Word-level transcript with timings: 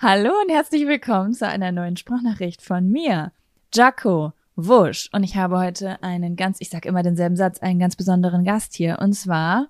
Hallo 0.00 0.32
und 0.42 0.50
herzlich 0.50 0.86
willkommen 0.86 1.32
zu 1.34 1.46
einer 1.46 1.70
neuen 1.70 1.96
Sprachnachricht 1.96 2.60
von 2.60 2.90
mir, 2.90 3.30
Jaco 3.72 4.32
Wusch. 4.56 5.08
Und 5.12 5.22
ich 5.22 5.36
habe 5.36 5.58
heute 5.58 6.02
einen 6.02 6.34
ganz, 6.34 6.60
ich 6.60 6.68
sag 6.68 6.84
immer 6.84 7.02
denselben 7.02 7.36
Satz, 7.36 7.60
einen 7.60 7.78
ganz 7.78 7.94
besonderen 7.94 8.44
Gast 8.44 8.74
hier. 8.74 8.98
Und 9.00 9.14
zwar. 9.14 9.68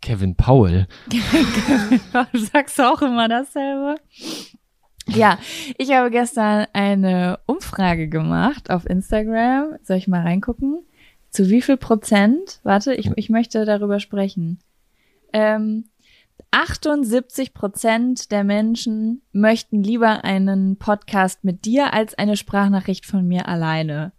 Kevin 0.00 0.34
Powell. 0.34 0.88
du 1.10 2.38
sagst 2.38 2.80
auch 2.80 3.02
immer 3.02 3.28
dasselbe. 3.28 3.96
Ja, 5.06 5.38
ich 5.76 5.92
habe 5.92 6.10
gestern 6.10 6.66
eine 6.72 7.38
Umfrage 7.44 8.08
gemacht 8.08 8.70
auf 8.70 8.88
Instagram. 8.88 9.76
Soll 9.82 9.98
ich 9.98 10.08
mal 10.08 10.22
reingucken? 10.22 10.80
Zu 11.28 11.50
wie 11.50 11.62
viel 11.62 11.76
Prozent? 11.76 12.60
Warte, 12.62 12.94
ich, 12.94 13.10
ich 13.16 13.28
möchte 13.28 13.66
darüber 13.66 14.00
sprechen. 14.00 14.58
Ähm, 15.32 15.89
78 16.50 17.54
Prozent 17.54 18.30
der 18.30 18.44
Menschen 18.44 19.22
möchten 19.32 19.82
lieber 19.82 20.24
einen 20.24 20.76
Podcast 20.76 21.44
mit 21.44 21.64
dir 21.64 21.92
als 21.92 22.14
eine 22.16 22.36
Sprachnachricht 22.36 23.06
von 23.06 23.26
mir 23.26 23.48
alleine. 23.48 24.12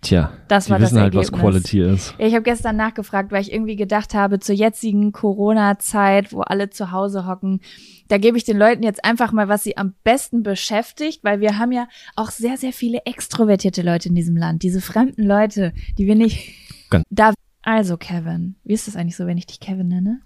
Tja, 0.00 0.32
das 0.46 0.66
die 0.66 0.70
war 0.70 0.80
wissen 0.80 0.94
das 0.96 1.02
halt, 1.04 1.14
was. 1.14 1.32
Quality 1.32 1.80
ist. 1.80 2.14
Ja, 2.18 2.26
ich 2.26 2.34
habe 2.34 2.44
gestern 2.44 2.76
nachgefragt, 2.76 3.32
weil 3.32 3.40
ich 3.40 3.52
irgendwie 3.52 3.74
gedacht 3.74 4.14
habe, 4.14 4.38
zur 4.38 4.54
jetzigen 4.54 5.10
Corona-Zeit, 5.10 6.32
wo 6.32 6.42
alle 6.42 6.70
zu 6.70 6.92
Hause 6.92 7.26
hocken, 7.26 7.60
da 8.06 8.18
gebe 8.18 8.36
ich 8.38 8.44
den 8.44 8.58
Leuten 8.58 8.84
jetzt 8.84 9.04
einfach 9.04 9.32
mal, 9.32 9.48
was 9.48 9.64
sie 9.64 9.76
am 9.76 9.94
besten 10.04 10.42
beschäftigt, 10.44 11.24
weil 11.24 11.40
wir 11.40 11.58
haben 11.58 11.72
ja 11.72 11.88
auch 12.14 12.30
sehr, 12.30 12.56
sehr 12.58 12.72
viele 12.72 13.00
extrovertierte 13.06 13.82
Leute 13.82 14.08
in 14.10 14.14
diesem 14.14 14.36
Land, 14.36 14.62
diese 14.62 14.80
fremden 14.80 15.24
Leute, 15.24 15.72
die 15.98 16.06
wir 16.06 16.14
nicht. 16.14 16.52
Ganz- 16.90 17.04
Da, 17.10 17.32
also 17.62 17.96
Kevin, 17.96 18.54
wie 18.64 18.74
ist 18.74 18.86
das 18.86 18.94
eigentlich 18.94 19.16
so, 19.16 19.26
wenn 19.26 19.38
ich 19.38 19.46
dich 19.46 19.58
Kevin 19.58 19.88
nenne? 19.88 20.20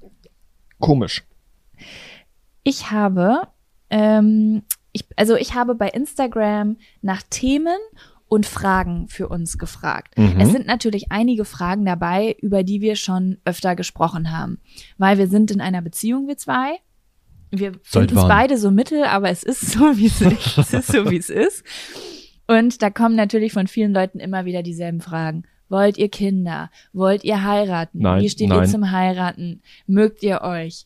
Komisch. 0.82 1.24
Ich 2.64 2.90
habe, 2.90 3.48
ähm, 3.88 4.62
ich, 4.92 5.06
also 5.16 5.36
ich 5.36 5.54
habe 5.54 5.74
bei 5.76 5.88
Instagram 5.88 6.76
nach 7.00 7.22
Themen 7.30 7.78
und 8.26 8.46
Fragen 8.46 9.08
für 9.08 9.28
uns 9.28 9.58
gefragt. 9.58 10.18
Mhm. 10.18 10.40
Es 10.40 10.50
sind 10.50 10.66
natürlich 10.66 11.12
einige 11.12 11.44
Fragen 11.44 11.84
dabei, 11.84 12.36
über 12.40 12.64
die 12.64 12.80
wir 12.80 12.96
schon 12.96 13.38
öfter 13.44 13.76
gesprochen 13.76 14.36
haben, 14.36 14.58
weil 14.98 15.18
wir 15.18 15.28
sind 15.28 15.52
in 15.52 15.60
einer 15.60 15.82
Beziehung, 15.82 16.26
wir 16.26 16.36
zwei. 16.36 16.78
Wir 17.52 17.74
finden 17.82 18.18
es 18.18 18.24
beide 18.24 18.58
so 18.58 18.70
mittel, 18.70 19.04
aber 19.04 19.30
es 19.30 19.44
ist 19.44 19.60
so, 19.60 19.96
wie 19.96 20.06
es 20.06 20.20
ist. 20.20 20.58
es 20.58 20.72
ist 20.72 20.92
so, 20.92 21.10
wie 21.10 21.18
es 21.18 21.30
ist. 21.30 21.64
Und 22.48 22.82
da 22.82 22.90
kommen 22.90 23.14
natürlich 23.14 23.52
von 23.52 23.68
vielen 23.68 23.92
Leuten 23.92 24.18
immer 24.18 24.46
wieder 24.46 24.64
dieselben 24.64 25.00
Fragen. 25.00 25.44
Wollt 25.72 25.96
ihr 25.96 26.10
Kinder? 26.10 26.70
Wollt 26.92 27.24
ihr 27.24 27.42
heiraten? 27.42 28.00
Nein, 28.00 28.20
Wie 28.20 28.28
steht 28.28 28.50
ihr 28.50 28.56
nein. 28.56 28.68
zum 28.68 28.90
Heiraten? 28.90 29.62
Mögt 29.86 30.22
ihr 30.22 30.42
euch? 30.42 30.84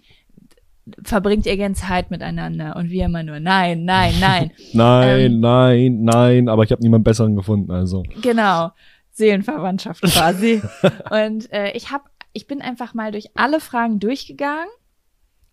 Verbringt 1.02 1.44
ihr 1.46 1.56
gern 1.56 1.74
Zeit 1.74 2.12
miteinander? 2.12 2.76
Und 2.76 2.90
wir 2.90 3.06
immer 3.06 3.24
nur, 3.24 3.40
nein, 3.40 3.84
nein, 3.84 4.14
nein. 4.20 4.52
Nein, 4.72 5.20
Ähm, 5.32 5.40
nein, 5.40 6.04
nein, 6.04 6.48
aber 6.48 6.62
ich 6.62 6.70
habe 6.70 6.80
niemand 6.84 7.02
besseren 7.02 7.34
gefunden, 7.34 7.72
also. 7.72 8.04
Genau, 8.22 8.70
Seelenverwandtschaft 9.10 10.02
quasi. 10.02 10.62
und 11.10 11.52
äh, 11.52 11.72
ich 11.72 11.90
habe, 11.90 12.04
ich 12.32 12.46
bin 12.46 12.62
einfach 12.62 12.94
mal 12.94 13.10
durch 13.10 13.30
alle 13.34 13.58
Fragen 13.58 13.98
durchgegangen 13.98 14.68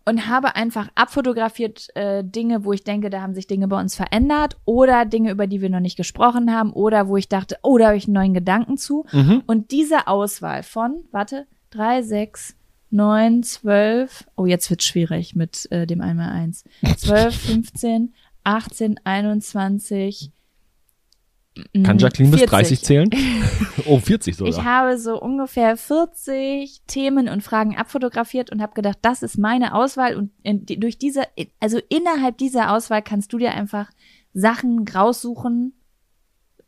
und 0.05 0.27
habe 0.27 0.55
einfach 0.55 0.89
abfotografiert 0.95 1.87
äh, 1.95 2.23
Dinge, 2.23 2.65
wo 2.65 2.73
ich 2.73 2.83
denke, 2.83 3.09
da 3.09 3.21
haben 3.21 3.33
sich 3.33 3.47
Dinge 3.47 3.67
bei 3.67 3.79
uns 3.79 3.95
verändert 3.95 4.57
oder 4.65 5.05
Dinge, 5.05 5.31
über 5.31 5.47
die 5.47 5.61
wir 5.61 5.69
noch 5.69 5.79
nicht 5.79 5.97
gesprochen 5.97 6.53
haben 6.53 6.73
oder 6.73 7.07
wo 7.07 7.17
ich 7.17 7.29
dachte, 7.29 7.57
oh, 7.63 7.77
da 7.77 7.87
habe 7.87 7.97
ich 7.97 8.05
einen 8.05 8.13
neuen 8.13 8.33
Gedanken 8.33 8.77
zu. 8.77 9.05
Mhm. 9.11 9.43
Und 9.45 9.71
diese 9.71 10.07
Auswahl 10.07 10.63
von, 10.63 11.03
warte, 11.11 11.47
drei, 11.69 12.01
sechs, 12.01 12.55
neun, 12.89 13.43
zwölf, 13.43 14.25
oh, 14.35 14.45
jetzt 14.45 14.69
wird's 14.69 14.85
schwierig 14.85 15.35
mit 15.35 15.71
äh, 15.71 15.87
dem 15.87 16.01
einmal 16.01 16.29
eins. 16.29 16.63
Zwölf, 16.97 17.35
15, 17.35 18.13
18, 18.43 18.99
21. 19.03 20.31
Kann 21.83 21.97
mm, 21.97 21.99
Jacqueline 21.99 22.31
bis 22.31 22.39
40. 22.41 22.49
30 22.49 22.81
zählen? 22.83 23.09
oh, 23.85 23.99
40 23.99 24.35
sogar. 24.35 24.51
Ich 24.51 24.63
habe 24.63 24.97
so 24.97 25.21
ungefähr 25.21 25.77
40 25.77 26.81
Themen 26.87 27.30
und 27.30 27.43
Fragen 27.43 27.77
abfotografiert 27.77 28.52
und 28.52 28.61
habe 28.61 28.73
gedacht, 28.73 28.97
das 29.03 29.21
ist 29.21 29.37
meine 29.37 29.75
Auswahl 29.75 30.15
und 30.15 30.31
durch 30.83 30.97
diese, 30.97 31.23
also 31.59 31.80
innerhalb 31.89 32.37
dieser 32.39 32.73
Auswahl 32.73 33.03
kannst 33.03 33.33
du 33.33 33.37
dir 33.37 33.52
einfach 33.52 33.92
Sachen 34.33 34.83
raussuchen, 34.87 35.73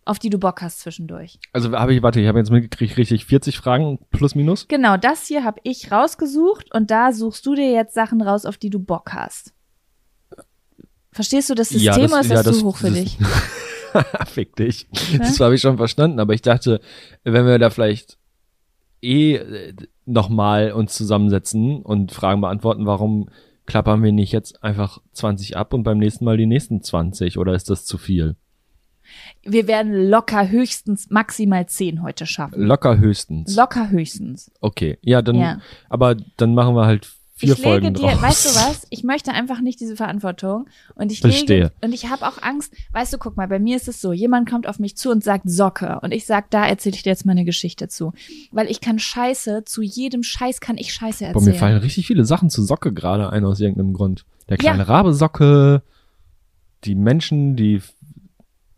auf 0.05 0.19
die 0.19 0.29
du 0.29 0.37
Bock 0.37 0.61
hast 0.61 0.81
zwischendurch. 0.81 1.39
also 1.51 1.71
habe 1.71 1.95
ich, 1.95 2.03
warte, 2.03 2.21
ich 2.21 2.27
habe 2.27 2.37
jetzt 2.37 2.51
mitgekriegt, 2.51 2.95
richtig 2.95 3.25
40 3.25 3.57
Fragen 3.57 3.97
plus 4.11 4.35
minus. 4.35 4.67
Genau, 4.67 4.97
das 4.97 5.25
hier 5.25 5.43
habe 5.43 5.59
ich 5.63 5.91
rausgesucht 5.91 6.71
und 6.75 6.91
da 6.91 7.11
suchst 7.11 7.43
du 7.47 7.55
dir 7.55 7.71
jetzt 7.71 7.95
Sachen 7.95 8.21
raus, 8.21 8.45
auf 8.45 8.57
die 8.57 8.69
du 8.69 8.77
Bock 8.77 9.13
hast. 9.13 9.51
Verstehst 11.11 11.49
du 11.49 11.55
das 11.55 11.69
System 11.69 11.87
Ja, 11.87 11.97
das- 11.97 12.11
oder 12.11 12.21
ist 12.21 12.29
ja, 12.29 12.35
das, 12.35 12.45
das- 12.45 12.59
zu 12.59 12.65
hoch 12.65 12.77
für 12.77 12.91
dich? 12.91 13.17
Fick 14.25 14.55
dich. 14.55 14.87
Das 15.17 15.39
habe 15.39 15.55
ich 15.55 15.61
schon 15.61 15.77
verstanden, 15.77 16.19
aber 16.19 16.33
ich 16.33 16.41
dachte, 16.41 16.79
wenn 17.23 17.45
wir 17.45 17.59
da 17.59 17.69
vielleicht 17.69 18.17
eh 19.01 19.35
äh, 19.35 19.73
nochmal 20.05 20.71
uns 20.71 20.95
zusammensetzen 20.95 21.81
und 21.81 22.11
Fragen 22.11 22.41
beantworten, 22.41 22.85
warum 22.85 23.29
klappern 23.65 24.03
wir 24.03 24.11
nicht 24.11 24.31
jetzt 24.31 24.63
einfach 24.63 24.99
20 25.13 25.57
ab 25.57 25.73
und 25.73 25.83
beim 25.83 25.97
nächsten 25.97 26.25
Mal 26.25 26.37
die 26.37 26.45
nächsten 26.45 26.81
20 26.81 27.37
oder 27.37 27.53
ist 27.53 27.69
das 27.69 27.85
zu 27.85 27.97
viel? 27.97 28.35
Wir 29.43 29.67
werden 29.67 30.09
locker 30.09 30.49
höchstens 30.49 31.09
maximal 31.09 31.67
10 31.67 32.01
heute 32.01 32.25
schaffen. 32.25 32.61
Locker 32.61 32.97
höchstens. 32.97 33.55
Locker 33.55 33.89
höchstens. 33.89 34.51
okay, 34.61 34.97
ja, 35.01 35.21
dann, 35.21 35.35
Ja. 35.35 35.59
aber 35.89 36.15
dann 36.37 36.55
machen 36.55 36.75
wir 36.75 36.85
halt 36.85 37.11
vier 37.37 37.51
ich 37.53 37.57
lege 37.57 37.69
Folgen 37.69 37.93
dir, 37.93 38.01
draus. 38.07 38.21
weißt 38.21 38.45
du 38.45 38.49
was? 38.55 38.87
Ich 38.89 39.03
möchte 39.03 39.31
einfach 39.31 39.59
nicht 39.61 39.79
diese 39.79 39.95
Verantwortung 39.95 40.67
und 40.95 41.11
ich 41.11 41.19
Verstehe. 41.19 41.57
lege 41.63 41.71
und 41.81 41.93
ich 41.93 42.09
habe 42.09 42.25
auch 42.27 42.41
Angst. 42.41 42.73
Weißt 42.93 43.11
du, 43.13 43.17
guck 43.17 43.35
mal, 43.37 43.47
bei 43.47 43.59
mir 43.59 43.75
ist 43.75 43.87
es 43.87 43.99
so: 44.01 44.13
Jemand 44.13 44.49
kommt 44.49 44.67
auf 44.67 44.79
mich 44.79 44.95
zu 44.95 45.11
und 45.11 45.23
sagt 45.23 45.49
Socke 45.49 45.99
und 46.01 46.11
ich 46.13 46.25
sag, 46.25 46.49
da 46.51 46.65
erzähle 46.65 46.95
ich 46.95 47.03
dir 47.03 47.09
jetzt 47.09 47.25
mal 47.25 47.33
eine 47.33 47.45
Geschichte 47.45 47.87
zu, 47.89 48.13
weil 48.51 48.69
ich 48.71 48.79
kann 48.81 48.99
Scheiße 48.99 49.63
zu 49.65 49.81
jedem 49.81 50.23
Scheiß 50.23 50.61
kann 50.61 50.77
ich 50.77 50.93
Scheiße 50.93 51.25
Boah, 51.25 51.27
erzählen. 51.33 51.53
mir 51.53 51.59
fallen 51.59 51.77
richtig 51.79 52.07
viele 52.07 52.25
Sachen 52.25 52.49
zu 52.49 52.63
Socke 52.63 52.93
gerade 52.93 53.29
ein 53.31 53.43
aus 53.43 53.59
irgendeinem 53.59 53.93
Grund. 53.93 54.25
Der 54.49 54.57
kleine 54.57 54.79
Ja. 54.79 54.83
Rabe 54.85 55.13
Socke, 55.13 55.81
die 56.83 56.95
Menschen, 56.95 57.55
die 57.55 57.81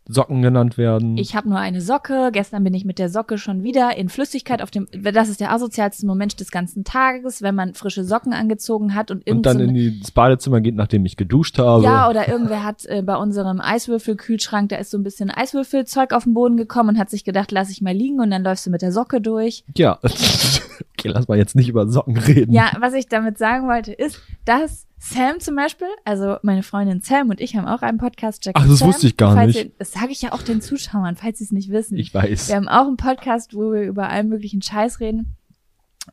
Socken 0.07 0.41
genannt 0.41 0.77
werden. 0.77 1.17
Ich 1.17 1.35
habe 1.35 1.49
nur 1.49 1.59
eine 1.59 1.81
Socke. 1.81 2.29
Gestern 2.31 2.63
bin 2.63 2.73
ich 2.73 2.85
mit 2.85 2.99
der 2.99 3.09
Socke 3.09 3.37
schon 3.37 3.63
wieder 3.63 3.97
in 3.97 4.09
Flüssigkeit 4.09 4.61
auf 4.61 4.71
dem. 4.71 4.87
Das 4.91 5.29
ist 5.29 5.39
der 5.39 5.51
asozialste 5.51 6.05
Moment 6.05 6.39
des 6.39 6.51
ganzen 6.51 6.83
Tages, 6.83 7.41
wenn 7.41 7.55
man 7.55 7.73
frische 7.73 8.03
Socken 8.03 8.33
angezogen 8.33 8.95
hat 8.95 9.11
und, 9.11 9.17
und 9.17 9.27
irgend 9.27 9.45
dann 9.45 9.57
so 9.57 9.63
in 9.63 9.73
die, 9.73 9.97
ins 9.97 10.11
Badezimmer 10.11 10.61
geht, 10.61 10.75
nachdem 10.75 11.05
ich 11.05 11.17
geduscht 11.17 11.59
habe. 11.59 11.83
Ja, 11.83 12.09
oder 12.09 12.27
irgendwer 12.27 12.63
hat 12.63 12.85
äh, 12.85 13.01
bei 13.01 13.15
unserem 13.15 13.61
Eiswürfelkühlschrank, 13.61 14.69
da 14.69 14.77
ist 14.77 14.91
so 14.91 14.97
ein 14.97 15.03
bisschen 15.03 15.29
Eiswürfelzeug 15.29 16.13
auf 16.13 16.23
den 16.23 16.33
Boden 16.33 16.57
gekommen 16.57 16.89
und 16.89 16.97
hat 16.97 17.09
sich 17.09 17.23
gedacht, 17.23 17.51
lass 17.51 17.69
ich 17.69 17.81
mal 17.81 17.93
liegen 17.93 18.19
und 18.19 18.31
dann 18.31 18.43
läufst 18.43 18.65
du 18.65 18.69
mit 18.69 18.81
der 18.81 18.91
Socke 18.91 19.21
durch. 19.21 19.63
Ja. 19.75 19.99
okay, 21.09 21.17
lass 21.17 21.27
mal 21.27 21.37
jetzt 21.37 21.55
nicht 21.55 21.69
über 21.69 21.87
Socken 21.87 22.17
reden. 22.17 22.53
Ja, 22.53 22.71
was 22.79 22.93
ich 22.93 23.07
damit 23.07 23.37
sagen 23.37 23.67
wollte, 23.67 23.93
ist, 23.93 24.21
dass 24.45 24.85
Sam 24.99 25.39
zum 25.39 25.55
Beispiel, 25.55 25.87
also 26.05 26.37
meine 26.41 26.63
Freundin 26.63 27.01
Sam 27.01 27.29
und 27.29 27.39
ich 27.39 27.55
haben 27.55 27.67
auch 27.67 27.81
einen 27.81 27.97
Podcast. 27.97 28.45
Jack 28.45 28.55
Ach, 28.57 28.67
das 28.67 28.79
Sam, 28.79 28.87
wusste 28.87 29.07
ich 29.07 29.17
gar 29.17 29.45
nicht. 29.45 29.57
Ihr, 29.57 29.71
das 29.77 29.91
sage 29.91 30.11
ich 30.11 30.21
ja 30.21 30.31
auch 30.33 30.41
den 30.41 30.61
Zuschauern, 30.61 31.15
falls 31.15 31.37
sie 31.37 31.43
es 31.43 31.51
nicht 31.51 31.69
wissen. 31.71 31.97
Ich 31.97 32.13
weiß. 32.13 32.49
Wir 32.49 32.55
haben 32.55 32.67
auch 32.67 32.87
einen 32.87 32.97
Podcast, 32.97 33.53
wo 33.55 33.71
wir 33.73 33.83
über 33.83 34.09
allen 34.09 34.29
möglichen 34.29 34.61
Scheiß 34.61 34.99
reden. 34.99 35.35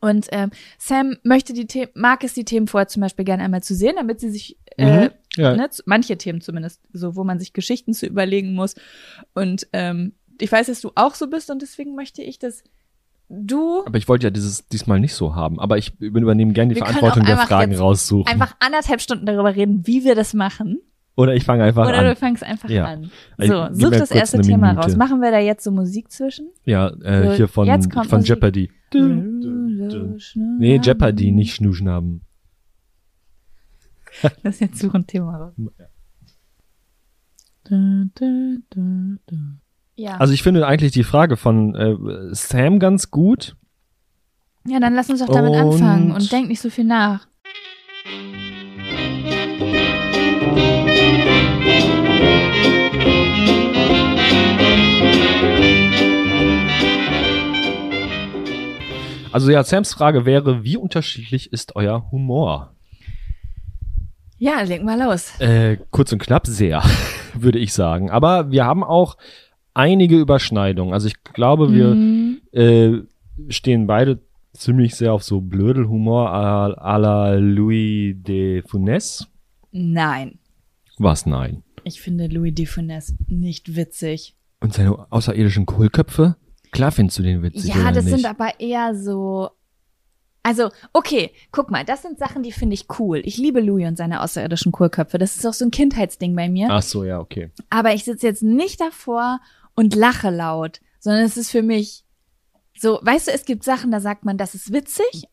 Und 0.00 0.26
ähm, 0.32 0.50
Sam 0.78 1.16
möchte 1.22 1.52
die 1.52 1.66
Themen, 1.66 1.90
mag 1.94 2.24
es 2.24 2.34
die 2.34 2.44
Themen 2.44 2.66
vorher 2.66 2.88
zum 2.88 3.00
Beispiel 3.00 3.24
gerne 3.24 3.44
einmal 3.44 3.62
zu 3.62 3.74
sehen, 3.74 3.94
damit 3.96 4.20
sie 4.20 4.30
sich 4.30 4.58
äh, 4.76 5.04
Mhm. 5.04 5.10
Ja. 5.36 5.56
ne, 5.56 5.68
manche 5.86 6.16
Themen 6.16 6.40
zumindest, 6.40 6.80
so 6.92 7.16
wo 7.16 7.24
man 7.24 7.38
sich 7.38 7.52
Geschichten 7.52 7.92
zu 7.94 8.06
überlegen 8.06 8.54
muss. 8.54 8.74
Und 9.34 9.66
ähm, 9.72 10.12
ich 10.40 10.50
weiß, 10.50 10.66
dass 10.66 10.80
du 10.80 10.90
auch 10.94 11.14
so 11.14 11.28
bist 11.28 11.50
und 11.50 11.62
deswegen 11.62 11.94
möchte 11.94 12.22
ich, 12.22 12.38
dass 12.38 12.62
du 13.28 13.82
Aber 13.86 13.98
ich 13.98 14.08
wollte 14.08 14.26
ja 14.26 14.30
dieses 14.30 14.66
diesmal 14.68 15.00
nicht 15.00 15.14
so 15.14 15.34
haben. 15.34 15.58
Aber 15.60 15.78
ich 15.78 15.98
übernehme 16.00 16.52
gerne 16.52 16.74
die 16.74 16.78
Verantwortung 16.80 17.24
der 17.24 17.38
Fragen 17.38 17.74
raussuchen. 17.74 18.26
einfach 18.32 18.54
anderthalb 18.60 19.00
Stunden 19.00 19.26
darüber 19.26 19.54
reden, 19.54 19.86
wie 19.86 20.04
wir 20.04 20.14
das 20.14 20.34
machen. 20.34 20.78
Oder 21.16 21.34
ich 21.34 21.44
fange 21.44 21.62
einfach 21.62 21.86
Oder 21.86 21.98
an. 21.98 22.04
du 22.06 22.16
fängst 22.16 22.42
einfach 22.42 22.68
Ja. 22.68 22.86
an. 22.86 23.10
Ich- 23.38 23.46
So, 23.48 23.68
such 23.72 23.90
das 23.92 24.10
erste 24.10 24.40
Thema 24.40 24.68
Minute. 24.70 24.86
raus. 24.88 24.96
Machen 24.96 25.20
wir 25.20 25.30
da 25.30 25.38
jetzt 25.38 25.62
so 25.62 25.70
Musik 25.70 26.10
zwischen? 26.10 26.48
Ja, 26.64 26.88
äh, 27.02 27.28
So, 27.30 27.34
hier 27.36 27.48
von, 27.48 27.66
jetzt 27.68 27.88
kommt 27.90 28.08
von 28.08 28.18
Musik. 28.18 28.30
Jeopardy. 28.30 28.70
Nee, 30.58 30.80
Jeopardy, 30.82 31.30
nicht 31.32 31.54
Schnuschnaben. 31.54 32.22
Das 34.42 34.54
ist 34.56 34.60
jetzt 34.60 34.78
such 34.78 34.94
ein 34.94 35.06
Thema 35.06 35.36
raus. 35.36 35.54
Da, 37.64 38.04
da, 38.14 38.56
da, 38.70 38.80
da. 39.26 39.36
Ja. 39.96 40.16
Also 40.16 40.32
ich 40.34 40.42
finde 40.42 40.66
eigentlich 40.66 40.92
die 40.92 41.04
Frage 41.04 41.36
von 41.36 41.74
äh, 41.74 42.34
Sam 42.34 42.78
ganz 42.78 43.10
gut. 43.10 43.56
ja, 44.66 44.80
dann 44.80 44.94
lass 44.94 45.08
uns 45.10 45.20
doch 45.20 45.28
damit 45.28 45.52
Und- 45.52 45.58
anfangen 45.74 46.12
und 46.12 46.32
denk 46.32 46.48
nicht 46.48 46.60
so 46.60 46.70
viel 46.70 46.84
nach. 46.84 47.26
Also 59.32 59.50
ja, 59.50 59.64
Sams 59.64 59.92
Frage 59.94 60.26
wäre, 60.26 60.62
wie 60.62 60.76
unterschiedlich 60.76 61.52
ist 61.52 61.74
euer 61.74 62.08
Humor? 62.12 62.72
Ja, 64.38 64.60
leg 64.62 64.84
mal 64.84 65.00
los. 65.00 65.38
Äh, 65.40 65.78
kurz 65.90 66.12
und 66.12 66.20
knapp 66.20 66.46
sehr, 66.46 66.82
würde 67.34 67.58
ich 67.58 67.72
sagen. 67.72 68.10
Aber 68.10 68.50
wir 68.52 68.64
haben 68.64 68.84
auch 68.84 69.16
einige 69.74 70.18
Überschneidungen. 70.18 70.94
Also 70.94 71.08
ich 71.08 71.22
glaube, 71.24 71.72
wir 71.72 71.94
Mhm. 71.94 72.40
äh, 72.52 72.92
stehen 73.48 73.86
beide 73.86 74.20
ziemlich 74.52 74.94
sehr 74.94 75.12
auf 75.12 75.24
so 75.24 75.40
Blödelhumor 75.40 76.30
à, 76.32 76.66
à 76.74 76.98
la 76.98 77.34
Louis 77.34 78.14
de 78.16 78.62
Funès. 78.62 79.26
Nein. 79.72 80.38
Was? 80.98 81.26
Nein. 81.26 81.62
Ich 81.82 82.00
finde 82.00 82.28
Louis 82.28 82.54
de 82.54 82.66
Funès 82.66 83.12
nicht 83.28 83.74
witzig. 83.76 84.36
Und 84.60 84.72
seine 84.72 85.10
außerirdischen 85.12 85.66
Kohlköpfe? 85.66 86.36
Klar 86.70 86.92
findest 86.92 87.18
du 87.18 87.22
den 87.24 87.42
witzig, 87.42 87.74
Ja, 87.74 87.90
das 87.92 88.04
nicht? 88.04 88.14
sind 88.14 88.26
aber 88.26 88.58
eher 88.60 88.94
so. 88.94 89.50
Also, 90.46 90.68
okay, 90.92 91.30
guck 91.52 91.70
mal, 91.70 91.84
das 91.84 92.02
sind 92.02 92.18
Sachen, 92.18 92.42
die 92.42 92.52
finde 92.52 92.74
ich 92.74 92.86
cool. 92.98 93.22
Ich 93.24 93.38
liebe 93.38 93.60
Louis 93.60 93.86
und 93.88 93.96
seine 93.96 94.22
außerirdischen 94.22 94.72
Kohlköpfe. 94.72 95.16
Das 95.18 95.36
ist 95.36 95.46
auch 95.46 95.54
so 95.54 95.64
ein 95.64 95.70
Kindheitsding 95.70 96.36
bei 96.36 96.48
mir. 96.50 96.68
Ach 96.70 96.82
so, 96.82 97.02
ja, 97.02 97.18
okay. 97.18 97.50
Aber 97.70 97.94
ich 97.94 98.04
sitze 98.04 98.26
jetzt 98.26 98.42
nicht 98.42 98.78
davor 98.80 99.40
und 99.74 99.94
lache 99.94 100.30
laut, 100.30 100.80
sondern 101.00 101.24
es 101.24 101.36
ist 101.36 101.50
für 101.50 101.62
mich 101.62 102.04
so, 102.76 102.98
weißt 103.02 103.28
du, 103.28 103.32
es 103.32 103.44
gibt 103.44 103.62
Sachen, 103.64 103.90
da 103.90 104.00
sagt 104.00 104.24
man, 104.24 104.36
das 104.36 104.54
ist 104.54 104.72
witzig 104.72 105.24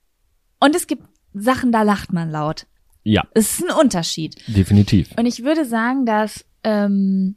und 0.59 0.75
es 0.75 0.87
gibt 0.87 1.03
Sachen, 1.33 1.71
da 1.71 1.81
lacht 1.81 2.13
man 2.13 2.29
laut. 2.29 2.67
Ja, 3.03 3.23
Es 3.33 3.59
ist 3.59 3.67
ein 3.67 3.75
Unterschied. 3.75 4.35
definitiv. 4.47 5.09
Und 5.17 5.25
ich 5.25 5.43
würde 5.43 5.65
sagen, 5.65 6.05
dass 6.05 6.45
ähm, 6.63 7.35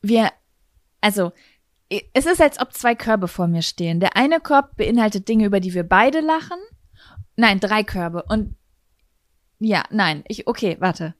wir, 0.00 0.30
also 1.02 1.32
es 2.14 2.24
ist, 2.24 2.40
als 2.40 2.60
ob 2.60 2.72
zwei 2.72 2.94
Körbe 2.94 3.28
vor 3.28 3.46
mir 3.46 3.60
stehen. 3.62 4.00
Der 4.00 4.16
eine 4.16 4.40
Korb 4.40 4.76
beinhaltet 4.76 5.28
Dinge, 5.28 5.44
über 5.44 5.60
die 5.60 5.74
wir 5.74 5.84
beide 5.84 6.20
lachen. 6.20 6.56
Nein, 7.36 7.60
drei 7.60 7.84
Körbe. 7.84 8.24
Und 8.28 8.56
ja, 9.58 9.84
nein, 9.90 10.24
ich, 10.28 10.46
okay, 10.46 10.76
warte. 10.80 11.14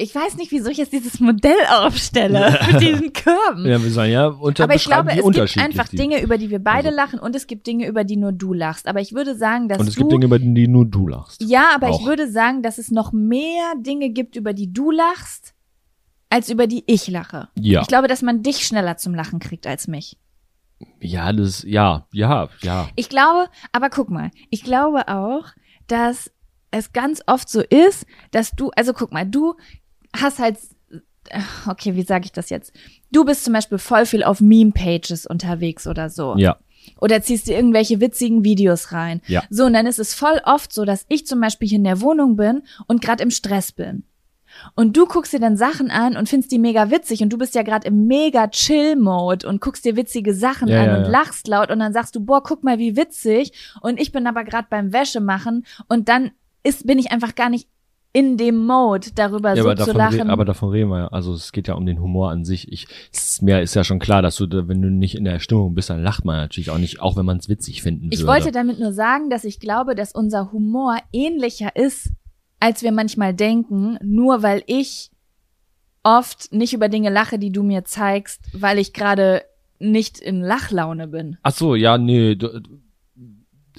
Ich 0.00 0.14
weiß 0.14 0.36
nicht, 0.36 0.50
wieso 0.50 0.70
ich 0.70 0.78
jetzt 0.78 0.92
dieses 0.92 1.20
Modell 1.20 1.56
aufstelle 1.70 2.58
mit 2.72 2.80
diesen 2.80 3.12
Körben. 3.12 3.66
Ja, 3.66 3.82
wir 3.82 3.90
sagen 3.90 4.12
ja, 4.12 4.26
unter 4.28 4.64
Aber 4.64 4.74
ich 4.74 4.84
glaube, 4.84 5.10
es 5.12 5.22
gibt 5.22 5.58
einfach 5.58 5.88
die- 5.88 5.96
Dinge, 5.96 6.20
über 6.22 6.38
die 6.38 6.50
wir 6.50 6.58
beide 6.58 6.88
Also- 6.88 6.96
lachen 6.96 7.18
und 7.18 7.36
es 7.36 7.46
gibt 7.46 7.66
Dinge, 7.66 7.86
über 7.86 8.04
die 8.04 8.16
nur 8.16 8.32
du 8.32 8.52
lachst. 8.54 8.88
Aber 8.88 9.00
ich 9.00 9.12
würde 9.14 9.36
sagen, 9.36 9.68
dass 9.68 9.78
Und 9.78 9.88
es 9.88 9.94
du 9.94 10.00
gibt 10.00 10.12
Dinge, 10.12 10.24
über 10.26 10.38
die 10.38 10.68
nur 10.68 10.86
du 10.86 11.06
lachst. 11.06 11.42
ja, 11.42 11.68
aber 11.74 11.88
Auch. 11.90 12.00
ich 12.00 12.06
würde 12.06 12.30
sagen, 12.30 12.62
dass 12.62 12.78
es 12.78 12.90
noch 12.90 13.12
mehr 13.12 13.74
Dinge 13.78 14.10
gibt, 14.10 14.36
über 14.36 14.52
die 14.52 14.72
du 14.72 14.90
lachst, 14.90 15.54
als 16.30 16.48
über 16.48 16.66
die 16.66 16.84
ich 16.86 17.06
lache. 17.08 17.48
Ja. 17.58 17.82
Ich 17.82 17.88
glaube, 17.88 18.08
dass 18.08 18.22
man 18.22 18.42
dich 18.42 18.64
schneller 18.66 18.96
zum 18.96 19.14
Lachen 19.14 19.38
kriegt 19.38 19.66
als 19.66 19.86
mich. 19.88 20.16
Ja, 21.00 21.32
das, 21.32 21.62
ja, 21.62 22.06
ja, 22.12 22.48
ja. 22.62 22.88
Ich 22.96 23.08
glaube, 23.10 23.48
aber 23.72 23.90
guck 23.90 24.08
mal, 24.08 24.30
ich 24.48 24.62
glaube 24.64 25.08
auch, 25.08 25.44
dass 25.88 26.30
es 26.70 26.92
ganz 26.92 27.20
oft 27.26 27.48
so 27.48 27.60
ist, 27.60 28.06
dass 28.30 28.52
du, 28.52 28.70
also 28.76 28.92
guck 28.92 29.12
mal, 29.12 29.26
du 29.26 29.54
hast 30.16 30.38
halt, 30.38 30.58
okay, 31.66 31.94
wie 31.94 32.02
sage 32.02 32.24
ich 32.26 32.32
das 32.32 32.50
jetzt? 32.50 32.72
Du 33.12 33.24
bist 33.24 33.44
zum 33.44 33.52
Beispiel 33.52 33.78
voll 33.78 34.06
viel 34.06 34.24
auf 34.24 34.40
Meme-Pages 34.40 35.26
unterwegs 35.26 35.86
oder 35.86 36.10
so. 36.10 36.34
Ja, 36.36 36.56
Oder 37.00 37.22
ziehst 37.22 37.46
dir 37.46 37.56
irgendwelche 37.56 38.00
witzigen 38.00 38.42
Videos 38.44 38.92
rein. 38.92 39.20
Ja. 39.26 39.42
So, 39.50 39.66
und 39.66 39.74
dann 39.74 39.86
ist 39.86 39.98
es 39.98 40.14
voll 40.14 40.40
oft 40.44 40.72
so, 40.72 40.84
dass 40.84 41.04
ich 41.08 41.26
zum 41.26 41.40
Beispiel 41.40 41.68
hier 41.68 41.78
in 41.78 41.84
der 41.84 42.00
Wohnung 42.00 42.36
bin 42.36 42.62
und 42.86 43.02
gerade 43.02 43.22
im 43.22 43.30
Stress 43.30 43.72
bin. 43.72 44.04
Und 44.74 44.96
du 44.96 45.06
guckst 45.06 45.32
dir 45.32 45.38
dann 45.38 45.56
Sachen 45.56 45.90
an 45.92 46.16
und 46.16 46.28
findest 46.28 46.50
die 46.50 46.58
mega 46.58 46.90
witzig 46.90 47.22
und 47.22 47.32
du 47.32 47.38
bist 47.38 47.54
ja 47.54 47.62
gerade 47.62 47.86
im 47.86 48.06
mega 48.08 48.48
Chill-Mode 48.48 49.46
und 49.46 49.60
guckst 49.60 49.84
dir 49.84 49.94
witzige 49.94 50.34
Sachen 50.34 50.66
Ja, 50.68 50.80
an 50.80 50.86
ja, 50.86 50.96
und 50.96 51.04
ja. 51.04 51.08
lachst 51.08 51.46
laut 51.46 51.70
und 51.70 51.78
dann 51.78 51.92
sagst 51.92 52.16
du, 52.16 52.20
boah, 52.20 52.42
guck 52.42 52.64
mal, 52.64 52.78
wie 52.78 52.96
witzig. 52.96 53.52
Und 53.80 54.00
ich 54.00 54.10
bin 54.10 54.26
aber 54.26 54.42
gerade 54.42 54.66
beim 54.68 54.92
Wäsche 54.92 55.20
machen 55.20 55.64
und 55.88 56.08
dann 56.08 56.32
ist, 56.64 56.86
bin 56.86 56.98
ich 56.98 57.12
einfach 57.12 57.36
gar 57.36 57.48
nicht 57.48 57.68
in 58.12 58.36
dem 58.36 58.66
Mode, 58.66 59.08
darüber 59.14 59.54
ja 59.54 59.62
so 59.62 59.72
zu 59.84 59.92
lachen. 59.92 60.22
re- 60.22 60.30
aber 60.30 60.44
davon 60.44 60.70
reden 60.70 60.90
wir 60.90 60.98
ja. 60.98 61.06
Also 61.08 61.32
es 61.32 61.52
geht 61.52 61.68
ja 61.68 61.74
um 61.74 61.86
den 61.86 62.00
Humor 62.00 62.30
an 62.30 62.44
sich. 62.44 62.70
Ich, 62.72 62.88
mir 63.40 63.60
ist 63.60 63.74
ja 63.74 63.84
schon 63.84 64.00
klar, 64.00 64.20
dass 64.20 64.34
du, 64.36 64.46
wenn 64.68 64.82
du 64.82 64.90
nicht 64.90 65.14
in 65.14 65.24
der 65.24 65.38
Stimmung 65.38 65.74
bist, 65.74 65.90
dann 65.90 66.02
lacht 66.02 66.24
man 66.24 66.36
natürlich 66.36 66.70
auch 66.70 66.78
nicht, 66.78 67.00
auch 67.00 67.16
wenn 67.16 67.24
man 67.24 67.36
es 67.38 67.48
witzig 67.48 67.82
finden 67.82 68.08
Ich 68.10 68.20
würde. 68.20 68.26
wollte 68.32 68.52
damit 68.52 68.80
nur 68.80 68.92
sagen, 68.92 69.30
dass 69.30 69.44
ich 69.44 69.60
glaube, 69.60 69.94
dass 69.94 70.12
unser 70.12 70.50
Humor 70.50 70.96
ähnlicher 71.12 71.76
ist, 71.76 72.10
als 72.58 72.82
wir 72.82 72.90
manchmal 72.92 73.32
denken, 73.32 73.96
nur 74.02 74.42
weil 74.42 74.62
ich 74.66 75.10
oft 76.02 76.52
nicht 76.52 76.72
über 76.72 76.88
Dinge 76.88 77.10
lache, 77.10 77.38
die 77.38 77.52
du 77.52 77.62
mir 77.62 77.84
zeigst, 77.84 78.40
weil 78.52 78.78
ich 78.78 78.92
gerade 78.92 79.42
nicht 79.78 80.18
in 80.18 80.40
Lachlaune 80.40 81.08
bin. 81.08 81.36
Ach 81.42 81.52
so, 81.52 81.74
ja, 81.74 81.96
nee. 81.98 82.34
Du, 82.34 82.60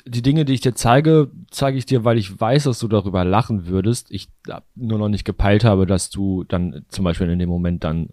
die 0.05 0.21
Dinge, 0.21 0.45
die 0.45 0.53
ich 0.53 0.61
dir 0.61 0.73
zeige, 0.73 1.31
zeige 1.49 1.77
ich 1.77 1.85
dir, 1.85 2.03
weil 2.03 2.17
ich 2.17 2.39
weiß, 2.39 2.63
dass 2.63 2.79
du 2.79 2.87
darüber 2.87 3.23
lachen 3.23 3.67
würdest. 3.67 4.11
Ich 4.11 4.29
nur 4.75 4.99
noch 4.99 5.09
nicht 5.09 5.25
gepeilt 5.25 5.63
habe, 5.63 5.85
dass 5.85 6.09
du 6.09 6.43
dann 6.43 6.85
zum 6.89 7.05
Beispiel 7.05 7.29
in 7.29 7.39
dem 7.39 7.49
Moment 7.49 7.83
dann 7.83 8.09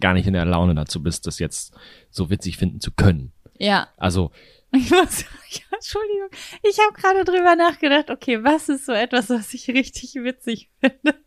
gar 0.00 0.14
nicht 0.14 0.26
in 0.26 0.34
der 0.34 0.44
Laune 0.44 0.74
dazu 0.74 1.02
bist, 1.02 1.26
das 1.26 1.38
jetzt 1.38 1.74
so 2.10 2.30
witzig 2.30 2.56
finden 2.56 2.80
zu 2.80 2.90
können. 2.92 3.32
Ja. 3.58 3.88
Also, 3.96 4.30
Ich 4.72 4.90
muss, 4.90 5.22
ja, 5.50 5.62
Entschuldigung, 5.72 6.28
ich 6.62 6.78
habe 6.78 6.92
gerade 6.94 7.24
drüber 7.24 7.56
nachgedacht, 7.56 8.10
okay, 8.10 8.44
was 8.44 8.68
ist 8.68 8.86
so 8.86 8.92
etwas, 8.92 9.28
was 9.30 9.52
ich 9.52 9.68
richtig 9.68 10.14
witzig 10.14 10.70
finde? 10.80 11.18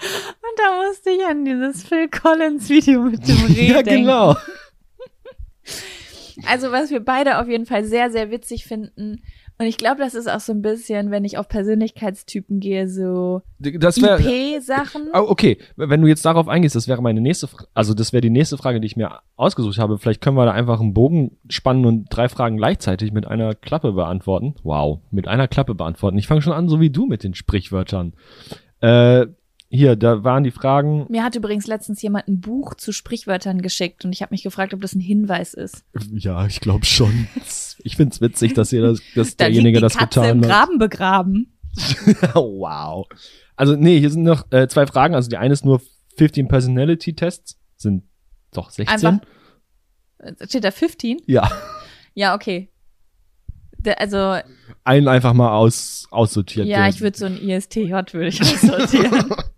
Und 0.00 0.58
da 0.58 0.86
musste 0.86 1.10
ich 1.10 1.24
an 1.24 1.44
dieses 1.44 1.82
Phil 1.82 2.08
Collins 2.08 2.68
Video 2.68 3.02
mit 3.02 3.26
dem 3.26 3.44
Reh 3.48 3.70
ja, 3.70 3.82
denken. 3.82 4.04
genau. 4.04 4.36
Also 6.46 6.70
was 6.72 6.90
wir 6.90 7.00
beide 7.00 7.38
auf 7.40 7.48
jeden 7.48 7.66
Fall 7.66 7.84
sehr, 7.84 8.10
sehr 8.10 8.30
witzig 8.30 8.64
finden. 8.64 9.22
Und 9.60 9.66
ich 9.66 9.76
glaube, 9.76 9.98
das 10.00 10.14
ist 10.14 10.30
auch 10.30 10.38
so 10.38 10.52
ein 10.52 10.62
bisschen, 10.62 11.10
wenn 11.10 11.24
ich 11.24 11.36
auf 11.36 11.48
Persönlichkeitstypen 11.48 12.60
gehe, 12.60 12.88
so. 12.88 13.42
IP-Sachen. 14.24 15.08
Oh, 15.12 15.24
okay, 15.28 15.58
wenn 15.74 16.00
du 16.00 16.06
jetzt 16.06 16.24
darauf 16.24 16.46
eingehst, 16.46 16.76
das 16.76 16.86
wäre 16.86 17.02
meine 17.02 17.20
nächste, 17.20 17.48
Fra- 17.48 17.64
also 17.74 17.92
das 17.92 18.12
wäre 18.12 18.20
die 18.20 18.30
nächste 18.30 18.56
Frage, 18.56 18.80
die 18.80 18.86
ich 18.86 18.96
mir 18.96 19.18
ausgesucht 19.36 19.78
habe. 19.78 19.98
Vielleicht 19.98 20.20
können 20.20 20.36
wir 20.36 20.44
da 20.44 20.52
einfach 20.52 20.80
einen 20.80 20.94
Bogen 20.94 21.38
spannen 21.48 21.86
und 21.86 22.06
drei 22.08 22.28
Fragen 22.28 22.56
gleichzeitig 22.56 23.10
mit 23.10 23.26
einer 23.26 23.56
Klappe 23.56 23.90
beantworten. 23.92 24.54
Wow, 24.62 25.00
mit 25.10 25.26
einer 25.26 25.48
Klappe 25.48 25.74
beantworten. 25.74 26.18
Ich 26.18 26.28
fange 26.28 26.42
schon 26.42 26.52
an, 26.52 26.68
so 26.68 26.80
wie 26.80 26.90
du 26.90 27.06
mit 27.06 27.24
den 27.24 27.34
Sprichwörtern. 27.34 28.12
Äh, 28.80 29.26
hier, 29.70 29.96
da 29.96 30.24
waren 30.24 30.44
die 30.44 30.50
Fragen. 30.50 31.06
Mir 31.10 31.22
hat 31.22 31.34
übrigens 31.36 31.66
letztens 31.66 32.00
jemand 32.00 32.26
ein 32.28 32.40
Buch 32.40 32.74
zu 32.74 32.90
Sprichwörtern 32.92 33.60
geschickt 33.60 34.04
und 34.04 34.12
ich 34.12 34.22
habe 34.22 34.32
mich 34.32 34.42
gefragt, 34.42 34.72
ob 34.72 34.80
das 34.80 34.94
ein 34.94 35.00
Hinweis 35.00 35.52
ist. 35.54 35.84
Ja, 36.12 36.46
ich 36.46 36.60
glaube 36.60 36.84
schon. 36.84 37.28
Ich 37.84 37.96
find's 37.96 38.20
witzig, 38.20 38.54
dass 38.54 38.72
ihr 38.72 38.82
das, 38.82 39.00
dass 39.14 39.36
Da 39.36 39.44
derjenige 39.44 39.78
das 39.80 39.96
Katze 39.96 40.18
im 40.26 40.40
getan 40.40 40.42
hat. 40.42 40.48
Graben 40.66 40.78
begraben. 40.78 41.58
wow. 42.34 43.06
Also 43.54 43.76
nee, 43.76 44.00
hier 44.00 44.10
sind 44.10 44.24
noch 44.24 44.50
äh, 44.50 44.66
zwei 44.66 44.86
Fragen. 44.88 45.14
Also 45.14 45.28
die 45.28 45.36
eine 45.36 45.52
ist 45.52 45.64
nur 45.64 45.80
15 46.16 46.48
Personality 46.48 47.14
Tests, 47.14 47.56
sind 47.76 48.02
doch 48.52 48.70
16. 48.70 48.88
Einfach. 49.06 49.26
Äh, 50.18 50.32
Steht 50.48 50.64
da 50.64 50.72
15? 50.72 51.18
Ja. 51.26 51.48
Ja, 52.14 52.34
okay. 52.34 52.68
Da- 53.78 53.92
Also, 53.92 54.38
einen 54.82 55.06
einfach 55.06 55.34
mal 55.34 55.52
aus, 55.52 56.08
aussortiert. 56.10 56.66
ja, 56.66 56.88
ich 56.88 57.00
würde 57.00 57.16
so 57.16 57.26
ein 57.26 57.36
ISTJ 57.38 57.90
würde 58.12 58.26
ich 58.28 58.40
aussortieren. 58.42 59.30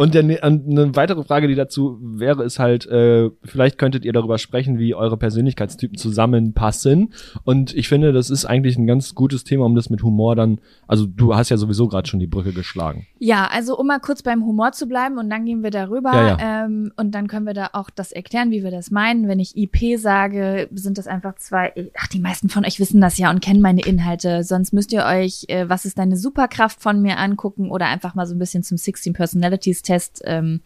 Und 0.00 0.14
der, 0.14 0.22
ne- 0.22 0.42
eine 0.42 0.96
weitere 0.96 1.22
Frage, 1.24 1.46
die 1.46 1.54
dazu 1.54 1.98
wäre, 2.00 2.42
ist 2.42 2.58
halt, 2.58 2.86
äh, 2.86 3.28
vielleicht 3.44 3.76
könntet 3.76 4.06
ihr 4.06 4.14
darüber 4.14 4.38
sprechen, 4.38 4.78
wie 4.78 4.94
eure 4.94 5.18
Persönlichkeitstypen 5.18 5.98
zusammenpassen. 5.98 7.12
Und 7.44 7.74
ich 7.74 7.88
finde, 7.88 8.12
das 8.12 8.30
ist 8.30 8.44
eigentlich 8.46 8.78
ein 8.78 8.86
ganz 8.86 9.14
gutes 9.14 9.44
Thema, 9.44 9.66
um 9.66 9.74
das 9.74 9.90
mit 9.90 10.02
Humor 10.02 10.36
dann, 10.36 10.58
also 10.88 11.06
du 11.06 11.34
hast 11.34 11.50
ja 11.50 11.58
sowieso 11.58 11.86
gerade 11.86 12.08
schon 12.08 12.18
die 12.18 12.26
Brücke 12.26 12.52
geschlagen. 12.52 13.06
Ja, 13.18 13.48
also 13.52 13.76
um 13.78 13.86
mal 13.88 14.00
kurz 14.00 14.22
beim 14.22 14.42
Humor 14.44 14.72
zu 14.72 14.86
bleiben 14.86 15.18
und 15.18 15.28
dann 15.28 15.44
gehen 15.44 15.62
wir 15.62 15.70
darüber 15.70 16.12
Ja, 16.14 16.64
Ähm, 16.64 16.92
und 16.96 17.14
dann 17.14 17.26
können 17.28 17.44
wir 17.46 17.52
da 17.54 17.70
auch 17.74 17.90
das 17.90 18.10
erklären, 18.12 18.50
wie 18.50 18.64
wir 18.64 18.70
das 18.70 18.90
meinen. 18.90 19.28
Wenn 19.28 19.38
ich 19.38 19.54
IP 19.56 19.98
sage, 19.98 20.68
sind 20.72 20.96
das 20.96 21.06
einfach 21.08 21.34
zwei, 21.36 21.72
ach, 21.98 22.06
die 22.08 22.20
meisten 22.20 22.48
von 22.48 22.64
euch 22.64 22.80
wissen 22.80 23.02
das 23.02 23.18
ja 23.18 23.28
und 23.30 23.40
kennen 23.42 23.60
meine 23.60 23.82
Inhalte. 23.82 24.44
Sonst 24.44 24.72
müsst 24.72 24.92
ihr 24.92 25.04
euch, 25.04 25.44
äh, 25.48 25.68
was 25.68 25.84
ist 25.84 25.98
deine 25.98 26.16
Superkraft 26.16 26.80
von 26.80 27.02
mir 27.02 27.18
angucken 27.18 27.70
oder 27.70 27.86
einfach 27.86 28.14
mal 28.14 28.26
so 28.26 28.34
ein 28.34 28.38
bisschen 28.38 28.62
zum 28.62 28.78
16 28.78 29.12
Personalities 29.12 29.82
Test 29.90 30.22
ähm, 30.24 30.60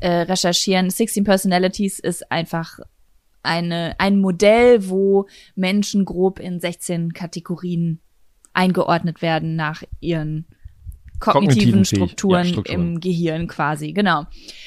äh, 0.00 0.10
recherchieren. 0.10 0.90
16 0.90 1.24
Personalities 1.24 1.98
ist 1.98 2.30
einfach 2.30 2.78
eine, 3.42 3.94
ein 3.98 4.20
Modell, 4.20 4.90
wo 4.90 5.26
Menschen 5.54 6.04
grob 6.04 6.38
in 6.38 6.60
16 6.60 7.14
Kategorien 7.14 8.00
eingeordnet 8.52 9.22
werden 9.22 9.56
nach 9.56 9.82
ihren 10.00 10.46
kognitiven 11.20 11.48
Kognitiven 11.48 11.84
Strukturen, 11.84 12.44
ja, 12.44 12.52
Strukturen. 12.52 12.80
im 12.80 13.00
Gehirn 13.00 13.46
quasi, 13.46 13.92
genau. 13.92 14.24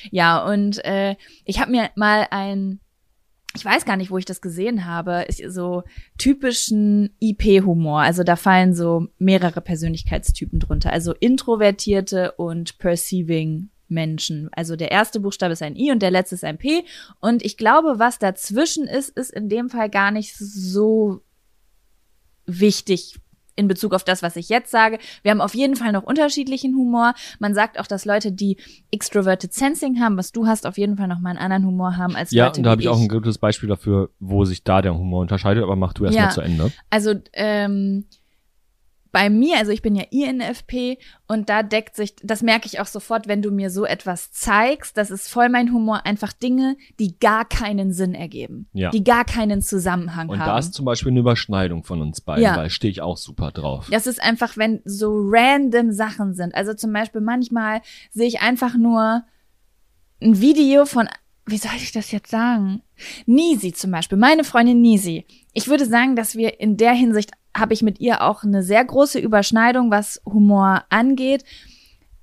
Ja, 0.10 0.44
und 0.44 0.84
äh, 0.86 1.16
ich 1.46 1.60
habe 1.60 1.72
mir 1.72 1.92
mal 1.96 2.28
ein, 2.32 2.80
ich 3.56 3.64
weiß 3.64 3.86
gar 3.86 3.98
nicht, 3.98 4.10
wo 4.10 4.18
ich 4.18 4.26
das 4.26 4.42
gesehen 4.42 4.86
habe, 4.86 5.26
ist 5.28 5.42
so 5.54 5.84
typischen 6.18 7.16
IP-Humor. 7.20 8.02
Also 8.02 8.24
da 8.24 8.36
fallen 8.36 8.74
so 8.74 9.08
mehrere 9.20 9.62
Persönlichkeitstypen 9.62 10.60
drunter. 10.60 10.92
Also 10.92 11.14
introvertierte 11.14 12.32
und 12.34 12.80
perceiving 12.80 13.70
Menschen. 13.94 14.50
Also 14.52 14.76
der 14.76 14.92
erste 14.92 15.20
Buchstabe 15.20 15.54
ist 15.54 15.62
ein 15.62 15.76
I 15.76 15.92
und 15.92 16.02
der 16.02 16.12
letzte 16.12 16.36
ist 16.36 16.44
ein 16.44 16.58
P. 16.58 16.84
Und 17.20 17.44
ich 17.44 17.56
glaube, 17.58 18.00
was 18.00 18.20
dazwischen 18.20 18.88
ist, 18.88 19.10
ist 19.10 19.32
in 19.32 19.48
dem 19.50 19.70
Fall 19.70 19.90
gar 19.90 20.12
nicht 20.12 20.36
so 20.38 21.22
wichtig 22.46 23.16
in 23.56 23.68
Bezug 23.68 23.94
auf 23.94 24.04
das, 24.04 24.24
was 24.24 24.36
ich 24.36 24.50
jetzt 24.50 24.72
sage. 24.72 24.98
Wir 25.22 25.30
haben 25.30 25.40
auf 25.40 25.54
jeden 25.54 25.76
Fall 25.76 25.92
noch 25.92 26.02
unterschiedlichen 26.04 26.74
Humor. 26.76 27.14
Man 27.38 27.54
sagt 27.54 27.80
auch, 27.80 27.86
dass 27.86 28.04
Leute, 28.04 28.32
die 28.32 28.58
extroverted 28.92 29.54
sensing 29.54 30.00
haben, 30.02 30.18
was 30.18 30.32
du 30.32 30.48
hast, 30.48 30.66
auf 30.66 30.78
jeden 30.80 30.98
Fall 30.98 31.08
noch 31.08 31.20
mal 31.20 31.30
einen 31.30 31.38
anderen 31.40 31.66
Humor 31.68 31.98
haben 31.98 32.16
als 32.16 32.32
Ja, 32.32 32.48
Leute, 32.48 32.58
und 32.60 32.64
da 32.64 32.72
habe 32.72 32.82
ich 32.82 32.88
auch 32.88 33.00
ein 33.00 33.08
gutes 33.08 33.38
Beispiel 33.38 33.70
dafür, 33.70 34.10
wo 34.20 34.44
sich 34.46 34.64
da 34.64 34.82
der 34.82 34.98
Humor 34.98 35.22
unterscheidet, 35.22 35.62
aber 35.64 35.76
mach 35.76 35.94
du 35.94 36.06
erst 36.06 36.18
Ja. 36.18 36.24
mal 36.24 36.32
zu 36.32 36.42
Ende. 36.42 36.72
Also 36.90 37.14
ähm, 37.34 38.06
bei 39.14 39.30
mir, 39.30 39.58
also 39.60 39.72
ich 39.72 39.84
bin 39.84 39.96
ja 39.96 40.04
INFP 40.10 40.98
und 41.28 41.48
da 41.48 41.62
deckt 41.62 41.96
sich, 41.96 42.16
das 42.24 42.42
merke 42.42 42.66
ich 42.66 42.80
auch 42.80 42.88
sofort, 42.88 43.28
wenn 43.28 43.44
du 43.44 43.52
mir 43.52 43.70
so 43.70 43.86
etwas 43.86 44.32
zeigst, 44.32 44.98
das 44.98 45.12
ist 45.12 45.30
voll 45.30 45.50
mein 45.50 45.72
Humor, 45.72 46.06
einfach 46.08 46.34
Dinge, 46.34 46.76
die 47.00 47.18
gar 47.20 47.46
keinen 47.46 47.94
Sinn 47.94 48.16
ergeben, 48.16 48.68
Ja. 48.74 48.90
die 48.90 49.04
gar 49.04 49.24
keinen 49.24 49.62
Zusammenhang 49.62 50.30
Und 50.30 50.40
haben. 50.40 50.48
da 50.48 50.58
ist 50.58 50.74
zum 50.74 50.84
Beispiel 50.86 51.12
eine 51.12 51.20
Überschneidung 51.20 51.84
von 51.84 52.02
uns 52.02 52.22
beiden, 52.22 52.44
Ja. 52.44 52.58
weil 52.58 52.72
stehe 52.72 52.90
ich 52.92 53.02
auch 53.02 53.18
super 53.18 53.52
drauf. 53.52 53.88
Das 53.92 54.08
ist 54.08 54.20
einfach, 54.22 54.58
wenn 54.58 54.82
so 54.84 55.12
random 55.30 55.92
Sachen 55.92 56.34
sind. 56.34 56.56
Also 56.56 56.74
zum 56.74 56.92
Beispiel 56.92 57.22
manchmal 57.22 57.82
sehe 58.12 58.28
ich 58.28 58.42
einfach 58.42 58.76
nur 58.76 59.24
ein 60.24 60.42
Video 60.42 60.86
von, 60.86 61.08
wie 61.46 61.58
soll 61.58 61.74
ich 61.78 61.92
das 61.92 62.12
jetzt 62.12 62.32
sagen? 62.32 62.82
Nisi 63.28 63.74
zum 63.74 63.92
Beispiel, 63.92 64.18
meine 64.18 64.44
Freundin 64.44 64.82
Nisi. 64.82 65.26
Ich 65.54 65.68
würde 65.68 65.86
sagen, 65.86 66.16
dass 66.16 66.36
wir 66.36 66.60
in 66.60 66.78
der 66.78 66.94
Hinsicht 66.94 67.30
habe 67.56 67.74
ich 67.74 67.82
mit 67.84 68.00
ihr 68.00 68.22
auch 68.22 68.44
eine 68.44 68.64
sehr 68.64 68.84
große 68.84 69.20
Überschneidung, 69.20 69.92
was 69.92 70.22
Humor 70.26 70.84
angeht. 70.90 71.44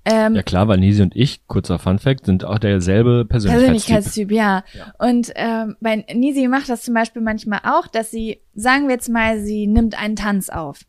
Ähm, 0.05 0.35
Ja 0.35 0.43
klar, 0.43 0.67
weil 0.67 0.79
Nisi 0.79 1.03
und 1.03 1.15
ich, 1.15 1.47
kurzer 1.47 1.79
Funfact, 1.79 2.25
sind 2.27 2.45
auch 2.45 2.59
derselbe 2.59 3.27
Persönlichkeitstyp. 3.27 4.29
Persönlichkeitstyp, 4.29 4.33
ja. 4.33 4.65
Und 4.99 5.33
ähm, 5.37 5.77
bei 5.81 6.05
Nisi 6.15 6.49
macht 6.49 6.69
das 6.69 6.83
zum 6.83 6.95
Beispiel 6.95 7.23
manchmal 7.23 7.61
auch, 7.65 7.87
dass 7.87 8.11
sie, 8.11 8.41
sagen 8.55 8.89
wir 8.89 8.95
jetzt 8.95 9.09
mal, 9.11 9.41
sie 9.41 9.67
nimmt 9.67 10.01
einen 10.01 10.17
Tanz 10.17 10.49
auf. 10.49 10.81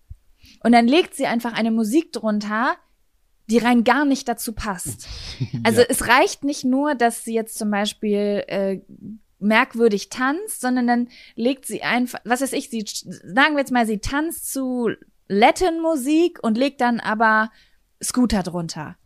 Und 0.63 0.71
dann 0.71 0.87
legt 0.87 1.13
sie 1.15 1.25
einfach 1.25 1.53
eine 1.53 1.71
Musik 1.71 2.13
drunter, 2.13 2.73
die 3.49 3.57
rein 3.57 3.83
gar 3.83 4.05
nicht 4.05 4.27
dazu 4.27 4.53
passt. 4.53 5.07
Also 5.63 5.81
Ja. 5.81 5.87
es 5.89 6.07
reicht 6.07 6.43
nicht 6.45 6.63
nur, 6.63 6.95
dass 6.95 7.23
sie 7.25 7.33
jetzt 7.33 7.57
zum 7.57 7.69
Beispiel 7.69 8.43
äh, 8.47 8.79
merkwürdig 9.41 10.09
tanzt, 10.09 10.61
sondern 10.61 10.87
dann 10.87 11.07
legt 11.35 11.65
sie 11.65 11.83
einfach, 11.83 12.19
was 12.23 12.41
weiß 12.41 12.53
ich, 12.53 12.69
sie, 12.69 12.83
sagen 12.85 13.53
wir 13.53 13.59
jetzt 13.59 13.71
mal, 13.71 13.85
sie 13.85 13.99
tanzt 13.99 14.51
zu 14.51 14.89
Latin-Musik 15.27 16.39
und 16.41 16.57
legt 16.57 16.81
dann 16.81 16.99
aber 16.99 17.51
Scooter 18.01 18.43
drunter. 18.43 18.97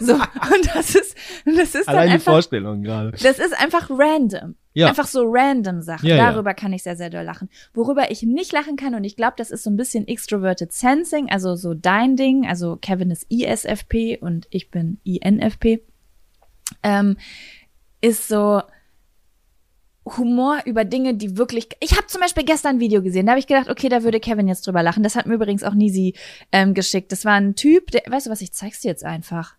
So, 0.00 0.14
und 0.14 0.74
das 0.74 0.94
ist, 0.94 1.16
das 1.44 1.74
ist 1.74 1.86
dann 1.86 2.06
die 2.06 2.14
einfach, 2.14 2.32
Vorstellung 2.32 2.82
gerade. 2.82 3.12
das 3.12 3.38
ist 3.38 3.58
einfach 3.60 3.90
random. 3.90 4.56
Ja. 4.72 4.88
Einfach 4.88 5.06
so 5.06 5.24
random 5.26 5.82
Sachen. 5.82 6.08
Ja, 6.08 6.16
ja. 6.16 6.32
Darüber 6.32 6.54
kann 6.54 6.72
ich 6.72 6.84
sehr, 6.84 6.96
sehr 6.96 7.10
doll 7.10 7.24
lachen. 7.24 7.48
Worüber 7.74 8.10
ich 8.10 8.22
nicht 8.22 8.52
lachen 8.52 8.76
kann, 8.76 8.94
und 8.94 9.04
ich 9.04 9.16
glaube, 9.16 9.34
das 9.36 9.50
ist 9.50 9.64
so 9.64 9.70
ein 9.70 9.76
bisschen 9.76 10.06
extroverted 10.06 10.72
sensing, 10.72 11.28
also 11.30 11.56
so 11.56 11.74
dein 11.74 12.16
Ding. 12.16 12.46
Also 12.46 12.76
Kevin 12.76 13.10
ist 13.10 13.26
ISFP 13.30 14.18
und 14.20 14.46
ich 14.50 14.70
bin 14.70 15.00
INFP. 15.04 15.80
Ähm, 16.82 17.16
ist 18.00 18.28
so 18.28 18.62
Humor 20.04 20.60
über 20.64 20.84
Dinge, 20.84 21.14
die 21.14 21.36
wirklich. 21.36 21.68
Ich 21.80 21.92
habe 21.92 22.06
zum 22.06 22.20
Beispiel 22.20 22.44
gestern 22.44 22.76
ein 22.76 22.80
Video 22.80 23.02
gesehen, 23.02 23.26
da 23.26 23.32
habe 23.32 23.40
ich 23.40 23.46
gedacht, 23.46 23.68
okay, 23.68 23.88
da 23.88 24.02
würde 24.02 24.20
Kevin 24.20 24.48
jetzt 24.48 24.66
drüber 24.66 24.82
lachen. 24.82 25.02
Das 25.02 25.14
hat 25.14 25.26
mir 25.26 25.34
übrigens 25.34 25.62
auch 25.62 25.74
Nisi 25.74 26.14
ähm, 26.52 26.74
geschickt. 26.74 27.12
Das 27.12 27.24
war 27.24 27.34
ein 27.34 27.54
Typ, 27.54 27.90
der, 27.90 28.02
weißt 28.08 28.26
du 28.26 28.30
was, 28.30 28.40
ich 28.40 28.52
zeig's 28.52 28.80
dir 28.80 28.88
jetzt 28.88 29.04
einfach. 29.04 29.56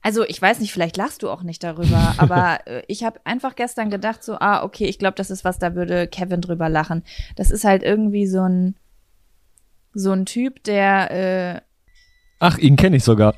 Also 0.00 0.24
ich 0.24 0.40
weiß 0.40 0.60
nicht, 0.60 0.72
vielleicht 0.72 0.96
lachst 0.96 1.22
du 1.22 1.30
auch 1.30 1.42
nicht 1.42 1.62
darüber, 1.62 2.14
aber 2.18 2.66
äh, 2.66 2.82
ich 2.88 3.04
habe 3.04 3.20
einfach 3.24 3.56
gestern 3.56 3.90
gedacht, 3.90 4.22
so, 4.22 4.36
ah, 4.38 4.62
okay, 4.62 4.86
ich 4.86 4.98
glaube, 4.98 5.16
das 5.16 5.30
ist 5.30 5.44
was, 5.44 5.58
da 5.58 5.74
würde 5.74 6.06
Kevin 6.06 6.40
drüber 6.40 6.68
lachen. 6.68 7.04
Das 7.36 7.50
ist 7.50 7.64
halt 7.64 7.82
irgendwie 7.82 8.26
so 8.26 8.42
ein 8.42 8.74
so 9.94 10.10
ein 10.10 10.26
Typ, 10.26 10.62
der 10.64 11.10
äh, 11.10 11.60
Ach, 12.40 12.58
ihn 12.58 12.76
kenne 12.76 12.96
ich 12.96 13.04
sogar. 13.04 13.34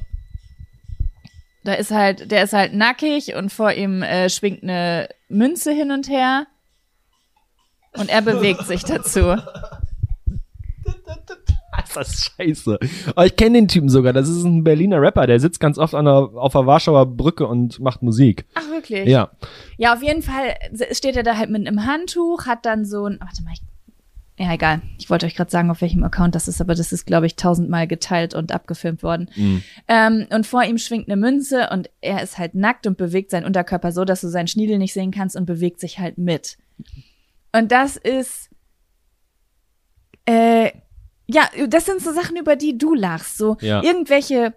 Da 1.67 1.75
ist 1.75 1.91
halt, 1.91 2.31
der 2.31 2.45
ist 2.45 2.53
halt 2.53 2.75
nackig 2.75 3.35
und 3.35 3.53
vor 3.53 3.73
ihm 3.73 4.03
äh, 4.03 4.29
schwingt 4.31 4.63
eine 4.63 5.09
Münze 5.29 5.73
hin 5.73 5.91
und 5.91 6.09
her 6.09 6.47
und 7.97 8.09
er 8.09 8.23
bewegt 8.23 8.67
sich 8.67 8.85
dazu. 8.85 9.37
Ist 11.85 11.97
das 11.97 12.33
scheiße. 12.37 12.79
Aber 13.11 13.27
ich 13.27 13.37
kenne 13.37 13.59
den 13.59 13.69
Typen 13.69 13.89
sogar. 13.89 14.13
Das 14.13 14.29
ist 14.29 14.45
ein 14.45 14.65
Berliner 14.65 15.01
Rapper. 15.01 15.27
Der 15.27 15.39
sitzt 15.41 15.61
ganz 15.61 15.79
oft 15.79 15.95
an 15.95 16.07
der, 16.07 16.15
auf 16.15 16.53
der 16.53 16.67
Warschauer 16.67 17.07
Brücke 17.07 17.47
und 17.47 17.81
macht 17.81 18.03
Musik. 18.03 18.47
Ach 18.55 18.69
wirklich? 18.71 19.07
Ja. 19.07 19.31
Ja, 19.77 19.93
auf 19.93 20.03
jeden 20.03 20.23
Fall 20.23 20.55
steht 20.93 21.17
er 21.17 21.23
da 21.23 21.37
halt 21.37 21.51
mit 21.51 21.67
einem 21.67 21.87
Handtuch, 21.87 22.47
hat 22.47 22.65
dann 22.65 22.85
so 22.85 23.07
ein, 23.07 23.19
warte 23.21 23.43
mal, 23.43 23.53
ich, 23.53 23.61
ja 24.39 24.53
egal. 24.53 24.83
Ich 24.99 25.09
wollte 25.09 25.27
euch 25.27 25.35
gerade 25.35 25.51
sagen, 25.51 25.71
auf 25.71 25.81
welchem 25.81 26.05
Account 26.05 26.35
das 26.35 26.47
ist, 26.49 26.61
aber 26.61 26.75
das 26.75 26.93
ist, 26.93 27.07
glaube 27.07 27.27
ich, 27.27 27.37
tausendmal 27.37 27.87
geteilt 27.87 28.35
und 28.35 28.53
abgefilmt 28.53 29.03
worden. 29.03 29.31
Mhm. 29.35 29.63
Ähm, 29.89 30.27
und 30.31 30.47
vor 30.47 30.63
ihm 30.65 30.79
schwingt 30.79 31.09
eine 31.09 31.17
Münze 31.17 31.71
und 31.71 31.89
er 32.01 32.23
ist 32.23 32.37
halt 32.39 32.55
nackt 32.55 32.87
und 32.87 32.99
bewegt 32.99 33.31
seinen 33.31 33.47
Unterkörper 33.47 33.93
so, 33.93 34.05
dass 34.05 34.21
du 34.21 34.29
seinen 34.29 34.49
Schniedel 34.49 34.79
nicht 34.79 34.93
sehen 34.93 35.11
kannst 35.11 35.37
und 35.37 35.47
bewegt 35.47 35.81
sich 35.81 35.99
halt 35.99 36.19
mit. 36.19 36.59
Und 37.53 37.73
das 37.73 37.97
ist, 37.97 38.51
äh, 40.27 40.71
ja, 41.27 41.49
das 41.69 41.87
sind 41.87 42.03
so 42.03 42.13
Sachen, 42.13 42.37
über 42.37 42.57
die 42.57 42.77
du 42.79 42.95
lachst, 42.95 43.39
so 43.39 43.57
Ja. 43.61 43.83
irgendwelche, 43.83 44.55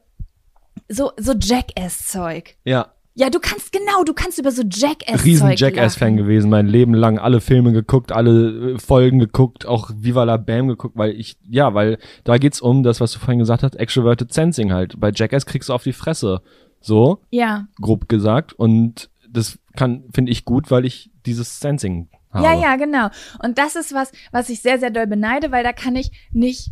so, 0.88 1.12
so 1.18 1.34
Jackass-Zeug. 1.34 2.56
Ja. 2.64 2.92
Ja, 3.16 3.30
du 3.30 3.40
kannst, 3.40 3.72
genau, 3.72 4.04
du 4.06 4.14
kannst 4.14 4.38
über 4.40 4.52
so 4.52 4.62
Jackass-Zeug 4.62 5.26
Riesen 5.26 5.52
Jackass-Fan 5.52 6.16
gewesen, 6.16 6.50
mein 6.50 6.68
Leben 6.68 6.94
lang. 6.94 7.20
Alle 7.20 7.42
Filme 7.42 7.74
geguckt, 7.74 8.12
alle 8.12 8.76
äh, 8.76 8.80
Folgen 8.80 9.20
geguckt, 9.20 9.66
auch 9.66 9.92
Viva 9.94 10.24
la 10.24 10.38
Bam 10.38 10.68
geguckt, 10.70 10.96
weil 10.98 11.12
ich, 11.12 11.38
ja, 11.50 11.74
weil 11.74 11.98
da 12.24 12.38
geht's 12.38 12.62
um 12.62 12.84
das, 12.84 13.02
was 13.02 13.12
du 13.12 13.20
vorhin 13.20 13.40
gesagt 13.40 13.64
hast, 13.64 13.76
Extroverted 13.76 14.32
Sensing 14.32 14.72
halt. 14.72 15.00
Bei 15.00 15.12
Jackass 15.14 15.46
kriegst 15.46 15.70
du 15.70 15.74
auf 15.74 15.84
die 15.84 15.94
Fresse. 15.94 16.42
So, 16.80 17.22
Ja. 17.30 17.68
grob 17.82 18.08
gesagt. 18.08 18.54
Und 18.54 19.10
das 19.30 19.60
kann, 19.76 20.06
finde 20.14 20.32
ich 20.32 20.46
gut, 20.46 20.72
weil 20.72 20.86
ich 20.86 21.12
dieses 21.26 21.60
Sensing 21.60 22.10
habe. 22.32 22.46
Ja, 22.46 22.54
ja, 22.54 22.76
genau. 22.78 23.10
Und 23.44 23.58
das 23.58 23.76
ist 23.76 23.94
was, 23.94 24.12
was 24.32 24.50
ich 24.50 24.62
sehr, 24.62 24.80
sehr 24.80 24.92
doll 24.92 25.08
beneide, 25.08 25.52
weil 25.52 25.64
da 25.64 25.74
kann 25.74 25.96
ich 25.96 26.12
nicht 26.32 26.72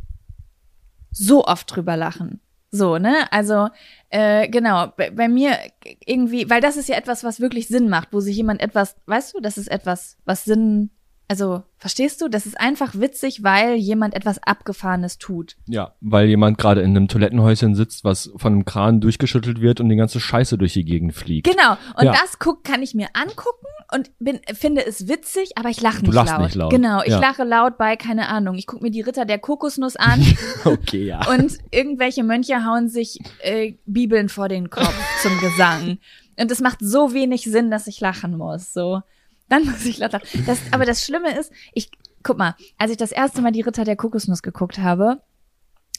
so 1.12 1.46
oft 1.46 1.76
drüber 1.76 1.98
lachen. 1.98 2.40
So, 2.72 2.98
ne? 2.98 3.32
Also, 3.32 3.70
äh, 4.10 4.50
genau, 4.50 4.88
bei, 4.98 5.10
bei 5.12 5.28
mir 5.30 5.58
irgendwie, 6.06 6.50
weil 6.50 6.62
das 6.62 6.76
ist 6.78 6.90
ja 6.90 6.96
etwas, 6.98 7.24
was 7.24 7.40
wirklich 7.40 7.68
Sinn 7.68 7.90
macht, 7.90 8.10
wo 8.12 8.20
sich 8.20 8.36
jemand 8.36 8.62
etwas, 8.62 8.96
weißt 9.06 9.36
du, 9.36 9.40
das 9.40 9.58
ist 9.58 9.70
etwas, 9.70 10.18
was 10.26 10.44
Sinn, 10.44 10.90
also, 11.30 11.64
verstehst 11.78 12.22
du? 12.22 12.30
Das 12.30 12.46
ist 12.46 12.60
einfach 12.60 12.94
witzig, 12.96 13.44
weil 13.44 13.76
jemand 13.76 14.14
etwas 14.14 14.42
Abgefahrenes 14.42 15.18
tut. 15.18 15.58
Ja, 15.68 15.94
weil 16.00 16.28
jemand 16.28 16.58
gerade 16.58 16.82
in 16.82 16.92
einem 16.96 17.08
Toilettenhäuschen 17.08 17.76
sitzt, 17.76 18.04
was 18.04 18.32
von 18.38 18.54
einem 18.54 18.66
Kran 18.66 19.02
durchgeschüttelt 19.02 19.60
wird 19.62 19.80
und 19.82 19.90
die 19.90 19.96
ganze 19.98 20.20
Scheiße 20.20 20.58
durch 20.58 20.74
die 20.74 20.86
Gegend 20.86 21.14
fliegt. 21.14 21.48
Genau. 21.50 21.74
Und 21.98 22.06
Ja. 22.06 22.12
das 22.14 22.40
guck, 22.40 22.64
kann 22.64 22.82
ich 22.82 22.94
mir 22.94 23.08
angucken 23.14 23.66
und 23.94 24.12
bin, 24.20 24.40
finde 24.54 24.86
es 24.86 25.08
witzig, 25.08 25.52
aber 25.58 25.70
ich 25.70 25.82
lache 25.82 26.00
Du 26.00 26.06
nicht 26.08 26.14
lachst 26.16 26.32
laut. 26.34 26.42
nicht 26.42 26.56
laut. 26.56 26.72
Genau, 26.72 27.02
ich 27.04 27.10
Ja. 27.12 27.20
lache 27.20 27.44
laut 27.44 27.78
bei, 27.78 27.96
keine 27.98 28.30
Ahnung, 28.30 28.56
ich 28.56 28.66
gucke 28.68 28.84
mir 28.84 28.92
die 28.92 29.02
Ritter 29.02 29.26
der 29.26 29.40
Kokosnuss 29.40 29.96
an 29.98 30.22
Okay, 30.66 31.06
ja. 31.06 31.28
und 31.30 31.58
irgendwelche 31.72 32.24
Mönche 32.24 32.66
hauen 32.66 32.90
sich 32.90 33.20
äh, 33.40 33.74
Bibeln 33.86 34.30
vor 34.30 34.48
den 34.50 34.70
Kopf 34.70 34.94
zum 35.22 35.38
Gesang. 35.40 35.98
Und 36.40 36.52
es 36.52 36.62
macht 36.62 36.80
so 36.82 37.14
wenig 37.14 37.44
Sinn, 37.44 37.72
dass 37.72 37.88
ich 37.88 38.00
lachen 38.00 38.38
muss. 38.38 38.72
So, 38.74 39.02
dann 39.50 39.66
muss 39.66 39.86
ich 39.86 39.98
lachen. 39.98 40.22
Das, 40.46 40.60
aber 40.72 40.86
das 40.86 41.04
Schlimme 41.04 41.38
ist, 41.38 41.52
ich 41.74 41.90
guck 42.24 42.38
mal, 42.38 42.56
als 42.78 42.92
ich 42.92 42.98
das 42.98 43.12
erste 43.12 43.42
Mal 43.42 43.52
die 43.52 43.62
Ritter 43.62 43.84
der 43.84 43.96
Kokosnuss 43.96 44.42
geguckt 44.42 44.80
habe, 44.80 45.22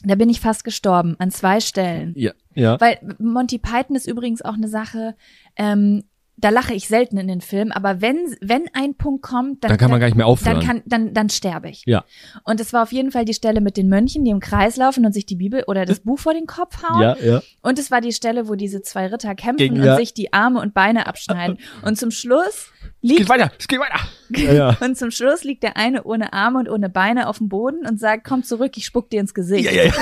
da 0.03 0.15
bin 0.15 0.29
ich 0.29 0.39
fast 0.39 0.63
gestorben 0.63 1.15
an 1.19 1.31
zwei 1.31 1.59
Stellen. 1.59 2.13
Ja, 2.15 2.31
ja. 2.53 2.79
Weil 2.79 3.15
Monty 3.19 3.57
Python 3.57 3.95
ist 3.95 4.07
übrigens 4.07 4.41
auch 4.41 4.53
eine 4.53 4.69
Sache, 4.69 5.15
ähm, 5.55 6.03
da 6.41 6.49
lache 6.49 6.73
ich 6.73 6.87
selten 6.87 7.17
in 7.17 7.27
den 7.27 7.41
Filmen, 7.41 7.71
aber 7.71 8.01
wenn, 8.01 8.35
wenn 8.41 8.65
ein 8.73 8.95
Punkt 8.95 9.21
kommt, 9.21 9.63
dann, 9.63 9.69
Dann 9.69 9.77
kann 9.77 9.91
man 9.91 9.99
gar 9.99 10.07
nicht 10.07 10.15
mehr 10.15 10.25
aufhören. 10.25 10.59
Dann, 10.59 10.65
kann, 10.65 10.81
dann, 10.85 11.13
dann 11.13 11.29
sterbe 11.29 11.69
ich. 11.69 11.83
Ja. 11.85 12.05
Und 12.43 12.59
es 12.59 12.71
war 12.71 12.83
auf 12.83 12.91
jeden 12.91 13.11
Fall 13.11 13.25
die 13.25 13.33
Stelle 13.33 13.61
mit 13.61 13.77
den 13.77 13.89
Mönchen, 13.89 14.23
die 14.23 14.31
im 14.31 14.39
Kreis 14.39 14.77
laufen 14.77 15.05
und 15.05 15.13
sich 15.13 15.25
die 15.25 15.35
Bibel 15.35 15.63
oder 15.67 15.85
das 15.85 15.99
Buch 16.03 16.19
vor 16.19 16.33
den 16.33 16.45
Kopf 16.45 16.81
hauen. 16.83 17.01
Ja, 17.01 17.17
ja. 17.17 17.41
Und 17.61 17.77
es 17.77 17.91
war 17.91 18.01
die 18.01 18.13
Stelle, 18.13 18.47
wo 18.47 18.55
diese 18.55 18.81
zwei 18.81 19.07
Ritter 19.07 19.35
kämpfen 19.35 19.57
Gegen- 19.57 19.79
und 19.79 19.85
ja. 19.85 19.95
sich 19.97 20.13
die 20.13 20.33
Arme 20.33 20.61
und 20.61 20.73
Beine 20.73 21.07
abschneiden. 21.07 21.57
Und 21.81 21.97
zum 21.97 22.11
Schluss 22.11 22.71
liegt 23.01 23.19
Geht 23.19 23.29
weiter, 23.29 23.51
es 23.57 23.67
geht 23.67 23.79
weiter. 23.79 23.99
Ja, 24.29 24.53
ja. 24.53 24.77
und 24.79 24.95
zum 24.95 25.09
Schluss 25.09 25.43
liegt 25.43 25.63
der 25.63 25.75
eine 25.75 26.03
ohne 26.03 26.33
Arme 26.33 26.59
und 26.59 26.69
ohne 26.69 26.87
Beine 26.87 27.27
auf 27.27 27.39
dem 27.39 27.49
Boden 27.49 27.87
und 27.87 27.99
sagt, 27.99 28.23
komm 28.23 28.43
zurück, 28.43 28.73
ich 28.75 28.85
spuck 28.85 29.09
dir 29.09 29.19
ins 29.21 29.33
Gesicht. 29.33 29.65
Ja, 29.65 29.71
ja, 29.71 29.85
ja. 29.85 29.93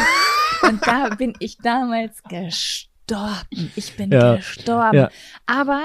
Und 0.67 0.85
da 0.85 1.15
bin 1.15 1.33
ich 1.39 1.57
damals 1.59 2.21
gestorben. 2.23 3.71
Ich 3.75 3.95
bin 3.95 4.09
gestorben. 4.09 4.97
Ja. 4.97 5.09
Aber 5.45 5.81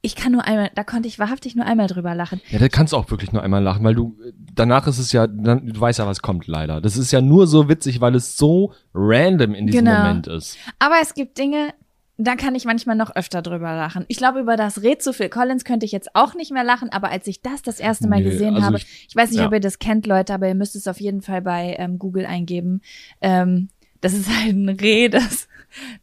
ich 0.00 0.14
kann 0.14 0.32
nur 0.32 0.44
einmal, 0.44 0.70
da 0.74 0.84
konnte 0.84 1.08
ich 1.08 1.18
wahrhaftig 1.18 1.56
nur 1.56 1.66
einmal 1.66 1.88
drüber 1.88 2.14
lachen. 2.14 2.40
Ja, 2.50 2.58
da 2.58 2.68
kannst 2.68 2.92
du 2.92 2.96
auch 2.96 3.10
wirklich 3.10 3.32
nur 3.32 3.42
einmal 3.42 3.62
lachen, 3.62 3.82
weil 3.84 3.94
du, 3.94 4.16
danach 4.54 4.86
ist 4.86 4.98
es 4.98 5.10
ja, 5.12 5.26
dann, 5.26 5.66
du 5.66 5.80
weißt 5.80 5.98
ja, 5.98 6.06
was 6.06 6.22
kommt 6.22 6.46
leider. 6.46 6.80
Das 6.80 6.96
ist 6.96 7.10
ja 7.12 7.20
nur 7.20 7.46
so 7.46 7.68
witzig, 7.68 8.00
weil 8.00 8.14
es 8.14 8.36
so 8.36 8.72
random 8.94 9.54
in 9.54 9.66
diesem 9.66 9.84
Genau. 9.84 9.98
Moment 9.98 10.26
ist. 10.28 10.56
Aber 10.78 10.94
es 11.02 11.14
gibt 11.14 11.36
Dinge, 11.38 11.74
da 12.16 12.34
kann 12.36 12.54
ich 12.54 12.64
manchmal 12.64 12.96
noch 12.96 13.14
öfter 13.14 13.42
drüber 13.42 13.74
lachen. 13.76 14.04
Ich 14.08 14.16
glaube, 14.18 14.40
über 14.40 14.56
das 14.56 14.82
Red 14.82 15.02
zu 15.02 15.12
Phil 15.12 15.28
Collins 15.28 15.64
könnte 15.64 15.86
ich 15.86 15.92
jetzt 15.92 16.10
auch 16.14 16.34
nicht 16.34 16.50
mehr 16.52 16.64
lachen, 16.64 16.90
aber 16.90 17.10
als 17.10 17.26
ich 17.26 17.42
das 17.42 17.62
das 17.62 17.78
erste 17.80 18.08
Mal 18.08 18.22
Nee, 18.22 18.30
gesehen 18.30 18.54
also 18.54 18.66
habe, 18.66 18.76
ich- 18.78 19.06
ich, 19.08 19.16
weiß 19.16 19.30
nicht, 19.30 19.40
ja. 19.40 19.46
ob 19.46 19.52
ihr 19.52 19.60
das 19.60 19.78
kennt, 19.78 20.06
Leute, 20.06 20.32
aber 20.34 20.48
ihr 20.48 20.54
müsst 20.54 20.74
es 20.76 20.86
auf 20.88 21.00
jeden 21.00 21.22
Fall 21.22 21.42
bei 21.42 21.74
ähm, 21.78 21.98
Google 21.98 22.26
eingeben. 22.26 22.82
Ähm, 23.20 23.68
das 24.00 24.12
ist 24.14 24.28
halt 24.28 24.54
ein 24.54 24.68
Reh, 24.68 25.08
das, 25.08 25.48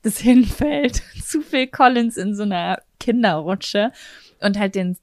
das 0.03 0.17
hinfällt 0.17 1.01
zu 1.25 1.39
Phil 1.41 1.67
Collins 1.67 2.17
in 2.17 2.35
so 2.35 2.43
einer 2.43 2.79
Kinderrutsche 3.05 3.91
und 4.41 4.57
halt 4.57 4.73
den, 4.75 4.97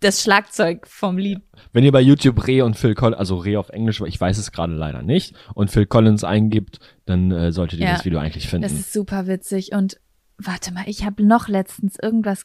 das 0.00 0.22
Schlagzeug 0.22 0.86
vom 0.86 1.16
Lied 1.16 1.40
Wenn 1.72 1.82
ihr 1.84 1.92
bei 1.92 2.02
YouTube 2.02 2.46
Reh 2.46 2.60
und 2.60 2.76
Phil 2.76 2.94
Collins, 2.94 3.18
also 3.18 3.36
Reh 3.36 3.56
auf 3.56 3.70
Englisch, 3.70 4.00
ich 4.02 4.20
weiß 4.20 4.36
es 4.36 4.52
gerade 4.52 4.74
leider 4.74 5.02
nicht, 5.02 5.34
und 5.54 5.70
Phil 5.70 5.86
Collins 5.86 6.22
eingibt, 6.24 6.78
dann 7.06 7.30
äh, 7.32 7.52
solltet 7.52 7.80
ihr 7.80 7.86
Ja. 7.86 7.94
das 7.94 8.04
Video 8.04 8.18
eigentlich 8.18 8.48
finden. 8.48 8.64
Das 8.64 8.72
ist 8.78 8.92
super 8.92 9.26
witzig. 9.26 9.72
Und 9.72 9.98
warte 10.36 10.72
mal, 10.72 10.84
ich 10.86 11.04
habe 11.06 11.24
noch 11.24 11.48
letztens 11.48 11.96
irgendwas. 12.00 12.44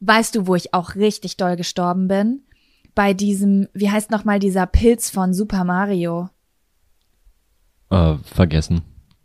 Weißt 0.00 0.34
du, 0.34 0.46
wo 0.46 0.54
ich 0.54 0.72
auch 0.72 0.94
richtig 0.94 1.36
doll 1.36 1.56
gestorben 1.56 2.08
bin? 2.08 2.42
Bei 2.94 3.12
diesem, 3.12 3.68
wie 3.74 3.90
heißt 3.90 4.10
noch 4.10 4.24
mal 4.24 4.38
dieser 4.38 4.66
Pilz 4.66 5.10
von 5.10 5.34
Super 5.34 5.64
Mario? 5.64 6.30
äh, 7.90 8.16
vergessen, 8.24 8.82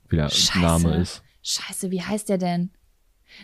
wie 0.09 0.17
der 0.17 0.29
Scheiße. 0.29 0.59
Name 0.59 0.95
ist. 0.97 1.23
Scheiße, 1.41 1.91
wie 1.91 2.01
heißt 2.01 2.29
der 2.29 2.37
denn? 2.37 2.71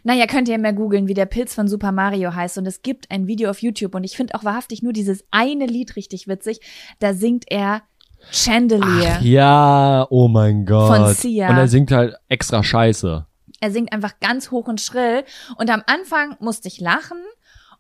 Naja, 0.04 0.28
könnt 0.28 0.48
ihr 0.50 0.58
mal 0.58 0.74
googeln, 0.74 1.08
wie 1.08 1.14
der 1.14 1.26
Pilz 1.26 1.54
von 1.54 1.68
Super 1.68 1.92
Mario 1.92 2.34
heißt. 2.34 2.58
Und 2.58 2.66
es 2.66 2.82
gibt 2.82 3.12
ein 3.12 3.28
Video 3.28 3.50
auf 3.50 3.62
YouTube. 3.62 3.96
Und 3.96 4.04
ich 4.04 4.16
finde 4.16 4.36
auch 4.36 4.44
wahrhaftig 4.44 4.82
nur 4.82 4.94
dieses 4.94 5.26
eine 5.32 5.66
Lied 5.66 5.96
richtig 5.96 6.28
witzig. 6.28 6.60
Da 7.00 7.14
singt 7.14 7.46
er 7.48 7.84
Chandelier. 8.32 9.18
Ach 9.18 9.22
ja, 9.22 10.08
oh 10.10 10.28
mein 10.28 10.66
Gott. 10.66 10.96
Von 10.96 11.14
Sia. 11.14 11.50
Und 11.50 11.58
er 11.58 11.68
singt 11.68 11.92
halt 11.92 12.16
extra 12.28 12.64
Scheiße. 12.64 13.26
Er 13.62 13.72
singt 13.72 13.94
einfach 13.94 14.20
ganz 14.20 14.52
hoch 14.52 14.68
und 14.68 14.82
schrill. 14.82 15.24
Und 15.58 15.70
am 15.70 15.84
Anfang 15.86 16.36
musste 16.40 16.68
ich 16.68 16.80
lachen. 16.80 17.18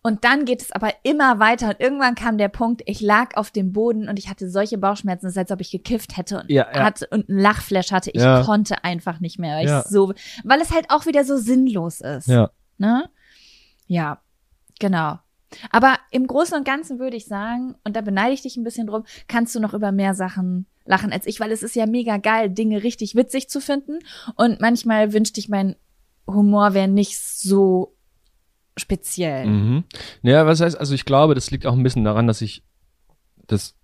Und 0.06 0.24
dann 0.24 0.46
geht 0.46 0.62
es 0.62 0.72
aber 0.72 0.94
immer 1.02 1.40
weiter. 1.40 1.70
Und 1.70 1.80
irgendwann 1.80 2.14
kam 2.14 2.38
der 2.38 2.48
Punkt, 2.48 2.84
ich 2.86 3.02
lag 3.02 3.36
auf 3.36 3.50
dem 3.50 3.74
Boden 3.74 4.08
und 4.08 4.20
ich 4.20 4.30
hatte 4.30 4.48
solche 4.52 4.78
Bauchschmerzen, 4.78 5.26
es 5.26 5.32
ist, 5.34 5.38
als 5.40 5.50
ob 5.50 5.62
ich 5.62 5.72
gekifft 5.72 6.16
hätte 6.16 6.42
und, 6.42 6.52
Ja, 6.52 6.68
ja. 6.72 6.84
hatte, 6.84 7.08
und 7.08 7.28
einen 7.28 7.40
Lachflash 7.40 7.92
hatte. 7.92 8.12
Ich 8.12 8.22
Ja. 8.22 8.44
konnte 8.44 8.84
einfach 8.84 9.20
nicht 9.20 9.40
mehr, 9.40 9.58
weil, 9.58 9.66
Ja. 9.66 9.82
so, 9.82 10.14
weil 10.44 10.62
es 10.62 10.72
halt 10.72 10.92
auch 10.92 11.08
wieder 11.08 11.24
so 11.26 11.38
sinnlos 11.38 12.02
ist. 12.02 12.28
Ja. 12.28 12.52
Ne? 12.78 13.10
Ja, 13.88 14.22
genau. 14.80 15.18
Aber 15.72 15.96
im 16.12 16.28
Großen 16.28 16.56
und 16.56 16.66
Ganzen 16.66 17.00
würde 17.00 17.18
ich 17.18 17.26
sagen, 17.26 17.74
und 17.84 17.96
da 17.96 18.02
beneide 18.02 18.34
ich 18.36 18.44
dich 18.44 18.58
ein 18.58 18.64
bisschen 18.64 18.86
drum, 18.86 19.06
kannst 19.28 19.56
du 19.56 19.60
noch 19.60 19.74
über 19.74 19.92
mehr 19.92 20.14
Sachen 20.14 20.68
lachen 20.86 21.12
als 21.14 21.26
ich, 21.26 21.40
weil 21.40 21.52
es 21.52 21.64
ist 21.64 21.76
ja 21.76 21.88
mega 21.88 22.18
geil, 22.18 22.52
Dinge 22.52 22.84
richtig 22.84 23.16
witzig 23.16 23.50
zu 23.50 23.60
finden. 23.60 23.98
Und 24.36 24.62
manchmal 24.62 25.14
wünschte 25.14 25.40
ich, 25.40 25.50
mein 25.50 25.76
Humor 26.28 26.76
wäre 26.76 26.88
nicht 26.88 27.20
so 27.20 27.95
speziell. 28.77 29.46
Mhm. 29.48 29.84
Ja, 30.22 30.46
was 30.46 30.62
heißt, 30.62 30.77
also 30.79 30.94
ich 30.94 31.05
glaube, 31.05 31.36
das 31.36 31.51
liegt 31.51 31.65
auch 31.65 31.74
ein 31.74 31.84
bisschen 31.84 32.03
daran, 32.03 32.27
dass 32.27 32.41
ich 32.41 32.63
das, 33.48 33.75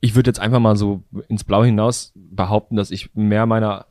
ich 0.00 0.14
würde 0.14 0.28
jetzt 0.28 0.40
einfach 0.40 0.60
mal 0.60 0.76
so 0.76 1.02
ins 1.28 1.44
Blaue 1.44 1.66
hinaus 1.66 2.12
behaupten, 2.14 2.76
dass 2.76 2.90
ich 2.90 3.14
mehr 3.14 3.46
meiner 3.46 3.86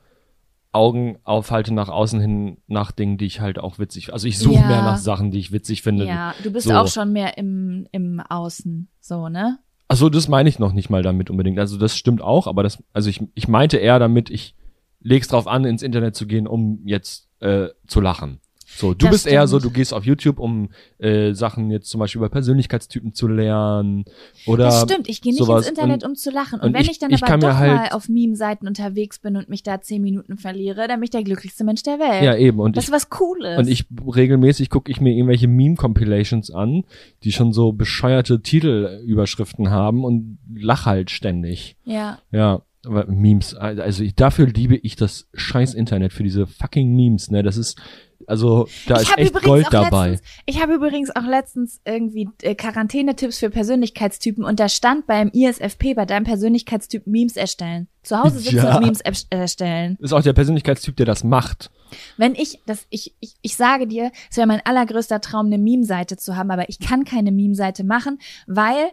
Augen 0.72 1.18
aufhalte 1.24 1.74
nach 1.74 1.90
außen 1.90 2.20
hin 2.20 2.56
nach 2.66 2.92
Dingen, 2.92 3.18
die 3.18 3.26
ich 3.26 3.40
halt 3.40 3.58
auch 3.58 3.78
witzig, 3.78 4.12
also 4.12 4.26
ich 4.26 4.38
suche 4.38 4.60
Ja. 4.60 4.66
mehr 4.68 4.82
nach 4.82 4.96
Sachen, 4.96 5.30
die 5.30 5.38
ich 5.38 5.52
witzig 5.52 5.82
finde. 5.82 6.06
Ja, 6.06 6.34
du 6.42 6.50
bist 6.50 6.66
so. 6.66 6.74
auch 6.74 6.88
schon 6.88 7.12
mehr 7.12 7.36
im, 7.36 7.86
im 7.92 8.20
Außen, 8.20 8.88
so, 9.00 9.28
ne? 9.28 9.58
Achso, 9.88 10.08
das 10.08 10.28
meine 10.28 10.48
ich 10.48 10.58
noch 10.58 10.72
nicht 10.72 10.88
mal 10.88 11.02
damit 11.02 11.28
unbedingt. 11.28 11.58
Also 11.58 11.76
das 11.76 11.98
stimmt 11.98 12.22
auch, 12.22 12.46
aber 12.46 12.62
das, 12.62 12.82
also 12.94 13.10
ich, 13.10 13.22
ich 13.34 13.48
meinte 13.48 13.76
eher 13.76 13.98
damit, 13.98 14.30
ich 14.30 14.54
leg's 15.00 15.28
drauf 15.28 15.46
an, 15.46 15.66
ins 15.66 15.82
Internet 15.82 16.16
zu 16.16 16.26
gehen, 16.26 16.46
um 16.46 16.80
jetzt 16.86 17.28
äh, 17.40 17.68
zu 17.86 18.00
lachen. 18.00 18.40
So, 18.74 18.94
du 18.94 19.06
Das 19.06 19.10
bist 19.12 19.26
eher 19.26 19.46
so, 19.46 19.58
stimmt. 19.58 19.72
du 19.74 19.78
gehst 19.78 19.92
auf 19.94 20.04
YouTube, 20.04 20.38
um 20.38 20.70
äh, 20.98 21.32
Sachen 21.34 21.70
jetzt 21.70 21.88
zum 21.90 21.98
Beispiel 22.00 22.18
über 22.20 22.28
Persönlichkeitstypen 22.30 23.12
zu 23.14 23.28
lernen 23.28 24.04
oder 24.46 24.64
Das 24.64 24.82
stimmt, 24.82 25.08
ich 25.08 25.20
gehe 25.20 25.32
nicht 25.32 25.38
sowas. 25.44 25.68
ins 25.68 25.78
Internet, 25.78 26.04
um 26.04 26.14
zu 26.14 26.30
lachen. 26.30 26.58
Und, 26.60 26.68
und 26.68 26.74
wenn 26.74 26.82
ich- 26.82 26.90
ich, 26.92 26.98
dann 26.98 27.10
ich 27.12 27.22
aber 27.22 27.38
doch 27.38 27.54
halt- 27.56 27.72
mal 27.72 27.88
auf 27.90 28.08
Meme-Seiten 28.08 28.66
unterwegs 28.66 29.18
bin 29.18 29.36
und 29.36 29.48
mich 29.48 29.62
da 29.62 29.80
zehn 29.80 30.00
Minuten 30.02 30.36
verliere, 30.38 30.88
dann 30.88 31.00
bin 31.00 31.04
ich 31.04 31.10
der 31.10 31.22
glücklichste 31.22 31.64
Mensch 31.64 31.82
der 31.82 31.98
Welt. 31.98 32.22
ja 32.24 32.34
eben 32.36 32.58
und 32.60 32.76
das 32.76 32.84
ich 32.84 32.88
ist 32.88 32.94
was 32.94 33.10
Cooles. 33.10 33.58
und 33.58 33.68
ich 33.68 33.84
regelmäßig 34.14 34.70
gucke 34.70 34.90
ich 34.90 35.00
mir 35.00 35.12
irgendwelche 35.12 35.48
Meme-Compilations 35.48 36.50
an, 36.50 36.84
die 37.24 37.32
schon 37.32 37.52
so 37.52 37.72
bescheuerte 37.72 38.40
Titelüberschriften 38.42 39.70
haben 39.70 40.04
und 40.04 40.38
lach 40.54 40.86
halt 40.86 41.10
ständig. 41.10 41.76
ja. 41.84 42.18
Ja, 42.30 42.62
aber 42.84 43.06
Memes, 43.06 43.54
also 43.54 44.02
ich, 44.02 44.14
dafür 44.16 44.46
liebe 44.46 44.74
ich 44.76 44.96
das 44.96 45.28
scheiß 45.34 45.74
Internet 45.74 46.12
für 46.12 46.24
diese 46.24 46.46
fucking 46.48 46.96
Memes, 46.96 47.30
ne? 47.30 47.42
Das 47.44 47.56
ist, 47.56 47.80
also 48.26 48.68
da 48.86 48.96
ich 48.96 49.02
ist 49.02 49.10
habe 49.12 49.20
echt 49.22 49.30
übrigens 49.30 49.46
Gold 49.48 49.66
auch 49.66 49.70
dabei. 49.70 50.10
letztens, 50.10 50.30
ich 50.46 50.62
habe 50.62 50.74
übrigens 50.74 51.14
auch 51.14 51.24
letztens 51.26 51.80
irgendwie 51.84 52.28
äh, 52.42 52.54
Quarantänetipps 52.54 53.38
für 53.38 53.50
Persönlichkeitstypen 53.50 54.44
und 54.44 54.60
da 54.60 54.68
stand 54.68 55.06
beim 55.06 55.28
ISFP 55.32 55.94
bei 55.94 56.06
deinem 56.06 56.24
Persönlichkeitstyp 56.24 57.06
Memes 57.06 57.36
erstellen. 57.36 57.88
Zu 58.02 58.18
Hause 58.22 58.38
sitzen 58.40 58.56
Ja. 58.56 58.76
und 58.76 58.84
Memes 58.84 59.00
erst- 59.00 59.26
erstellen. 59.30 59.96
Ist 60.00 60.12
auch 60.12 60.22
der 60.22 60.32
Persönlichkeitstyp, 60.32 60.96
der 60.96 61.06
das 61.06 61.22
macht. 61.24 61.70
Wenn 62.16 62.34
ich 62.34 62.60
das 62.66 62.86
ich 62.90 63.14
ich, 63.20 63.34
ich 63.42 63.56
sage 63.56 63.86
dir, 63.86 64.10
es 64.30 64.36
wäre 64.36 64.46
mein 64.46 64.60
allergrößter 64.64 65.20
Traum 65.20 65.46
eine 65.46 65.58
Meme 65.58 65.84
Seite 65.84 66.16
zu 66.16 66.36
haben, 66.36 66.50
aber 66.50 66.68
ich 66.68 66.78
kann 66.80 67.04
keine 67.04 67.32
Meme 67.32 67.54
Seite 67.54 67.84
machen, 67.84 68.18
weil 68.46 68.90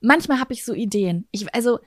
manchmal 0.00 0.40
habe 0.40 0.52
ich 0.52 0.64
so 0.64 0.74
Ideen. 0.74 1.26
Ich 1.30 1.54
also 1.54 1.78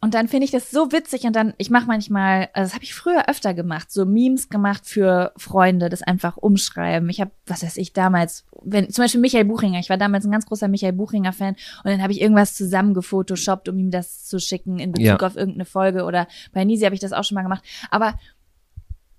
und 0.00 0.14
dann 0.14 0.28
finde 0.28 0.44
ich 0.44 0.50
das 0.50 0.70
so 0.70 0.92
witzig 0.92 1.24
und 1.24 1.34
dann, 1.34 1.54
ich 1.58 1.70
mache 1.70 1.86
manchmal, 1.86 2.48
also 2.52 2.68
das 2.68 2.74
habe 2.74 2.84
ich 2.84 2.94
früher 2.94 3.28
öfter 3.28 3.52
gemacht, 3.54 3.90
so 3.90 4.04
Memes 4.06 4.48
gemacht 4.48 4.82
für 4.86 5.32
Freunde, 5.36 5.88
das 5.88 6.02
einfach 6.02 6.36
umschreiben. 6.36 7.08
Ich 7.08 7.20
habe, 7.20 7.30
was 7.46 7.62
weiß 7.62 7.76
ich, 7.78 7.92
damals, 7.92 8.44
wenn 8.62 8.90
zum 8.90 9.04
Beispiel 9.04 9.20
Michael 9.20 9.44
Buchinger, 9.44 9.78
ich 9.80 9.90
war 9.90 9.96
damals 9.96 10.24
ein 10.24 10.30
ganz 10.30 10.46
großer 10.46 10.68
Michael 10.68 10.92
Buchinger-Fan 10.92 11.54
und 11.84 11.90
dann 11.90 12.02
habe 12.02 12.12
ich 12.12 12.20
irgendwas 12.20 12.54
zusammengefotoshoppt, 12.54 13.68
um 13.68 13.78
ihm 13.78 13.90
das 13.90 14.24
zu 14.26 14.38
schicken 14.38 14.78
in 14.78 14.92
Bezug 14.92 15.04
Ja. 15.06 15.16
auf 15.26 15.36
irgendeine 15.36 15.64
Folge 15.64 16.04
oder 16.04 16.28
bei 16.52 16.64
Nisi 16.64 16.84
habe 16.84 16.94
ich 16.94 17.00
das 17.00 17.12
auch 17.12 17.24
schon 17.24 17.34
mal 17.34 17.42
gemacht. 17.42 17.64
Aber 17.90 18.14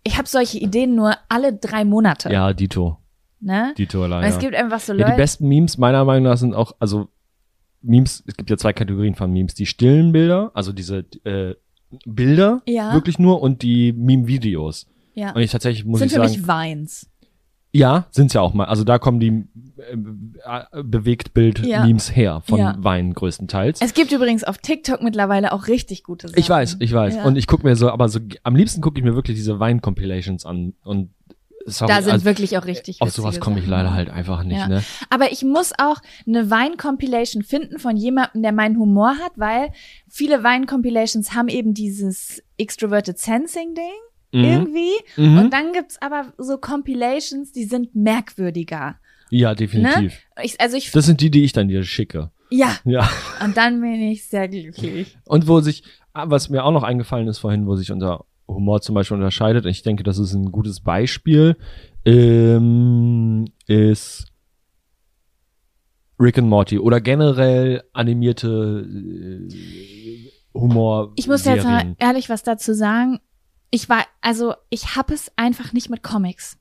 ich 0.04 0.18
habe 0.18 0.28
solche 0.28 0.58
Ideen 0.58 0.96
nur 0.96 1.14
alle 1.28 1.54
drei 1.54 1.84
Monate. 1.86 2.32
Ja, 2.32 2.54
Dito. 2.54 2.98
Ne? 3.42 3.74
Dito 3.78 4.02
Weil 4.02 4.10
leider. 4.10 4.28
es 4.28 4.40
gibt 4.40 4.56
einfach 4.56 4.80
so 4.80 4.94
ja, 4.94 5.00
Leute. 5.00 5.12
die 5.12 5.18
besten 5.18 5.48
Memes 5.48 5.78
meiner 5.78 6.04
Meinung 6.06 6.24
nach 6.24 6.38
sind 6.38 6.54
auch, 6.54 6.74
also 6.80 7.10
Memes, 7.82 8.24
es 8.28 8.36
gibt 8.36 8.50
ja 8.50 8.58
zwei 8.58 8.74
Kategorien 8.74 9.16
von 9.16 9.32
Memes. 9.32 9.54
Die 9.54 9.66
stillen 9.66 10.12
Bilder, 10.12 10.52
also 10.54 10.72
diese 10.74 11.06
äh, 11.24 11.56
Bilder 12.06 12.62
Ja. 12.68 12.94
wirklich 12.94 13.20
nur 13.20 13.42
und 13.42 13.62
die 13.62 13.94
Meme-Videos. 13.94 14.88
ja. 15.16 15.34
Und 15.34 15.42
ich 15.42 15.52
tatsächlich 15.52 15.86
muss 15.86 16.00
sind 16.00 16.08
ich 16.08 16.14
für 16.18 16.28
sagen, 16.28 16.32
mich 16.40 16.48
Vines. 16.48 17.10
ja, 17.72 18.06
sind's 18.12 18.34
ja 18.34 18.42
auch 18.42 18.54
mal. 18.54 18.66
Also 18.66 18.84
da 18.84 19.00
kommen 19.00 19.20
die 19.20 19.46
äh, 19.78 20.64
äh, 20.74 20.84
Bewegtbild-Memes 20.84 22.16
her 22.16 22.42
von 22.46 22.60
Ja. 22.60 22.76
Wein 22.80 23.14
größtenteils. 23.14 23.82
Es 23.82 23.94
gibt 23.94 24.12
übrigens 24.12 24.44
auf 24.44 24.58
TikTok 24.58 25.02
mittlerweile 25.02 25.52
auch 25.54 25.68
richtig 25.68 26.04
gute 26.04 26.28
Sachen. 26.28 26.40
Ich 26.40 26.50
weiß, 26.50 26.78
ich 26.80 26.94
weiß. 26.94 27.16
Ja. 27.16 27.24
Und 27.26 27.38
ich 27.38 27.48
gucke 27.48 27.66
mir 27.66 27.76
so, 27.76 27.90
aber 27.90 28.10
so 28.10 28.20
am 28.44 28.56
liebsten 28.56 28.82
gucke 28.82 29.00
ich 29.00 29.04
mir 29.06 29.16
wirklich 29.16 29.38
diese 29.38 29.60
Wein-Compilations 29.60 30.46
an. 30.46 30.74
Und 30.84 31.10
sorry, 31.66 31.92
da 31.92 32.02
sind 32.02 32.14
also, 32.14 32.26
wirklich 32.26 32.58
auch 32.58 32.66
richtig 32.66 33.02
auf 33.02 33.12
sowas 33.12 33.40
komme 33.40 33.60
ich 33.60 33.68
leider 33.68 33.94
halt 33.94 34.10
einfach 34.10 34.44
nicht, 34.44 34.58
Ja. 34.58 34.68
ne? 34.68 34.84
Aber 35.10 35.32
ich 35.32 35.44
muss 35.44 35.72
auch 35.78 35.98
eine 36.28 36.50
Wein-Compilation 36.50 37.44
finden 37.44 37.80
von 37.80 37.96
jemandem, 37.98 38.42
der 38.44 38.52
meinen 38.52 38.78
Humor 38.78 39.16
hat, 39.18 39.34
weil 39.36 39.72
viele 40.08 40.44
Wein-Compilations 40.44 41.34
haben 41.34 41.48
eben 41.48 41.74
dieses 41.74 42.42
Extroverted 42.58 43.18
Sensing-Ding 43.20 43.84
Mhm. 44.32 44.44
irgendwie. 44.44 44.92
Mhm. 45.18 45.38
Und 45.40 45.54
dann 45.54 45.74
gibt's 45.74 46.00
aber 46.02 46.34
so 46.38 46.58
Compilations, 46.60 47.52
die 47.52 47.64
sind 47.66 47.96
merkwürdiger. 47.96 48.98
Ja, 49.32 49.56
definitiv. 49.56 50.20
Ich, 50.44 50.60
also 50.62 50.78
ich, 50.78 50.92
Das 50.92 51.06
sind 51.06 51.22
die, 51.22 51.32
die 51.32 51.44
ich 51.44 51.54
dann 51.54 51.68
dir 51.68 51.84
schicke. 51.84 52.32
ja, 52.52 52.76
Ja. 52.86 53.10
und 53.44 53.58
dann 53.58 53.82
bin 53.82 53.94
ich 54.02 54.28
sehr 54.28 54.48
glücklich. 54.48 55.18
Und 55.26 55.48
wo 55.48 55.62
sich, 55.62 55.84
ah, 56.14 56.26
was 56.30 56.50
mir 56.50 56.64
auch 56.64 56.72
noch 56.72 56.84
eingefallen 56.84 57.28
ist 57.28 57.40
vorhin, 57.40 57.66
wo 57.68 57.76
sich 57.76 57.92
unser 57.92 58.26
Humor 58.50 58.82
zum 58.82 58.96
Beispiel 58.96 59.18
unterscheidet, 59.18 59.66
ich 59.66 59.84
denke, 59.84 60.04
das 60.04 60.18
ist 60.18 60.34
ein 60.34 60.52
gutes 60.52 60.82
Beispiel, 60.82 61.56
ähm, 62.06 63.46
ist 63.68 64.26
Rick 66.20 66.38
and 66.38 66.50
Morty 66.50 66.80
oder 66.80 67.00
generell 67.00 67.84
animierte 67.94 68.86
äh, 68.90 70.32
Humor. 70.54 71.14
Ich 71.16 71.28
muss 71.28 71.46
jetzt 71.46 71.64
mal 71.64 71.96
ehrlich 71.98 72.30
was 72.30 72.44
dazu 72.44 72.74
sagen. 72.74 73.20
Ich 73.72 73.88
war, 73.88 74.04
also 74.22 74.56
ich 74.70 74.96
hab 74.96 75.12
es 75.12 75.32
einfach 75.36 75.74
nicht 75.74 75.90
mit 75.90 76.02
Comics. 76.04 76.58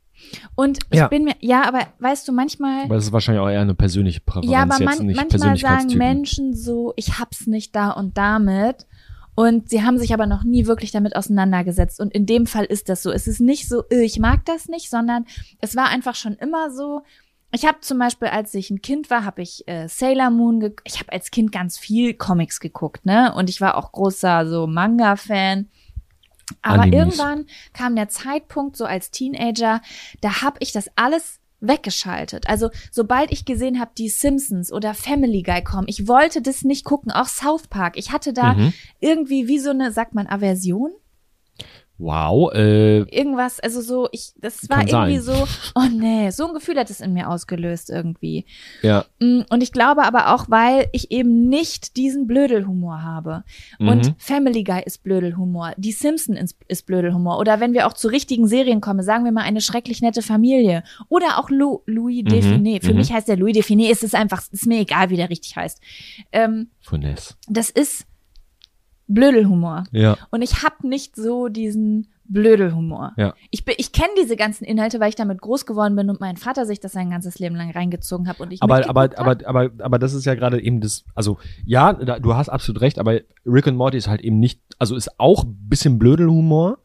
Und 0.55 0.79
ich 0.90 0.98
Ja. 0.98 1.09
bin 1.09 1.24
mir, 1.24 1.37
ja, 1.40 1.66
aber 1.66 1.81
weißt 2.01 2.27
du, 2.29 2.33
manchmal, 2.33 2.85
Aber 2.85 2.96
das 2.96 3.07
ist 3.07 3.12
wahrscheinlich 3.12 3.40
auch 3.40 3.48
eher 3.48 3.61
eine 3.61 3.74
persönliche 3.74 4.20
Präferenz 4.20 4.51
ja, 4.53 4.62
aber 4.62 4.79
jetzt, 4.79 4.98
man, 4.98 5.07
nicht 5.07 5.16
manchmal 5.16 5.57
sagen. 5.57 5.96
Menschen 5.96 6.55
so, 6.55 6.92
ich 6.96 7.18
hab's 7.18 7.46
nicht 7.46 7.74
da 7.74 7.90
und 7.90 8.18
damit. 8.18 8.87
Und 9.38 9.70
sie 9.70 9.85
haben 9.85 9.98
sich 9.98 10.12
aber 10.12 10.27
noch 10.27 10.42
nie 10.42 10.66
wirklich 10.66 10.90
damit 10.90 11.14
auseinandergesetzt. 11.14 12.01
Und 12.01 12.12
in 12.12 12.27
dem 12.27 12.44
Fall 12.44 12.64
ist 12.64 12.88
das 12.88 13.05
so. 13.05 13.12
Es 13.12 13.29
ist 13.29 13.38
nicht 13.38 13.68
so, 13.68 13.85
äh, 13.88 14.03
ich 14.03 14.18
mag 14.18 14.44
das 14.46 14.66
nicht, 14.66 14.90
sondern 14.90 15.27
es 15.61 15.77
war 15.77 15.90
einfach 15.90 16.16
schon 16.16 16.35
immer 16.35 16.72
so. 16.72 17.03
Ich 17.53 17.64
habe 17.64 17.79
zum 17.81 18.01
Beispiel, 18.01 18.27
als 18.27 18.53
ich 18.55 18.68
ein 18.68 18.83
Kind 18.83 19.11
war, 19.11 19.24
habe 19.24 19.42
ich 19.42 19.62
äh, 19.68 19.87
Sailor 19.87 20.31
Moon, 20.31 20.74
ich 20.83 20.98
habe 20.98 21.12
als 21.12 21.31
Kind 21.31 21.53
ganz 21.53 21.79
viel 21.79 22.14
Comics 22.14 22.59
geguckt, 22.59 23.07
ne? 23.07 23.33
Und 23.33 23.48
ich 23.48 23.61
war 23.61 23.77
auch 23.77 23.92
großer 23.92 24.44
so 24.48 24.66
Manga-Fan. 24.66 25.68
Aber 26.61 26.83
Animes. 26.83 26.98
irgendwann 26.98 27.46
kam 27.72 27.94
der 27.94 28.09
Zeitpunkt, 28.09 28.77
so 28.77 28.87
als 28.87 29.12
Teenager, 29.12 29.83
da 30.20 30.42
habe 30.42 30.57
ich 30.59 30.72
das 30.72 30.90
alles 30.96 31.38
weggeschaltet. 31.60 32.48
Also 32.48 32.70
sobald 32.90 33.32
ich 33.32 33.44
gesehen 33.44 33.80
habe, 33.80 33.90
die 33.96 34.08
Simpsons 34.08 34.72
oder 34.72 34.94
Family 34.94 35.42
Guy 35.42 35.62
kommen, 35.62 35.88
ich 35.88 36.08
wollte 36.08 36.42
das 36.42 36.62
nicht 36.62 36.84
gucken, 36.84 37.10
auch 37.12 37.26
South 37.26 37.68
Park. 37.68 37.96
Ich 37.96 38.12
hatte 38.12 38.32
da 38.32 38.54
Mhm. 38.54 38.72
irgendwie 39.00 39.48
wie 39.48 39.58
so 39.58 39.70
eine, 39.70 39.92
sagt 39.92 40.14
man, 40.14 40.26
Aversion? 40.26 40.90
Wow, 41.98 42.52
äh, 42.54 42.98
Irgendwas, 43.11 43.58
also 43.58 43.80
so, 43.80 44.08
ich, 44.12 44.32
das 44.40 44.68
war 44.70 44.87
irgendwie 44.87 45.18
sein. 45.18 45.37
so, 45.37 45.46
oh 45.74 45.87
nee, 45.92 46.30
so 46.30 46.46
ein 46.46 46.54
Gefühl 46.54 46.78
hat 46.78 46.90
es 46.90 47.00
in 47.00 47.12
mir 47.12 47.28
ausgelöst 47.28 47.90
irgendwie. 47.90 48.46
ja. 48.82 49.04
Mm, 49.18 49.40
Und 49.50 49.62
ich 49.62 49.72
glaube 49.72 50.04
aber 50.04 50.32
auch, 50.34 50.48
weil 50.48 50.88
ich 50.92 51.11
eben 51.11 51.48
nicht 51.48 51.96
diesen 51.96 52.26
Blödelhumor 52.28 53.02
habe. 53.02 53.42
Und 53.80 54.06
Mhm. 54.06 54.14
Family 54.18 54.62
Guy 54.62 54.82
ist 54.84 55.02
Blödelhumor, 55.02 55.72
die 55.76 55.90
Simpson 55.92 56.37
ist, 56.37 56.56
ist 56.68 56.87
Blödelhumor. 56.87 57.38
Oder 57.38 57.58
wenn 57.58 57.72
wir 57.72 57.87
auch 57.88 57.94
zu 57.94 58.06
richtigen 58.08 58.46
Serien 58.46 58.80
kommen, 58.80 59.02
sagen 59.02 59.24
wir 59.24 59.32
mal 59.32 59.42
eine 59.42 59.61
schrecklich 59.61 60.00
nette 60.00 60.22
Familie. 60.22 60.84
Oder 61.08 61.38
auch 61.38 61.50
Lou, 61.50 61.80
Louis 61.87 62.22
Mhm, 62.22 62.28
Define. 62.28 62.80
Für 62.80 62.92
mhm. 62.92 62.98
mich 62.98 63.12
heißt 63.12 63.26
der 63.26 63.37
Louis 63.37 63.54
Define, 63.54 63.90
es 63.90 64.02
ist 64.04 64.14
einfach, 64.14 64.42
ist 64.52 64.66
mir 64.66 64.80
egal, 64.80 65.11
wie 65.11 65.16
der 65.16 65.30
richtig 65.30 65.56
heißt. 65.56 65.80
Ähm, 66.30 66.68
Finesse. 66.80 67.34
das 67.48 67.70
ist 67.70 68.06
Blödelhumor. 69.08 69.84
Ja. 69.90 70.16
Und 70.30 70.42
ich 70.42 70.62
habe 70.62 70.86
nicht 70.86 71.16
so 71.16 71.48
diesen 71.48 72.08
Blödelhumor. 72.30 73.14
Ja. 73.16 73.34
Ich, 73.50 73.64
bin- 73.64 73.74
ich 73.78 73.90
kenne 73.92 74.10
diese 74.20 74.36
ganzen 74.36 74.64
Inhalte, 74.64 75.00
weil 75.00 75.08
ich 75.08 75.14
damit 75.14 75.40
groß 75.40 75.64
geworden 75.64 75.96
bin 75.96 76.10
und 76.10 76.20
mein 76.20 76.36
Vater 76.36 76.66
sich 76.66 76.78
das 76.78 76.92
sein 76.92 77.10
ganzes 77.10 77.38
Leben 77.38 77.56
lang 77.56 77.70
reingezogen 77.70 78.28
hat 78.28 78.38
und 78.38 78.52
ich 78.52 78.62
Aber, 78.62 78.86
aber, 78.88 79.02
hab. 79.02 79.18
aber, 79.18 79.46
aber, 79.48 79.70
aber 79.82 79.98
das 79.98 80.12
ist 80.12 80.26
ja 80.26 80.34
gerade 80.34 80.60
eben 80.62 80.80
das, 80.82 81.04
also 81.14 81.38
ja, 81.64 81.94
da, 81.94 82.18
du 82.18 82.34
hast 82.34 82.50
absolut 82.50 82.82
recht, 82.82 82.98
aber 82.98 83.20
Rick 83.46 83.66
und 83.66 83.76
Morty 83.76 83.96
ist 83.96 84.08
halt 84.08 84.20
eben 84.20 84.38
nicht, 84.38 84.60
also 84.78 84.94
ist 84.94 85.18
auch 85.18 85.44
ein 85.44 85.56
bisschen 85.68 85.98
Blödelhumor, 85.98 86.78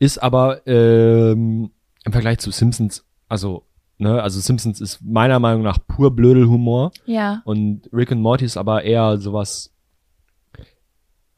ist 0.00 0.20
aber 0.20 0.66
ähm, 0.66 1.70
im 2.04 2.12
Vergleich 2.12 2.38
zu 2.38 2.50
Simpsons, 2.50 3.04
also, 3.28 3.62
ne, 3.98 4.20
also 4.20 4.40
Simpsons 4.40 4.80
ist 4.80 5.00
meiner 5.04 5.38
Meinung 5.38 5.62
nach 5.62 5.78
pur 5.86 6.16
Blödelhumor 6.16 6.90
Ja. 7.06 7.42
und 7.44 7.88
Rick 7.92 8.10
und 8.10 8.20
Morty 8.22 8.44
ist 8.44 8.56
aber 8.56 8.82
eher 8.82 9.18
sowas. 9.18 9.72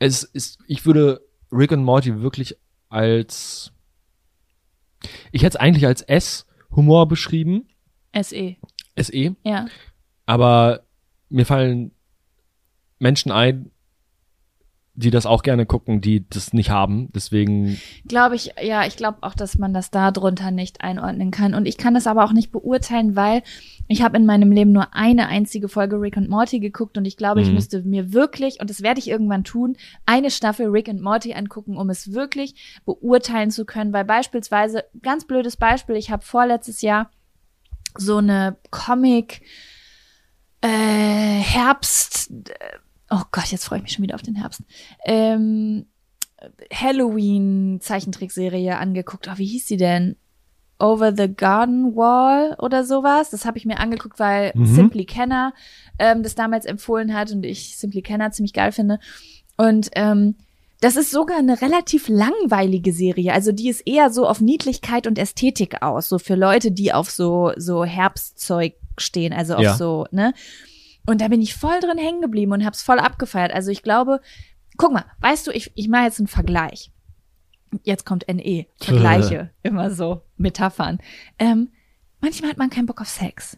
Es 0.05 0.25
ist, 0.25 0.59
ich 0.67 0.85
würde 0.85 1.21
Rick 1.53 1.71
und 1.71 1.85
Morty 1.85 2.23
wirklich 2.23 2.57
als, 2.89 3.73
ich 5.31 5.43
hätte 5.43 5.57
es 5.57 5.61
eigentlich 5.61 5.87
als 5.87 6.03
S-Humor 6.03 7.07
beschrieben, 7.07 7.69
SE. 8.21 8.57
SE, 9.01 9.37
Ja. 9.45 9.67
aber 10.27 10.85
mir 11.29 11.47
fallen 11.47 11.93
Menschen 12.99 13.31
ein, 13.31 13.71
die 14.95 15.11
das 15.11 15.25
auch 15.25 15.43
gerne 15.43 15.65
gucken, 15.65 16.03
die 16.03 16.29
das 16.29 16.53
nicht 16.53 16.69
haben. 16.69 17.09
Deswegen, 17.15 17.79
Glaube 18.07 18.35
ich, 18.37 18.53
ja, 18.63 18.87
ich 18.87 18.97
glaube 18.97 19.19
auch, 19.23 19.35
dass 19.35 19.57
man 19.57 19.73
das 19.73 19.91
da 19.91 20.11
drunter 20.11 20.51
nicht 20.51 20.83
einordnen 20.83 21.31
kann. 21.31 21.55
Und 21.55 21.65
ich 21.67 21.79
kann 21.79 21.95
das 21.95 22.07
aber 22.07 22.25
auch 22.25 22.33
nicht 22.33 22.53
beurteilen, 22.53 23.17
weil 23.17 23.43
ich 23.89 24.03
habe 24.03 24.19
in 24.19 24.27
meinem 24.27 24.53
Leben 24.53 24.71
nur 24.73 24.95
eine 24.95 25.29
einzige 25.29 25.69
Folge 25.69 25.99
Rick 25.99 26.19
und 26.19 26.29
Morty 26.29 26.61
geguckt 26.61 26.99
und 26.99 27.07
ich 27.07 27.17
glaube, 27.17 27.41
ich 27.41 27.49
Mhm. 27.49 27.55
müsste 27.55 27.83
mir 27.83 28.13
wirklich, 28.13 28.61
und 28.61 28.69
das 28.69 28.83
werde 28.83 29.01
ich 29.01 29.09
irgendwann 29.09 29.45
tun, 29.45 29.77
eine 30.05 30.31
Staffel 30.31 30.67
Rick 30.67 30.89
und 30.89 31.01
Morty 31.01 31.33
angucken, 31.33 31.79
um 31.79 31.89
es 31.89 32.13
wirklich 32.13 32.81
beurteilen 32.85 33.51
zu 33.51 33.65
können. 33.65 33.95
Weil 33.95 34.05
beispielsweise, 34.05 34.85
ganz 35.03 35.25
blödes 35.27 35.57
Beispiel, 35.57 35.97
ich 35.97 36.11
habe 36.11 36.23
vorletztes 36.23 36.83
Jahr 36.83 37.11
so 37.97 38.19
eine 38.19 38.57
Comic 38.71 39.41
äh, 40.61 40.69
Herbst, 41.41 42.31
äh, 42.31 42.79
oh 43.13 43.23
Gott, 43.31 43.47
jetzt 43.47 43.65
freue 43.65 43.79
ich 43.79 43.83
mich 43.85 43.93
schon 43.93 44.03
wieder 44.03 44.15
auf 44.15 44.23
den 44.23 44.35
Herbst. 44.37 44.63
Ähm, 45.05 45.87
Halloween 46.73 47.79
Zeichentrickserie 47.81 48.77
angeguckt. 48.77 49.29
Oh, 49.31 49.39
wie 49.39 49.47
hieß 49.47 49.67
sie 49.67 49.77
denn? 49.77 50.17
Over 50.79 51.15
the 51.17 51.33
Garden 51.33 51.95
Wall 51.95 52.57
oder 52.59 52.85
sowas. 52.85 53.31
Das 53.31 53.45
habe 53.45 53.59
ich 53.59 53.65
mir 53.67 53.79
angeguckt, 53.79 54.19
weil 54.19 54.51
Mhm. 54.55 54.67
Simply 54.67 55.05
Kenner 55.05 55.55
ähm, 55.99 56.23
das 56.25 56.35
damals 56.35 56.65
empfohlen 56.65 57.15
hat 57.15 57.31
und 57.31 57.45
ich 57.45 57.77
Simply 57.79 58.03
Kenner 58.03 58.33
ziemlich 58.33 58.53
geil 58.53 58.73
finde. 58.73 58.99
Und 59.57 59.91
ähm, 59.95 60.35
das 60.81 60.97
ist 60.97 61.13
sogar 61.13 61.39
eine 61.39 61.61
relativ 61.63 62.09
langweilige 62.09 62.93
Serie. 62.93 63.33
Also 63.33 63.53
die 63.53 63.69
ist 63.69 63.87
eher 63.87 64.11
so 64.11 64.27
auf 64.27 64.41
Niedlichkeit 64.41 65.07
und 65.07 65.19
Ästhetik 65.19 65.83
aus, 65.83 66.09
so 66.09 66.19
für 66.19 66.35
Leute, 66.35 66.73
die 66.73 66.93
auf 66.93 67.09
so 67.11 67.53
so 67.57 67.85
Herbstzeug 67.85 68.75
stehen, 68.99 69.33
also 69.33 69.55
auf 69.55 69.63
Ja. 69.63 69.77
so 69.77 70.07
ne. 70.11 70.35
Und 71.07 71.21
da 71.21 71.29
bin 71.29 71.43
ich 71.43 71.55
voll 71.55 71.81
drin 71.81 71.99
hängen 71.99 72.21
geblieben 72.21 72.53
und 72.53 72.65
hab's 72.65 72.83
voll 72.83 72.99
abgefeiert. 72.99 73.53
Also 73.53 73.71
ich 73.71 73.83
glaube, 73.83 74.21
guck 74.77 74.93
mal, 74.93 75.05
weißt 75.21 75.47
du, 75.47 75.51
ich 75.51 75.73
ich 75.75 75.89
mache 75.89 76.05
jetzt 76.05 76.19
einen 76.19 76.29
Vergleich. 76.29 76.93
Jetzt 77.83 78.05
kommt 78.05 78.27
NE, 78.29 78.67
Vergleiche, 78.77 79.51
immer 79.63 79.91
so 79.91 80.23
Metaphern. 80.37 80.99
Ähm, 81.39 81.71
manchmal 82.21 82.51
hat 82.51 82.59
man 82.59 82.71
keinen 82.71 82.87
Bock 82.87 83.01
auf 83.01 83.09
Sex. 83.09 83.57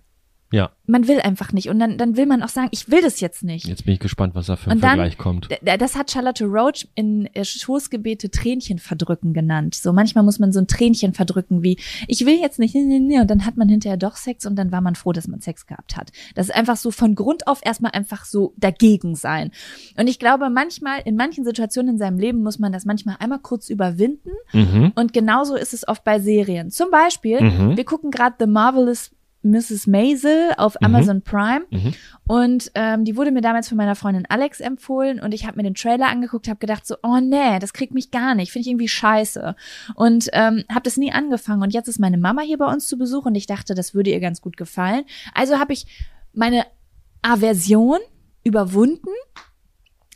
Ja, 0.53 0.71
Man 0.87 1.09
will 1.09 1.21
einfach 1.21 1.53
nicht 1.53 1.69
und 1.69 1.79
dann 1.81 1.99
dann 1.99 2.17
will 2.17 2.27
man 2.27 2.43
auch 2.43 2.49
sagen, 2.49 2.69
ich 2.71 2.91
will 2.91 3.03
das 3.03 3.21
jetzt 3.21 3.43
nicht. 3.43 3.67
jetzt 3.67 3.85
bin 3.87 3.95
ich 3.95 4.01
gespannt, 4.01 4.35
was 4.35 4.47
da 4.47 4.57
für 4.57 4.71
ein 4.71 4.81
dann- 4.81 4.91
Vergleich 4.99 5.19
kommt. 5.19 5.49
Das 5.63 5.97
hat 5.97 6.11
Charlotte 6.13 6.45
Roach 6.45 6.87
in 6.95 7.27
äh, 7.35 7.45
Schoßgebete 7.45 8.31
Tränchen 8.31 8.79
verdrücken 8.79 9.33
genannt. 9.33 9.75
So 9.75 9.93
manchmal 9.93 10.23
muss 10.25 10.39
man 10.39 10.53
so 10.53 10.61
ein 10.61 10.69
Tränchen 10.69 11.13
verdrücken 11.15 11.63
wie, 11.63 11.79
ich 12.07 12.25
will 12.27 12.39
jetzt 12.39 12.59
nicht, 12.59 12.75
nee, 12.75 12.83
nee, 12.83 13.01
nee. 13.01 13.21
und 13.21 13.29
dann 13.31 13.47
hat 13.47 13.57
man 13.57 13.69
hinterher 13.69 13.97
doch 13.97 14.17
Sex 14.17 14.47
und 14.47 14.57
dann 14.57 14.71
war 14.71 14.81
man 14.81 14.95
froh, 14.95 15.13
dass 15.13 15.27
man 15.27 15.41
Sex 15.41 15.67
gehabt 15.67 15.97
hat. 15.97 16.13
Das 16.35 16.49
ist 16.49 16.55
einfach 16.55 16.77
so 16.77 16.91
von 16.91 17.15
Grund 17.15 17.47
auf 17.49 17.61
erstmal 17.65 17.93
einfach 17.93 18.25
so 18.25 18.53
dagegen 18.57 19.17
sein. 19.17 19.51
Und 19.99 20.07
ich 20.09 20.19
glaube, 20.19 20.51
manchmal, 20.51 21.01
in 21.05 21.17
manchen 21.17 21.45
Situationen 21.45 21.95
in 21.95 21.99
seinem 21.99 22.19
Leben 22.19 22.43
muss 22.43 22.59
man 22.59 22.71
das 22.73 22.85
manchmal 22.85 23.17
einmal 23.19 23.39
kurz 23.41 23.71
überwinden. 23.71 24.31
Mhm. 24.53 24.93
Und 24.95 25.13
genauso 25.13 25.57
ist 25.57 25.75
es 25.75 25.89
oft 25.89 26.05
bei 26.05 26.21
Serien. 26.21 26.71
Zum 26.71 26.91
Beispiel, 26.91 27.41
Mhm. 27.41 27.77
wir 27.77 27.85
gucken 27.85 28.11
gerade 28.11 28.37
The 28.39 28.47
Marvelous 28.47 29.11
Mrs. 29.45 29.87
Maisel 29.87 30.53
auf 30.57 30.75
Mhm. 30.81 30.87
Amazon 30.87 31.23
Prime. 31.23 31.65
Mhm. 31.71 31.93
Und 32.27 32.71
ähm, 32.75 33.05
die 33.05 33.17
wurde 33.17 33.31
mir 33.31 33.43
damals 33.43 33.69
von 33.69 33.77
meiner 33.77 33.95
Freundin 33.95 34.25
Alex 34.29 34.61
empfohlen 34.61 35.21
und 35.21 35.33
ich 35.33 35.47
habe 35.47 35.57
mir 35.59 35.63
den 35.63 35.75
Trailer 35.75 36.09
angeguckt, 36.09 36.49
habe 36.49 36.59
gedacht 36.59 36.87
so, 36.87 36.97
oh 37.03 37.19
nee, 37.21 37.59
das 37.59 37.73
kriegt 37.73 37.93
mich 37.95 38.11
gar 38.11 38.35
nicht, 38.35 38.51
finde 38.51 38.63
ich 38.63 38.71
irgendwie 38.71 38.89
scheiße. 38.89 39.55
Und 39.95 40.29
ähm, 40.33 40.65
habe 40.71 40.83
das 40.83 40.97
nie 40.97 41.13
angefangen. 41.13 41.63
Und 41.63 41.73
jetzt 41.75 41.89
ist 41.89 41.99
meine 42.01 42.19
Mama 42.19 42.43
hier 42.43 42.59
bei 42.59 42.67
uns 42.73 42.87
zu 42.87 42.97
Besuch 42.99 43.27
und 43.27 43.35
ich 43.35 43.47
dachte, 43.47 43.75
das 43.75 43.95
würde 43.95 44.11
ihr 44.11 44.21
ganz 44.21 44.41
gut 44.41 44.57
gefallen. 44.57 45.05
Also 45.35 45.59
habe 45.59 45.73
ich 45.75 45.87
meine 46.33 46.65
Aversion 47.23 47.99
überwunden, 48.43 49.09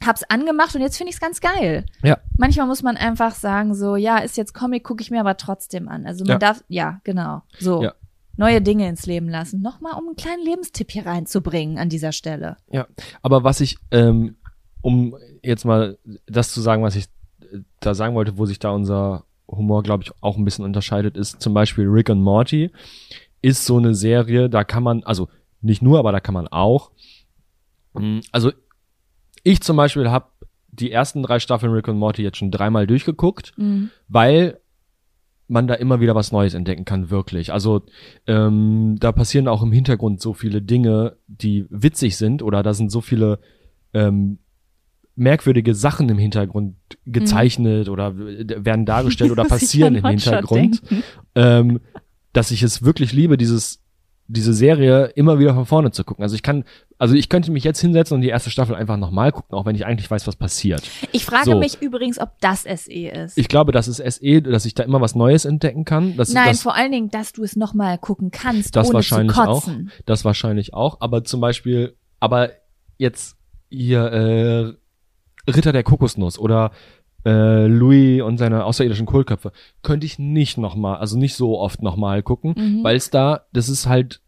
hab's 0.04 0.22
angemacht 0.24 0.74
und 0.74 0.80
jetzt 0.80 0.96
finde 0.96 1.10
ich's 1.10 1.20
ganz 1.20 1.40
geil. 1.40 1.84
Ja. 2.02 2.18
Manchmal 2.36 2.66
muss 2.66 2.82
man 2.82 2.96
einfach 2.96 3.34
sagen, 3.34 3.74
so, 3.74 3.96
ja, 3.96 4.18
ist 4.18 4.36
jetzt 4.36 4.54
Comic, 4.54 4.84
gucke 4.84 5.02
ich 5.02 5.10
mir 5.10 5.20
aber 5.20 5.36
trotzdem 5.36 5.88
an. 5.88 6.06
Also 6.06 6.24
man 6.24 6.32
Ja. 6.34 6.38
darf, 6.38 6.64
ja, 6.68 7.00
genau, 7.04 7.42
so. 7.58 7.82
Ja. 7.82 7.94
Neue 8.38 8.62
Dinge 8.62 8.88
ins 8.88 9.04
Leben 9.04 9.28
lassen. 9.28 9.60
Nochmal, 9.60 9.92
um 9.98 10.06
einen 10.06 10.16
kleinen 10.16 10.42
Lebenstipp 10.44 10.90
hier 10.92 11.04
reinzubringen 11.06 11.76
an 11.76 11.88
dieser 11.90 12.12
Stelle. 12.12 12.56
Ja, 12.70 12.86
aber 13.20 13.44
was 13.44 13.60
ich, 13.60 13.76
ähm, 13.90 14.36
um 14.80 15.14
jetzt 15.42 15.64
mal 15.64 15.98
das 16.26 16.52
zu 16.52 16.60
sagen, 16.60 16.82
was 16.82 16.96
ich 16.96 17.06
äh, 17.42 17.58
da 17.80 17.94
sagen 17.94 18.14
wollte, 18.14 18.38
wo 18.38 18.46
sich 18.46 18.58
da 18.58 18.70
unser 18.70 19.24
Humor, 19.48 19.82
glaube 19.82 20.04
ich, 20.04 20.12
auch 20.20 20.36
ein 20.36 20.44
bisschen 20.44 20.64
unterscheidet, 20.64 21.16
ist 21.16 21.40
zum 21.42 21.52
Beispiel 21.52 21.86
Rick 21.88 22.10
and 22.10 22.22
Morty 22.22 22.70
ist 23.42 23.64
so 23.66 23.76
eine 23.78 23.94
Serie, 23.94 24.48
da 24.48 24.64
kann 24.64 24.82
man, 24.82 25.02
also 25.04 25.28
nicht 25.60 25.80
nur, 25.82 25.98
aber 25.98 26.12
da 26.12 26.20
kann 26.20 26.34
man 26.34 26.48
auch. 26.48 26.90
Mm, 27.94 28.20
Also 28.32 28.52
ich 29.42 29.60
zum 29.62 29.76
Beispiel 29.76 30.10
habe 30.10 30.26
die 30.70 30.92
ersten 30.92 31.22
drei 31.22 31.38
Staffeln 31.40 31.72
Rick 31.72 31.88
und 31.88 31.98
Morty 31.98 32.22
jetzt 32.22 32.36
schon 32.36 32.50
dreimal 32.50 32.86
durchgeguckt, 32.86 33.52
Mhm. 33.56 33.90
weil 34.08 34.60
man 35.48 35.66
da 35.66 35.74
immer 35.74 36.00
wieder 36.00 36.14
was 36.14 36.30
Neues 36.30 36.54
entdecken 36.54 36.84
kann, 36.84 37.10
wirklich. 37.10 37.52
Also 37.52 37.82
ähm, 38.26 38.96
da 39.00 39.12
passieren 39.12 39.48
auch 39.48 39.62
im 39.62 39.72
Hintergrund 39.72 40.20
so 40.20 40.34
viele 40.34 40.60
Dinge, 40.62 41.16
die 41.26 41.66
witzig 41.70 42.16
sind 42.16 42.42
oder 42.42 42.62
da 42.62 42.74
sind 42.74 42.90
so 42.92 43.00
viele 43.00 43.38
ähm, 43.94 44.38
merkwürdige 45.16 45.74
Sachen 45.74 46.08
im 46.10 46.18
Hintergrund 46.18 46.76
gezeichnet 47.06 47.88
oder 47.88 48.16
w- 48.18 48.44
werden 48.64 48.84
dargestellt 48.86 49.32
oder 49.32 49.44
passieren 49.44 49.94
im 49.96 50.04
Hintergrund, 50.06 50.82
ähm, 51.34 51.80
dass 52.32 52.50
ich 52.50 52.62
es 52.62 52.82
wirklich 52.84 53.12
liebe, 53.12 53.36
dieses 53.36 53.82
diese 54.30 54.52
Serie 54.52 55.06
immer 55.16 55.38
wieder 55.38 55.54
von 55.54 55.64
vorne 55.64 55.90
zu 55.90 56.04
gucken. 56.04 56.22
Also 56.22 56.34
ich 56.34 56.42
kann, 56.42 56.64
also 56.98 57.14
ich 57.14 57.30
könnte 57.30 57.50
mich 57.50 57.64
jetzt 57.64 57.80
hinsetzen 57.80 58.14
und 58.14 58.20
die 58.20 58.28
erste 58.28 58.50
Staffel 58.50 58.74
einfach 58.76 58.98
nochmal 58.98 59.32
gucken, 59.32 59.56
auch 59.56 59.64
wenn 59.64 59.74
ich 59.74 59.86
eigentlich 59.86 60.10
weiß, 60.10 60.26
was 60.26 60.36
passiert. 60.36 60.82
Ich 61.12 61.24
frage 61.24 61.52
So. 61.52 61.58
mich 61.58 61.80
übrigens, 61.80 62.20
ob 62.20 62.32
das 62.40 62.64
SE 62.64 62.92
ist. 62.92 63.38
Ich 63.38 63.48
glaube, 63.48 63.72
das 63.72 63.88
ist 63.88 63.96
SE, 63.96 64.42
dass 64.42 64.66
ich 64.66 64.74
da 64.74 64.82
immer 64.82 65.00
was 65.00 65.14
Neues 65.14 65.46
entdecken 65.46 65.86
kann. 65.86 66.16
Dass, 66.18 66.28
Nein, 66.28 66.48
dass, 66.48 66.62
vor 66.62 66.74
allen 66.74 66.92
Dingen, 66.92 67.08
dass 67.10 67.32
du 67.32 67.42
es 67.42 67.56
nochmal 67.56 67.96
gucken 67.96 68.30
kannst, 68.30 68.76
Das 68.76 68.88
ohne 68.88 68.94
wahrscheinlich 68.96 69.34
zu 69.34 69.40
auch. 69.42 69.64
kotzen. 69.64 69.90
Das 70.04 70.24
wahrscheinlich 70.26 70.74
auch. 70.74 71.00
Aber 71.00 71.24
zum 71.24 71.40
Beispiel, 71.40 71.96
aber 72.20 72.50
jetzt 72.98 73.36
hier 73.70 74.00
äh, 74.12 75.50
Ritter 75.50 75.72
der 75.72 75.84
Kokosnuss 75.84 76.38
oder 76.38 76.72
äh, 77.28 77.66
Louis 77.66 78.22
und 78.22 78.38
seine 78.38 78.64
außerirdischen 78.64 79.06
Kohlköpfe 79.06 79.52
könnte 79.82 80.06
ich 80.06 80.18
nicht 80.18 80.56
nochmal, 80.58 80.96
also 80.98 81.18
nicht 81.18 81.34
so 81.34 81.58
oft 81.58 81.82
nochmal 81.82 82.22
gucken, 82.22 82.54
Mhm. 82.56 82.84
weil 82.84 82.96
es 82.96 83.10
da, 83.10 83.42
das 83.52 83.68
ist 83.68 83.86
halt, 83.86 84.20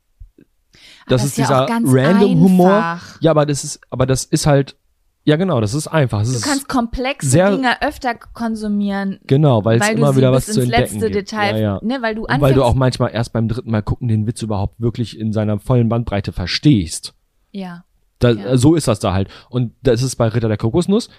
Aber 1.07 1.17
das 1.17 1.25
ist 1.25 1.39
ja 1.39 1.45
dieser 1.45 1.65
auch 1.65 1.69
ganz 1.69 1.89
random 1.93 2.41
Humor. 2.41 2.75
einfach. 2.75 3.21
Ja, 3.21 3.31
aber 3.33 3.47
das 3.47 3.65
ist, 3.65 3.81
aber 3.91 4.07
das 4.07 4.25
ist 4.25 4.47
halt 4.47 4.77
Ja, 5.23 5.37
genau, 5.37 5.61
das 5.61 5.75
ist 5.75 5.87
einfach. 5.87 6.21
Das 6.21 6.31
Du 6.31 6.37
ist, 6.37 6.45
kannst 6.45 6.67
komplexe 6.67 7.29
sehr- 7.29 7.51
Dinge 7.51 7.83
öfter 7.83 8.15
konsumieren, 8.15 9.21
genau, 9.27 9.63
weil 9.67 9.79
es 9.79 9.89
immer 9.91 10.17
wieder 10.17 10.33
was 10.33 10.47
zu 10.47 10.63
entdecken 10.63 10.81
letzte 10.81 11.11
gibt. 11.11 11.15
Detail, 11.15 11.57
ja, 11.57 11.61
ja. 11.75 11.81
ne, 11.83 11.99
weil 12.01 12.15
du 12.15 12.23
Und 12.25 12.41
weil 12.41 12.55
du 12.55 12.65
auch 12.65 12.73
manchmal 12.75 13.11
erst 13.13 13.35
beim 13.35 13.47
dritten 13.47 13.71
Mal 13.71 13.83
gucken 13.83 14.09
den 14.09 14.27
Witz 14.27 14.41
überhaupt 14.41 14.81
wirklich 14.81 15.19
in 15.19 15.35
seiner 15.35 15.59
vollen 15.59 15.91
Bandbreite 15.91 16.33
verstehst. 16.33 17.13
ja, 17.53 17.85
Da, 18.19 18.31
Ja. 18.31 18.57
So 18.57 18.75
ist 18.75 18.89
das 18.89 18.99
da 18.99 19.13
halt. 19.13 19.29
Und 19.51 19.73
das 19.83 20.03
ist 20.03 20.17
bei 20.17 20.27
Ritter 20.29 20.49
der 20.49 20.57
Kokosnuss, 20.57 21.11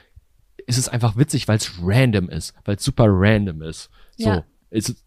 ist 0.67 0.77
es 0.77 0.89
einfach 0.89 1.15
witzig, 1.17 1.47
weil 1.47 1.57
es 1.57 1.71
random 1.81 2.29
ist, 2.29 2.53
weil 2.65 2.75
es 2.75 2.83
super 2.83 3.05
random 3.07 3.61
ist. 3.61 3.89
So. 4.17 4.29
Ja. 4.29 4.43
Ist, 4.69 5.03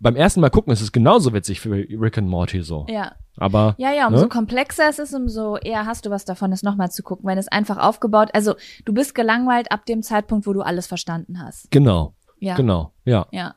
beim 0.00 0.16
ersten 0.16 0.40
Mal 0.40 0.50
gucken 0.50 0.72
ist 0.72 0.80
es 0.80 0.92
genauso 0.92 1.32
witzig 1.32 1.60
für 1.60 1.72
Rick 1.72 2.18
and 2.18 2.28
Morty 2.28 2.62
so. 2.62 2.86
ja. 2.88 3.14
Aber 3.40 3.76
Ja, 3.78 3.92
ja, 3.92 4.08
umso 4.08 4.22
Ne? 4.24 4.28
komplexer 4.28 4.88
es 4.88 4.98
ist, 4.98 5.14
umso 5.14 5.56
eher 5.58 5.86
hast 5.86 6.04
du 6.04 6.10
was 6.10 6.24
davon, 6.24 6.50
es 6.50 6.64
nochmal 6.64 6.90
zu 6.90 7.04
gucken. 7.04 7.24
Wenn 7.28 7.38
es 7.38 7.46
einfach 7.46 7.76
aufgebaut, 7.78 8.30
also 8.32 8.54
du 8.84 8.92
bist 8.92 9.14
gelangweilt 9.14 9.70
ab 9.70 9.86
dem 9.86 10.02
Zeitpunkt, 10.02 10.44
wo 10.48 10.52
du 10.52 10.62
alles 10.62 10.88
verstanden 10.88 11.40
hast. 11.40 11.70
genau, 11.70 12.16
Ja. 12.40 12.56
genau, 12.56 12.92
ja. 13.04 13.28
Ja. 13.30 13.54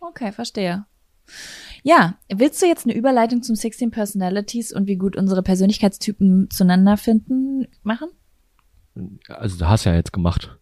Okay, 0.00 0.32
verstehe. 0.32 0.86
Ja, 1.82 2.14
willst 2.32 2.60
du 2.62 2.66
jetzt 2.66 2.86
eine 2.86 2.94
Überleitung 2.94 3.42
zum 3.42 3.56
16 3.56 3.90
Personalities 3.90 4.72
und 4.72 4.86
wie 4.86 4.96
gut 4.96 5.16
unsere 5.16 5.42
Persönlichkeitstypen 5.42 6.48
zueinander 6.50 6.96
finden 6.96 7.68
machen? 7.82 8.08
Also 9.28 9.58
du 9.58 9.68
hast 9.68 9.84
ja 9.84 9.94
jetzt 9.94 10.12
gemacht. 10.14 10.56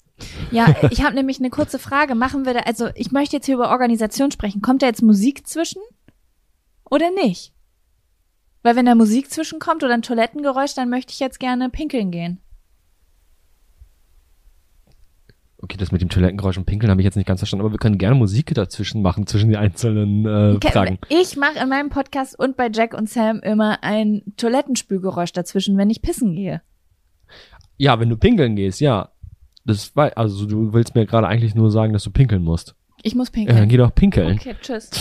Ja, 0.50 0.74
ich 0.90 1.02
habe 1.02 1.14
nämlich 1.14 1.38
eine 1.38 1.50
kurze 1.50 1.78
Frage. 1.78 2.14
Machen 2.14 2.46
wir 2.46 2.54
da, 2.54 2.60
also 2.60 2.88
ich 2.94 3.12
möchte 3.12 3.36
jetzt 3.36 3.46
hier 3.46 3.54
über 3.54 3.70
Organisation 3.70 4.30
sprechen. 4.30 4.62
Kommt 4.62 4.82
da 4.82 4.86
jetzt 4.86 5.02
Musik 5.02 5.46
zwischen? 5.46 5.82
Oder 6.90 7.10
nicht? 7.10 7.52
Weil 8.62 8.76
wenn 8.76 8.86
da 8.86 8.94
Musik 8.94 9.30
zwischenkommt 9.30 9.84
oder 9.84 9.94
ein 9.94 10.02
Toilettengeräusch, 10.02 10.74
dann 10.74 10.90
möchte 10.90 11.12
ich 11.12 11.20
jetzt 11.20 11.38
gerne 11.38 11.70
pinkeln 11.70 12.10
gehen. 12.10 12.40
Okay, 15.60 15.76
das 15.76 15.90
mit 15.90 16.00
dem 16.00 16.08
Toilettengeräusch 16.08 16.56
und 16.56 16.66
Pinkeln 16.66 16.90
habe 16.90 17.00
ich 17.00 17.04
jetzt 17.04 17.16
nicht 17.16 17.26
ganz 17.26 17.40
verstanden, 17.40 17.64
aber 17.64 17.72
wir 17.72 17.78
können 17.78 17.98
gerne 17.98 18.14
Musik 18.14 18.54
dazwischen 18.54 19.02
machen, 19.02 19.26
zwischen 19.26 19.48
die 19.48 19.56
einzelnen 19.56 20.24
äh, 20.24 20.70
Fragen. 20.70 20.98
Ich 21.08 21.36
mache 21.36 21.58
in 21.58 21.68
meinem 21.68 21.90
Podcast 21.90 22.38
und 22.38 22.56
bei 22.56 22.70
Jack 22.72 22.94
und 22.94 23.10
Sam 23.10 23.40
immer 23.40 23.82
ein 23.82 24.22
Toilettenspülgeräusch 24.36 25.32
dazwischen, 25.32 25.76
wenn 25.76 25.90
ich 25.90 26.00
pissen 26.00 26.34
gehe. 26.36 26.62
Ja, 27.76 27.98
wenn 27.98 28.08
du 28.08 28.16
pinkeln 28.16 28.54
gehst, 28.54 28.80
ja. 28.80 29.10
Das 29.68 29.94
war, 29.94 30.16
also 30.16 30.46
du 30.46 30.72
willst 30.72 30.94
mir 30.94 31.04
gerade 31.04 31.28
eigentlich 31.28 31.54
nur 31.54 31.70
sagen, 31.70 31.92
dass 31.92 32.02
du 32.02 32.10
pinkeln 32.10 32.42
musst. 32.42 32.74
Ich 33.02 33.14
muss 33.14 33.28
Ja, 33.28 33.32
pinkeln. 33.32 33.58
dann 33.58 33.68
geh 33.68 33.76
doch 33.76 33.94
pinkeln. 33.94 34.36
Okay, 34.38 34.56
tschüss. 34.60 34.90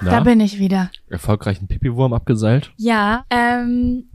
Na, 0.00 0.10
Da 0.12 0.20
bin 0.20 0.40
ich 0.40 0.58
wieder. 0.58 0.90
erfolgreichen 1.08 1.66
Pipiwurm 1.66 2.12
abgeseilt. 2.12 2.72
Ja, 2.76 3.24
ähm, 3.30 4.08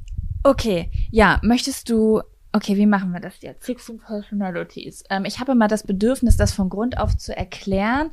okay. 0.43 0.89
Ja, 1.11 1.39
möchtest 1.43 1.89
du, 1.89 2.21
okay, 2.53 2.77
wie 2.77 2.85
machen 2.85 3.11
wir 3.11 3.19
das 3.19 3.41
jetzt? 3.41 3.65
16 3.65 3.99
Personalities. 3.99 5.03
Ähm, 5.09 5.25
ich 5.25 5.39
habe 5.39 5.51
immer 5.51 5.67
das 5.67 5.83
Bedürfnis, 5.83 6.37
das 6.37 6.53
von 6.53 6.69
Grund 6.69 6.97
auf 6.97 7.17
zu 7.17 7.35
erklären, 7.35 8.11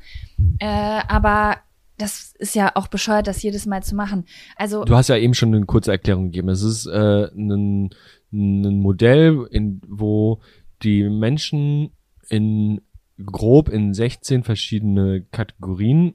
äh, 0.58 0.66
aber 1.06 1.58
das 2.00 2.34
ist 2.38 2.54
ja 2.54 2.72
auch 2.74 2.88
bescheuert, 2.88 3.26
das 3.26 3.42
jedes 3.42 3.66
Mal 3.66 3.82
zu 3.82 3.94
machen. 3.94 4.24
Also, 4.56 4.84
Du 4.84 4.96
hast 4.96 5.08
ja 5.08 5.16
eben 5.16 5.34
schon 5.34 5.54
eine 5.54 5.66
kurze 5.66 5.92
Erklärung 5.92 6.26
gegeben. 6.26 6.48
Es 6.48 6.62
ist 6.62 6.86
äh, 6.86 7.28
ein, 7.34 7.90
ein 8.32 8.80
Modell, 8.80 9.46
in, 9.50 9.80
wo 9.86 10.40
die 10.82 11.08
Menschen 11.08 11.92
in 12.28 12.80
grob 13.24 13.68
in 13.68 13.92
16 13.92 14.44
verschiedene 14.44 15.22
Kategorien 15.30 16.14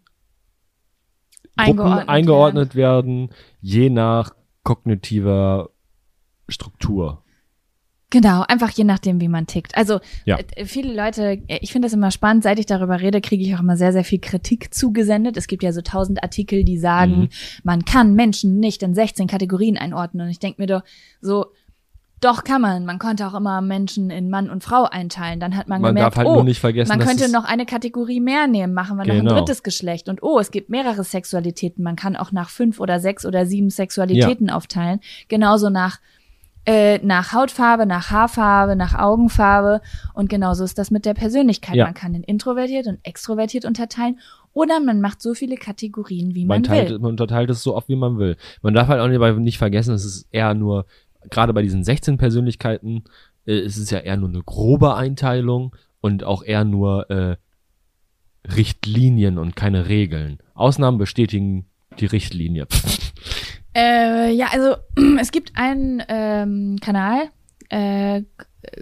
Eingeordnet 1.58 2.10
eingeordnet 2.10 2.76
werden, 2.76 3.30
je 3.62 3.90
nach 3.90 4.36
kognitiver 4.64 5.70
Struktur. 6.50 7.24
Genau, 8.12 8.44
einfach 8.48 8.70
je 8.70 8.84
nachdem, 8.84 9.20
wie 9.20 9.28
man 9.28 9.48
tickt. 9.48 9.76
Also 9.76 10.00
Ja. 10.26 10.38
äh, 10.56 10.66
viele 10.66 10.94
Leute, 10.96 11.42
äh, 11.48 11.58
ich 11.62 11.72
finde 11.72 11.88
das 11.88 11.94
immer 11.94 12.12
spannend, 12.12 12.44
seit 12.44 12.60
ich 12.60 12.66
darüber 12.66 13.02
rede, 13.02 13.20
kriege 13.20 13.44
ich 13.44 13.56
auch 13.56 13.60
immer 13.60 13.78
sehr, 13.78 13.92
sehr 13.94 14.04
viel 14.04 14.20
Kritik 14.20 14.74
zugesendet. 14.74 15.38
Es 15.38 15.48
gibt 15.48 15.64
ja 15.64 15.72
so 15.74 15.82
tausend 15.82 16.24
Artikel, 16.24 16.64
die 16.64 16.78
sagen, 16.78 17.22
Mhm. 17.22 17.30
man 17.64 17.84
kann 17.86 18.14
Menschen 18.14 18.60
nicht 18.60 18.84
in 18.84 18.94
16 18.94 19.28
Kategorien 19.28 19.78
einordnen. 19.78 20.26
Und 20.28 20.32
ich 20.32 20.40
denke 20.40 20.62
mir 20.62 20.68
doch 20.68 20.84
so, 21.20 21.48
doch 22.22 22.44
kann 22.44 22.62
man. 22.62 22.86
Man 22.86 22.98
konnte 22.98 23.28
auch 23.28 23.34
immer 23.34 23.60
Menschen 23.62 24.10
in 24.10 24.30
Mann 24.30 24.50
und 24.50 24.64
Frau 24.64 24.84
einteilen. 24.86 25.40
Dann 25.40 25.56
hat 25.58 25.68
man, 25.68 25.82
Man 25.82 25.94
gemerkt, 25.96 26.16
halt 26.16 26.28
oh, 26.28 26.42
man 26.44 27.00
könnte 27.00 27.30
noch 27.32 27.44
eine 27.44 27.66
Kategorie 27.66 28.20
mehr 28.22 28.48
nehmen, 28.48 28.74
machen 28.74 28.98
wir 28.98 29.06
noch 29.06 29.14
ein 29.14 29.20
Genau. 29.26 29.36
drittes 29.36 29.62
Geschlecht. 29.64 30.08
Und 30.10 30.24
oh, 30.24 30.40
es 30.40 30.50
gibt 30.52 30.70
mehrere 30.70 31.04
Sexualitäten. 31.04 31.84
Man 31.84 31.96
kann 31.98 32.16
auch 32.16 32.32
nach 32.32 32.50
fünf 32.50 32.80
oder 32.80 33.00
sechs 33.00 33.26
oder 33.26 33.46
sieben 33.46 33.70
Sexualitäten 33.70 34.50
aufteilen. 34.50 35.02
Genauso 35.28 35.70
nach 35.70 36.00
äh, 36.66 36.98
nach 37.00 37.34
Hautfarbe, 37.34 37.86
nach 37.86 38.10
Haarfarbe, 38.10 38.76
nach 38.76 38.98
Augenfarbe 38.98 39.82
und 40.14 40.30
genauso 40.30 40.64
ist 40.64 40.78
das 40.78 40.92
mit 40.92 41.06
der 41.06 41.14
Persönlichkeit. 41.14 41.76
Ja. 41.76 41.86
Man 41.86 41.94
kann 41.94 42.16
in 42.16 42.24
introvertiert 42.24 42.88
und 42.88 43.00
extrovertiert 43.04 43.66
unterteilen 43.66 44.20
oder 44.54 44.80
man 44.80 45.02
macht 45.02 45.22
so 45.22 45.34
viele 45.34 45.58
Kategorien, 45.58 46.34
wie 46.34 46.46
Man, 46.46 46.62
man, 46.62 46.64
teilt, 46.64 46.90
will. 46.90 47.00
man 47.00 47.12
unterteilt 47.12 47.50
es 47.50 47.62
so 47.62 47.76
oft, 47.76 47.90
wie 47.90 47.96
man 47.96 48.18
will. 48.18 48.38
Man 48.62 48.74
darf 48.74 48.88
halt 48.88 49.02
auch 49.02 49.10
dabei 49.10 49.34
nicht 49.34 49.58
vergessen, 49.58 49.94
es 49.94 50.06
ist 50.06 50.28
eher 50.32 50.54
nur, 50.54 50.86
gerade 51.30 51.54
bei 51.54 51.62
diesen 51.62 51.84
16 51.84 52.18
Persönlichkeiten, 52.18 53.04
äh, 53.46 53.60
es 53.60 53.78
ist 53.78 53.92
ja 53.92 54.00
eher 54.00 54.18
nur 54.18 54.30
eine 54.30 54.42
grobe 54.42 54.96
Einteilung 54.96 55.76
und 56.02 56.24
auch 56.24 56.44
eher 56.44 56.64
nur 56.64 57.10
äh, 57.12 57.36
Richtlinien 58.48 59.38
und 59.38 59.56
keine 59.56 59.88
Regeln. 59.88 60.40
Ausnahmen 60.54 60.98
bestätigen 60.98 61.66
die 62.00 62.06
Richtlinie. 62.06 62.68
Äh, 63.76 64.32
ja, 64.32 64.48
also 64.52 64.78
es 65.20 65.32
gibt 65.32 65.52
einen 65.56 66.02
ähm, 66.08 66.78
Kanal. 66.82 67.30
Äh, 67.70 68.24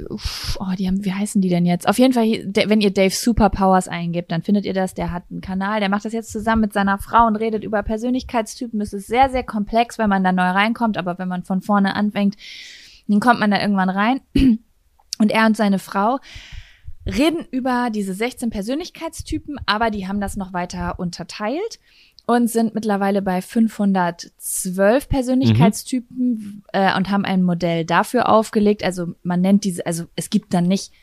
oh, 0.09 0.71
die 0.77 0.87
haben, 0.87 1.03
wie 1.03 1.13
heißen 1.13 1.41
die 1.41 1.49
denn 1.49 1.65
jetzt? 1.65 1.87
Auf 1.87 1.97
jeden 1.97 2.13
Fall, 2.13 2.25
wenn 2.25 2.81
ihr 2.81 2.91
Dave 2.91 3.13
Superpowers 3.13 3.87
eingibt, 3.87 4.31
dann 4.31 4.43
findet 4.43 4.65
ihr 4.65 4.73
das. 4.73 4.93
Der 4.93 5.11
hat 5.11 5.23
einen 5.31 5.41
Kanal, 5.41 5.79
der 5.79 5.89
macht 5.89 6.05
das 6.05 6.13
jetzt 6.13 6.31
zusammen 6.31 6.61
mit 6.61 6.73
seiner 6.73 6.99
Frau 6.99 7.25
und 7.25 7.35
redet 7.35 7.63
über 7.63 7.81
Persönlichkeitstypen. 7.81 8.79
Es 8.81 8.93
ist 8.93 9.07
sehr, 9.07 9.29
sehr 9.29 9.43
komplex, 9.43 9.97
wenn 9.97 10.09
man 10.09 10.23
da 10.23 10.31
neu 10.31 10.43
reinkommt, 10.43 10.97
aber 10.97 11.17
wenn 11.17 11.27
man 11.27 11.43
von 11.43 11.61
vorne 11.61 11.95
anfängt, 11.95 12.35
dann 13.07 13.19
kommt 13.19 13.39
man 13.39 13.51
da 13.51 13.59
irgendwann 13.59 13.89
rein. 13.89 14.21
Und 15.19 15.31
er 15.31 15.45
und 15.45 15.55
seine 15.55 15.77
Frau 15.77 16.17
reden 17.05 17.45
über 17.51 17.89
diese 17.93 18.15
16 18.15 18.49
Persönlichkeitstypen, 18.49 19.57
aber 19.67 19.91
die 19.91 20.07
haben 20.07 20.19
das 20.19 20.37
noch 20.37 20.53
weiter 20.53 20.97
unterteilt 20.97 21.79
und 22.25 22.49
sind 22.49 22.73
mittlerweile 22.73 23.21
bei 23.21 23.41
512 23.41 25.09
Persönlichkeitstypen 25.09 26.63
äh, 26.71 26.95
und 26.95 27.09
haben 27.09 27.25
ein 27.25 27.43
Modell 27.43 27.85
dafür 27.85 28.29
aufgelegt. 28.29 28.83
Also 28.83 29.13
man 29.23 29.41
nennt 29.41 29.65
diese, 29.65 29.85
also 29.85 30.05
es 30.15 30.29
gibt 30.29 30.53
dann 30.53 30.67
nicht 30.67 30.93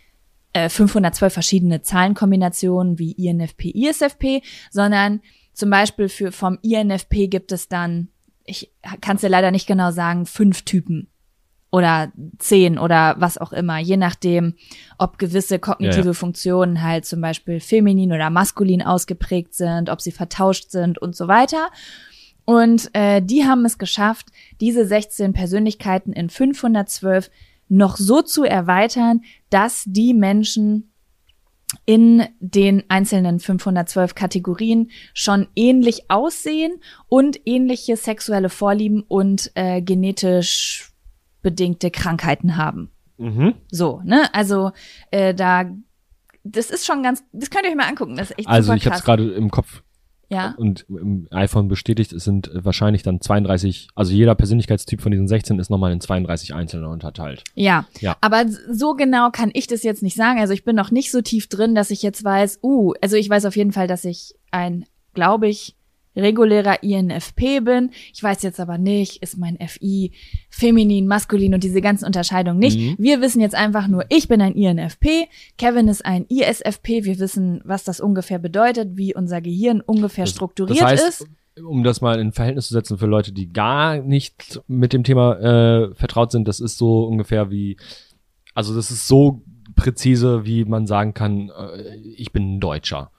äh, 0.52 0.68
512 0.68 1.32
verschiedene 1.32 1.82
Zahlenkombinationen 1.82 2.98
wie 2.98 3.12
INFP, 3.12 3.70
ISFP, 3.70 4.42
sondern 4.70 5.20
zum 5.52 5.68
Beispiel 5.70 6.08
für 6.08 6.32
vom 6.32 6.58
INFP 6.62 7.28
gibt 7.28 7.52
es 7.52 7.68
dann, 7.68 8.08
ich 8.44 8.72
kann 9.00 9.16
es 9.16 9.20
dir 9.20 9.28
leider 9.28 9.50
nicht 9.50 9.66
genau 9.66 9.90
sagen, 9.90 10.24
fünf 10.24 10.62
Typen 10.62 11.08
oder 11.70 12.12
zehn 12.38 12.78
oder 12.78 13.14
was 13.18 13.38
auch 13.38 13.52
immer, 13.52 13.78
je 13.78 13.96
nachdem, 13.96 14.54
ob 14.98 15.18
gewisse 15.18 15.58
kognitive 15.58 16.00
Ja, 16.00 16.06
ja. 16.06 16.12
Funktionen 16.12 16.82
halt 16.82 17.04
zum 17.04 17.20
Beispiel 17.20 17.60
feminin 17.60 18.12
oder 18.12 18.30
maskulin 18.30 18.82
ausgeprägt 18.82 19.54
sind, 19.54 19.88
ob 19.88 20.00
sie 20.00 20.12
vertauscht 20.12 20.70
sind 20.70 20.98
und 20.98 21.14
so 21.14 21.28
weiter. 21.28 21.68
Und 22.44 22.90
äh, 22.94 23.22
die 23.22 23.44
haben 23.44 23.64
es 23.64 23.78
geschafft, 23.78 24.26
diese 24.60 24.84
16 24.84 25.32
Persönlichkeiten 25.32 26.12
in 26.12 26.30
512 26.30 27.30
noch 27.68 27.96
so 27.96 28.22
zu 28.22 28.42
erweitern, 28.42 29.22
dass 29.50 29.84
die 29.86 30.14
Menschen 30.14 30.92
in 31.86 32.24
den 32.40 32.82
einzelnen 32.88 33.38
512 33.38 34.16
Kategorien 34.16 34.90
schon 35.14 35.46
ähnlich 35.54 36.10
aussehen 36.10 36.80
und 37.08 37.40
ähnliche 37.46 37.96
sexuelle 37.96 38.48
Vorlieben 38.48 39.04
und 39.06 39.52
äh, 39.54 39.80
genetisch 39.80 40.89
bedingte 41.42 41.90
Krankheiten 41.90 42.56
haben. 42.56 42.90
Mhm. 43.18 43.54
So, 43.70 44.00
ne? 44.04 44.32
Also 44.32 44.72
äh, 45.10 45.34
da, 45.34 45.64
das 46.44 46.70
ist 46.70 46.86
schon 46.86 47.02
ganz, 47.02 47.22
das 47.32 47.50
könnt 47.50 47.64
ihr 47.64 47.70
euch 47.70 47.76
mal 47.76 47.88
angucken. 47.88 48.16
Das 48.16 48.30
ist 48.30 48.38
echt 48.38 48.48
Also 48.48 48.72
ich 48.72 48.86
habe 48.86 48.96
es 48.96 49.04
gerade 49.04 49.30
im 49.32 49.50
Kopf 49.50 49.82
ja, 50.32 50.54
und 50.56 50.86
im 50.88 51.26
iPhone 51.32 51.66
bestätigt, 51.66 52.12
es 52.12 52.22
sind 52.22 52.46
äh, 52.48 52.64
wahrscheinlich 52.64 53.02
dann 53.02 53.20
32, 53.20 53.88
also 53.96 54.12
jeder 54.12 54.36
Persönlichkeitstyp 54.36 55.00
von 55.00 55.10
diesen 55.10 55.26
16 55.26 55.58
ist 55.58 55.70
nochmal 55.70 55.92
in 55.92 56.00
32 56.00 56.54
einzelne 56.54 56.88
unterteilt. 56.88 57.42
ja, 57.56 57.84
Ja. 57.98 58.16
Aber 58.20 58.44
so 58.70 58.94
genau 58.94 59.30
kann 59.30 59.50
ich 59.52 59.66
das 59.66 59.82
jetzt 59.82 60.04
nicht 60.04 60.16
sagen. 60.16 60.38
Also 60.38 60.52
ich 60.52 60.64
bin 60.64 60.76
noch 60.76 60.92
nicht 60.92 61.10
so 61.10 61.20
tief 61.20 61.48
drin, 61.48 61.74
dass 61.74 61.90
ich 61.90 62.02
jetzt 62.02 62.22
weiß, 62.22 62.60
uh, 62.62 62.92
also 63.00 63.16
ich 63.16 63.28
weiß 63.28 63.44
auf 63.44 63.56
jeden 63.56 63.72
Fall, 63.72 63.88
dass 63.88 64.04
ich 64.04 64.36
ein, 64.52 64.84
glaube 65.14 65.48
ich, 65.48 65.74
regulärer 66.16 66.82
INFP 66.82 67.60
bin. 67.60 67.90
Ich 68.12 68.22
weiß 68.22 68.42
jetzt 68.42 68.60
aber 68.60 68.78
nicht, 68.78 69.22
ist 69.22 69.38
mein 69.38 69.56
FI 69.56 70.12
feminin, 70.48 71.06
maskulin 71.06 71.54
und 71.54 71.64
diese 71.64 71.80
ganzen 71.80 72.04
Unterscheidungen 72.04 72.58
nicht. 72.58 72.78
Mhm. 72.78 72.96
Wir 72.98 73.20
wissen 73.20 73.40
jetzt 73.40 73.54
einfach 73.54 73.88
nur, 73.88 74.04
ich 74.08 74.28
bin 74.28 74.40
ein 74.40 74.54
INFP, 74.54 75.28
Kevin 75.58 75.88
ist 75.88 76.04
ein 76.04 76.26
ISFP. 76.28 77.04
Wir 77.04 77.18
wissen, 77.18 77.60
was 77.64 77.84
das 77.84 78.00
ungefähr 78.00 78.38
bedeutet, 78.38 78.96
wie 78.96 79.14
unser 79.14 79.40
Gehirn 79.40 79.80
ungefähr 79.80 80.26
strukturiert 80.26 80.80
das 80.80 80.90
heißt, 80.90 81.20
ist. 81.20 81.28
um 81.62 81.84
das 81.84 82.00
mal 82.00 82.18
in 82.18 82.32
Verhältnis 82.32 82.68
zu 82.68 82.74
setzen 82.74 82.98
für 82.98 83.06
Leute, 83.06 83.32
die 83.32 83.52
gar 83.52 83.98
nicht 83.98 84.60
mit 84.66 84.92
dem 84.92 85.04
Thema 85.04 85.38
äh, 85.38 85.94
vertraut 85.94 86.32
sind, 86.32 86.48
das 86.48 86.60
ist 86.60 86.78
so 86.78 87.04
ungefähr 87.04 87.50
wie, 87.50 87.76
also 88.54 88.74
das 88.74 88.90
ist 88.90 89.06
so 89.06 89.42
präzise, 89.76 90.44
wie 90.44 90.64
man 90.64 90.86
sagen 90.86 91.14
kann, 91.14 91.50
äh, 91.50 91.96
ich 91.96 92.32
bin 92.32 92.56
ein 92.56 92.60
Deutscher. 92.60 93.10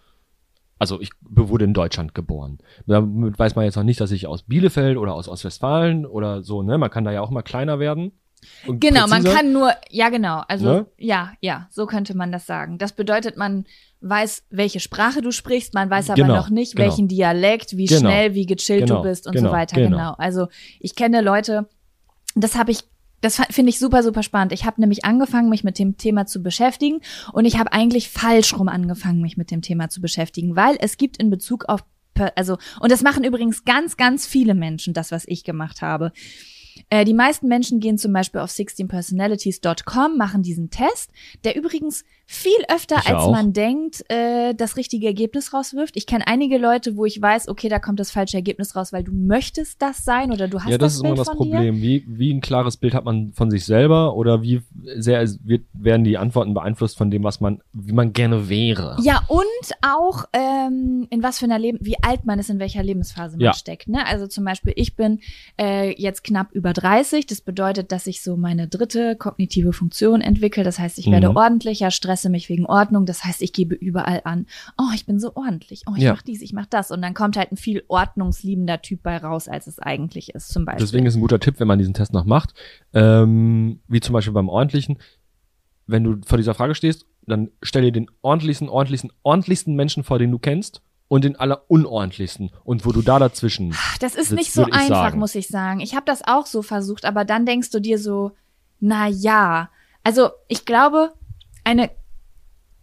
Also 0.82 1.00
ich 1.00 1.12
wurde 1.30 1.64
in 1.66 1.76
Deutschland 1.76 2.16
geboren. 2.16 2.58
Damit 2.88 3.38
weiß 3.38 3.54
man 3.54 3.66
jetzt 3.66 3.76
noch 3.76 3.84
nicht, 3.84 4.02
dass 4.02 4.10
ich 4.10 4.26
aus 4.26 4.42
Bielefeld 4.42 4.98
oder 4.98 5.14
aus 5.14 5.28
Ostwestfalen 5.28 6.08
oder 6.08 6.42
so, 6.42 6.64
ne? 6.64 6.80
Man 6.80 6.90
kann 6.90 7.04
da 7.04 7.12
ja 7.12 7.22
auch 7.22 7.30
mal 7.30 7.44
kleiner 7.44 7.78
werden. 7.78 8.14
Genau, 8.66 9.02
man 9.02 9.22
präziser. 9.22 9.36
kann 9.36 9.54
nur, 9.54 9.72
ja 9.92 10.10
genau, 10.10 10.42
also 10.48 10.66
Ne? 10.66 10.86
ja, 10.98 11.34
ja, 11.40 11.68
so 11.70 11.86
könnte 11.86 12.18
man 12.18 12.32
das 12.32 12.48
sagen. 12.48 12.80
Das 12.80 12.94
bedeutet, 12.94 13.38
man 13.38 13.66
weiß, 14.00 14.46
welche 14.50 14.80
Sprache 14.80 15.22
du 15.22 15.30
sprichst, 15.32 15.76
man 15.76 15.92
weiß 15.92 16.10
aber 16.10 16.20
Genau, 16.24 16.36
noch 16.38 16.50
nicht, 16.50 16.76
genau. 16.76 16.88
welchen 16.90 17.08
Dialekt, 17.08 17.78
wie 17.78 17.86
Genau, 17.86 18.00
schnell, 18.00 18.34
wie 18.34 18.48
gechillt 18.48 18.88
genau, 18.88 19.04
du 19.04 19.08
bist 19.10 19.28
und 19.28 19.34
genau, 19.34 19.50
so 19.50 19.54
weiter. 19.56 19.76
genau. 19.76 19.90
Genau. 19.98 20.14
Also 20.18 20.48
ich 20.80 20.96
kenne 20.96 21.22
Leute, 21.22 21.70
das 22.34 22.58
habe 22.58 22.72
ich, 22.72 22.80
das 23.22 23.40
finde 23.52 23.70
ich 23.70 23.80
super, 23.80 24.04
super 24.04 24.24
spannend. 24.24 24.52
Ich 24.52 24.66
habe 24.66 24.82
nämlich 24.82 25.06
angefangen, 25.06 25.50
mich 25.50 25.64
mit 25.64 25.80
dem 25.80 25.98
Thema 25.98 26.26
zu 26.26 26.42
beschäftigen 26.42 27.02
und 27.34 27.46
ich 27.46 27.58
habe 27.58 27.72
eigentlich 27.72 28.10
falsch 28.10 28.58
rum 28.58 28.68
angefangen, 28.68 29.22
mich 29.22 29.38
mit 29.38 29.52
dem 29.52 29.62
Thema 29.62 29.90
zu 29.90 30.02
beschäftigen, 30.02 30.56
weil 30.56 30.78
es 30.80 30.98
gibt 30.98 31.18
in 31.18 31.30
Bezug 31.30 31.66
auf, 31.66 31.84
also, 32.36 32.58
und 32.80 32.92
das 32.92 33.04
machen 33.04 33.24
übrigens 33.24 33.64
ganz, 33.64 33.96
ganz 33.96 34.26
viele 34.26 34.56
Menschen, 34.56 34.94
das, 34.94 35.12
was 35.12 35.24
ich 35.28 35.44
gemacht 35.44 35.82
habe. 35.82 36.12
Äh, 36.90 37.06
die 37.06 37.14
meisten 37.14 37.48
Menschen 37.48 37.80
gehen 37.80 37.98
zum 37.98 38.14
Beispiel 38.14 38.42
auf 38.42 38.50
16personalities.com, 38.50 40.18
machen 40.18 40.44
diesen 40.44 40.70
Test, 40.70 41.12
der 41.44 41.56
übrigens 41.56 42.04
viel 42.34 42.52
öfter, 42.74 42.96
Ich 43.04 43.08
als 43.10 43.24
auch. 43.24 43.32
man 43.32 43.52
denkt, 43.52 44.06
äh, 44.10 44.54
das 44.54 44.78
richtige 44.78 45.06
Ergebnis 45.08 45.54
rauswirft. 45.54 45.98
Ich 45.98 46.06
kenne 46.08 46.26
einige 46.28 46.58
Leute, 46.58 46.96
wo 46.96 47.04
ich 47.06 47.22
weiß, 47.22 47.50
okay, 47.50 47.68
da 47.68 47.78
kommt 47.78 48.00
das 48.00 48.10
falsche 48.10 48.38
Ergebnis 48.38 48.74
raus, 48.76 48.94
weil 48.94 49.04
du 49.04 49.12
möchtest 49.12 49.82
das 49.82 50.06
sein 50.06 50.32
oder 50.32 50.48
du 50.48 50.60
hast 50.62 50.70
ja, 50.70 50.78
das, 50.78 50.94
das, 50.94 50.96
ist 50.96 51.02
Bild 51.02 51.14
immer 51.16 51.18
das 51.18 51.28
dir. 51.28 51.36
Problem. 51.36 51.82
Wie, 51.82 52.06
wie 52.08 52.34
ein 52.34 52.40
klares 52.40 52.78
Bild 52.78 52.94
hat 52.94 53.04
man 53.04 53.34
von 53.34 53.52
sich 53.52 53.66
selber 53.66 54.16
oder 54.16 54.42
wie 54.42 54.62
sehr 54.96 55.28
wird, 55.44 55.66
werden 55.74 56.06
die 56.06 56.18
Antworten 56.18 56.54
beeinflusst 56.54 56.98
von 56.98 57.12
dem, 57.12 57.24
was 57.26 57.42
man, 57.42 57.62
wie 57.74 57.92
man 57.92 58.14
gerne 58.14 58.48
wäre. 58.48 58.96
Ja, 59.02 59.22
und 59.28 59.42
auch 59.82 60.24
ähm, 60.32 61.08
in 61.10 61.22
was 61.24 61.40
für 61.40 61.46
einer 61.46 61.60
Leben, 61.60 61.80
wie 61.82 62.02
alt 62.02 62.26
man 62.26 62.40
ist, 62.40 62.50
in 62.50 62.60
welcher 62.60 62.82
Lebensphase 62.82 63.36
man 63.36 63.46
Ja. 63.48 63.54
steckt. 63.54 63.90
Ne? 63.90 64.06
Also 64.08 64.28
zum 64.28 64.46
Beispiel, 64.46 64.72
ich 64.78 64.96
bin 64.96 65.20
äh, 65.60 65.94
jetzt 66.02 66.24
knapp 66.24 66.54
über 66.54 66.72
30. 66.72 67.26
Das 67.26 67.42
bedeutet, 67.42 67.92
dass 67.92 68.08
ich 68.08 68.24
so 68.24 68.38
meine 68.38 68.70
dritte 68.70 69.18
kognitive 69.18 69.74
Funktion 69.74 70.22
entwickle. 70.22 70.64
Das 70.64 70.80
heißt, 70.80 70.98
ich 70.98 71.12
werde 71.12 71.30
Mhm. 71.30 71.36
ordentlicher, 71.36 71.92
stresse 72.22 72.30
mich 72.30 72.50
wegen 72.50 72.66
Ordnung. 72.66 73.06
Das 73.06 73.24
heißt, 73.24 73.42
ich 73.42 73.52
gebe 73.54 73.76
überall 73.76 74.22
an, 74.24 74.46
oh, 74.78 74.92
ich 74.94 75.06
bin 75.06 75.20
so 75.20 75.36
ordentlich, 75.36 75.84
oh, 75.90 75.94
ich 75.96 76.04
Ja. 76.04 76.14
mach 76.14 76.22
dies, 76.22 76.42
ich 76.42 76.54
mach 76.54 76.68
das. 76.68 76.92
Und 76.92 77.02
dann 77.02 77.14
kommt 77.14 77.36
halt 77.38 77.52
ein 77.52 77.58
viel 77.58 77.84
ordnungsliebender 77.88 78.82
Typ 78.82 79.04
bei 79.04 79.18
raus, 79.18 79.48
als 79.48 79.68
es 79.68 79.80
eigentlich 79.80 80.34
ist, 80.36 80.50
zum 80.50 80.66
Beispiel. 80.66 80.86
Deswegen 80.86 81.06
ist 81.06 81.16
ein 81.16 81.22
guter 81.22 81.40
Tipp, 81.40 81.60
wenn 81.60 81.68
man 81.68 81.80
diesen 81.80 81.94
Test 81.94 82.14
noch 82.14 82.26
macht, 82.26 82.54
ähm, 82.94 83.80
wie 83.88 84.00
zum 84.00 84.14
Beispiel 84.14 84.34
beim 84.34 84.50
ordentlichen, 84.50 85.00
wenn 85.88 86.04
du 86.04 86.18
vor 86.26 86.38
dieser 86.38 86.54
Frage 86.54 86.76
stehst, 86.76 87.06
dann 87.26 87.50
stell 87.62 87.82
dir 87.84 87.92
den 87.92 88.10
ordentlichsten, 88.22 88.70
ordentlichsten, 88.70 89.12
ordentlichsten 89.24 89.76
Menschen 89.76 90.04
vor, 90.04 90.20
den 90.20 90.32
du 90.32 90.40
kennst 90.40 90.82
und 91.08 91.24
den 91.24 91.36
allerunordentlichsten 91.36 92.52
und 92.64 92.86
wo 92.86 92.92
du 92.92 93.02
da 93.02 93.20
dazwischen. 93.20 93.76
Das 94.00 94.16
ist 94.16 94.32
Das 94.32 94.38
nicht 94.38 94.54
so 94.54 94.64
einfach, 94.66 94.88
sagen. 94.88 95.20
muss 95.20 95.36
ich 95.36 95.48
sagen. 95.48 95.80
Ich 95.82 95.94
habe 95.96 96.06
das 96.06 96.22
auch 96.26 96.46
so 96.46 96.62
versucht, 96.62 97.06
aber 97.06 97.26
dann 97.26 97.46
denkst 97.46 97.72
du 97.72 97.80
dir 97.80 97.98
so, 98.00 98.32
na 98.80 99.08
ja. 99.08 99.70
Also 100.04 100.30
ich 100.48 100.66
glaube, 100.66 101.12
eine, 101.64 101.92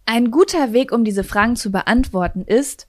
ein 0.09 0.31
guter 0.31 0.73
Weg, 0.73 0.90
um 0.90 1.05
diese 1.05 1.23
Fragen 1.23 1.55
zu 1.55 1.71
beantworten, 1.71 2.42
ist, 2.47 2.88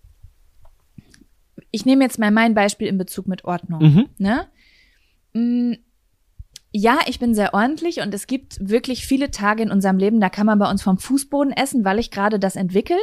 ich 1.70 1.86
nehme 1.86 2.04
jetzt 2.06 2.18
mal 2.18 2.32
mein 2.32 2.54
Beispiel 2.54 2.88
in 2.88 2.98
Bezug 2.98 3.28
mit 3.28 3.44
Ordnung. 3.44 3.82
Mhm. 3.84 4.10
Ne? 4.18 4.48
Mm, 5.34 5.74
Ja, 6.72 7.00
ich 7.08 7.20
bin 7.20 7.34
sehr 7.36 7.54
ordentlich 7.54 8.00
und 8.00 8.14
es 8.14 8.26
gibt 8.26 8.58
wirklich 8.62 9.06
viele 9.06 9.32
Tage 9.32 9.64
in 9.64 9.72
unserem 9.72 9.98
Leben, 9.98 10.22
da 10.22 10.30
kann 10.30 10.46
man 10.46 10.60
bei 10.60 10.70
uns 10.70 10.82
vom 10.82 10.98
Fußboden 10.98 11.52
essen, 11.52 11.84
weil 11.84 12.00
ich 12.00 12.10
gerade 12.10 12.40
das 12.40 12.56
entwickle. 12.56 12.98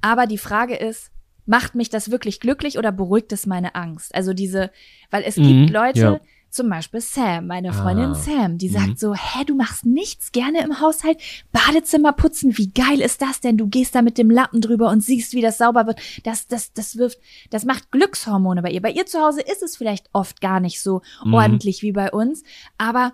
Aber 0.00 0.26
die 0.26 0.38
Frage 0.38 0.76
ist, 0.76 1.10
macht 1.44 1.74
mich 1.74 1.90
das 1.90 2.10
wirklich 2.10 2.40
glücklich 2.40 2.78
oder 2.78 2.90
beruhigt 2.92 3.32
es 3.32 3.44
meine 3.44 3.74
Angst? 3.74 4.14
Also 4.14 4.32
diese, 4.32 4.70
weil 5.10 5.24
es 5.24 5.36
Mhm, 5.36 5.42
gibt 5.66 5.70
Leute, 5.70 5.98
ja. 5.98 6.20
Zum 6.50 6.70
Beispiel 6.70 7.00
Sam, 7.00 7.48
meine 7.48 7.72
Freundin 7.72 8.12
Ah, 8.12 8.14
Sam, 8.14 8.58
die 8.58 8.68
mhm. 8.68 8.72
sagt 8.72 8.98
so, 8.98 9.14
hä, 9.14 9.44
du 9.44 9.54
machst 9.54 9.84
nichts 9.84 10.32
gerne 10.32 10.62
im 10.62 10.80
Haushalt, 10.80 11.18
Badezimmer 11.52 12.12
putzen, 12.12 12.56
wie 12.56 12.70
geil 12.70 13.00
ist 13.00 13.20
das 13.20 13.40
denn? 13.40 13.56
Du 13.58 13.66
gehst 13.66 13.94
da 13.94 14.02
mit 14.02 14.16
dem 14.16 14.30
Lappen 14.30 14.60
drüber 14.60 14.88
und 14.90 15.02
siehst, 15.02 15.34
wie 15.34 15.42
das 15.42 15.58
sauber 15.58 15.86
wird. 15.86 16.00
Das, 16.24 16.46
das, 16.46 16.72
das 16.72 16.96
wirft, 16.96 17.18
das 17.50 17.64
macht 17.64 17.90
Glückshormone 17.90 18.62
bei 18.62 18.70
ihr. 18.70 18.80
Bei 18.80 18.90
ihr 18.90 19.06
zu 19.06 19.20
Hause 19.20 19.42
ist 19.42 19.62
es 19.62 19.76
vielleicht 19.76 20.08
oft 20.12 20.40
gar 20.40 20.60
nicht 20.60 20.80
so 20.80 21.02
Mhm. 21.24 21.34
ordentlich 21.34 21.82
wie 21.82 21.92
bei 21.92 22.10
uns, 22.10 22.42
aber 22.78 23.12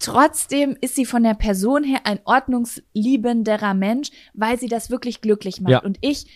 Trotzdem 0.00 0.76
ist 0.80 0.96
sie 0.96 1.06
von 1.06 1.22
der 1.22 1.34
Person 1.34 1.84
her 1.84 2.00
ein 2.04 2.18
ordnungsliebenderer 2.24 3.74
Mensch, 3.74 4.10
weil 4.34 4.58
sie 4.58 4.66
das 4.66 4.90
wirklich 4.90 5.20
glücklich 5.20 5.60
macht. 5.60 5.70
Ja. 5.70 5.82
Und 5.82 5.98
ich 6.00 6.26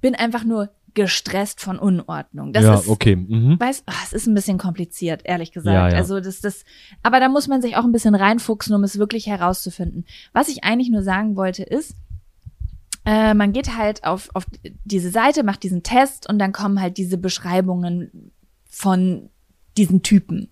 bin 0.00 0.14
einfach 0.14 0.44
nur 0.44 0.70
gestresst 0.96 1.60
von 1.60 1.78
Unordnung. 1.78 2.52
Das 2.52 2.64
ja, 2.64 2.74
ist, 2.74 2.88
okay. 2.88 3.14
Mhm. 3.14 3.60
weiß, 3.60 3.84
ah, 3.86 3.92
es 4.04 4.12
ist 4.12 4.26
ein 4.26 4.34
bisschen 4.34 4.58
kompliziert, 4.58 5.20
ehrlich 5.24 5.52
gesagt. 5.52 5.74
Ja, 5.74 5.88
ja. 5.90 5.96
Also 5.96 6.18
das, 6.18 6.40
das, 6.40 6.64
aber 7.04 7.20
da 7.20 7.28
muss 7.28 7.46
man 7.46 7.62
sich 7.62 7.76
auch 7.76 7.84
ein 7.84 7.92
bisschen 7.92 8.16
reinfuchsen, 8.16 8.74
um 8.74 8.82
es 8.82 8.98
wirklich 8.98 9.28
herauszufinden. 9.28 10.06
Was 10.32 10.48
ich 10.48 10.64
eigentlich 10.64 10.90
nur 10.90 11.02
sagen 11.02 11.36
wollte 11.36 11.62
ist, 11.62 11.94
äh, 13.04 13.34
man 13.34 13.52
geht 13.52 13.76
halt 13.76 14.02
auf, 14.04 14.30
auf 14.34 14.46
diese 14.84 15.10
Seite, 15.10 15.44
macht 15.44 15.62
diesen 15.62 15.84
Test 15.84 16.28
und 16.28 16.40
dann 16.40 16.52
kommen 16.52 16.80
halt 16.80 16.96
diese 16.96 17.18
Beschreibungen 17.18 18.32
von 18.64 19.28
diesen 19.76 20.02
Typen. 20.02 20.48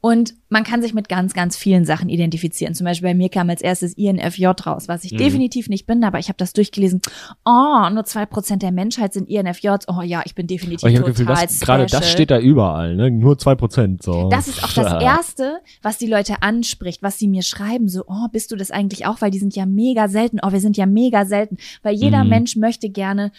Und 0.00 0.34
man 0.48 0.64
kann 0.64 0.82
sich 0.82 0.94
mit 0.94 1.08
ganz, 1.08 1.32
ganz 1.34 1.56
vielen 1.56 1.84
Sachen 1.84 2.08
identifizieren. 2.08 2.74
Zum 2.74 2.84
Beispiel 2.84 3.08
bei 3.10 3.14
mir 3.14 3.28
kam 3.28 3.50
als 3.50 3.60
erstes 3.62 3.94
INFJ 3.94 4.46
raus, 4.66 4.88
was 4.88 5.04
ich 5.04 5.12
Mhm. 5.12 5.18
definitiv 5.18 5.68
nicht 5.68 5.86
bin, 5.86 6.02
aber 6.04 6.18
ich 6.18 6.28
habe 6.28 6.36
das 6.36 6.52
durchgelesen. 6.52 7.00
Oh, 7.44 7.88
nur 7.92 8.04
zwei 8.04 8.26
Prozent 8.26 8.62
der 8.62 8.72
Menschheit 8.72 9.12
sind 9.12 9.28
INFJs. 9.28 9.88
Oh 9.88 10.02
ja, 10.02 10.22
ich 10.24 10.34
bin 10.34 10.46
definitiv 10.46 10.84
Aber 10.84 10.90
ich 10.92 10.96
total 10.98 11.12
Gefühl, 11.12 11.26
das, 11.26 11.60
gerade 11.60 11.86
das 11.86 12.10
steht 12.10 12.30
da 12.30 12.38
überall, 12.38 12.96
ne? 12.96 13.10
Nur 13.10 13.38
zwei 13.38 13.54
Prozent, 13.54 14.02
so. 14.02 14.28
Das 14.28 14.48
ist 14.48 14.62
auch 14.64 14.72
das 14.72 14.92
Erste, 15.02 15.60
was 15.82 15.98
die 15.98 16.06
Leute 16.06 16.42
anspricht, 16.42 17.02
was 17.02 17.18
sie 17.18 17.28
mir 17.28 17.42
schreiben, 17.42 17.88
so, 17.88 18.04
oh, 18.06 18.26
bist 18.32 18.50
du 18.52 18.56
das 18.56 18.70
eigentlich 18.70 19.06
auch? 19.06 19.20
Weil 19.20 19.30
die 19.30 19.38
sind 19.38 19.54
ja 19.56 19.66
mega 19.66 20.08
selten. 20.08 20.38
Oh, 20.42 20.52
wir 20.52 20.60
sind 20.60 20.76
ja 20.76 20.86
mega 20.86 21.24
selten. 21.26 21.56
Weil 21.82 21.94
jeder 21.94 22.24
Mhm. 22.24 22.30
Mensch 22.30 22.56
möchte 22.56 22.88
gerne 22.90 23.32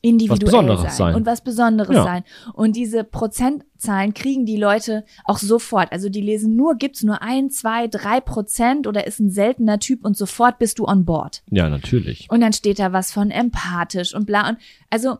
individuell 0.00 0.38
Besonderes 0.38 0.80
sein, 0.82 0.90
sein. 0.92 1.14
und 1.16 1.26
was 1.26 1.42
Besonderes 1.42 1.96
Ja. 1.96 2.04
sein. 2.04 2.24
Und 2.54 2.76
diese 2.76 3.04
Prozentzahlen 3.04 4.14
kriegen 4.14 4.46
die 4.46 4.56
Leute 4.56 5.04
auch 5.24 5.38
sofort. 5.38 5.90
Also 5.92 6.08
die 6.08 6.20
lesen 6.20 6.56
nur, 6.56 6.76
gibt's 6.76 7.02
nur 7.02 7.22
ein, 7.22 7.50
zwei, 7.50 7.88
drei 7.88 8.20
Prozent 8.20 8.86
oder 8.86 9.06
ist 9.06 9.18
ein 9.18 9.30
seltener 9.30 9.78
Typ 9.78 10.04
und 10.04 10.16
sofort 10.16 10.58
bist 10.58 10.78
du 10.78 10.84
on 10.86 11.04
board. 11.04 11.42
Ja, 11.50 11.68
natürlich. 11.68 12.28
Und 12.30 12.40
dann 12.40 12.52
steht 12.52 12.78
da 12.78 12.92
was 12.92 13.12
von 13.12 13.30
empathisch 13.30 14.14
und 14.14 14.26
bla. 14.26 14.48
Und 14.48 14.58
also 14.90 15.18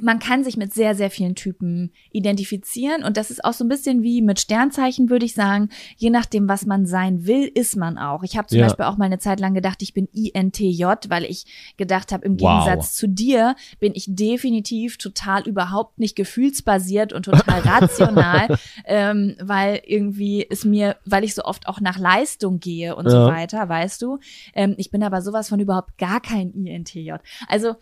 man 0.00 0.18
kann 0.18 0.44
sich 0.44 0.56
mit 0.56 0.72
sehr, 0.72 0.94
sehr 0.94 1.10
vielen 1.10 1.34
Typen 1.34 1.92
identifizieren. 2.10 3.02
Und 3.04 3.16
das 3.16 3.30
ist 3.30 3.44
auch 3.44 3.52
so 3.52 3.64
ein 3.64 3.68
bisschen 3.68 4.02
wie 4.02 4.22
mit 4.22 4.38
Sternzeichen, 4.40 5.10
würde 5.10 5.26
ich 5.26 5.34
sagen. 5.34 5.70
Je 5.96 6.10
nachdem, 6.10 6.48
was 6.48 6.66
man 6.66 6.86
sein 6.86 7.26
will, 7.26 7.50
ist 7.52 7.76
man 7.76 7.98
auch. 7.98 8.22
Ich 8.22 8.36
habe 8.36 8.46
zum 8.48 8.58
Ja. 8.58 8.66
Beispiel 8.66 8.84
auch 8.84 8.96
mal 8.96 9.06
eine 9.06 9.18
Zeit 9.18 9.40
lang 9.40 9.54
gedacht, 9.54 9.82
ich 9.82 9.94
bin 9.94 10.06
INTJ, 10.12 10.84
weil 11.08 11.24
ich 11.24 11.46
gedacht 11.76 12.12
habe, 12.12 12.24
im 12.24 12.38
Wow. 12.40 12.64
Gegensatz 12.64 12.94
zu 12.94 13.08
dir 13.08 13.56
bin 13.80 13.92
ich 13.94 14.06
definitiv 14.08 14.98
total 14.98 15.42
überhaupt 15.48 15.98
nicht 15.98 16.16
gefühlsbasiert 16.16 17.12
und 17.12 17.24
total 17.24 17.60
rational, 17.64 18.56
ähm, 18.84 19.36
weil 19.40 19.80
irgendwie 19.84 20.46
es 20.48 20.64
mir, 20.64 20.96
weil 21.04 21.24
ich 21.24 21.34
so 21.34 21.42
oft 21.44 21.66
auch 21.66 21.80
nach 21.80 21.98
Leistung 21.98 22.60
gehe 22.60 22.94
und 22.94 23.08
so 23.10 23.16
Ja. 23.16 23.26
weiter, 23.26 23.68
weißt 23.68 24.00
du. 24.02 24.18
Ähm, 24.54 24.74
ich 24.78 24.90
bin 24.90 25.02
aber 25.02 25.22
sowas 25.22 25.48
von 25.48 25.60
überhaupt 25.60 25.98
gar 25.98 26.20
kein 26.20 26.52
INTJ. 26.52 27.12
Also 27.48 27.74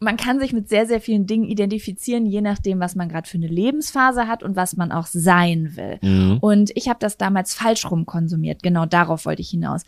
man 0.00 0.16
kann 0.16 0.38
sich 0.40 0.52
mit 0.52 0.68
sehr, 0.68 0.86
sehr 0.86 1.00
vielen 1.00 1.26
Dingen 1.26 1.44
identifizieren, 1.44 2.26
je 2.26 2.40
nachdem, 2.42 2.80
was 2.80 2.94
man 2.94 3.08
gerade 3.08 3.28
für 3.28 3.38
eine 3.38 3.46
Lebensphase 3.48 4.26
hat 4.28 4.42
und 4.42 4.54
was 4.56 4.76
man 4.76 4.92
auch 4.92 5.06
sein 5.06 5.76
will. 5.76 5.98
Mhm. 6.02 6.38
Und 6.40 6.70
ich 6.76 6.88
habe 6.88 6.98
das 7.00 7.16
damals 7.16 7.54
falsch 7.54 7.90
rum 7.90 8.04
konsumiert. 8.06 8.62
Genau 8.62 8.84
darauf 8.86 9.24
wollte 9.24 9.42
ich 9.42 9.50
hinaus. 9.50 9.82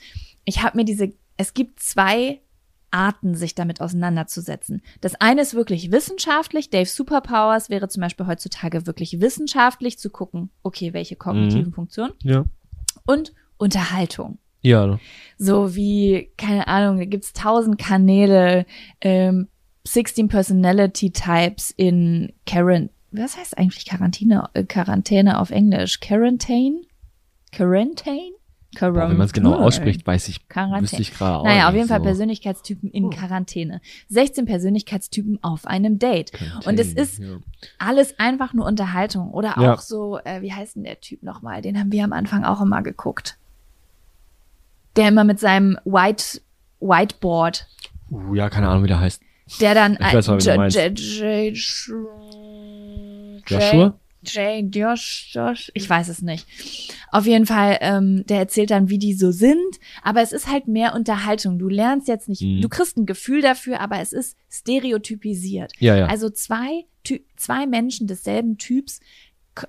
Ich 0.44 0.62
habe 0.62 0.78
mir 0.78 0.84
diese, 0.84 1.12
es 1.36 1.52
gibt 1.52 1.80
zwei 1.80 2.40
Arten, 2.90 3.34
sich 3.34 3.54
damit 3.54 3.82
auseinanderzusetzen. 3.82 4.80
Das 5.02 5.14
eine 5.20 5.42
ist 5.42 5.52
wirklich 5.52 5.92
wissenschaftlich. 5.92 6.70
Dave 6.70 6.86
Superpowers 6.88 7.68
wäre 7.68 7.88
zum 7.88 8.00
Beispiel 8.00 8.26
heutzutage 8.26 8.86
wirklich 8.86 9.20
wissenschaftlich 9.20 9.98
zu 9.98 10.08
gucken, 10.08 10.48
okay, 10.62 10.94
welche 10.94 11.16
kognitiven 11.16 11.74
Funktionen 11.74 12.14
Ja. 12.22 12.46
und 13.04 13.34
Unterhaltung. 13.58 14.38
Ja. 14.62 14.98
So 15.36 15.74
wie, 15.76 16.30
keine 16.38 16.66
Ahnung, 16.66 16.98
da 16.98 17.04
gibt's 17.04 17.34
tausend 17.34 17.76
Kanäle, 17.78 18.64
ähm, 19.02 19.48
16 19.92 20.28
Personality 20.28 21.10
Types 21.10 21.72
in 21.76 22.32
Quarant 22.46 22.90
was 23.10 23.38
heißt 23.38 23.56
eigentlich 23.56 23.86
Quarantäne, 23.86 24.50
äh, 24.52 24.64
Quarantäne 24.64 25.40
auf 25.40 25.50
Englisch? 25.50 25.98
Quarantine? 26.00 26.82
Quarantine? 27.52 28.32
Corona. 28.78 29.04
Boah, 29.04 29.10
wenn 29.10 29.16
man 29.16 29.26
es 29.26 29.32
genau 29.32 29.54
ausspricht, 29.54 30.06
weiß 30.06 30.28
ich, 30.28 30.46
Quarantäne. 30.46 30.82
wüsste 30.82 31.00
ich 31.00 31.14
gerade 31.14 31.38
auch 31.38 31.44
Naja, 31.44 31.70
auf 31.70 31.74
jeden 31.74 31.88
Fall 31.88 32.00
so. 32.00 32.04
Persönlichkeitstypen 32.04 32.90
in 32.90 33.06
Oh. 33.06 33.10
Quarantäne. 33.10 33.80
16 34.10 34.44
Persönlichkeitstypen 34.44 35.42
auf 35.42 35.66
einem 35.66 35.98
Date. 35.98 36.32
Und 36.66 36.78
es 36.78 36.92
ist 36.92 37.18
Ja. 37.20 37.38
alles 37.78 38.18
einfach 38.18 38.52
nur 38.52 38.66
Unterhaltung. 38.66 39.30
Oder 39.32 39.56
auch 39.56 39.62
Ja. 39.62 39.76
so, 39.78 40.18
äh, 40.18 40.42
wie 40.42 40.52
heißt 40.52 40.76
denn 40.76 40.84
der 40.84 41.00
Typ 41.00 41.22
nochmal? 41.22 41.62
Den 41.62 41.78
haben 41.78 41.90
wir 41.90 42.04
am 42.04 42.12
Anfang 42.12 42.44
auch 42.44 42.60
immer 42.60 42.82
geguckt. 42.82 43.38
Der 44.96 45.08
immer 45.08 45.24
mit 45.24 45.40
seinem 45.40 45.78
White, 45.86 46.42
Whiteboard, 46.80 47.66
Uh, 48.10 48.34
ja, 48.34 48.48
keine 48.50 48.68
Ahnung, 48.68 48.84
wie 48.84 48.88
der 48.88 49.00
heißt. 49.00 49.20
Der 49.60 49.74
dann 49.74 49.94
Ich 49.94 50.14
weiß, 50.14 50.26
du 50.26 50.32
J-. 50.36 50.72
J- 50.72 50.98
J- 50.98 51.56
Joshua? 53.46 53.98
Jay, 54.24 54.60
Josh, 54.72 55.30
Josh, 55.32 55.70
ich 55.74 55.88
weiß 55.88 56.08
es 56.08 56.22
nicht. 56.22 56.44
Auf 57.12 57.24
jeden 57.24 57.46
Fall, 57.46 57.78
ähm, 57.80 58.26
der 58.26 58.38
erzählt 58.40 58.70
dann, 58.72 58.90
wie 58.90 58.98
die 58.98 59.14
so 59.14 59.30
sind, 59.30 59.56
aber 60.02 60.20
es 60.22 60.32
ist 60.32 60.48
halt 60.48 60.66
mehr 60.66 60.94
Unterhaltung. 60.94 61.58
Du 61.58 61.68
lernst 61.68 62.08
jetzt 62.08 62.28
nicht, 62.28 62.42
Mhm. 62.42 62.60
du 62.60 62.68
kriegst 62.68 62.96
ein 62.98 63.06
Gefühl 63.06 63.40
dafür, 63.42 63.80
aber 63.80 64.00
es 64.00 64.12
ist 64.12 64.36
stereotypisiert. 64.50 65.72
Ja, 65.78 65.96
ja. 65.96 66.06
Also 66.06 66.30
zwei, 66.30 66.84
zwei 67.36 67.66
Menschen 67.66 68.06
desselben 68.08 68.58
Typs 68.58 69.00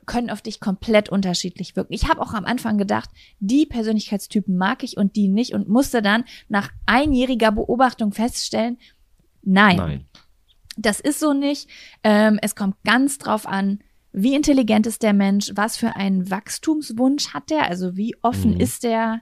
können 0.06 0.30
auf 0.30 0.42
dich 0.42 0.60
komplett 0.60 1.10
unterschiedlich 1.10 1.76
wirken. 1.76 1.94
Ich 1.94 2.10
habe 2.10 2.22
auch 2.22 2.34
am 2.34 2.46
Anfang 2.46 2.78
gedacht, 2.78 3.10
die 3.40 3.66
Persönlichkeitstypen 3.66 4.58
mag 4.58 4.84
ich 4.84 4.98
und 4.98 5.16
die 5.16 5.28
nicht 5.30 5.54
und 5.54 5.70
musste 5.70 6.02
dann 6.02 6.26
nach 6.48 6.70
einjähriger 6.86 7.52
Beobachtung 7.52 8.12
feststellen, 8.14 8.78
nein, 9.44 9.78
Nein. 9.78 10.06
das 10.78 11.00
ist 11.00 11.20
so 11.20 11.34
nicht. 11.34 11.70
Ähm, 12.04 12.40
es 12.42 12.56
kommt 12.56 12.76
ganz 12.84 13.18
drauf 13.18 13.48
an, 13.48 13.80
wie 14.12 14.36
intelligent 14.36 14.88
ist 14.88 15.04
der 15.04 15.14
Mensch, 15.14 15.52
was 15.56 15.78
für 15.78 15.96
einen 15.96 16.30
Wachstumswunsch 16.32 17.34
hat 17.34 17.50
der, 17.50 17.68
also 17.70 17.96
wie 17.96 18.16
offen 18.22 18.52
Mhm. 18.56 18.60
ist 18.60 18.84
der, 18.84 19.22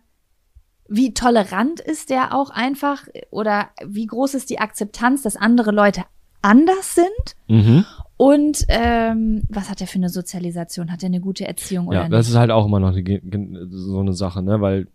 wie 0.89 1.13
tolerant 1.13 1.79
ist 1.81 2.09
der 2.09 2.33
auch 2.33 2.49
einfach 2.49 3.07
oder 3.29 3.69
wie 3.85 4.05
groß 4.05 4.33
ist 4.35 4.49
die 4.49 4.59
Akzeptanz, 4.59 5.23
dass 5.23 5.35
andere 5.35 5.71
Leute 5.71 6.03
anders 6.41 6.95
sind 6.95 7.35
Mhm. 7.49 7.83
und 8.15 8.63
ähm, 8.69 9.43
was 9.49 9.69
hat 9.69 9.81
er 9.81 9.87
für 9.87 9.97
eine 9.97 10.07
Sozialisation, 10.09 10.91
hat 10.91 11.03
er 11.03 11.07
eine 11.07 11.19
gute 11.19 11.45
Erziehung 11.45 11.87
oder 11.87 11.97
Ja, 11.97 12.03
nicht? 12.03 12.13
das 12.13 12.29
ist 12.29 12.35
halt 12.35 12.51
auch 12.51 12.65
immer 12.67 12.79
noch 12.79 12.95
eine, 12.95 13.67
so 13.69 13.99
eine 13.99 14.13
Sache, 14.13 14.41
ne? 14.41 14.61
Weil, 14.61 14.87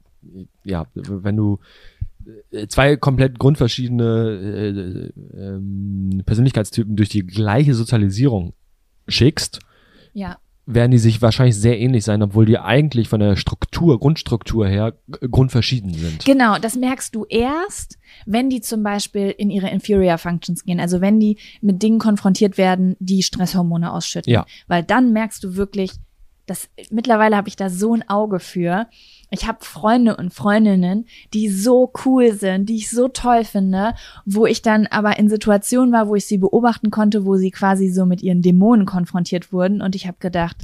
ja, 0.65 0.87
wenn 0.95 1.37
du 1.37 1.59
zwei 2.69 2.97
komplett 2.97 3.39
grundverschiedene 3.39 5.13
äh, 5.35 5.39
ähm, 5.39 6.23
Persönlichkeitstypen 6.25 6.97
durch 6.97 7.09
die 7.09 7.27
gleiche 7.27 7.75
Sozialisierung 7.75 8.55
schickst, 9.09 9.61
ja, 10.13 10.39
werden 10.65 10.93
die 10.93 10.99
sich 10.99 11.21
wahrscheinlich 11.21 11.57
sehr 11.57 11.79
ähnlich 11.81 12.05
sein, 12.05 12.23
obwohl 12.23 12.47
die 12.47 12.59
eigentlich 12.59 13.09
von 13.09 13.21
der 13.21 13.37
Struktur, 13.37 13.99
Grundstruktur 13.99 14.69
her 14.69 14.95
grundverschieden 15.31 15.93
sind. 15.93 16.25
Genau, 16.25 16.57
das 16.59 16.77
merkst 16.77 17.15
du 17.15 17.25
erst, 17.29 17.99
wenn 18.27 18.49
die 18.49 18.61
zum 18.61 18.83
Beispiel 18.83 19.35
in 19.37 19.51
ihre 19.51 19.71
Inferior 19.71 20.19
Functions 20.19 20.65
gehen, 20.65 20.79
also 20.79 21.01
wenn 21.01 21.19
die 21.19 21.39
mit 21.61 21.83
Dingen 21.83 21.99
konfrontiert 21.99 22.59
werden, 22.59 22.97
die 23.01 23.23
Stresshormone 23.23 23.93
ausschütten. 23.93 24.33
Ja. 24.33 24.47
Weil 24.69 24.85
dann 24.85 25.13
merkst 25.13 25.43
du 25.43 25.57
wirklich, 25.57 25.93
dass 26.47 26.69
mittlerweile 26.91 27.37
habe 27.37 27.49
ich 27.49 27.57
da 27.57 27.71
so 27.71 27.95
ein 27.95 28.09
Auge 28.09 28.41
für. 28.41 28.89
Ich 29.31 29.47
habe 29.47 29.65
Freunde 29.65 30.17
und 30.17 30.35
Freundinnen, 30.35 31.07
die 31.33 31.49
so 31.49 31.93
cool 32.05 32.33
sind, 32.33 32.69
die 32.69 32.77
ich 32.77 32.91
so 32.91 33.09
toll 33.09 33.45
finde, 33.45 33.95
wo 34.27 34.45
ich 34.47 34.61
dann 34.61 34.87
aber 34.89 35.19
in 35.19 35.29
Situationen 35.29 35.93
war, 35.93 36.09
wo 36.09 36.17
ich 36.17 36.27
sie 36.27 36.39
beobachten 36.39 36.91
konnte, 36.91 37.25
wo 37.25 37.37
sie 37.37 37.51
quasi 37.51 37.89
so 37.91 38.05
mit 38.07 38.23
ihren 38.23 38.43
Dämonen 38.43 38.87
konfrontiert 38.87 39.53
wurden 39.53 39.81
und 39.81 39.95
ich 39.95 40.07
habe 40.07 40.17
gedacht, 40.21 40.57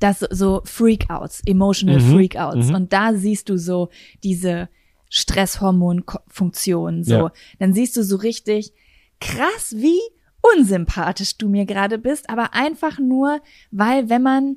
das 0.00 0.20
so 0.30 0.62
Freakouts, 0.64 1.42
emotional 1.46 2.00
Mhm, 2.00 2.12
Freakouts. 2.14 2.68
mhm. 2.68 2.74
Und 2.74 2.92
da 2.92 3.12
siehst 3.14 3.48
du 3.50 3.58
so 3.58 3.90
diese 4.24 4.68
Stresshormonfunktion. 5.10 7.04
So, 7.04 7.14
Ja. 7.14 7.32
dann 7.58 7.72
siehst 7.72 7.96
du 7.96 8.02
so 8.02 8.16
richtig 8.16 8.72
krass, 9.20 9.74
wie 9.76 10.00
unsympathisch 10.42 11.38
du 11.38 11.48
mir 11.48 11.64
gerade 11.64 11.98
bist, 11.98 12.28
aber 12.28 12.54
einfach 12.54 12.98
nur, 12.98 13.40
weil 13.70 14.08
wenn 14.08 14.22
man, 14.22 14.56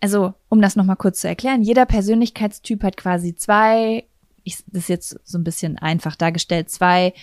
also 0.00 0.34
um 0.48 0.60
das 0.60 0.76
nochmal 0.76 0.96
kurz 0.96 1.20
zu 1.20 1.28
erklären, 1.28 1.62
jeder 1.62 1.86
Persönlichkeitstyp 1.86 2.82
hat 2.84 2.96
quasi 2.96 3.34
zwei, 3.34 4.04
ich, 4.44 4.58
das 4.66 4.82
ist 4.82 4.88
jetzt 4.88 5.20
so 5.24 5.38
ein 5.38 5.44
bisschen 5.44 5.78
einfach 5.78 6.16
dargestellt, 6.16 6.70
zwei 6.70 7.14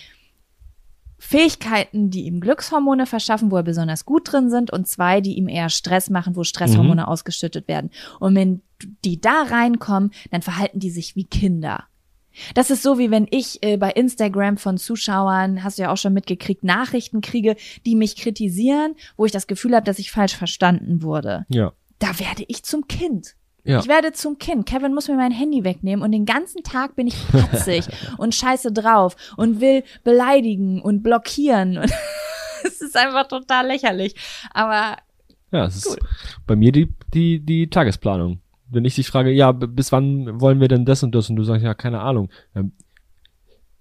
Fähigkeiten, 1.20 2.08
die 2.10 2.24
ihm 2.24 2.40
Glückshormone 2.40 3.04
verschaffen, 3.04 3.50
wo 3.50 3.56
er 3.56 3.62
besonders 3.62 4.06
gut 4.06 4.32
drin 4.32 4.48
sind, 4.48 4.72
und 4.72 4.88
zwei, 4.88 5.20
die 5.20 5.36
ihm 5.36 5.48
eher 5.48 5.68
Stress 5.68 6.08
machen, 6.08 6.34
wo 6.34 6.44
Stresshormone 6.44 7.06
ausgeschüttet 7.06 7.68
werden. 7.68 7.90
Und 8.20 8.34
wenn 8.34 8.62
die 9.04 9.20
da 9.20 9.42
reinkommen, 9.42 10.12
dann 10.30 10.40
verhalten 10.40 10.80
die 10.80 10.90
sich 10.90 11.16
wie 11.16 11.24
Kinder. 11.24 11.84
Das 12.54 12.70
ist 12.70 12.82
so, 12.82 12.98
wie 12.98 13.10
wenn 13.10 13.26
ich 13.30 13.62
äh, 13.62 13.76
bei 13.76 13.90
Instagram 13.90 14.56
von 14.56 14.78
Zuschauern, 14.78 15.64
hast 15.64 15.78
du 15.78 15.82
ja 15.82 15.92
auch 15.92 15.96
schon 15.96 16.12
mitgekriegt, 16.14 16.62
Nachrichten 16.64 17.20
kriege, 17.20 17.56
die 17.86 17.96
mich 17.96 18.16
kritisieren, 18.16 18.94
wo 19.16 19.24
ich 19.26 19.32
das 19.32 19.46
Gefühl 19.46 19.74
habe, 19.74 19.84
dass 19.84 19.98
ich 19.98 20.10
falsch 20.10 20.36
verstanden 20.36 21.02
wurde. 21.02 21.44
Ja. 21.48 21.72
Da 21.98 22.18
werde 22.18 22.44
ich 22.48 22.62
zum 22.62 22.86
Kind. 22.88 23.34
Ja. 23.64 23.80
Ich 23.80 23.88
werde 23.88 24.12
zum 24.12 24.38
Kind. 24.38 24.64
Kevin 24.64 24.94
muss 24.94 25.08
mir 25.08 25.16
mein 25.16 25.32
Handy 25.32 25.64
wegnehmen 25.64 26.02
und 26.02 26.12
den 26.12 26.24
ganzen 26.24 26.62
Tag 26.62 26.96
bin 26.96 27.06
ich 27.08 27.16
patzig 27.30 27.84
und 28.16 28.34
scheiße 28.34 28.72
drauf 28.72 29.16
und 29.36 29.60
will 29.60 29.84
beleidigen 30.02 30.80
und 30.80 31.02
blockieren. 31.02 31.76
Und 31.76 31.92
es 32.64 32.80
ist 32.80 32.96
einfach 32.96 33.28
total 33.28 33.66
lächerlich. 33.66 34.14
Aber 34.54 34.96
Ja, 35.52 35.66
es 35.66 35.76
ist 35.76 35.88
Cool. 35.90 35.98
bei 36.46 36.56
mir 36.56 36.72
die, 36.72 36.88
die, 37.12 37.40
die 37.40 37.68
Tagesplanung. 37.68 38.40
Wenn 38.70 38.84
ich 38.84 38.94
dich 38.94 39.08
frage, 39.08 39.30
ja, 39.32 39.52
bis 39.52 39.90
wann 39.92 40.40
wollen 40.40 40.60
wir 40.60 40.68
denn 40.68 40.84
das 40.84 41.02
und 41.02 41.14
das? 41.14 41.28
Und 41.30 41.36
du 41.36 41.42
sagst, 41.44 41.64
ja, 41.64 41.74
keine 41.74 42.00
Ahnung. 42.00 42.30
Ähm, 42.54 42.72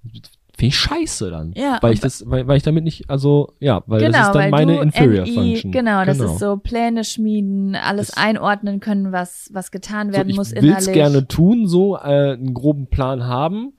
Finde 0.04 0.68
ich 0.68 0.76
scheiße 0.78 1.30
dann. 1.32 1.54
Ja, 1.56 1.78
Weil 1.82 1.94
ich 1.94 2.00
das, 2.02 2.30
weil, 2.30 2.46
weil 2.48 2.58
ich 2.58 2.64
damit 2.64 2.84
nicht, 2.84 3.10
also, 3.10 3.54
ja, 3.60 3.82
weil 3.88 4.02
genau, 4.02 4.18
das 4.18 4.28
ist 4.28 4.34
dann 4.36 4.50
meine 4.50 4.82
Inferior 4.82 5.24
NI, 5.26 5.34
Function. 5.34 5.72
Genau, 5.72 6.04
das 6.04 6.20
ist 6.20 6.40
so 6.40 6.58
Pläne 6.58 7.04
schmieden, 7.06 7.76
alles 7.76 8.08
Das- 8.08 8.18
einordnen 8.18 8.80
können, 8.82 9.12
was 9.14 9.50
was 9.54 9.72
getan 9.72 10.10
So, 10.10 10.18
werden 10.18 10.30
ich 10.30 10.36
muss 10.36 10.52
innerlich. 10.52 10.92
gerne 10.92 11.28
tun, 11.28 11.66
so 11.68 11.96
äh, 11.96 12.34
einen 12.34 12.54
groben 12.54 12.88
Plan 12.88 13.24
haben 13.24 13.74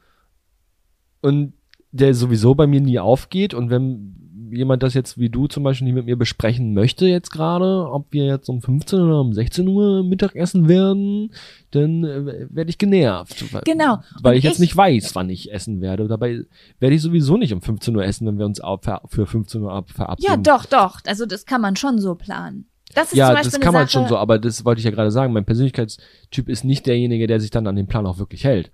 und 1.20 1.52
der 1.92 2.14
sowieso 2.14 2.54
bei 2.54 2.66
mir 2.66 2.80
nie 2.80 2.98
aufgeht 2.98 3.52
und 3.52 3.68
wenn 3.68 4.16
jemand 4.50 4.82
das 4.82 4.94
jetzt 4.94 5.18
wie 5.18 5.28
du 5.28 5.46
zum 5.46 5.62
Beispiel 5.62 5.86
nicht 5.86 5.94
mit 5.94 6.06
mir 6.06 6.16
besprechen 6.16 6.74
möchte 6.74 7.06
jetzt 7.06 7.30
gerade, 7.30 7.88
ob 7.90 8.06
wir 8.12 8.24
jetzt 8.26 8.48
um 8.48 8.60
15 8.60 9.00
oder 9.00 9.20
um 9.20 9.32
16 9.32 9.66
Uhr 9.68 10.02
Mittagessen 10.04 10.68
werden, 10.68 11.32
dann 11.70 12.04
äh, 12.04 12.46
werde 12.50 12.70
ich 12.70 12.78
genervt. 12.78 13.44
Genau. 13.64 13.98
Weil 14.22 14.36
ich 14.36 14.44
jetzt 14.44 14.54
ich- 14.54 14.60
nicht 14.60 14.76
weiß, 14.76 15.14
wann 15.14 15.30
ich 15.30 15.52
essen 15.52 15.80
werde. 15.80 16.08
Dabei 16.08 16.44
werde 16.78 16.94
ich 16.94 17.02
sowieso 17.02 17.36
nicht 17.36 17.52
um 17.52 17.62
15 17.62 17.96
Uhr 17.96 18.04
essen, 18.04 18.26
wenn 18.26 18.38
wir 18.38 18.46
uns 18.46 18.60
für 19.08 19.26
15 19.26 19.62
Uhr 19.62 19.72
ab 19.72 19.86
Ja, 20.18 20.36
doch, 20.36 20.66
doch. 20.66 21.00
Also 21.06 21.26
das 21.26 21.46
kann 21.46 21.60
man 21.60 21.76
schon 21.76 21.98
so 21.98 22.14
planen. 22.14 22.66
Das 22.94 23.12
ist 23.12 23.16
Ja, 23.16 23.26
zum 23.26 23.34
Beispiel 23.36 23.50
das 23.52 23.60
kann 23.60 23.72
man 23.72 23.82
Sache, 23.86 23.92
schon 23.92 24.08
so, 24.08 24.16
aber 24.16 24.38
das 24.38 24.64
wollte 24.64 24.80
ich 24.80 24.84
ja 24.84 24.90
gerade 24.90 25.10
sagen. 25.10 25.32
Mein 25.32 25.44
Persönlichkeitstyp 25.44 26.48
ist 26.48 26.64
nicht 26.64 26.86
derjenige, 26.86 27.26
der 27.26 27.40
sich 27.40 27.50
dann 27.50 27.66
an 27.66 27.76
den 27.76 27.86
Plan 27.86 28.06
auch 28.06 28.18
wirklich 28.18 28.44
hält. 28.44 28.70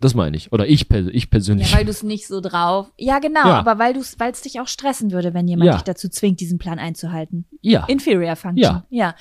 Das 0.00 0.14
meine 0.14 0.36
ich. 0.36 0.52
Oder 0.52 0.66
ich, 0.66 0.90
ich 0.90 1.30
persönlich. 1.30 1.70
Ja, 1.72 1.78
weil 1.78 1.84
du 1.86 1.90
es 1.90 2.02
nicht 2.02 2.26
so 2.26 2.40
drauf. 2.42 2.92
Ja, 2.98 3.18
genau, 3.18 3.46
Ja. 3.48 3.58
aber 3.58 3.78
weil 3.78 3.94
du 3.94 4.00
weil 4.18 4.30
es 4.32 4.42
dich 4.42 4.60
auch 4.60 4.68
stressen 4.68 5.10
würde, 5.10 5.32
wenn 5.32 5.48
jemand 5.48 5.66
Ja. 5.68 5.72
dich 5.74 5.82
dazu 5.84 6.08
zwingt, 6.10 6.40
diesen 6.40 6.58
Plan 6.58 6.78
einzuhalten. 6.78 7.46
ja. 7.62 7.84
Inferior 7.86 8.36
Function. 8.36 8.62
Ja. 8.62 8.86
ja. 8.90 9.14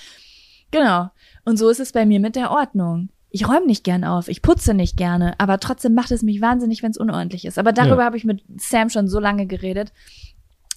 Genau. 0.72 1.10
Und 1.46 1.58
so 1.58 1.70
ist 1.70 1.80
es 1.80 1.92
bei 1.94 2.06
mir 2.06 2.20
mit 2.20 2.36
der 2.36 2.52
Ordnung. 2.52 3.10
Ich 3.30 3.48
räume 3.48 3.66
nicht 3.66 3.84
gern 3.84 4.04
auf, 4.04 4.28
ich 4.28 4.42
putze 4.42 4.74
nicht 4.74 4.96
gerne, 4.98 5.36
aber 5.40 5.60
trotzdem 5.60 5.94
macht 5.94 6.12
es 6.12 6.24
mich 6.24 6.40
wahnsinnig, 6.42 6.84
wenn 6.84 6.92
es 6.92 6.98
unordentlich 6.98 7.46
ist. 7.46 7.58
Aber 7.60 7.72
darüber 7.74 8.00
Ja. 8.00 8.06
habe 8.06 8.18
ich 8.18 8.24
mit 8.26 8.44
Sam 8.58 8.90
schon 8.90 9.08
so 9.08 9.20
lange 9.20 9.46
geredet. 9.46 9.92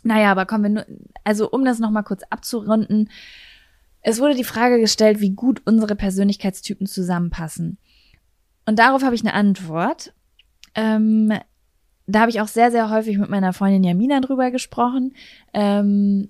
Naja, 0.04 0.30
aber 0.30 0.46
kommen 0.46 0.62
wir 0.64 0.70
nur, 0.70 0.86
also 1.24 1.50
um 1.50 1.64
das 1.64 1.78
nochmal 1.80 2.04
kurz 2.04 2.22
abzurunden. 2.30 3.10
Es 4.00 4.20
wurde 4.20 4.34
die 4.36 4.44
Frage 4.44 4.78
gestellt, 4.80 5.20
wie 5.20 5.30
gut 5.30 5.62
unsere 5.66 5.96
Persönlichkeitstypen 5.96 6.86
zusammenpassen. 6.86 7.78
Und 8.68 8.78
darauf 8.78 9.02
habe 9.02 9.14
ich 9.14 9.22
eine 9.22 9.32
Antwort. 9.32 10.12
Ähm, 10.74 11.32
da 12.06 12.20
habe 12.20 12.30
ich 12.30 12.42
auch 12.42 12.48
sehr, 12.48 12.70
sehr 12.70 12.90
häufig 12.90 13.16
mit 13.16 13.30
meiner 13.30 13.54
Freundin 13.54 13.82
Jamina 13.82 14.20
drüber 14.20 14.50
gesprochen. 14.50 15.14
Ähm, 15.54 16.28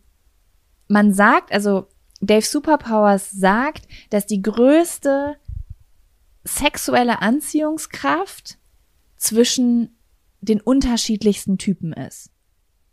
man 0.87 1.13
sagt, 1.13 1.51
also 1.51 1.89
Dave 2.21 2.47
Superpowers 2.47 3.33
sagt, 3.33 3.89
dass 4.11 4.25
die 4.25 4.41
größte 4.41 5.35
sexuelle 6.45 7.23
Anziehungskraft 7.23 8.59
zwischen 9.17 9.99
den 10.41 10.61
unterschiedlichsten 10.61 11.59
Typen 11.59 11.93
ist. 11.93 12.31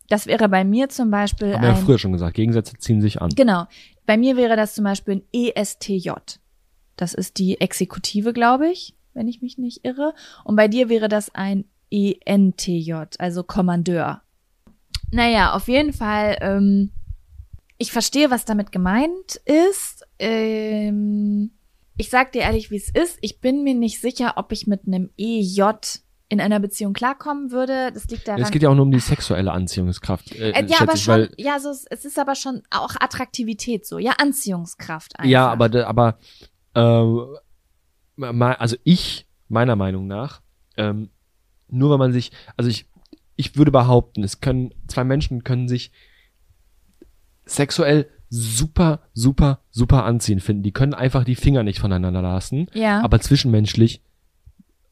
Das 0.09 0.25
wäre 0.25 0.49
bei 0.49 0.63
mir 0.63 0.89
zum 0.89 1.11
Beispiel 1.11 1.53
Haben 1.53 1.61
wir 1.61 1.69
ja 1.69 1.75
früher 1.75 1.99
schon 1.99 2.13
gesagt. 2.13 2.33
Gegensätze 2.33 2.79
ziehen 2.79 2.99
sich 2.99 3.21
an. 3.21 3.29
genau, 3.29 3.67
bei 4.07 4.17
mir 4.17 4.37
wäre 4.37 4.55
das 4.55 4.73
zum 4.73 4.85
Beispiel 4.85 5.21
ein 5.21 5.23
ESTJ. 5.31 6.09
Das 6.95 7.13
ist 7.13 7.37
die 7.37 7.61
Exekutive, 7.61 8.33
glaube 8.33 8.71
ich, 8.71 8.95
wenn 9.15 9.27
ich 9.27 9.41
mich 9.41 9.57
nicht 9.57 9.83
irre. 9.83 10.13
Und 10.43 10.55
bei 10.55 10.67
dir 10.67 10.89
wäre 10.89 11.07
das 11.07 11.33
ein 11.33 11.65
ENTJ, 11.91 12.93
also 13.17 13.43
Kommandeur. 13.43 14.21
Naja, 15.11 15.53
auf 15.53 15.67
jeden 15.67 15.93
Fall, 15.93 16.37
ähm, 16.41 16.91
ich 17.77 17.91
verstehe, 17.91 18.31
was 18.31 18.45
damit 18.45 18.71
gemeint 18.71 19.35
ist. 19.45 20.05
Ähm, 20.19 21.51
ich 21.97 22.09
sag 22.09 22.31
dir 22.33 22.41
ehrlich, 22.41 22.71
wie 22.71 22.77
es 22.77 22.89
ist. 22.89 23.17
Ich 23.21 23.39
bin 23.39 23.63
mir 23.63 23.73
nicht 23.73 24.01
sicher, 24.01 24.33
ob 24.37 24.51
ich 24.51 24.67
mit 24.67 24.87
einem 24.87 25.09
EJ 25.17 25.61
in 26.27 26.41
einer 26.41 26.59
Beziehung 26.59 26.93
klarkommen 26.93 27.51
würde. 27.51 27.91
Das 27.93 28.07
liegt 28.07 28.27
daran. 28.27 28.41
Es 28.41 28.51
geht 28.51 28.63
ja 28.63 28.69
auch 28.69 28.75
nur 28.75 28.85
um 28.85 28.91
die 28.91 28.99
sexuelle 28.99 29.51
Anziehungskraft. 29.51 30.33
Äh, 30.33 30.51
äh, 30.51 30.65
ja, 30.65 30.81
aber 30.81 30.95
ich, 30.95 31.03
schon, 31.03 31.29
ja, 31.37 31.59
so, 31.59 31.69
es 31.69 32.05
ist 32.05 32.17
aber 32.17 32.35
schon 32.35 32.63
auch 32.71 32.95
Attraktivität 32.99 33.85
so, 33.85 33.99
ja, 33.99 34.13
Anziehungskraft 34.17 35.19
einfach. 35.19 35.29
Ja, 35.29 35.47
aber, 35.49 35.87
aber, 35.87 36.17
äh, 36.73 37.39
also 38.17 38.75
ich, 38.83 39.27
meiner 39.49 39.75
Meinung 39.75 40.07
nach, 40.07 40.41
ähm, 40.77 41.09
nur 41.69 41.91
wenn 41.91 41.99
man 41.99 42.13
sich, 42.13 42.31
also 42.57 42.69
ich, 42.69 42.87
ich 43.35 43.57
würde 43.57 43.71
behaupten, 43.71 44.23
es 44.23 44.39
können, 44.39 44.73
zwei 44.87 45.03
Menschen 45.03 45.43
können 45.43 45.67
sich 45.67 45.91
sexuell 47.45 48.07
super, 48.29 49.01
super, 49.13 49.59
super 49.71 50.03
anziehen 50.05 50.39
finden. 50.39 50.63
Die 50.63 50.71
können 50.71 50.93
einfach 50.93 51.23
die 51.23 51.35
Finger 51.35 51.63
nicht 51.63 51.79
voneinander 51.79 52.21
lassen. 52.21 52.67
Ja. 52.73 53.01
Aber 53.03 53.19
zwischenmenschlich, 53.19 54.01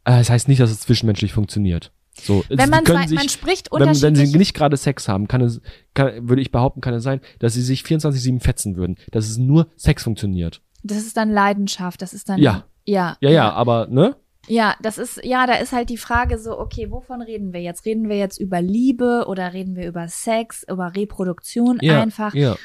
äh, 0.06 0.18
das 0.18 0.30
heißt 0.30 0.48
nicht, 0.48 0.60
dass 0.60 0.72
es 0.72 0.82
zwischenmenschlich 0.82 1.34
funktioniert. 1.34 1.92
So, 2.22 2.44
wenn 2.48 2.70
man, 2.70 2.84
können 2.84 3.08
sich, 3.08 3.18
man 3.18 3.28
spricht 3.28 3.72
wenn, 3.72 4.02
wenn 4.02 4.16
sie 4.16 4.38
nicht 4.38 4.54
gerade 4.54 4.78
Sex 4.78 5.08
haben, 5.08 5.28
kann 5.28 5.42
es, 5.42 5.62
kann, 5.96 6.30
würde 6.30 6.44
ich 6.44 6.52
behaupten, 6.52 6.80
kann 6.80 6.94
es 6.94 7.04
sein, 7.04 7.22
dass 7.40 7.56
sie 7.56 7.64
sich 7.64 7.82
24-7 7.82 8.40
fetzen 8.40 8.76
würden. 8.76 8.98
Dass 9.12 9.28
es 9.28 9.38
nur 9.38 9.68
Sex 9.78 10.04
funktioniert. 10.04 10.62
Das 10.84 11.00
ist 11.00 11.18
dann 11.18 11.32
Leidenschaft, 11.32 12.02
das 12.02 12.14
ist 12.14 12.30
dann. 12.30 12.40
Ja. 12.40 12.66
Ja. 12.86 13.18
Ja, 13.22 13.30
ja, 13.30 13.52
aber, 13.52 13.88
ne? 13.88 14.16
Ja, 14.48 14.76
das 14.82 14.98
ist, 14.98 15.24
ja, 15.24 15.48
da 15.48 15.56
ist 15.56 15.72
halt 15.72 15.90
die 15.90 15.98
Frage 15.98 16.38
so, 16.38 16.60
okay, 16.60 16.92
wovon 16.92 17.22
reden 17.22 17.54
wir 17.54 17.62
jetzt? 17.62 17.86
Reden 17.86 18.10
wir 18.10 18.18
jetzt 18.18 18.40
über 18.40 18.62
Liebe 18.62 19.26
oder 19.28 19.54
reden 19.54 19.76
wir 19.76 19.88
über 19.88 20.08
Sex, 20.10 20.66
über 20.70 20.96
Reproduktion 20.96 21.80
Ja, 21.82 22.02
einfach? 22.02 22.34
ja. 22.34 22.58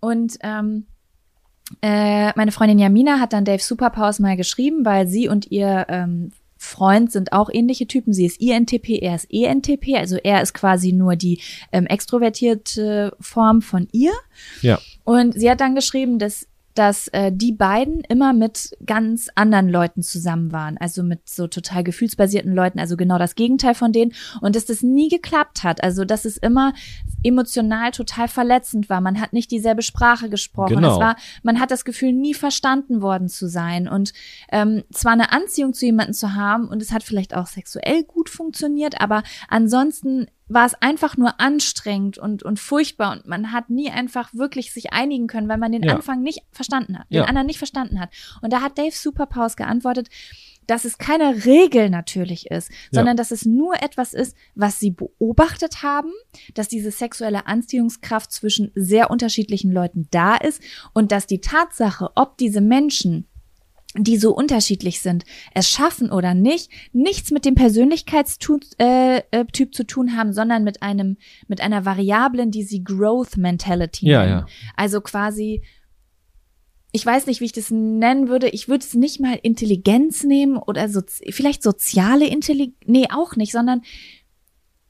Und 0.00 0.38
ähm, 0.42 0.86
äh, 1.82 2.32
meine 2.36 2.52
Freundin 2.52 2.78
Jamina 2.78 3.18
hat 3.18 3.32
dann 3.32 3.44
Dave 3.44 3.62
Superpowers 3.62 4.18
mal 4.18 4.36
geschrieben, 4.36 4.84
weil 4.84 5.08
sie 5.08 5.28
und 5.28 5.50
ihr 5.50 5.86
ähm, 5.88 6.30
Freund 6.58 7.12
sind 7.12 7.32
auch 7.32 7.50
ähnliche 7.52 7.86
Typen. 7.86 8.12
Sie 8.12 8.24
ist 8.24 8.40
INTP, 8.40 8.98
er 9.00 9.16
ist 9.16 9.26
ENTP. 9.30 9.96
Also 9.96 10.16
er 10.16 10.40
ist 10.40 10.54
quasi 10.54 10.92
nur 10.92 11.16
die 11.16 11.40
ähm, 11.72 11.86
extrovertierte 11.86 13.14
Form 13.20 13.62
von 13.62 13.88
ihr. 13.92 14.12
Ja. 14.62 14.78
Und 15.04 15.34
sie 15.34 15.50
hat 15.50 15.60
dann 15.60 15.74
geschrieben, 15.74 16.18
dass 16.18 16.46
dass 16.78 17.08
äh, 17.08 17.32
die 17.32 17.52
beiden 17.52 18.02
immer 18.02 18.32
mit 18.32 18.76
ganz 18.84 19.28
anderen 19.34 19.68
Leuten 19.68 20.02
zusammen 20.02 20.52
waren, 20.52 20.76
also 20.78 21.02
mit 21.02 21.28
so 21.28 21.46
total 21.46 21.82
gefühlsbasierten 21.82 22.54
Leuten, 22.54 22.78
also 22.78 22.96
genau 22.96 23.18
das 23.18 23.34
Gegenteil 23.34 23.74
von 23.74 23.92
denen 23.92 24.12
und 24.40 24.54
dass 24.54 24.66
das 24.66 24.82
nie 24.82 25.08
geklappt 25.08 25.64
hat, 25.64 25.82
also 25.82 26.04
dass 26.04 26.24
es 26.24 26.36
immer 26.36 26.74
emotional 27.22 27.90
total 27.90 28.28
verletzend 28.28 28.88
war. 28.88 29.00
Man 29.00 29.20
hat 29.20 29.32
nicht 29.32 29.50
dieselbe 29.50 29.82
Sprache 29.82 30.28
gesprochen. 30.28 30.76
Genau. 30.76 30.92
Es 30.92 31.00
war, 31.00 31.16
man 31.42 31.58
hat 31.58 31.70
das 31.70 31.84
Gefühl, 31.84 32.12
nie 32.12 32.34
verstanden 32.34 33.00
worden 33.00 33.28
zu 33.28 33.48
sein 33.48 33.88
und 33.88 34.12
ähm, 34.52 34.84
zwar 34.92 35.12
eine 35.12 35.32
Anziehung 35.32 35.72
zu 35.72 35.86
jemandem 35.86 36.14
zu 36.14 36.34
haben 36.34 36.68
und 36.68 36.82
es 36.82 36.92
hat 36.92 37.02
vielleicht 37.02 37.34
auch 37.34 37.46
sexuell 37.46 38.04
gut 38.04 38.28
funktioniert, 38.28 39.00
aber 39.00 39.22
ansonsten 39.48 40.26
war 40.48 40.64
es 40.66 40.74
einfach 40.74 41.16
nur 41.16 41.40
anstrengend 41.40 42.18
und, 42.18 42.42
und 42.42 42.60
furchtbar 42.60 43.12
und 43.12 43.26
man 43.26 43.52
hat 43.52 43.68
nie 43.70 43.90
einfach 43.90 44.32
wirklich 44.32 44.72
sich 44.72 44.92
einigen 44.92 45.26
können, 45.26 45.48
weil 45.48 45.58
man 45.58 45.72
den 45.72 45.82
Ja. 45.82 45.94
Anfang 45.96 46.22
nicht 46.22 46.42
verstanden 46.52 46.98
hat, 46.98 47.10
den 47.10 47.16
Ja. 47.18 47.24
anderen 47.24 47.46
nicht 47.46 47.58
verstanden 47.58 48.00
hat. 48.00 48.10
Und 48.42 48.52
da 48.52 48.60
hat 48.62 48.78
Dave 48.78 48.92
Superpowers 48.94 49.56
geantwortet, 49.56 50.08
dass 50.66 50.84
es 50.84 50.98
keine 50.98 51.44
Regel 51.44 51.90
natürlich 51.90 52.50
ist, 52.50 52.70
sondern 52.90 53.16
dass 53.16 53.30
es 53.30 53.46
nur 53.46 53.80
etwas 53.82 54.12
ist, 54.14 54.36
was 54.56 54.80
sie 54.80 54.90
beobachtet 54.90 55.82
haben, 55.84 56.10
dass 56.54 56.66
diese 56.66 56.90
sexuelle 56.90 57.46
Anziehungskraft 57.46 58.32
zwischen 58.32 58.72
sehr 58.74 59.10
unterschiedlichen 59.10 59.70
Leuten 59.70 60.08
da 60.10 60.36
ist 60.36 60.60
und 60.92 61.12
dass 61.12 61.26
die 61.28 61.40
Tatsache, 61.40 62.10
ob 62.16 62.36
diese 62.38 62.60
Menschen 62.60 63.28
die 63.98 64.16
so 64.16 64.34
unterschiedlich 64.34 65.00
sind, 65.00 65.24
es 65.54 65.68
schaffen 65.70 66.10
oder 66.10 66.34
nicht, 66.34 66.70
nichts 66.92 67.30
mit 67.30 67.44
dem 67.44 67.54
Persönlichkeitstyp 67.54 68.62
äh, 68.78 69.18
äh, 69.30 69.44
Typ 69.52 69.74
zu 69.74 69.84
tun 69.84 70.16
haben, 70.16 70.32
sondern 70.32 70.64
mit 70.64 70.82
einem 70.82 71.16
mit 71.48 71.60
einer 71.60 71.84
Variablen, 71.84 72.50
die 72.50 72.62
sie 72.62 72.84
Growth 72.84 73.36
Mentality 73.36 74.08
Ja, 74.08 74.20
nennen. 74.24 74.38
ja. 74.40 74.46
Also 74.76 75.00
quasi 75.00 75.62
ich 76.92 77.04
weiß 77.04 77.26
nicht, 77.26 77.40
wie 77.40 77.44
ich 77.44 77.52
das 77.52 77.70
nennen 77.70 78.28
würde. 78.28 78.48
Ich 78.48 78.68
würde 78.68 78.82
es 78.84 78.94
nicht 78.94 79.20
mal 79.20 79.38
Intelligenz 79.42 80.24
nehmen 80.24 80.56
oder 80.56 80.88
so, 80.88 81.02
vielleicht 81.28 81.62
soziale 81.62 82.26
Intelligenz. 82.26 82.76
Nee, 82.86 83.08
auch 83.12 83.36
nicht, 83.36 83.52
sondern 83.52 83.82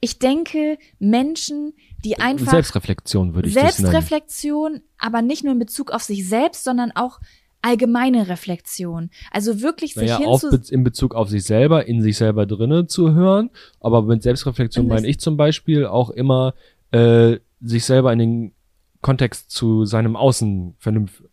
ich 0.00 0.20
denke, 0.20 0.78
Menschen, 1.00 1.72
die 2.04 2.18
einfach 2.18 2.52
Selbstreflexion 2.52 3.34
würde 3.34 3.48
ich 3.48 3.54
das 3.54 3.80
nennen. 3.80 3.90
Selbstreflexion, 3.90 4.82
aber 4.98 5.20
nicht 5.22 5.42
nur 5.42 5.52
in 5.54 5.58
Bezug 5.58 5.90
auf 5.90 6.02
sich 6.02 6.28
selbst, 6.28 6.62
sondern 6.64 6.92
auch 6.92 7.18
allgemeine 7.66 8.28
Reflexion. 8.28 9.10
Also 9.32 9.60
wirklich 9.60 9.94
sich 9.94 10.08
Naja, 10.08 10.18
hinzu... 10.18 10.50
be 10.50 10.62
in 10.70 10.84
Bezug 10.84 11.14
auf 11.14 11.28
sich 11.28 11.44
selber, 11.44 11.86
in 11.86 12.00
sich 12.00 12.16
selber 12.16 12.46
drinnen 12.46 12.88
zu 12.88 13.12
hören. 13.12 13.50
Aber 13.80 14.02
mit 14.02 14.22
Selbstreflexion 14.22 14.86
meine 14.86 15.08
ich 15.08 15.18
zum 15.18 15.36
Beispiel 15.36 15.84
auch 15.84 16.10
immer, 16.10 16.54
äh, 16.92 17.38
sich 17.60 17.84
selber 17.84 18.12
in 18.12 18.18
den 18.18 18.52
Kontext 19.00 19.50
zu 19.50 19.84
seinem 19.84 20.16
Außen 20.16 20.76
vernünftig 20.78 21.26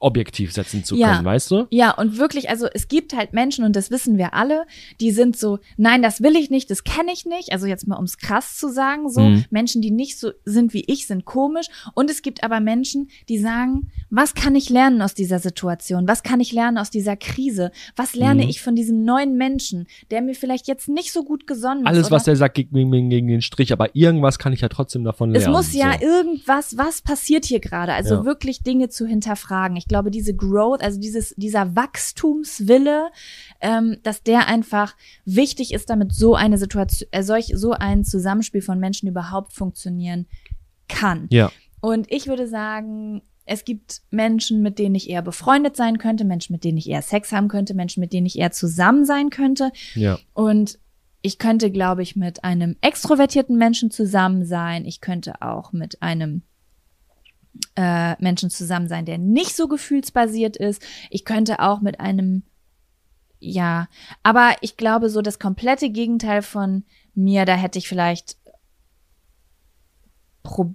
objektiv 0.00 0.52
setzen 0.52 0.84
zu 0.84 0.96
Ja. 0.96 1.12
können, 1.14 1.24
weißt 1.24 1.50
du? 1.50 1.66
Ja, 1.70 1.90
und 1.92 2.18
wirklich, 2.18 2.48
also 2.50 2.66
es 2.72 2.88
gibt 2.88 3.16
halt 3.16 3.32
Menschen, 3.32 3.64
und 3.64 3.74
das 3.74 3.90
wissen 3.90 4.16
wir 4.18 4.34
alle, 4.34 4.64
die 5.00 5.10
sind 5.10 5.36
so, 5.36 5.58
nein, 5.76 6.02
das 6.02 6.22
will 6.22 6.36
ich 6.36 6.50
nicht, 6.50 6.70
das 6.70 6.84
kenne 6.84 7.12
ich 7.12 7.26
nicht. 7.26 7.52
Also 7.52 7.66
jetzt 7.66 7.86
mal, 7.88 7.96
ums 7.96 8.18
krass 8.18 8.56
zu 8.56 8.68
sagen, 8.72 9.10
so, 9.10 9.20
Mhm. 9.20 9.44
Menschen, 9.50 9.82
die 9.82 9.90
nicht 9.90 10.18
so 10.18 10.30
sind 10.44 10.72
wie 10.72 10.84
ich, 10.86 11.06
sind 11.06 11.24
komisch. 11.24 11.66
Und 11.94 12.10
es 12.10 12.22
gibt 12.22 12.44
aber 12.44 12.60
Menschen, 12.60 13.08
die 13.28 13.38
sagen, 13.38 13.90
was 14.10 14.34
kann 14.34 14.54
ich 14.54 14.70
lernen 14.70 15.02
aus 15.02 15.14
dieser 15.14 15.38
Situation? 15.40 16.06
Was 16.06 16.22
kann 16.22 16.40
ich 16.40 16.52
lernen 16.52 16.78
aus 16.78 16.90
dieser 16.90 17.16
Krise? 17.16 17.72
Was 17.96 18.14
lerne 18.14 18.44
Mhm. 18.44 18.48
ich 18.50 18.60
von 18.62 18.76
diesem 18.76 19.04
neuen 19.04 19.36
Menschen, 19.36 19.86
der 20.10 20.22
mir 20.22 20.34
vielleicht 20.34 20.68
jetzt 20.68 20.88
nicht 20.88 21.12
so 21.12 21.24
gut 21.24 21.46
gesonnen 21.46 21.80
ist? 21.82 21.86
Alles, 21.88 22.10
was 22.10 22.24
der 22.24 22.36
sagt, 22.36 22.54
geht 22.54 22.70
gegen, 22.72 23.10
gegen 23.10 23.26
den 23.26 23.42
Strich, 23.42 23.72
aber 23.72 23.94
irgendwas 23.96 24.38
kann 24.38 24.52
ich 24.52 24.60
ja 24.60 24.68
trotzdem 24.68 25.02
davon 25.04 25.34
Es 25.34 25.42
lernen. 25.42 25.56
muss 25.56 25.72
ja 25.72 25.94
so. 25.98 26.06
irgendwas, 26.06 26.76
was 26.78 27.02
passiert 27.02 27.44
hier 27.44 27.60
gerade? 27.60 27.92
Also 27.94 28.14
Ja. 28.16 28.24
wirklich 28.24 28.62
Dinge 28.62 28.88
zu 28.88 29.06
hinterfragen. 29.06 29.76
Ich 29.76 29.87
glaube, 29.88 30.10
diese 30.10 30.34
Growth, 30.34 30.82
also 30.82 31.00
dieses, 31.00 31.34
dieser 31.36 31.74
Wachstumswille, 31.74 33.08
ähm, 33.60 33.98
dass 34.02 34.22
der 34.22 34.46
einfach 34.46 34.96
wichtig 35.24 35.72
ist, 35.72 35.90
damit 35.90 36.12
so 36.12 36.34
eine 36.34 36.58
Situation, 36.58 37.08
äh, 37.12 37.22
solch, 37.22 37.52
so 37.54 37.72
ein 37.72 38.04
Zusammenspiel 38.04 38.62
von 38.62 38.78
Menschen 38.78 39.08
überhaupt 39.08 39.52
funktionieren 39.52 40.26
kann. 40.88 41.26
Ja, 41.30 41.50
Und 41.80 42.10
ich 42.10 42.26
würde 42.26 42.46
sagen, 42.46 43.22
es 43.44 43.64
gibt 43.64 44.02
Menschen, 44.10 44.62
mit 44.62 44.78
denen 44.78 44.94
ich 44.94 45.08
eher 45.08 45.22
befreundet 45.22 45.76
sein 45.76 45.98
könnte, 45.98 46.24
Menschen, 46.24 46.52
mit 46.52 46.64
denen 46.64 46.78
ich 46.78 46.88
eher 46.88 47.02
Sex 47.02 47.32
haben 47.32 47.48
könnte, 47.48 47.74
Menschen, 47.74 48.00
mit 48.00 48.12
denen 48.12 48.26
ich 48.26 48.38
eher 48.38 48.52
zusammen 48.52 49.04
sein 49.04 49.30
könnte. 49.30 49.72
ja. 49.94 50.18
Und 50.34 50.78
ich 51.20 51.38
könnte, 51.38 51.70
glaube 51.72 52.02
ich, 52.02 52.14
mit 52.14 52.44
einem 52.44 52.76
extrovertierten 52.80 53.58
Menschen 53.58 53.90
zusammen 53.90 54.44
sein. 54.44 54.84
Ich 54.84 55.00
könnte 55.00 55.42
auch 55.42 55.72
mit 55.72 56.00
einem 56.00 56.42
äh, 57.76 58.20
Menschen 58.22 58.50
zusammen 58.50 58.88
sein, 58.88 59.04
der 59.04 59.18
nicht 59.18 59.54
so 59.56 59.68
gefühlsbasiert 59.68 60.56
ist. 60.56 60.82
Ich 61.10 61.24
könnte 61.24 61.60
auch 61.60 61.80
mit 61.80 62.00
einem, 62.00 62.42
ja, 63.40 63.88
aber 64.22 64.56
ich 64.60 64.76
glaube, 64.76 65.10
so 65.10 65.22
das 65.22 65.38
komplette 65.38 65.90
Gegenteil 65.90 66.42
von 66.42 66.84
mir, 67.14 67.44
da 67.44 67.54
hätte 67.54 67.78
ich 67.78 67.88
vielleicht, 67.88 68.36
Pro 70.42 70.74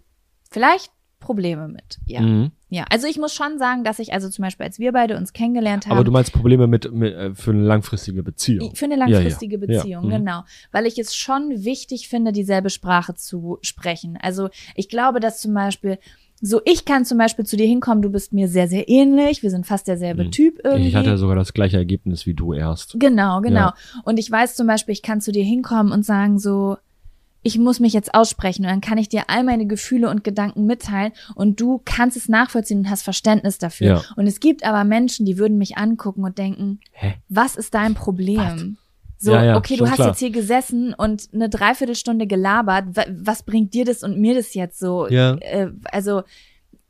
vielleicht 0.49 0.91
Probleme 1.23 1.67
mit. 1.69 1.99
Ja. 2.05 2.21
Mhm. 2.21 2.51
Ja, 2.69 2.85
also 2.89 3.07
ich 3.07 3.17
muss 3.17 3.33
schon 3.33 3.59
sagen, 3.59 3.83
dass 3.83 3.99
ich 3.99 4.13
also 4.13 4.29
zum 4.29 4.43
Beispiel, 4.43 4.65
als 4.65 4.77
wir 4.77 4.91
beide 4.91 5.15
uns 5.15 5.31
kennengelernt 5.31 5.85
haben, 5.85 5.93
Aber 5.93 6.03
du 6.03 6.11
meinst 6.11 6.33
Probleme 6.33 6.67
mit, 6.67 6.91
mit 6.91 7.13
äh, 7.13 7.33
für 7.33 7.51
eine 7.51 7.61
langfristige 7.61 8.23
Beziehung. 8.23 8.75
für 8.75 8.85
eine 8.85 8.95
langfristige 8.97 9.57
Ja, 9.57 9.61
ja. 9.61 9.77
Beziehung, 9.77 10.03
Ja, 10.09 10.17
mhm. 10.17 10.25
genau. 10.25 10.43
Weil 10.71 10.85
ich 10.85 10.97
es 10.97 11.15
schon 11.15 11.63
wichtig 11.63 12.09
finde, 12.09 12.31
dieselbe 12.33 12.69
Sprache 12.69 13.13
zu 13.15 13.57
sprechen. 13.61 14.17
Also 14.21 14.49
ich 14.75 14.89
glaube, 14.89 15.19
dass 15.19 15.39
zum 15.39 15.53
Beispiel, 15.53 15.97
so 16.45 16.59
ich 16.65 16.83
kann 16.83 17.05
zum 17.05 17.17
Beispiel 17.17 17.45
zu 17.45 17.55
dir 17.55 17.65
hinkommen, 17.65 18.01
du 18.01 18.09
bist 18.09 18.33
mir 18.33 18.49
sehr, 18.49 18.67
sehr 18.67 18.89
ähnlich, 18.89 19.43
wir 19.43 19.49
sind 19.49 19.65
fast 19.65 19.87
derselbe 19.87 20.25
Mhm. 20.25 20.31
Typ 20.31 20.59
irgendwie. 20.61 20.89
Ich 20.89 20.95
hatte 20.95 21.17
sogar 21.17 21.37
das 21.37 21.53
gleiche 21.53 21.77
Ergebnis 21.77 22.25
wie 22.25 22.33
du 22.33 22.53
erst. 22.53 22.99
Genau, 22.99 23.39
genau. 23.39 23.59
Ja. 23.59 23.75
Und 24.03 24.19
ich 24.19 24.29
weiß 24.29 24.55
zum 24.55 24.67
Beispiel, 24.67 24.91
ich 24.91 25.01
kann 25.01 25.21
zu 25.21 25.31
dir 25.31 25.43
hinkommen 25.45 25.93
und 25.93 26.05
sagen 26.05 26.39
so, 26.39 26.75
ich 27.43 27.57
muss 27.57 27.79
mich 27.79 27.93
jetzt 27.93 28.13
aussprechen 28.13 28.63
und 28.63 28.71
dann 28.71 28.81
kann 28.81 28.97
ich 28.97 29.07
dir 29.07 29.23
all 29.27 29.43
meine 29.45 29.67
Gefühle 29.67 30.09
und 30.09 30.25
Gedanken 30.25 30.65
mitteilen 30.65 31.13
und 31.35 31.61
du 31.61 31.81
kannst 31.85 32.17
es 32.17 32.27
nachvollziehen 32.27 32.79
und 32.79 32.89
hast 32.89 33.03
Verständnis 33.03 33.57
dafür. 33.57 33.87
Ja. 33.87 34.01
Und 34.17 34.27
es 34.27 34.41
gibt 34.41 34.65
aber 34.65 34.83
Menschen, 34.83 35.25
die 35.25 35.37
würden 35.37 35.57
mich 35.57 35.77
angucken 35.77 36.25
und 36.25 36.37
denken, 36.37 36.79
Hä? 36.91 37.15
was 37.29 37.55
ist 37.55 37.73
dein 37.73 37.93
Problem? 37.93 38.77
So, 39.23 39.31
Ja, 39.31 39.43
ja, 39.45 39.55
okay, 39.57 39.77
du 39.77 39.85
hast 39.87 39.95
klar. 39.95 40.09
jetzt 40.09 40.19
hier 40.19 40.31
gesessen 40.31 40.93
und 40.93 41.29
eine 41.33 41.47
Dreiviertelstunde 41.47 42.27
gelabert. 42.27 42.87
Wa- 42.97 43.05
Was 43.09 43.43
bringt 43.43 43.73
dir 43.73 43.85
das 43.85 44.03
und 44.03 44.19
mir 44.19 44.35
das 44.35 44.53
jetzt 44.53 44.77
so? 44.79 45.07
Ja. 45.07 45.35
Äh, 45.35 45.71
also 45.85 46.23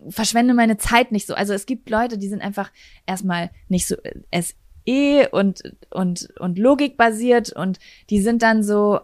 verschwende 0.09 0.53
meine 0.55 0.77
Zeit 0.77 1.11
nicht 1.11 1.27
so. 1.27 1.35
Also 1.35 1.53
es 1.53 1.65
gibt 1.67 1.89
Leute, 1.91 2.17
die 2.17 2.27
sind 2.27 2.41
einfach 2.41 2.71
erstmal 3.05 3.51
nicht 3.69 3.85
so 3.87 3.95
äh, 4.03 4.41
SE 4.41 5.29
und 5.31 5.61
und 5.91 6.29
und 6.39 6.57
Logikbasiert 6.57 7.53
und 7.53 7.77
die 8.09 8.19
sind 8.19 8.41
dann 8.41 8.63
so 8.63 8.99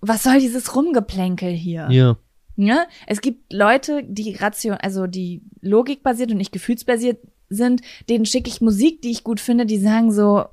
was 0.00 0.22
soll 0.24 0.38
dieses 0.40 0.74
Rumgeplänkel 0.74 1.50
hier? 1.50 1.88
Ja. 1.90 2.16
Ne? 2.56 2.86
Es 3.06 3.20
gibt 3.20 3.52
Leute, 3.52 4.02
die 4.04 4.34
Ration, 4.34 4.74
also 4.74 5.06
die 5.06 5.42
logikbasiert 5.60 6.30
und 6.32 6.38
nicht 6.38 6.52
gefühlsbasiert 6.52 7.18
sind, 7.48 7.82
denen 8.08 8.26
schicke 8.26 8.48
ich 8.48 8.60
Musik, 8.60 9.00
die 9.02 9.10
ich 9.10 9.24
gut 9.24 9.40
finde, 9.40 9.64
die 9.66 9.78
sagen 9.78 10.10
so 10.12 10.44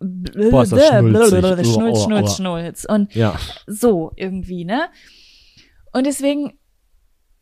Boah, 0.00 0.62
ist 0.62 0.72
das 0.72 0.88
schnulzig. 0.88 1.38
Schnulz, 1.72 2.02
Schnulz. 2.04 2.36
Schnulz. 2.36 2.84
Und 2.84 3.14
Ja. 3.14 3.38
so 3.66 4.12
irgendwie, 4.16 4.64
ne? 4.64 4.88
Und 5.92 6.06
deswegen 6.06 6.58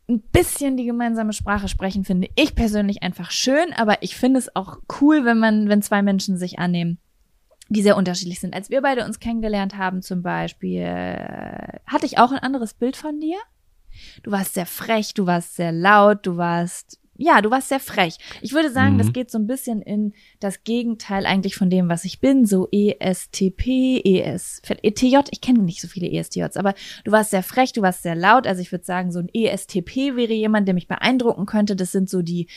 ein 0.08 0.20
bisschen 0.32 0.76
die 0.76 0.84
gemeinsame 0.84 1.32
Sprache 1.32 1.68
sprechen, 1.68 2.04
finde 2.04 2.28
ich 2.34 2.54
persönlich 2.54 3.02
einfach 3.02 3.30
schön, 3.30 3.72
aber 3.74 4.02
ich 4.02 4.16
finde 4.16 4.38
es 4.38 4.54
auch 4.54 4.78
cool, 5.00 5.24
wenn 5.24 5.38
man, 5.38 5.68
wenn 5.68 5.80
zwei 5.80 6.02
Menschen 6.02 6.36
sich 6.36 6.58
annehmen, 6.58 6.98
die 7.68 7.82
sehr 7.82 7.96
unterschiedlich 7.96 8.40
sind. 8.40 8.54
Als 8.54 8.68
wir 8.68 8.82
beide 8.82 9.04
uns 9.04 9.20
kennengelernt 9.20 9.78
haben, 9.78 10.02
zum 10.02 10.22
Beispiel, 10.22 10.80
äh, 10.82 11.78
hatte 11.86 12.04
ich 12.04 12.18
auch 12.18 12.32
ein 12.32 12.38
anderes 12.40 12.74
Bild 12.74 12.96
von 12.96 13.20
dir. 13.20 13.38
Du 14.22 14.30
warst 14.30 14.54
sehr 14.54 14.66
frech, 14.66 15.14
du 15.14 15.26
warst 15.26 15.56
sehr 15.56 15.72
laut, 15.72 16.26
du 16.26 16.36
warst, 16.36 16.98
ja, 17.24 17.40
du 17.40 17.50
warst 17.50 17.68
sehr 17.68 17.78
frech. 17.80 18.16
Ich 18.40 18.52
würde 18.52 18.70
sagen, 18.70 18.94
Mhm. 18.94 18.98
das 18.98 19.12
geht 19.12 19.30
so 19.30 19.38
ein 19.38 19.46
bisschen 19.46 19.80
in 19.80 20.12
das 20.40 20.64
Gegenteil 20.64 21.24
eigentlich 21.24 21.54
von 21.54 21.70
dem, 21.70 21.88
was 21.88 22.04
ich 22.04 22.20
bin, 22.20 22.46
so 22.46 22.68
ESTP, 22.72 24.00
ES, 24.04 24.60
ETJ, 24.82 25.18
ich 25.30 25.40
kenne 25.40 25.60
nicht 25.60 25.80
so 25.80 25.88
viele 25.88 26.10
ESTJs, 26.10 26.56
aber 26.56 26.74
du 27.04 27.12
warst 27.12 27.30
sehr 27.30 27.42
frech, 27.42 27.72
du 27.72 27.82
warst 27.82 28.02
sehr 28.02 28.14
laut, 28.16 28.46
also 28.46 28.60
ich 28.60 28.72
würde 28.72 28.84
sagen, 28.84 29.12
so 29.12 29.20
ein 29.20 29.28
ESTP 29.32 30.16
wäre 30.16 30.32
jemand, 30.32 30.66
der 30.66 30.74
mich 30.74 30.88
beeindrucken 30.88 31.46
könnte, 31.46 31.76
das 31.76 31.92
sind 31.92 32.10
so 32.10 32.22
die, 32.22 32.48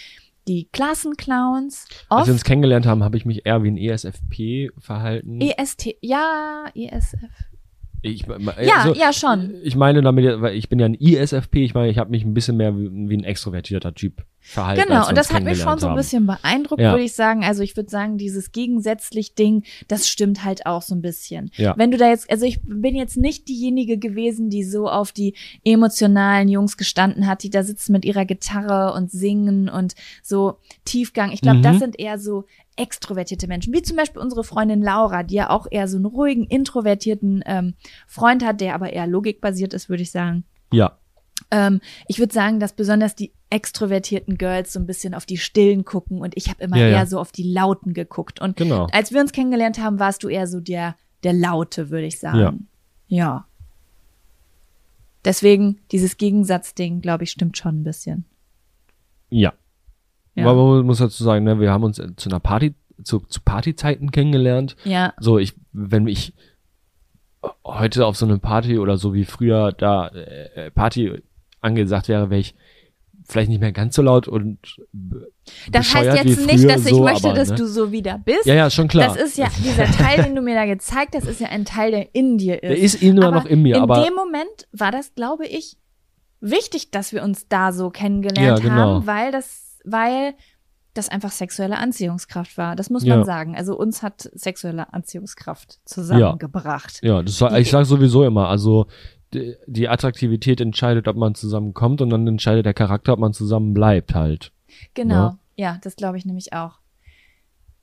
die 0.48 0.68
Klassenclowns. 0.72 1.88
Als 2.10 2.28
wir 2.28 2.34
uns 2.34 2.42
Oft 2.42 2.48
kennengelernt 2.48 2.86
haben, 2.86 3.04
habe 3.04 3.18
ich 3.18 3.26
mich 3.26 3.46
eher 3.46 3.64
wie 3.64 3.70
ein 3.72 3.78
ESFP 3.78 4.72
verhalten. 4.80 5.42
EST, 5.42 5.98
ja, 6.02 6.66
ESF. 6.76 7.20
Ich, 8.06 8.26
Ja, 8.62 8.78
also, 8.78 8.94
ja, 8.94 9.12
schon. 9.14 9.54
Ich 9.64 9.76
meine 9.76 10.02
damit, 10.02 10.42
weil 10.42 10.56
ich 10.56 10.70
bin 10.70 10.80
ja 10.80 10.86
ein 10.86 10.94
ISFP, 10.96 11.64
ich 11.64 11.74
meine, 11.74 11.90
ich 11.90 11.98
habe 11.98 12.12
mich 12.12 12.24
ein 12.24 12.34
bisschen 12.34 12.58
mehr 12.58 12.78
wie, 12.78 12.90
wie 13.10 13.18
ein 13.18 13.24
extrovertierter 13.24 13.94
Typ 13.94 14.24
verhalten. 14.40 14.84
Genau, 14.88 15.08
und 15.10 15.18
das 15.18 15.34
hat 15.34 15.44
mich 15.44 15.60
schon 15.60 15.80
so 15.80 15.88
ein 15.88 15.96
bisschen 15.96 16.28
beeindruckt, 16.28 16.80
Ja. 16.80 16.92
würde 16.92 17.04
ich 17.04 17.14
sagen. 17.14 17.44
Also 17.44 17.64
ich 17.64 17.76
würde 17.76 17.90
sagen, 17.90 18.20
dieses 18.20 18.52
gegensätzlich 18.52 19.34
Ding, 19.34 19.64
das 19.88 20.08
stimmt 20.08 20.44
halt 20.46 20.68
auch 20.68 20.84
so 20.84 20.94
ein 20.94 21.02
bisschen. 21.02 21.50
Ja. 21.56 21.74
Wenn 21.78 21.90
du 21.90 21.98
da 21.98 22.10
jetzt, 22.10 22.30
also 22.30 22.46
ich 22.46 22.60
bin 22.64 22.96
jetzt 22.96 23.18
nicht 23.18 23.48
diejenige 23.48 23.98
gewesen, 23.98 24.52
die 24.52 24.64
so 24.64 24.88
auf 24.88 25.12
die 25.12 25.34
emotionalen 25.64 26.48
Jungs 26.48 26.78
gestanden 26.78 27.26
hat, 27.28 27.42
die 27.44 27.50
da 27.50 27.64
sitzen 27.64 27.92
mit 27.92 28.06
ihrer 28.06 28.26
Gitarre 28.26 28.94
und 28.94 29.10
singen 29.12 29.68
und 29.68 29.96
so 30.22 30.58
Tiefgang. 30.86 31.32
Ich 31.32 31.42
glaube, 31.42 31.58
Mhm. 31.60 31.64
das 31.64 31.80
sind 31.80 32.00
eher 32.00 32.20
so 32.20 32.46
extrovertierte 32.78 33.48
Menschen, 33.48 33.74
wie 33.74 33.82
zum 33.82 33.96
Beispiel 33.96 34.22
unsere 34.22 34.44
Freundin 34.44 34.82
Laura, 34.82 35.24
die 35.24 35.36
ja 35.36 35.50
auch 35.50 35.68
eher 35.70 35.88
so 35.88 35.98
einen 35.98 36.06
ruhigen, 36.06 36.46
introvertierten 36.46 37.44
ähm, 37.46 37.76
Freund 38.08 38.44
hat, 38.44 38.60
der 38.62 38.76
aber 38.76 38.92
eher 38.92 39.08
logikbasiert 39.08 39.74
ist, 39.74 39.90
würde 39.90 40.04
ich 40.04 40.12
sagen. 40.12 40.44
Ja, 40.74 40.98
Ähm, 41.52 41.80
ich 42.08 42.20
würde 42.20 42.34
sagen, 42.34 42.60
dass 42.60 42.74
besonders 42.74 43.16
die 43.16 43.34
extrovertierten 43.50 44.38
Girls 44.38 44.74
so 44.74 44.80
ein 44.80 44.88
bisschen 44.88 45.14
auf 45.14 45.26
die 45.26 45.38
Stillen 45.38 45.86
gucken 45.86 46.20
und 46.20 46.36
ich 46.36 46.50
habe 46.50 46.64
immer 46.64 46.78
Ja, 46.78 46.88
eher 46.88 46.92
ja. 46.92 47.06
so 47.06 47.20
auf 47.20 47.32
die 47.32 47.44
Lauten 47.52 47.94
geguckt. 47.94 48.42
Und 48.42 48.58
genau. 48.58 48.88
als 48.92 49.12
wir 49.14 49.22
uns 49.22 49.32
kennengelernt 49.32 49.78
haben, 49.80 50.00
warst 50.00 50.24
du 50.24 50.28
eher 50.30 50.48
so 50.48 50.60
der, 50.60 50.96
der 51.24 51.34
Laute, 51.34 51.90
würde 51.90 52.08
ich 52.08 52.20
sagen. 52.20 52.68
Ja. 53.08 53.48
Deswegen, 55.24 55.80
dieses 55.92 56.18
Gegensatzding, 56.18 57.02
glaube 57.02 57.24
ich, 57.24 57.32
stimmt 57.32 57.58
schon 57.58 57.82
ein 57.82 57.84
bisschen. 57.84 58.26
Ja. 59.30 59.54
Ja. 60.36 60.48
Aber 60.48 60.76
man 60.76 60.86
muss 60.86 61.00
dazu 61.00 61.24
sagen, 61.24 61.46
ne, 61.46 61.60
wir 61.60 61.72
haben 61.72 61.84
uns 61.84 62.02
zu 62.18 62.30
einer 62.30 62.40
Party, 62.40 62.76
zu, 63.04 63.20
zu 63.20 63.42
Partyzeiten 63.42 64.12
kennengelernt. 64.12 64.76
Ja, 64.84 65.14
So, 65.20 65.40
ich, 65.40 65.54
wenn 65.72 66.08
ich 66.08 66.34
heute 67.64 68.06
auf 68.06 68.18
so 68.18 68.26
eine 68.26 68.38
Party 68.38 68.78
oder 68.78 68.98
so 68.98 69.14
wie 69.14 69.26
früher 69.26 69.72
da 69.72 70.08
äh, 70.10 70.72
Party 70.72 71.22
angesagt 71.62 72.08
wäre, 72.08 72.30
wäre 72.30 72.40
ich 72.40 72.56
vielleicht 73.28 73.50
nicht 73.50 73.60
mehr 73.60 73.72
ganz 73.72 73.96
so 73.96 74.02
laut 74.02 74.28
und 74.28 74.60
das 75.72 75.94
heißt 75.94 76.24
jetzt 76.24 76.46
nicht, 76.46 76.70
dass 76.70 76.86
ich 76.86 76.92
so, 76.92 77.04
möchte, 77.04 77.30
aber, 77.30 77.38
dass 77.38 77.50
ne? 77.50 77.56
du 77.56 77.68
so 77.68 77.92
wieder 77.92 78.20
bist. 78.20 78.46
Ja, 78.46 78.54
ja, 78.54 78.70
schon 78.70 78.88
klar. 78.88 79.08
Das 79.08 79.18
ist 79.18 79.38
ja, 79.38 79.48
dieser 79.64 79.86
Teil, 79.86 80.24
den 80.24 80.36
du 80.36 80.42
mir 80.42 80.56
da 80.56 80.66
gezeigt 80.66 81.16
hast, 81.16 81.28
ist 81.28 81.42
ja 81.42 81.48
ein 81.48 81.66
Teil, 81.66 81.92
der 81.92 82.14
in 82.14 82.38
dir 82.38 82.62
ist. 82.62 82.70
Der 82.70 82.78
ist 82.78 83.02
immer 83.02 83.28
aber 83.28 83.38
noch 83.38 83.46
in 83.46 83.62
mir, 83.64 83.78
in 83.78 83.82
aber 83.82 84.04
dem 84.04 84.14
Moment 84.14 84.68
war 84.72 84.92
das, 84.92 85.16
glaube 85.16 85.48
ich, 85.48 85.78
wichtig, 86.40 86.92
dass 86.92 87.14
wir 87.14 87.24
uns 87.24 87.48
da 87.48 87.72
so 87.72 87.90
kennengelernt 87.90 88.60
Ja, 88.60 88.64
genau. 88.64 88.96
haben, 88.96 89.08
weil 89.08 89.32
das, 89.32 89.65
weil 89.86 90.34
das 90.94 91.10
einfach 91.10 91.32
sexuelle 91.32 91.78
Anziehungskraft 91.78 92.58
war. 92.58 92.76
Das 92.76 92.90
muss 92.90 93.04
Ja. 93.04 93.18
man 93.18 93.26
sagen. 93.26 93.56
Also 93.58 93.78
uns 93.78 94.02
hat 94.02 94.30
sexuelle 94.34 94.94
Anziehungskraft 94.94 95.80
zusammengebracht. 95.86 97.00
ja, 97.04 97.22
das 97.22 97.40
war, 97.42 97.58
ich 97.60 97.70
sage 97.70 97.86
sowieso 97.86 98.24
immer, 98.24 98.48
also 98.48 98.88
die, 99.34 99.56
die 99.68 99.90
Attraktivität 99.90 100.62
entscheidet, 100.62 101.08
ob 101.10 101.18
man 101.18 101.36
zusammenkommt 101.36 102.02
und 102.02 102.10
dann 102.12 102.26
entscheidet 102.28 102.66
der 102.66 102.74
Charakter, 102.74 103.12
ob 103.14 103.20
man 103.20 103.34
zusammen 103.34 103.74
bleibt 103.74 104.16
halt. 104.16 104.52
Genau. 104.94 105.14
Ja. 105.16 105.38
Ja, 105.58 105.78
das 105.82 105.96
glaube 105.96 106.18
ich 106.18 106.26
nämlich 106.26 106.54
auch. 106.54 106.80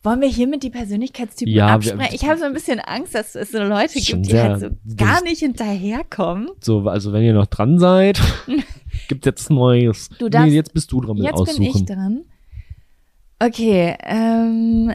Wollen 0.04 0.20
wir 0.20 0.28
hiermit 0.28 0.64
die 0.64 0.70
Persönlichkeitstypen 0.70 1.54
Ja, 1.54 1.68
absprechen? 1.68 2.12
Ich 2.14 2.24
habe 2.28 2.36
so 2.38 2.44
ein 2.44 2.52
bisschen 2.52 2.80
Angst, 2.80 3.14
dass 3.14 3.36
es 3.36 3.52
so 3.52 3.62
Leute 3.62 4.00
gibt, 4.00 4.26
die 4.26 4.36
halt 4.38 4.60
so 4.60 4.70
gar 4.96 5.22
nicht 5.22 5.38
hinterherkommen. 5.38 6.48
So, 6.60 6.80
also 6.88 7.12
wenn 7.12 7.22
ihr 7.22 7.34
noch 7.34 7.46
dran 7.46 7.78
seid, 7.78 8.20
gibt 9.08 9.26
jetzt 9.26 9.48
Neues. 9.50 10.08
Du 10.18 10.28
darfst- 10.28 10.48
nee, 10.48 10.54
jetzt 10.56 10.74
bist 10.74 10.90
du 10.90 11.00
dran 11.00 11.16
mit 11.16 11.24
Jetzt 11.26 11.34
aussuchen. 11.34 11.58
bin 11.72 11.76
ich 11.76 11.84
dran. 11.86 12.24
Okay, 13.38 13.96
ähm, 14.04 14.92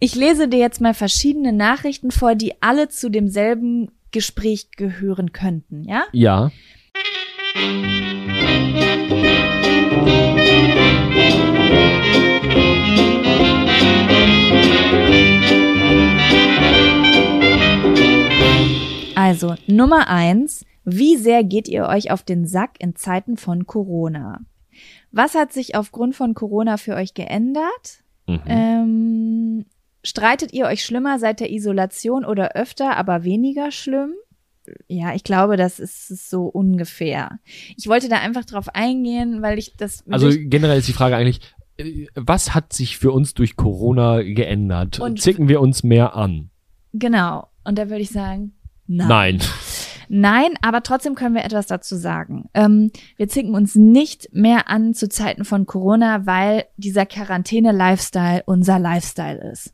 ich 0.00 0.14
lese 0.14 0.46
dir 0.48 0.58
jetzt 0.58 0.80
mal 0.82 0.92
verschiedene 0.94 1.52
Nachrichten 1.54 2.10
vor, 2.10 2.34
die 2.34 2.60
alle 2.62 2.88
zu 2.88 3.10
demselben 3.10 3.90
Gespräch 4.12 4.70
gehören 4.72 5.32
könnten, 5.32 5.84
ja? 5.84 6.04
Ja, 6.12 6.50
Also, 19.30 19.54
Nummer 19.66 20.08
eins. 20.08 20.64
Wie 20.84 21.16
sehr 21.16 21.44
geht 21.44 21.68
ihr 21.68 21.86
euch 21.86 22.10
auf 22.10 22.22
den 22.22 22.46
Sack 22.46 22.72
in 22.78 22.96
Zeiten 22.96 23.36
von 23.36 23.66
Corona? 23.66 24.40
Was 25.12 25.34
hat 25.34 25.52
sich 25.52 25.74
aufgrund 25.74 26.14
von 26.16 26.34
Corona 26.34 26.76
für 26.76 26.94
euch 26.94 27.14
geändert? 27.14 28.02
mhm. 28.26 28.40
Ähm, 28.46 29.64
streitet 30.04 30.52
ihr 30.52 30.66
euch 30.66 30.84
schlimmer 30.84 31.18
seit 31.18 31.40
der 31.40 31.50
Isolation 31.52 32.24
oder 32.24 32.52
öfter, 32.52 32.96
aber 32.96 33.24
weniger 33.24 33.70
schlimm? 33.70 34.12
Ja, 34.88 35.14
ich 35.14 35.24
glaube, 35.24 35.56
das 35.56 35.78
ist 35.80 36.30
so 36.30 36.44
ungefähr. 36.44 37.38
Ich 37.76 37.86
wollte 37.88 38.08
da 38.08 38.16
einfach 38.18 38.44
drauf 38.44 38.68
eingehen, 38.74 39.42
weil 39.42 39.58
ich 39.58 39.76
das 39.76 40.04
Also 40.10 40.30
generell 40.32 40.78
ist 40.78 40.88
die 40.88 40.92
Frage 40.92 41.16
eigentlich, 41.16 41.40
äh, 41.76 42.06
was 42.14 42.54
hat 42.54 42.72
sich 42.72 42.96
für 42.98 43.10
uns 43.10 43.34
durch 43.34 43.56
Corona 43.56 44.22
geändert? 44.22 45.00
Und- 45.00 45.20
Zicken 45.20 45.48
wir 45.48 45.60
uns 45.60 45.82
mehr 45.82 46.14
an? 46.16 46.50
genau. 46.92 47.46
Und 47.62 47.76
da 47.78 47.90
würde 47.90 48.00
ich 48.02 48.10
sagen, 48.10 48.54
nein. 48.96 49.08
Nein. 49.08 49.40
Nein, 50.12 50.54
aber 50.60 50.82
trotzdem 50.82 51.14
können 51.14 51.36
wir 51.36 51.44
etwas 51.44 51.68
dazu 51.68 51.94
sagen. 51.94 52.50
Ähm, 52.52 52.90
wir 53.16 53.28
zicken 53.28 53.54
uns 53.54 53.76
nicht 53.76 54.28
mehr 54.32 54.68
an 54.68 54.92
zu 54.92 55.08
Zeiten 55.08 55.44
von 55.44 55.66
Corona, 55.66 56.26
weil 56.26 56.64
dieser 56.76 57.06
Quarantäne-Lifestyle 57.06 58.42
unser 58.44 58.80
Lifestyle 58.80 59.38
ist. 59.52 59.72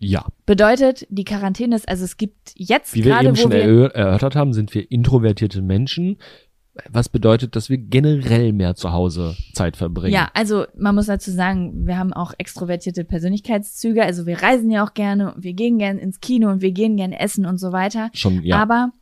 Ja. 0.00 0.26
Bedeutet, 0.46 1.06
die 1.10 1.22
Quarantäne 1.22 1.76
ist, 1.76 1.88
also 1.88 2.04
es 2.04 2.16
gibt 2.16 2.54
jetzt 2.56 2.94
Wie 2.94 3.04
wir 3.04 3.12
gerade, 3.12 3.28
eben 3.28 3.36
wo 3.36 3.40
schon 3.40 3.52
erörtert 3.52 4.34
haben, 4.34 4.52
sind 4.52 4.74
wir 4.74 4.90
introvertierte 4.90 5.62
Menschen, 5.62 6.18
was 6.88 7.08
bedeutet, 7.08 7.54
dass 7.54 7.68
wir 7.68 7.76
generell 7.78 8.52
mehr 8.52 8.74
zu 8.74 8.92
Hause 8.92 9.36
Zeit 9.52 9.76
verbringen. 9.76 10.14
Ja, 10.14 10.30
also 10.32 10.64
man 10.76 10.94
muss 10.94 11.06
dazu 11.06 11.30
sagen, 11.30 11.86
wir 11.86 11.98
haben 11.98 12.12
auch 12.12 12.32
extrovertierte 12.38 13.04
Persönlichkeitszüge. 13.04 14.02
Also 14.02 14.24
wir 14.26 14.42
reisen 14.42 14.70
ja 14.70 14.84
auch 14.84 14.94
gerne, 14.94 15.34
und 15.34 15.44
wir 15.44 15.52
gehen 15.52 15.78
gerne 15.78 16.00
ins 16.00 16.20
Kino 16.20 16.50
und 16.50 16.62
wir 16.62 16.72
gehen 16.72 16.96
gerne 16.96 17.20
essen 17.20 17.44
und 17.44 17.58
so 17.58 17.72
weiter. 17.72 18.10
Schon, 18.14 18.42
ja. 18.42 18.56
Aber 18.56 18.92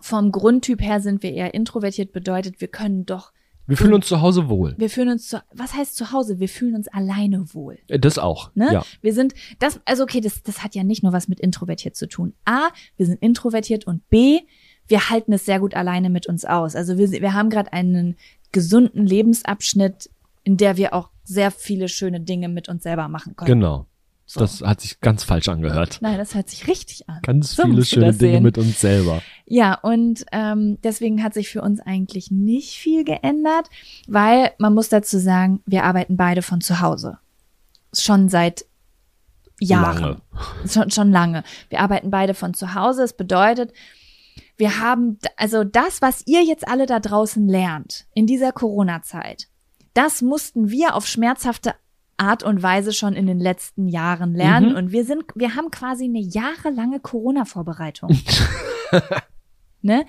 vom 0.00 0.32
Grundtyp 0.32 0.82
her 0.82 1.00
sind 1.00 1.22
wir 1.22 1.32
eher 1.32 1.54
introvertiert, 1.54 2.12
bedeutet, 2.12 2.60
wir 2.60 2.68
können 2.68 3.06
doch, 3.06 3.32
wir 3.66 3.76
fühlen 3.76 3.94
uns 3.94 4.08
zu 4.08 4.20
Hause 4.20 4.48
wohl. 4.48 4.74
wir 4.78 4.90
fühlen 4.90 5.10
uns 5.10 5.28
zu, 5.28 5.40
was 5.54 5.74
heißt 5.74 5.94
zu 5.94 6.10
Hause? 6.10 6.40
Wir 6.40 6.48
fühlen 6.48 6.74
uns 6.74 6.88
alleine 6.88 7.54
wohl. 7.54 7.78
Äh, 7.86 8.00
Das 8.00 8.18
auch. 8.18 8.50
Ne? 8.56 8.68
Ja. 8.72 8.84
Wir 9.00 9.14
sind, 9.14 9.34
das, 9.60 9.80
also 9.84 10.02
okay, 10.02 10.20
das, 10.20 10.42
das 10.42 10.64
hat 10.64 10.74
ja 10.74 10.82
nicht 10.82 11.04
nur 11.04 11.12
was 11.12 11.28
mit 11.28 11.38
introvertiert 11.38 11.94
zu 11.94 12.08
tun. 12.08 12.34
A, 12.44 12.70
wir 12.96 13.06
sind 13.06 13.22
introvertiert 13.22 13.86
und 13.86 14.08
B, 14.08 14.40
wir 14.90 15.08
halten 15.08 15.32
es 15.32 15.46
sehr 15.46 15.60
gut 15.60 15.74
alleine 15.74 16.10
mit 16.10 16.26
uns 16.26 16.44
aus. 16.44 16.74
Also 16.74 16.98
wir, 16.98 17.10
wir 17.10 17.32
haben 17.32 17.48
gerade 17.48 17.72
einen 17.72 18.16
gesunden 18.52 19.06
Lebensabschnitt, 19.06 20.10
in 20.42 20.56
der 20.56 20.76
wir 20.76 20.92
auch 20.94 21.10
sehr 21.24 21.52
viele 21.52 21.88
schöne 21.88 22.20
Dinge 22.20 22.48
mit 22.48 22.68
uns 22.68 22.82
selber 22.82 23.06
machen 23.08 23.36
können. 23.36 23.60
Genau. 23.60 23.86
So. 24.26 24.40
Das 24.40 24.60
hat 24.60 24.80
sich 24.80 25.00
ganz 25.00 25.24
falsch 25.24 25.48
angehört. 25.48 25.98
Nein, 26.02 26.18
das 26.18 26.34
hört 26.34 26.48
sich 26.48 26.66
richtig 26.68 27.08
an. 27.08 27.18
Ganz 27.22 27.54
So 27.56 27.64
viele 27.64 27.84
schöne 27.84 28.12
Dinge 28.12 28.34
sehen. 28.34 28.42
mit 28.42 28.58
uns 28.58 28.80
selber. 28.80 29.22
Ja, 29.46 29.74
und 29.74 30.24
ähm, 30.32 30.78
deswegen 30.82 31.22
hat 31.22 31.34
sich 31.34 31.48
für 31.48 31.62
uns 31.62 31.80
eigentlich 31.80 32.30
nicht 32.30 32.74
viel 32.76 33.04
geändert, 33.04 33.68
weil 34.06 34.52
man 34.58 34.74
muss 34.74 34.88
dazu 34.88 35.18
sagen, 35.18 35.62
wir 35.66 35.84
arbeiten 35.84 36.16
beide 36.16 36.42
von 36.42 36.60
zu 36.60 36.80
Hause. 36.80 37.18
Schon 37.92 38.28
seit 38.28 38.66
Jahren. 39.60 40.00
Lange. 40.02 40.16
Schon, 40.68 40.90
schon 40.90 41.10
lange. 41.10 41.44
Wir 41.68 41.80
arbeiten 41.80 42.10
beide 42.10 42.34
von 42.34 42.54
zu 42.54 42.74
Hause. 42.74 43.02
Es 43.02 43.12
bedeutet, 43.12 43.72
wir 44.60 44.78
haben, 44.78 45.18
also 45.36 45.64
das, 45.64 46.00
was 46.00 46.22
ihr 46.26 46.44
jetzt 46.44 46.68
alle 46.68 46.86
da 46.86 47.00
draußen 47.00 47.48
lernt 47.48 48.06
in 48.14 48.26
dieser 48.26 48.52
Corona-Zeit, 48.52 49.48
das 49.94 50.22
mussten 50.22 50.70
wir 50.70 50.94
auf 50.94 51.06
schmerzhafte 51.08 51.74
Art 52.16 52.42
und 52.44 52.62
Weise 52.62 52.92
schon 52.92 53.14
in 53.14 53.26
den 53.26 53.40
letzten 53.40 53.88
Jahren 53.88 54.34
lernen 54.34 54.70
Mhm. 54.70 54.76
und 54.76 54.92
wir 54.92 55.04
sind, 55.04 55.24
wir 55.34 55.56
haben 55.56 55.70
quasi 55.70 56.04
eine 56.04 56.20
jahrelange 56.20 57.00
Corona-Vorbereitung. 57.00 58.10
ne? 59.82 60.04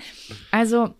Also, 0.51 0.93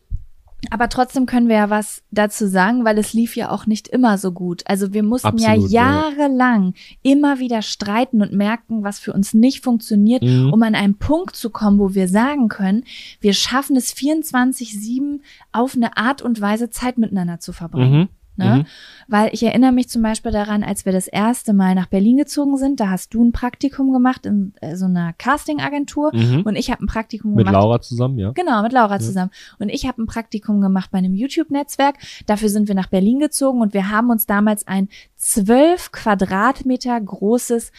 aber 0.70 0.90
trotzdem 0.90 1.26
können 1.26 1.48
wir 1.50 1.56
ja 1.56 1.70
was 1.70 2.04
dazu 2.12 2.48
sagen, 2.48 2.86
weil 2.86 2.98
es 3.00 3.14
lief 3.14 3.36
ja 3.36 3.50
auch 3.50 3.66
nicht 3.66 3.88
immer 3.88 4.18
so 4.18 4.32
gut. 4.32 4.62
Also 4.68 4.94
wir 4.94 5.02
mussten 5.02 5.28
Absolut, 5.28 5.72
ja 5.72 5.82
ja. 5.82 6.12
jahrelang 6.18 6.76
immer 7.02 7.40
wieder 7.40 7.62
streiten 7.64 8.22
und 8.22 8.32
merken, 8.34 8.84
was 8.84 9.00
für 9.00 9.12
uns 9.14 9.34
nicht 9.34 9.64
funktioniert, 9.64 10.22
Mhm. 10.22 10.54
um 10.54 10.62
an 10.62 10.76
einen 10.76 10.96
Punkt 11.00 11.36
zu 11.36 11.50
kommen, 11.50 11.80
wo 11.80 11.96
wir 11.96 12.08
sagen 12.08 12.48
können, 12.48 12.84
wir 13.20 13.34
schaffen 13.34 13.76
es 13.76 13.92
24-7 13.96 15.22
auf 15.52 15.76
eine 15.76 15.98
Art 15.98 16.22
und 16.22 16.40
Weise 16.42 16.70
Zeit 16.70 16.98
miteinander 16.98 17.40
zu 17.40 17.54
verbringen. 17.54 18.00
Mhm. 18.02 18.10
Ne? 18.38 18.58
Mhm. 18.58 18.66
Weil 19.08 19.30
ich 19.34 19.44
erinnere 19.44 19.72
mich 19.72 19.90
zum 19.90 20.02
Beispiel 20.02 20.32
daran, 20.32 20.64
als 20.64 20.86
wir 20.86 20.94
das 20.94 21.08
erste 21.08 21.54
Mal 21.54 21.76
nach 21.76 21.88
Berlin 21.88 22.18
gezogen 22.18 22.58
sind, 22.58 22.80
da 22.80 22.90
hast 22.90 23.14
du 23.14 23.24
ein 23.24 23.32
Praktikum 23.32 23.92
gemacht 23.92 24.26
in 24.26 24.54
äh, 24.62 24.76
so 24.76 24.86
einer 24.86 25.14
Castingagentur 25.14 26.12
Mhm. 26.16 26.42
und 26.44 26.56
ich 26.56 26.72
habe 26.72 26.84
ein 26.84 26.88
Praktikum 26.88 27.32
Mit 27.34 27.46
gemacht. 27.46 27.62
Laura 27.62 27.82
zusammen, 27.82 28.18
ja. 28.18 28.32
Genau, 28.32 28.62
mit 28.64 28.72
Laura 28.72 29.00
zusammen. 29.00 29.32
Und 29.60 29.70
ich 29.70 29.86
habe 29.86 30.02
ein 30.02 30.06
Praktikum 30.06 30.62
gemacht 30.62 30.92
bei 30.92 30.98
einem 31.00 31.14
YouTube-Netzwerk. 31.14 31.96
Dafür 32.26 32.50
sind 32.50 32.68
wir 32.68 32.76
nach 32.76 32.88
Berlin 32.88 33.20
gezogen 33.20 33.62
und 33.62 33.74
wir 33.74 33.90
haben 33.90 34.10
uns 34.10 34.26
damals 34.26 34.66
ein 34.68 34.88
zwölf 35.18 35.92
Quadratmeter 35.92 37.00
großes 37.00 37.72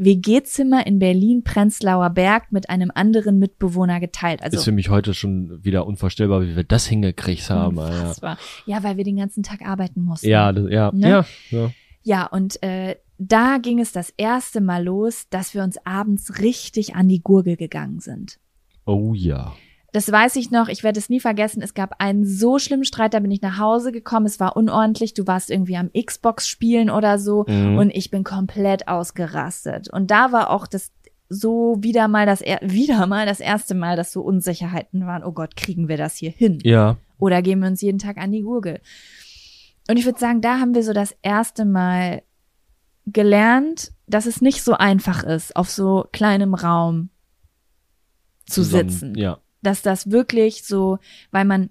WG-Zimmer 0.00 0.86
in 0.86 0.98
Berlin-Prenzlauer 0.98 2.10
Berg 2.10 2.50
mit 2.52 2.70
einem 2.70 2.90
anderen 2.94 3.38
Mitbewohner 3.38 4.00
geteilt. 4.00 4.42
Also 4.42 4.56
ist 4.56 4.64
für 4.64 4.72
mich 4.72 4.88
heute 4.88 5.12
schon 5.12 5.62
wieder 5.62 5.86
unvorstellbar, 5.86 6.42
wie 6.42 6.56
wir 6.56 6.64
das 6.64 6.86
hingekriegt 6.86 7.50
haben. 7.50 7.76
Unfassbar. 7.78 8.38
Ja, 8.64 8.82
weil 8.82 8.96
wir 8.96 9.04
den 9.04 9.16
ganzen 9.16 9.42
Tag 9.42 9.62
arbeiten 9.62 10.02
mussten. 10.02 10.28
Ja, 10.28 10.52
das, 10.52 10.70
ja, 10.70 10.90
Ne? 10.92 11.08
ja, 11.08 11.26
ja. 11.50 11.70
Ja, 12.02 12.26
und 12.26 12.62
äh, 12.62 12.96
da 13.18 13.58
ging 13.58 13.78
es 13.78 13.92
das 13.92 14.10
erste 14.16 14.62
Mal 14.62 14.82
los, 14.82 15.26
dass 15.28 15.52
wir 15.54 15.62
uns 15.62 15.76
abends 15.84 16.38
richtig 16.40 16.94
an 16.94 17.08
die 17.08 17.20
Gurgel 17.22 17.56
gegangen 17.56 18.00
sind. 18.00 18.38
Oh 18.86 19.12
ja. 19.14 19.54
Das 19.92 20.10
weiß 20.10 20.36
ich 20.36 20.50
noch, 20.50 20.68
ich 20.68 20.82
werde 20.84 20.98
es 21.00 21.08
nie 21.08 21.18
vergessen. 21.20 21.62
Es 21.62 21.74
gab 21.74 21.94
einen 22.00 22.24
so 22.24 22.58
schlimmen 22.58 22.84
Streit, 22.84 23.12
da 23.12 23.18
bin 23.20 23.30
ich 23.30 23.42
nach 23.42 23.58
Hause 23.58 23.90
gekommen, 23.92 24.26
es 24.26 24.38
war 24.38 24.56
unordentlich, 24.56 25.14
du 25.14 25.26
warst 25.26 25.50
irgendwie 25.50 25.76
am 25.76 25.90
Xbox 25.92 26.46
spielen 26.46 26.90
oder 26.90 27.18
so 27.18 27.44
Mhm. 27.48 27.76
und 27.78 27.90
ich 27.90 28.10
bin 28.10 28.22
komplett 28.22 28.86
ausgerastet. 28.88 29.88
Und 29.92 30.10
da 30.10 30.30
war 30.32 30.50
auch 30.50 30.66
das 30.68 30.92
so 31.28 31.76
wieder 31.80 32.08
mal 32.08 32.26
das 32.26 32.40
er 32.40 32.58
wieder 32.62 33.06
mal 33.06 33.24
das 33.26 33.38
erste 33.40 33.74
Mal, 33.74 33.96
dass 33.96 34.12
so 34.12 34.20
Unsicherheiten 34.22 35.06
waren. 35.06 35.22
Oh 35.24 35.32
Gott, 35.32 35.54
kriegen 35.56 35.88
wir 35.88 35.96
das 35.96 36.16
hier 36.16 36.30
hin? 36.30 36.58
Ja. 36.64 36.96
Oder 37.18 37.42
gehen 37.42 37.60
wir 37.60 37.68
uns 37.68 37.80
jeden 37.82 37.98
Tag 37.98 38.16
an 38.18 38.32
die 38.32 38.42
Gurgel? 38.42 38.80
Und 39.88 39.96
ich 39.96 40.04
würde 40.06 40.18
sagen, 40.20 40.40
da 40.40 40.58
haben 40.60 40.74
wir 40.74 40.82
so 40.82 40.92
das 40.92 41.16
erste 41.22 41.64
Mal 41.64 42.22
gelernt, 43.06 43.92
dass 44.06 44.26
es 44.26 44.40
nicht 44.40 44.62
so 44.62 44.74
einfach 44.74 45.22
ist, 45.24 45.56
auf 45.56 45.70
so 45.70 46.06
kleinem 46.12 46.54
Raum 46.54 47.10
zu 48.46 48.62
zusammen- 48.62 48.88
sitzen. 48.90 49.14
Ja. 49.16 49.38
Dass 49.62 49.82
das 49.82 50.10
wirklich 50.10 50.64
so, 50.64 50.98
weil 51.30 51.44
man, 51.44 51.70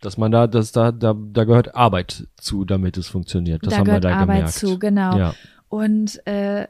Dass 0.00 0.16
man 0.16 0.30
da, 0.30 0.46
dass 0.46 0.72
da, 0.72 0.92
da, 0.92 1.14
da 1.14 1.44
gehört 1.44 1.74
Arbeit 1.74 2.26
zu, 2.36 2.64
damit 2.64 2.96
es 2.96 3.08
funktioniert. 3.08 3.64
Das 3.66 3.72
da 3.72 3.78
haben 3.78 3.86
wir 3.86 4.00
gehört 4.00 4.04
da 4.04 4.16
Arbeit 4.16 4.36
gemerkt. 4.36 4.54
zu, 4.54 4.78
genau. 4.78 5.16
Ja. 5.18 5.34
Und 5.68 6.26
äh, 6.26 6.66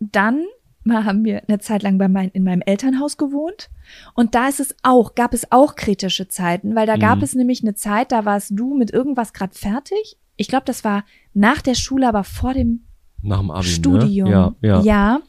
dann 0.00 0.44
mal 0.84 1.04
haben 1.04 1.24
wir 1.24 1.42
eine 1.46 1.60
Zeit 1.60 1.84
lang 1.84 1.96
bei 1.98 2.08
mein, 2.08 2.30
in 2.30 2.42
meinem 2.42 2.62
Elternhaus 2.62 3.16
gewohnt. 3.16 3.70
Und 4.14 4.34
da 4.34 4.48
ist 4.48 4.58
es 4.58 4.74
auch, 4.82 5.14
gab 5.14 5.32
es 5.32 5.52
auch 5.52 5.76
kritische 5.76 6.26
Zeiten, 6.26 6.74
weil 6.74 6.86
da 6.86 6.96
gab 6.96 7.18
Mhm. 7.18 7.24
es 7.24 7.34
nämlich 7.36 7.62
eine 7.62 7.74
Zeit, 7.74 8.10
da 8.10 8.24
warst 8.24 8.50
du 8.52 8.74
mit 8.74 8.90
irgendwas 8.92 9.32
gerade 9.32 9.54
fertig. 9.54 10.18
Ich 10.36 10.48
glaube, 10.48 10.64
das 10.66 10.82
war 10.82 11.04
nach 11.34 11.62
der 11.62 11.74
Schule, 11.74 12.08
aber 12.08 12.24
vor 12.24 12.52
dem 12.54 12.84
Nach 13.22 13.38
dem 13.38 13.52
Abi, 13.52 13.64
Studium. 13.68 14.28
Ne? 14.28 14.54
Ja, 14.60 14.80
ja. 14.80 14.80
ja. 14.82 15.20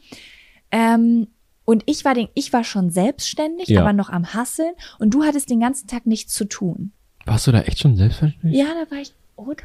Ähm, 0.71 1.27
und 1.65 1.83
ich 1.85 2.03
war 2.05 2.13
den, 2.13 2.27
ich 2.33 2.51
war 2.53 2.63
schon 2.63 2.89
selbstständig, 2.89 3.67
Ja. 3.69 3.81
aber 3.81 3.93
noch 3.93 4.09
am 4.09 4.33
Hasseln. 4.33 4.73
Und 4.99 5.13
du 5.13 5.23
hattest 5.23 5.49
den 5.49 5.59
ganzen 5.59 5.87
Tag 5.87 6.05
nichts 6.05 6.33
zu 6.33 6.45
tun. 6.45 6.91
Warst 7.25 7.47
du 7.47 7.51
da 7.51 7.61
echt 7.61 7.79
schon 7.79 7.95
selbstverständlich? 7.95 8.55
Ja, 8.55 8.65
da 8.73 8.91
war 8.91 9.01
ich, 9.01 9.13
oder? 9.35 9.63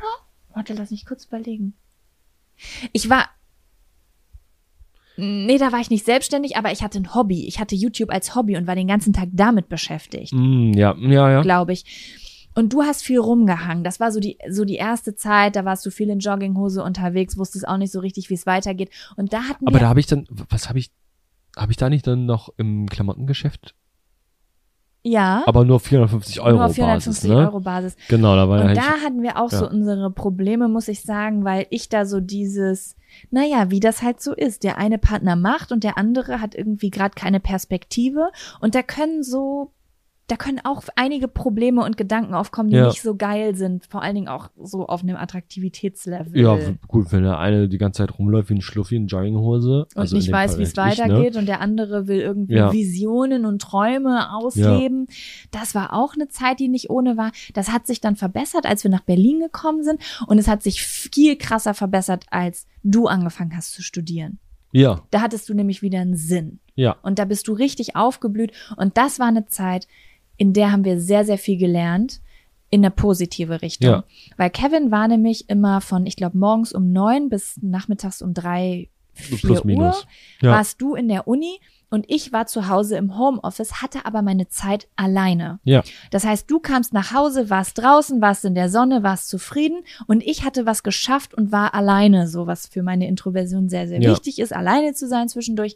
Warte, 0.54 0.74
lass 0.74 0.90
mich 0.90 1.04
kurz 1.06 1.24
überlegen. 1.26 1.74
Ich 2.92 3.08
war, 3.10 3.26
nee, 5.16 5.58
da 5.58 5.72
war 5.72 5.80
ich 5.80 5.90
nicht 5.90 6.04
selbstständig, 6.04 6.56
aber 6.56 6.70
ich 6.72 6.82
hatte 6.82 6.98
ein 6.98 7.14
Hobby. 7.14 7.46
Ich 7.46 7.58
hatte 7.58 7.74
YouTube 7.74 8.10
als 8.10 8.34
Hobby 8.34 8.56
und 8.56 8.66
war 8.66 8.74
den 8.76 8.86
ganzen 8.88 9.12
Tag 9.12 9.28
damit 9.32 9.68
beschäftigt, 9.68 10.32
Mm, 10.32 10.72
ja, 10.74 10.94
ja, 10.98 11.30
ja. 11.30 11.42
glaube 11.42 11.72
ich. 11.72 11.84
Und 12.54 12.72
du 12.72 12.82
hast 12.82 13.02
viel 13.02 13.18
rumgehangen. 13.20 13.84
Das 13.84 14.00
war 14.00 14.10
so 14.10 14.18
die, 14.18 14.38
so 14.50 14.64
die 14.64 14.74
erste 14.76 15.14
Zeit, 15.14 15.54
da 15.54 15.64
warst 15.64 15.86
du 15.86 15.90
viel 15.90 16.10
in 16.10 16.18
Jogginghose 16.18 16.82
unterwegs, 16.82 17.36
wusstest 17.36 17.68
auch 17.68 17.76
nicht 17.76 17.92
so 17.92 18.00
richtig, 18.00 18.30
wie 18.30 18.34
es 18.34 18.46
weitergeht. 18.46 18.90
Und 19.16 19.32
da 19.32 19.44
hatten 19.44 19.66
Aber 19.66 19.76
wir, 19.76 19.80
da 19.80 19.88
habe 19.88 20.00
ich 20.00 20.06
dann, 20.06 20.26
was 20.48 20.68
habe 20.68 20.78
ich, 20.80 20.90
habe 21.58 21.72
ich 21.72 21.76
da 21.76 21.90
nicht 21.90 22.06
dann 22.06 22.26
noch 22.26 22.52
im 22.56 22.88
Klamottengeschäft? 22.88 23.74
ja, 25.08 25.42
Aber 25.46 25.64
nur 25.64 25.80
450 25.80 26.40
Euro 26.40 26.56
nur 26.56 26.66
auf 26.66 26.74
450 26.74 27.22
Basis, 27.22 27.28
ne? 27.28 27.46
Euro 27.46 27.60
Basis. 27.60 27.96
Genau, 28.08 28.36
da 28.36 28.48
war 28.48 28.62
Und 28.62 28.68
ja 28.68 28.74
da 28.74 29.04
hatten 29.04 29.22
wir 29.22 29.40
auch 29.40 29.50
so 29.50 29.64
ja. 29.64 29.70
unsere 29.70 30.10
Probleme, 30.10 30.68
muss 30.68 30.88
ich 30.88 31.02
sagen, 31.02 31.44
weil 31.44 31.66
ich 31.70 31.88
da 31.88 32.04
so 32.04 32.20
dieses, 32.20 32.96
naja, 33.30 33.70
wie 33.70 33.80
das 33.80 34.02
halt 34.02 34.20
so 34.20 34.34
ist. 34.34 34.64
Der 34.64 34.76
eine 34.76 34.98
Partner 34.98 35.36
macht 35.36 35.72
und 35.72 35.84
der 35.84 35.98
andere 35.98 36.40
hat 36.40 36.54
irgendwie 36.54 36.90
gerade 36.90 37.14
keine 37.14 37.40
Perspektive. 37.40 38.30
Und 38.60 38.74
da 38.74 38.82
können 38.82 39.22
so, 39.22 39.72
da 40.28 40.36
können 40.36 40.60
auch 40.64 40.82
einige 40.94 41.26
Probleme 41.26 41.82
und 41.84 41.96
Gedanken 41.96 42.34
aufkommen, 42.34 42.70
die 42.70 42.76
Ja. 42.76 42.86
nicht 42.88 43.02
so 43.02 43.16
geil 43.16 43.54
sind. 43.56 43.86
Vor 43.86 44.02
allen 44.02 44.14
Dingen 44.14 44.28
auch 44.28 44.50
so 44.62 44.86
auf 44.86 45.02
einem 45.02 45.16
Attraktivitätslevel. 45.16 46.38
ja, 46.40 46.58
gut, 46.86 47.10
wenn 47.12 47.22
der 47.22 47.38
eine 47.38 47.68
die 47.68 47.78
ganze 47.78 47.98
Zeit 47.98 48.18
rumläuft 48.18 48.50
wie 48.50 48.54
ein 48.54 48.60
Schluffi 48.60 48.96
in 48.96 49.06
Jogginghose. 49.06 49.86
und 49.94 49.96
also 49.96 50.16
nicht 50.16 50.30
weiß, 50.30 50.58
wie 50.58 50.62
es 50.62 50.72
ich, 50.72 50.76
weitergeht 50.76 51.36
und 51.36 51.46
der 51.46 51.60
andere 51.60 52.06
will 52.06 52.20
irgendwie 52.20 52.54
Ja. 52.54 52.72
Visionen 52.72 53.44
und 53.46 53.60
Träume 53.62 54.32
ausleben. 54.34 55.06
Das 55.50 55.74
war 55.74 55.92
auch 55.94 56.14
eine 56.14 56.28
Zeit, 56.28 56.60
die 56.60 56.68
nicht 56.68 56.90
ohne 56.90 57.16
war. 57.16 57.32
Das 57.54 57.70
hat 57.70 57.86
sich 57.86 58.00
dann 58.00 58.16
verbessert, 58.16 58.66
als 58.66 58.84
wir 58.84 58.90
nach 58.90 59.02
Berlin 59.02 59.40
gekommen 59.40 59.82
sind 59.82 60.00
und 60.26 60.38
es 60.38 60.46
hat 60.48 60.62
sich 60.62 60.82
viel 60.82 61.36
krasser 61.36 61.74
verbessert, 61.74 62.26
als 62.30 62.66
du 62.82 63.06
angefangen 63.06 63.56
hast 63.56 63.72
zu 63.72 63.82
studieren. 63.82 64.38
Ne? 64.72 64.80
Ja, 64.82 65.00
Da 65.10 65.22
hattest 65.22 65.48
du 65.48 65.54
nämlich 65.54 65.80
wieder 65.80 66.00
einen 66.00 66.16
Sinn 66.16 66.58
ja. 66.74 66.96
und 67.02 67.18
da 67.18 67.24
bist 67.24 67.48
du 67.48 67.54
richtig 67.54 67.96
aufgeblüht 67.96 68.52
und 68.76 68.98
das 68.98 69.18
war 69.18 69.26
eine 69.28 69.46
Zeit, 69.46 69.88
in 70.38 70.54
der 70.54 70.72
haben 70.72 70.84
wir 70.84 70.98
sehr, 71.00 71.24
sehr 71.26 71.36
viel 71.38 71.58
gelernt 71.58 72.20
in 72.70 72.80
eine 72.80 72.90
positive 72.90 73.60
Richtung. 73.62 73.90
Ja. 73.90 74.04
Weil 74.36 74.50
Kevin 74.50 74.90
war 74.90 75.08
nämlich 75.08 75.48
immer 75.50 75.80
von, 75.82 76.06
ich 76.06 76.16
glaube, 76.16 76.38
morgens 76.38 76.72
um 76.72 76.92
neun 76.92 77.28
bis 77.28 77.58
nachmittags 77.62 78.22
um 78.22 78.32
drei, 78.34 78.88
vier 79.12 79.38
Plus 79.38 79.58
Uhr 79.60 79.66
minus. 79.66 80.06
Ja. 80.40 80.52
warst 80.52 80.80
du 80.80 80.94
in 80.94 81.08
der 81.08 81.26
Uni 81.28 81.60
und 81.90 82.04
ich 82.08 82.32
war 82.34 82.46
zu 82.46 82.68
Hause 82.68 82.98
im 82.98 83.18
Homeoffice, 83.18 83.80
hatte 83.80 84.04
aber 84.04 84.20
meine 84.20 84.48
Zeit 84.48 84.86
alleine. 84.96 85.58
Ja. 85.64 85.82
Das 86.10 86.24
heißt, 86.26 86.50
du 86.50 86.60
kamst 86.60 86.92
nach 86.92 87.14
Hause, 87.14 87.48
warst 87.48 87.78
draußen, 87.78 88.20
warst 88.20 88.44
in 88.44 88.54
der 88.54 88.68
Sonne, 88.68 89.02
warst 89.02 89.30
zufrieden 89.30 89.78
und 90.06 90.22
ich 90.22 90.44
hatte 90.44 90.66
was 90.66 90.82
geschafft 90.82 91.32
und 91.34 91.50
war 91.50 91.72
alleine, 91.74 92.28
so 92.28 92.46
was 92.46 92.66
für 92.66 92.82
meine 92.82 93.08
Introversion 93.08 93.70
sehr, 93.70 93.88
sehr 93.88 94.00
Ja. 94.02 94.10
wichtig 94.10 94.38
ist, 94.38 94.52
alleine 94.52 94.92
zu 94.92 95.08
sein 95.08 95.28
zwischendurch. 95.30 95.74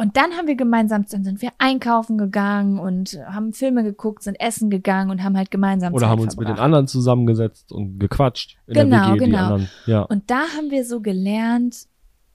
Und 0.00 0.16
dann 0.16 0.30
haben 0.36 0.46
wir 0.46 0.54
gemeinsam, 0.54 1.04
dann 1.10 1.24
sind 1.24 1.42
wir 1.42 1.50
einkaufen 1.58 2.16
gegangen 2.18 2.78
und 2.78 3.18
haben 3.26 3.52
Filme 3.52 3.82
geguckt, 3.82 4.22
sind 4.22 4.36
essen 4.40 4.70
gegangen 4.70 5.10
und 5.10 5.24
haben 5.24 5.36
halt 5.36 5.50
gemeinsam 5.50 5.92
Oder 5.92 6.02
Zeit 6.02 6.10
haben 6.10 6.20
uns 6.20 6.36
mit 6.36 6.42
den 6.44 6.54
verbracht. 6.54 6.64
anderen 6.64 6.86
zusammengesetzt 6.86 7.72
und 7.72 7.98
gequatscht 7.98 8.56
in 8.68 8.74
Genau, 8.74 8.96
der 8.96 9.14
WG, 9.14 9.18
die 9.18 9.24
genau. 9.30 9.38
anderen. 9.42 9.68
Ja. 9.86 10.02
Und 10.02 10.30
da 10.30 10.42
haben 10.56 10.70
wir 10.70 10.84
so 10.84 11.00
gelernt, 11.00 11.86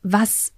was 0.01 0.51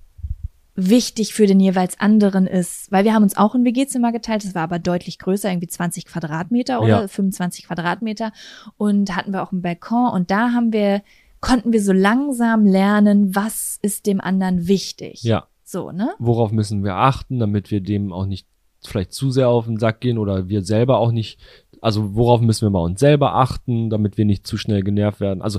wichtig 0.78 1.34
für 1.36 1.46
den 1.46 1.60
jeweils 1.60 2.00
anderen 2.00 2.48
ist. 2.48 2.92
Weil 2.92 3.06
wir 3.06 3.14
haben 3.14 3.24
uns 3.24 3.38
auch 3.38 3.54
ein 3.56 3.64
WG-Zimmer 3.64 4.12
geteilt, 4.12 4.44
das 4.44 4.56
war 4.56 4.64
aber 4.64 4.80
deutlich 4.80 5.20
größer, 5.20 5.50
irgendwie 5.50 5.68
20 5.68 6.06
Quadratmeter 6.06 6.80
oder 6.82 7.02
Ja. 7.02 7.08
25 7.08 7.68
Quadratmeter. 7.68 8.32
Und 8.78 9.16
hatten 9.16 9.32
wir 9.32 9.44
auch 9.44 9.52
einen 9.52 9.62
Balkon 9.62 10.10
und 10.12 10.32
da 10.32 10.52
haben 10.54 10.74
wir, 10.74 11.02
konnten 11.40 11.72
wir 11.72 11.82
so 11.82 11.94
langsam 11.94 12.66
lernen, 12.66 13.36
was 13.36 13.78
ist 13.84 14.06
dem 14.08 14.20
anderen 14.20 14.68
wichtig. 14.68 15.22
ja. 15.24 15.46
So, 15.68 15.92
ne? 15.92 16.12
Worauf 16.20 16.52
müssen 16.52 16.84
wir 16.84 16.96
achten, 16.96 17.40
damit 17.40 17.72
wir 17.72 17.82
dem 17.82 18.14
auch 18.14 18.28
nicht 18.28 18.48
vielleicht 18.86 19.14
zu 19.14 19.32
sehr 19.32 19.50
auf 19.50 19.66
den 19.66 19.78
Sack 19.80 20.00
gehen 20.00 20.20
oder 20.20 20.48
wir 20.48 20.62
selber 20.62 21.00
auch 21.00 21.12
nicht, 21.12 21.40
also 21.82 22.14
worauf 22.16 22.40
müssen 22.40 22.68
wir 22.68 22.72
bei 22.72 22.80
uns 22.80 23.00
selber 23.00 23.34
achten, 23.36 23.90
damit 23.90 24.18
wir 24.18 24.26
nicht 24.26 24.46
zu 24.46 24.58
schnell 24.58 24.84
genervt 24.84 25.20
werden. 25.20 25.42
Also 25.42 25.58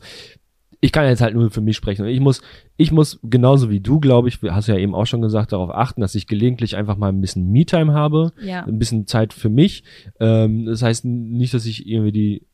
ich 0.80 0.92
kann 0.92 1.06
jetzt 1.06 1.22
halt 1.22 1.34
nur 1.34 1.50
für 1.50 1.60
mich 1.60 1.74
sprechen. 1.76 2.02
Und 2.02 2.08
ich 2.12 2.20
muss, 2.20 2.40
ich 2.76 2.92
muss 2.92 3.18
genauso 3.24 3.68
wie 3.68 3.80
du, 3.80 3.98
glaube 3.98 4.28
ich, 4.28 4.38
hast 4.42 4.68
du 4.68 4.72
ja 4.72 4.78
eben 4.78 4.94
auch 4.94 5.06
schon 5.06 5.22
gesagt, 5.22 5.50
darauf 5.52 5.70
achten, 5.70 6.02
dass 6.02 6.14
ich 6.14 6.28
gelegentlich 6.28 6.76
einfach 6.76 6.96
mal 6.96 7.08
ein 7.08 7.20
bisschen 7.20 7.50
Me-Time 7.50 7.92
habe, 7.92 8.32
Ja. 8.40 8.62
ein 8.64 8.78
bisschen 8.78 9.08
Zeit 9.08 9.32
für 9.32 9.48
mich. 9.48 9.82
Ähm, 10.20 10.66
das 10.66 10.82
heißt 10.82 11.04
nicht, 11.04 11.52
dass 11.52 11.66
ich 11.66 11.88
irgendwie 11.88 12.12
die 12.12 12.46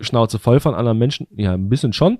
Schnauze 0.00 0.38
voll 0.38 0.60
von 0.60 0.74
anderen 0.74 0.98
Menschen, 0.98 1.26
ja, 1.36 1.54
ein 1.54 1.68
bisschen 1.68 1.92
schon. 1.92 2.18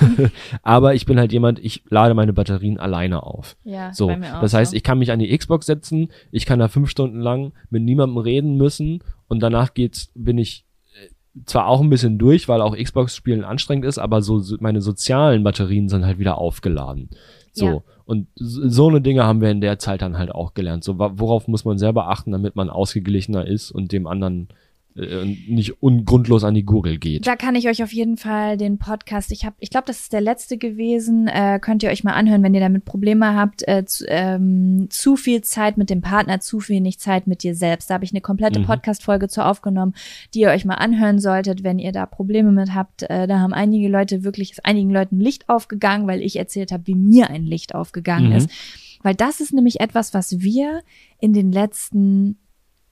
Aber 0.62 0.94
ich 0.94 1.06
bin 1.06 1.18
halt 1.18 1.32
jemand, 1.32 1.58
ich 1.58 1.82
lade 1.88 2.14
meine 2.14 2.32
Batterien 2.32 2.78
alleine 2.78 3.22
auf. 3.24 3.56
Ja, 3.64 3.92
So, 3.92 4.08
das 4.40 4.54
heißt, 4.54 4.70
so. 4.70 4.76
ich 4.76 4.82
kann 4.82 4.98
mich 4.98 5.10
an 5.10 5.18
die 5.18 5.36
Xbox 5.36 5.66
setzen, 5.66 6.08
ich 6.30 6.46
kann 6.46 6.58
da 6.58 6.68
fünf 6.68 6.88
Stunden 6.90 7.20
lang 7.20 7.52
mit 7.70 7.82
niemandem 7.82 8.18
reden 8.18 8.56
müssen 8.56 9.02
und 9.26 9.42
danach 9.42 9.74
geht's, 9.74 10.12
bin 10.14 10.38
ich 10.38 10.64
äh, 10.94 11.08
zwar 11.44 11.66
auch 11.66 11.80
ein 11.80 11.90
bisschen 11.90 12.18
durch, 12.18 12.48
weil 12.48 12.60
auch 12.60 12.76
Xbox-Spielen 12.76 13.44
anstrengend 13.44 13.84
ist, 13.84 13.98
aber 13.98 14.22
so 14.22 14.38
so 14.38 14.56
meine 14.60 14.80
sozialen 14.80 15.42
Batterien 15.42 15.88
sind 15.88 16.06
halt 16.06 16.18
wieder 16.18 16.38
aufgeladen. 16.38 17.10
So. 17.52 17.66
Ja. 17.66 17.82
Und 18.04 18.28
so 18.36 18.68
so 18.68 18.88
eine 18.88 19.02
Dinge 19.02 19.24
haben 19.24 19.42
wir 19.42 19.50
in 19.50 19.60
der 19.60 19.78
Zeit 19.78 20.00
dann 20.00 20.16
halt 20.16 20.30
auch 20.30 20.54
gelernt. 20.54 20.82
So, 20.82 20.98
worauf 20.98 21.46
muss 21.46 21.66
man 21.66 21.76
selber 21.76 22.08
achten, 22.08 22.32
damit 22.32 22.56
man 22.56 22.70
ausgeglichener 22.70 23.46
ist 23.46 23.70
und 23.70 23.92
dem 23.92 24.06
anderen 24.06 24.48
äh, 24.98 25.24
nicht 25.46 25.82
ungrundlos 25.82 26.44
an 26.44 26.54
die 26.54 26.64
Gurgel 26.64 26.98
geht. 26.98 27.26
Da 27.26 27.36
kann 27.36 27.54
ich 27.54 27.68
euch 27.68 27.82
auf 27.82 27.92
jeden 27.92 28.16
Fall 28.16 28.56
den 28.56 28.78
Podcast, 28.78 29.30
ich 29.32 29.44
habe, 29.44 29.56
ich 29.60 29.70
glaube, 29.70 29.86
das 29.86 30.00
ist 30.00 30.12
der 30.12 30.20
letzte 30.20 30.58
gewesen, 30.58 31.28
äh, 31.28 31.58
könnt 31.60 31.82
ihr 31.82 31.90
euch 31.90 32.04
mal 32.04 32.12
anhören, 32.14 32.42
wenn 32.42 32.54
ihr 32.54 32.60
damit 32.60 32.84
Probleme 32.84 33.34
habt, 33.34 33.66
äh, 33.68 33.84
zu, 33.84 34.04
ähm, 34.08 34.88
zu 34.90 35.16
viel 35.16 35.42
Zeit 35.42 35.78
mit 35.78 35.90
dem 35.90 36.00
Partner, 36.00 36.40
zu 36.40 36.58
wenig 36.68 36.98
Zeit 36.98 37.26
mit 37.26 37.42
dir 37.42 37.54
selbst. 37.54 37.90
Da 37.90 37.94
habe 37.94 38.04
ich 38.04 38.12
eine 38.12 38.20
komplette 38.20 38.60
Mhm. 38.60 38.64
Podcast-Folge 38.64 39.28
zu 39.28 39.44
aufgenommen, 39.44 39.94
die 40.34 40.40
ihr 40.40 40.48
euch 40.50 40.64
mal 40.64 40.74
anhören 40.74 41.18
solltet, 41.18 41.62
wenn 41.64 41.78
ihr 41.78 41.92
da 41.92 42.06
Probleme 42.06 42.50
mit 42.52 42.74
habt. 42.74 43.02
Äh, 43.04 43.26
da 43.26 43.38
haben 43.38 43.52
einige 43.52 43.88
Leute 43.88 44.24
wirklich, 44.24 44.50
ist 44.52 44.64
einigen 44.66 44.90
Leuten 44.90 45.20
Licht 45.20 45.48
aufgegangen, 45.48 46.06
weil 46.06 46.22
ich 46.22 46.36
erzählt 46.36 46.72
habe, 46.72 46.86
wie 46.86 46.94
mir 46.94 47.30
ein 47.30 47.44
Licht 47.44 47.74
aufgegangen 47.74 48.30
Mhm. 48.30 48.36
ist. 48.36 48.50
Weil 49.02 49.14
das 49.14 49.40
ist 49.40 49.52
nämlich 49.52 49.80
etwas, 49.80 50.12
was 50.12 50.40
wir 50.40 50.80
in 51.20 51.32
den 51.32 51.52
letzten 51.52 52.38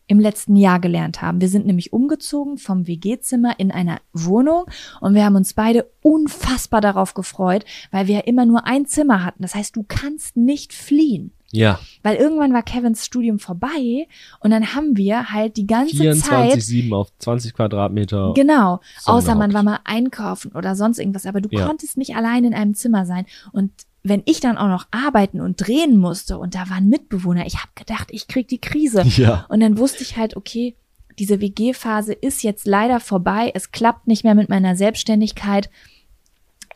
im 0.08 0.20
letzten 0.20 0.56
Jahr 0.56 0.78
gelernt 0.80 1.20
haben. 1.22 1.40
Wir 1.40 1.48
sind 1.48 1.66
nämlich 1.66 1.92
umgezogen 1.92 2.58
vom 2.58 2.86
WG-Zimmer 2.86 3.58
in 3.58 3.70
einer 3.72 3.98
Wohnung 4.12 4.64
und 5.00 5.14
wir 5.14 5.24
haben 5.24 5.36
uns 5.36 5.54
beide 5.54 5.90
unfassbar 6.02 6.80
darauf 6.80 7.14
gefreut, 7.14 7.64
weil 7.90 8.06
wir 8.06 8.16
ja 8.16 8.20
immer 8.22 8.46
nur 8.46 8.66
ein 8.66 8.86
Zimmer 8.86 9.24
hatten. 9.24 9.42
Das 9.42 9.54
heißt, 9.54 9.74
du 9.76 9.84
kannst 9.86 10.36
nicht 10.36 10.72
fliehen. 10.72 11.32
Ja, 11.52 11.78
Weil 12.02 12.16
irgendwann 12.16 12.52
war 12.52 12.62
Kevins 12.64 13.06
Studium 13.06 13.38
vorbei 13.38 14.08
und 14.40 14.50
dann 14.50 14.74
haben 14.74 14.96
wir 14.96 15.30
halt 15.30 15.56
die 15.56 15.66
ganze 15.66 15.96
Zeit 16.18 16.52
24-7 16.54 16.92
auf 16.92 17.08
20 17.20 17.54
Quadratmeter. 17.54 18.32
Genau. 18.34 18.80
Außer 19.04 19.36
man 19.36 19.54
war 19.54 19.62
mal 19.62 19.78
einkaufen 19.84 20.50
oder 20.52 20.74
sonst 20.74 20.98
irgendwas. 20.98 21.24
Aber 21.24 21.40
du 21.40 21.48
Ja. 21.52 21.64
konntest 21.66 21.96
nicht 21.98 22.16
allein 22.16 22.44
in 22.44 22.52
einem 22.52 22.74
Zimmer 22.74 23.06
sein. 23.06 23.26
Und 23.52 23.70
wenn 24.08 24.22
ich 24.26 24.40
dann 24.40 24.58
auch 24.58 24.68
noch 24.68 24.86
arbeiten 24.90 25.40
und 25.40 25.56
drehen 25.56 25.98
musste 25.98 26.38
und 26.38 26.54
da 26.54 26.70
waren 26.70 26.88
Mitbewohner, 26.88 27.46
ich 27.46 27.56
habe 27.56 27.70
gedacht, 27.74 28.08
ich 28.10 28.28
krieg 28.28 28.48
die 28.48 28.60
Krise. 28.60 29.04
Ja. 29.16 29.46
Und 29.48 29.60
dann 29.60 29.78
wusste 29.78 30.02
ich 30.02 30.18
halt, 30.18 30.36
okay, 30.36 30.74
diese 31.18 31.40
WG-Phase 31.40 32.12
ist 32.12 32.42
jetzt 32.42 32.66
leider 32.66 33.00
vorbei. 33.00 33.50
Es 33.54 33.72
klappt 33.72 34.06
nicht 34.06 34.24
mehr 34.24 34.34
mit 34.34 34.50
meiner 34.50 34.76
Selbstständigkeit. 34.76 35.70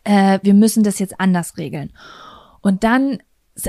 Äh, 0.05 0.39
wir 0.43 0.55
müssen 0.55 0.83
das 0.83 0.99
jetzt 0.99 1.20
anders 1.20 1.59
regeln. 1.59 1.93
Und 2.62 2.83
dann 2.83 3.18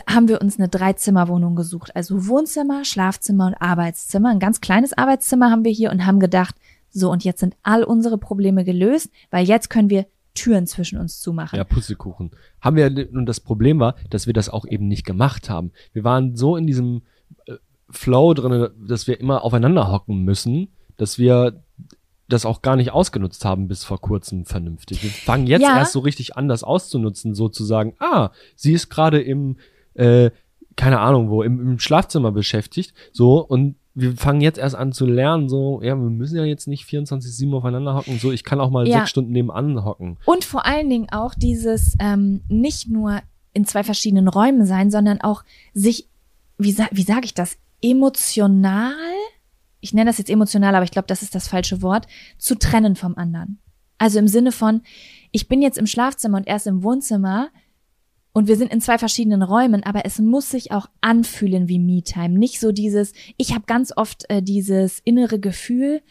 haben 0.07 0.29
wir 0.29 0.41
uns 0.41 0.57
eine 0.57 0.69
Dreizimmerwohnung 0.69 1.55
gesucht. 1.55 1.95
Also 1.95 2.27
Wohnzimmer, 2.27 2.85
Schlafzimmer 2.85 3.47
und 3.47 3.55
Arbeitszimmer. 3.55 4.29
Ein 4.29 4.39
ganz 4.39 4.61
kleines 4.61 4.93
Arbeitszimmer 4.93 5.51
haben 5.51 5.65
wir 5.65 5.71
hier 5.71 5.91
und 5.91 6.05
haben 6.05 6.19
gedacht, 6.19 6.55
so 6.91 7.11
und 7.11 7.23
jetzt 7.23 7.39
sind 7.39 7.55
all 7.63 7.83
unsere 7.83 8.17
Probleme 8.17 8.63
gelöst, 8.63 9.09
weil 9.31 9.45
jetzt 9.45 9.69
können 9.69 9.89
wir 9.89 10.05
Türen 10.33 10.65
zwischen 10.67 10.97
uns 10.97 11.19
zumachen. 11.19 11.57
Ja, 11.57 11.63
Pussekuchen. 11.63 12.31
Haben 12.61 12.75
wir, 12.77 13.09
und 13.13 13.25
das 13.25 13.39
Problem 13.39 13.79
war, 13.79 13.95
dass 14.09 14.27
wir 14.27 14.33
das 14.33 14.49
auch 14.49 14.65
eben 14.65 14.87
nicht 14.87 15.05
gemacht 15.05 15.49
haben. 15.49 15.71
Wir 15.93 16.03
waren 16.03 16.35
so 16.35 16.55
in 16.55 16.67
diesem 16.67 17.01
äh, 17.45 17.55
Flow 17.89 18.33
drin, 18.33 18.69
dass 18.87 19.07
wir 19.07 19.19
immer 19.19 19.43
aufeinander 19.43 19.91
hocken 19.91 20.23
müssen, 20.23 20.69
dass 20.97 21.17
wir 21.19 21.63
das 22.29 22.45
auch 22.45 22.61
gar 22.61 22.77
nicht 22.77 22.91
ausgenutzt 22.91 23.43
haben 23.43 23.67
bis 23.67 23.83
vor 23.83 23.99
kurzem 23.99 24.45
vernünftig. 24.45 25.03
Wir 25.03 25.09
fangen 25.09 25.47
jetzt 25.47 25.63
Ja. 25.63 25.77
erst 25.77 25.91
so 25.91 25.99
richtig 25.99 26.37
an, 26.37 26.47
das 26.47 26.63
auszunutzen, 26.63 27.35
sozusagen, 27.35 27.95
ah, 27.99 28.29
sie 28.55 28.71
ist 28.71 28.89
gerade 28.89 29.21
im, 29.21 29.57
äh, 29.95 30.31
keine 30.77 30.99
Ahnung 31.01 31.29
wo, 31.29 31.43
im, 31.43 31.59
im 31.59 31.79
Schlafzimmer 31.79 32.31
beschäftigt, 32.31 32.93
so, 33.11 33.39
und 33.45 33.75
wir 33.93 34.15
fangen 34.15 34.41
jetzt 34.41 34.57
erst 34.57 34.75
an 34.75 34.93
zu 34.93 35.05
lernen, 35.05 35.49
so, 35.49 35.81
ja, 35.81 35.95
wir 35.95 36.09
müssen 36.09 36.37
ja 36.37 36.45
jetzt 36.45 36.67
nicht 36.67 36.85
24-7 36.87 37.53
aufeinander 37.53 37.93
hocken, 37.95 38.17
so, 38.19 38.31
ich 38.31 38.43
kann 38.43 38.59
auch 38.61 38.69
mal 38.69 38.87
Ja. 38.87 38.99
sechs 38.99 39.09
Stunden 39.09 39.31
nebenan 39.31 39.83
hocken. 39.83 40.17
Und 40.25 40.45
vor 40.45 40.65
allen 40.65 40.89
Dingen 40.89 41.07
auch 41.11 41.33
dieses 41.35 41.95
ähm, 41.99 42.41
nicht 42.47 42.89
nur 42.89 43.19
in 43.53 43.65
zwei 43.65 43.83
verschiedenen 43.83 44.27
Räumen 44.29 44.65
sein, 44.65 44.91
sondern 44.91 45.19
auch 45.19 45.43
sich, 45.73 46.07
wie, 46.57 46.71
sa 46.71 46.87
wie 46.91 47.03
sage 47.03 47.25
ich 47.25 47.33
das, 47.33 47.57
emotional, 47.83 48.93
ich 49.79 49.93
nenne 49.93 50.09
das 50.09 50.17
jetzt 50.19 50.29
emotional, 50.29 50.75
aber 50.75 50.85
ich 50.85 50.91
glaube, 50.91 51.07
das 51.07 51.21
ist 51.21 51.35
das 51.35 51.47
falsche 51.47 51.81
Wort, 51.81 52.07
zu 52.37 52.55
trennen 52.55 52.95
vom 52.95 53.15
anderen. 53.17 53.59
Also 53.97 54.19
im 54.19 54.27
Sinne 54.27 54.51
von, 54.51 54.81
ich 55.31 55.47
bin 55.47 55.61
jetzt 55.61 55.77
im 55.77 55.87
Schlafzimmer 55.87 56.37
und 56.37 56.47
erst 56.47 56.67
im 56.67 56.83
Wohnzimmer 56.83 57.49
und 58.33 58.47
wir 58.47 58.55
sind 58.55 58.71
in 58.71 58.81
zwei 58.81 58.97
verschiedenen 58.97 59.43
Räumen, 59.43 59.83
aber 59.83 60.05
es 60.05 60.19
muss 60.19 60.49
sich 60.49 60.71
auch 60.71 60.87
anfühlen 61.01 61.67
wie 61.67 61.79
Me-Time. 61.79 62.37
Nicht 62.37 62.59
so 62.59 62.71
dieses, 62.71 63.13
ich 63.37 63.53
habe 63.53 63.65
ganz 63.67 63.91
oft 63.95 64.29
äh, 64.29 64.41
dieses 64.41 64.99
innere 65.03 65.39
Gefühl, 65.39 66.01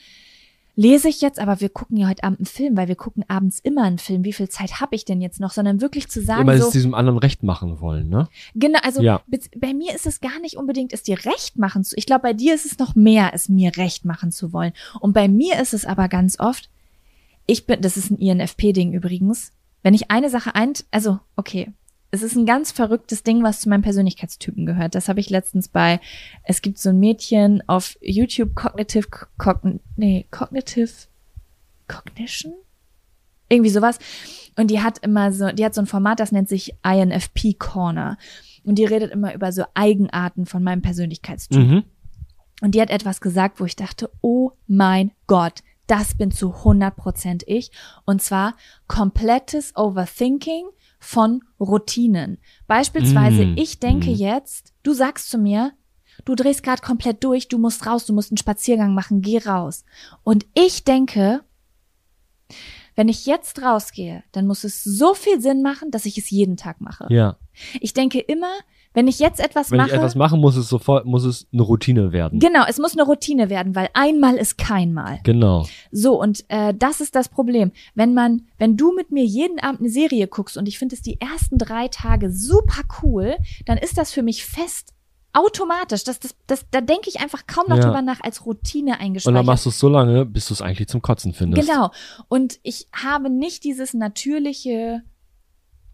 lese 0.77 1.09
ich 1.09 1.21
jetzt, 1.21 1.39
aber 1.39 1.61
wir 1.61 1.68
gucken 1.68 1.97
ja 1.97 2.09
heute 2.09 2.25
Abend 2.25 2.41
einen 2.41 2.47
Film, 2.47 2.77
weil 2.77 2.89
wir 2.89 2.95
gucken 2.95 3.25
abends 3.29 3.59
immer 3.59 3.83
einen 3.85 3.99
Film. 3.99 4.25
Wie 4.25 4.33
viel 4.33 4.49
Zeit 4.49 4.81
habe 4.81 4.95
ich 4.95 5.05
denn 5.05 5.21
jetzt 5.21 5.41
noch? 5.41 5.51
Sondern 5.53 5.81
wirklich 5.81 6.09
zu 6.09 6.23
sagen, 6.23 6.43
Immer 6.43 6.59
so, 6.59 6.66
es 6.66 6.73
diesem 6.73 6.95
anderen 6.95 7.18
recht 7.18 7.43
machen 7.43 7.81
wollen, 7.81 8.09
ne? 8.09 8.29
genau, 8.55 8.79
also 8.83 9.03
Ja. 9.03 9.23
bei 9.57 9.75
mir 9.75 9.95
ist 9.95 10.07
es 10.07 10.21
gar 10.21 10.39
nicht 10.41 10.57
unbedingt, 10.57 10.93
es 10.93 11.03
dir 11.03 11.18
recht 11.25 11.59
machen 11.59 11.85
zu. 11.85 11.97
Ich 11.97 12.07
glaube, 12.07 12.23
bei 12.23 12.33
dir 12.33 12.55
ist 12.55 12.64
es 12.66 12.79
noch 12.79 12.95
mehr, 12.95 13.33
es 13.35 13.49
mir 13.49 13.77
recht 13.77 14.05
machen 14.05 14.31
zu 14.31 14.53
wollen. 14.53 14.73
Und 15.01 15.12
bei 15.12 15.29
mir 15.29 15.61
ist 15.61 15.75
es 15.75 15.85
aber 15.85 16.09
ganz 16.09 16.39
oft, 16.39 16.71
ich 17.47 17.66
bin, 17.66 17.81
das 17.81 17.97
ist 17.97 18.11
ein 18.11 18.18
INFP-Ding 18.18 18.93
übrigens, 18.93 19.53
wenn 19.83 19.95
ich 19.95 20.11
eine 20.11 20.31
Sache 20.31 20.55
ein, 20.55 20.73
also 20.91 21.18
okay, 21.37 21.73
es 22.11 22.23
ist 22.23 22.37
ein 22.37 22.47
ganz 22.47 22.73
verrücktes 22.73 23.23
Ding, 23.23 23.43
was 23.43 23.61
zu 23.61 23.69
meinem 23.69 23.83
Persönlichkeitstypen 23.83 24.67
gehört. 24.67 24.95
Das 24.95 25.09
habe 25.09 25.21
ich 25.21 25.31
letztens 25.31 25.69
bei, 25.69 26.01
es 26.43 26.61
gibt 26.61 26.79
so 26.79 26.91
ein 26.91 26.99
Mädchen 26.99 27.63
auf 27.69 27.97
YouTube, 28.01 28.55
Cognitive, 28.55 29.07
Cogn, 29.39 29.81
nee, 29.97 30.27
Cognitive 30.31 30.91
Cognition? 31.87 32.55
Irgendwie 33.49 33.71
sowas. 33.71 33.99
Und 34.57 34.71
die 34.71 34.81
hat 34.81 34.99
immer 34.99 35.33
so, 35.33 35.51
die 35.51 35.65
hat 35.65 35.75
so 35.75 35.81
ein 35.81 35.87
Format, 35.87 36.21
das 36.21 36.33
nennt 36.33 36.49
sich 36.49 36.75
INFP 36.85 37.55
Corner. 37.59 38.17
Und 38.65 38.77
die 38.77 38.85
redet 38.85 39.13
immer 39.13 39.35
über 39.35 39.53
so 39.53 39.65
Eigenarten 39.75 40.47
von 40.47 40.63
meinem 40.63 40.83
Persönlichkeitstyp. 40.83 41.59
Mhm. 41.59 41.85
Und 42.61 42.75
die 42.75 42.81
hat 42.81 42.91
etwas 42.91 43.21
gesagt, 43.21 43.61
wo 43.61 43.65
ich 43.65 43.75
dachte, 43.75 44.11
oh 44.21 44.53
mein 44.67 45.13
Gott, 45.27 45.63
das 45.87 46.15
bin 46.15 46.31
zu 46.31 46.55
100% 46.55 47.43
ich. 47.47 47.73
Und 48.05 48.23
zwar 48.23 48.55
komplettes 48.87 49.77
Overthinking 49.77 50.67
von 51.01 51.43
Routinen. 51.59 52.39
Beispielsweise, 52.67 53.47
Mm, 53.47 53.55
ich 53.57 53.81
denke 53.81 54.11
mm. 54.11 54.15
jetzt, 54.15 54.75
du 54.83 54.93
sagst 54.93 55.31
zu 55.31 55.39
mir, 55.39 55.73
du 56.27 56.35
drehst 56.35 56.63
gerade 56.63 56.83
komplett 56.83 57.25
durch, 57.25 57.49
du 57.49 57.59
musst 57.59 57.87
raus, 57.87 58.05
du 58.05 58.13
musst 58.13 58.31
einen 58.31 58.37
Spaziergang 58.39 58.95
machen, 58.95 59.23
geh 59.23 59.39
raus. 59.39 59.85
Und 60.23 60.47
ich 60.55 60.85
denke, 60.85 61.43
wenn 62.95 63.09
ich 63.09 63.25
jetzt 63.25 63.63
rausgehe, 63.63 64.23
dann 64.33 64.47
muss 64.47 64.63
es 64.63 64.85
so 64.85 65.15
viel 65.15 65.41
Sinn 65.41 65.63
machen, 65.63 65.91
dass 65.91 66.05
ich 66.05 66.19
es 66.19 66.29
jeden 66.29 66.59
Tag 66.59 66.83
mache. 66.83 67.07
Ja. 67.09 67.39
Ich 67.81 67.95
denke 67.95 68.21
immer, 68.21 68.53
wenn 68.93 69.07
ich 69.07 69.18
jetzt 69.20 69.38
etwas 69.41 69.70
Wenn 69.70 69.78
mache, 69.78 69.91
ich 69.91 69.95
etwas 69.95 70.14
mache, 70.16 70.36
muss 70.36 70.57
es 70.57 70.68
sofort, 70.68 71.07
muss 71.07 71.24
es 71.24 71.47
eine 71.53 71.62
Routine 71.62 72.12
werden. 72.12 72.41
Genau, 72.41 72.64
es 72.68 72.78
muss 72.78 72.93
eine 72.95 73.05
Routine 73.05 73.49
werden, 73.49 73.74
weil 73.76 73.88
einmal 73.95 74.36
ist 74.36 74.59
kein 74.59 74.93
Mal. 74.93 75.20
Genau. 75.22 75.66
So, 75.93 76.20
und 76.20 76.45
äh, 76.49 76.74
das 76.76 77.01
ist 77.01 77.14
das 77.14 77.28
Problem. 77.28 77.70
Wenn 77.95 78.14
man, 78.14 78.43
wenn 78.59 78.76
du 78.76 78.93
mit 78.93 79.12
mir 79.12 79.24
jeden 79.24 79.61
Abend 79.61 79.80
eine 79.80 79.91
Serie 79.91 80.26
guckst 80.26 80.57
und 80.57 80.66
ich 80.66 80.78
finde 80.78 80.97
es 80.97 81.03
die 81.03 81.20
ersten 81.20 81.57
drei 81.59 81.88
Tage 81.88 82.30
super 82.32 82.82
cool, 83.03 83.36
dann 83.66 83.78
ist 83.78 83.97
das 83.97 84.12
für 84.12 84.22
mich 84.22 84.45
fest 84.45 84.93
automatisch. 85.32 86.03
Das, 86.03 86.18
das, 86.18 86.34
das, 86.49 86.66
da 86.72 86.80
denke 86.80 87.09
ich 87.09 87.20
einfach 87.20 87.47
kaum 87.47 87.66
noch 87.68 87.76
Ja. 87.76 87.84
drüber 87.84 88.03
nach, 88.03 88.20
als 88.22 88.45
Routine 88.47 88.91
Und 88.93 88.99
dann 88.99 89.07
eingespeichert. 89.07 89.47
machst 89.47 89.64
du 89.66 89.68
es 89.70 89.78
so 89.78 89.88
lange, 89.88 90.26
bis 90.26 90.47
du 90.47 90.55
es 90.55 90.61
eigentlich 90.62 90.88
zum 90.88 91.03
Kotzen 91.03 91.32
findest. 91.32 91.68
Genau. 91.68 91.91
Und 92.28 92.59
ich 92.64 92.88
habe 92.93 93.30
nicht 93.30 93.62
dieses 93.62 93.95
natürliche, 93.95 95.03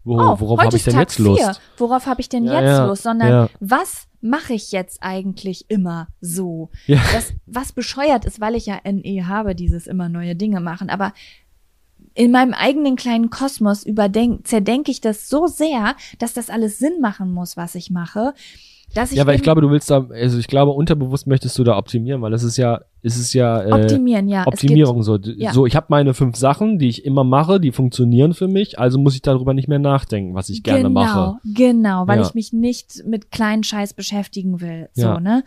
Wo, 0.07 0.13
oh, 0.13 0.39
worauf 0.39 0.59
heute 0.59 0.61
habe 0.61 0.67
ich 0.69 0.73
ist 0.75 0.87
denn 0.87 0.93
Tag 0.93 1.01
jetzt 1.01 1.19
Lust? 1.19 1.41
Vier. 1.41 1.55
Worauf 1.77 2.05
habe 2.05 2.21
ich 2.21 2.29
denn 2.29 2.45
Ja, 2.45 2.61
jetzt 2.61 2.69
ja, 2.69 2.85
Lust? 2.85 3.03
Sondern 3.03 3.29
ja. 3.29 3.49
was 3.59 4.07
mache 4.21 4.53
ich 4.53 4.71
jetzt 4.71 4.99
eigentlich 5.01 5.65
immer 5.69 6.07
so? 6.21 6.69
Ja. 6.85 7.01
Das, 7.13 7.33
was 7.45 7.73
bescheuert 7.73 8.23
ist, 8.23 8.39
weil 8.39 8.55
ich 8.55 8.65
ja 8.65 8.79
NE 8.83 9.27
habe, 9.27 9.53
dieses 9.53 9.85
immer 9.85 10.07
neue 10.07 10.35
Dinge 10.35 10.61
machen. 10.61 10.89
Aber 10.89 11.13
in 12.13 12.31
meinem 12.31 12.53
eigenen 12.53 12.95
kleinen 12.95 13.29
Kosmos 13.29 13.85
überdenk, 13.85 14.47
zerdenke 14.47 14.91
ich 14.91 15.01
das 15.01 15.29
so 15.29 15.45
sehr, 15.45 15.95
dass 16.19 16.33
das 16.33 16.49
alles 16.49 16.79
Sinn 16.79 16.99
machen 17.01 17.31
muss, 17.31 17.57
was 17.57 17.75
ich 17.75 17.91
mache. 17.91 18.33
Dass 18.93 19.11
ich 19.11 19.17
Ja, 19.17 19.27
weil 19.27 19.35
ich 19.35 19.43
glaube, 19.43 19.61
du 19.61 19.69
willst 19.69 19.91
da, 19.91 20.07
also 20.09 20.39
ich 20.39 20.47
glaube, 20.47 20.71
unterbewusst 20.71 21.27
möchtest 21.27 21.57
du 21.59 21.63
da 21.63 21.77
optimieren, 21.77 22.21
weil 22.21 22.33
es 22.33 22.43
ist 22.43 22.57
ja, 22.57 22.81
es 23.03 23.17
ist 23.17 23.33
ja 23.33 23.61
äh, 23.61 23.71
optimieren, 23.83 24.27
ja. 24.27 24.47
Optimierung 24.47 25.03
so. 25.03 25.17
ja. 25.17 25.53
So, 25.53 25.65
ich 25.65 25.75
habe 25.75 25.87
meine 25.89 26.13
fünf 26.13 26.35
Sachen, 26.37 26.79
die 26.79 26.87
ich 26.87 27.05
immer 27.05 27.23
mache, 27.23 27.59
die 27.59 27.71
funktionieren 27.71 28.33
für 28.33 28.47
mich, 28.47 28.79
also 28.79 28.97
muss 28.97 29.13
ich 29.15 29.21
darüber 29.21 29.53
nicht 29.53 29.67
mehr 29.67 29.79
nachdenken, 29.79 30.33
was 30.35 30.49
ich 30.49 30.63
gerne 30.63 30.83
genau, 30.83 30.91
mache. 31.01 31.37
Genau, 31.43 32.07
weil 32.07 32.19
Ja. 32.19 32.25
ich 32.25 32.33
mich 32.33 32.53
nicht 32.53 33.03
mit 33.05 33.31
kleinen 33.31 33.63
Scheiß 33.63 33.93
beschäftigen 33.93 34.61
will. 34.61 34.89
So, 34.93 35.01
Ja. 35.03 35.19
ne? 35.19 35.43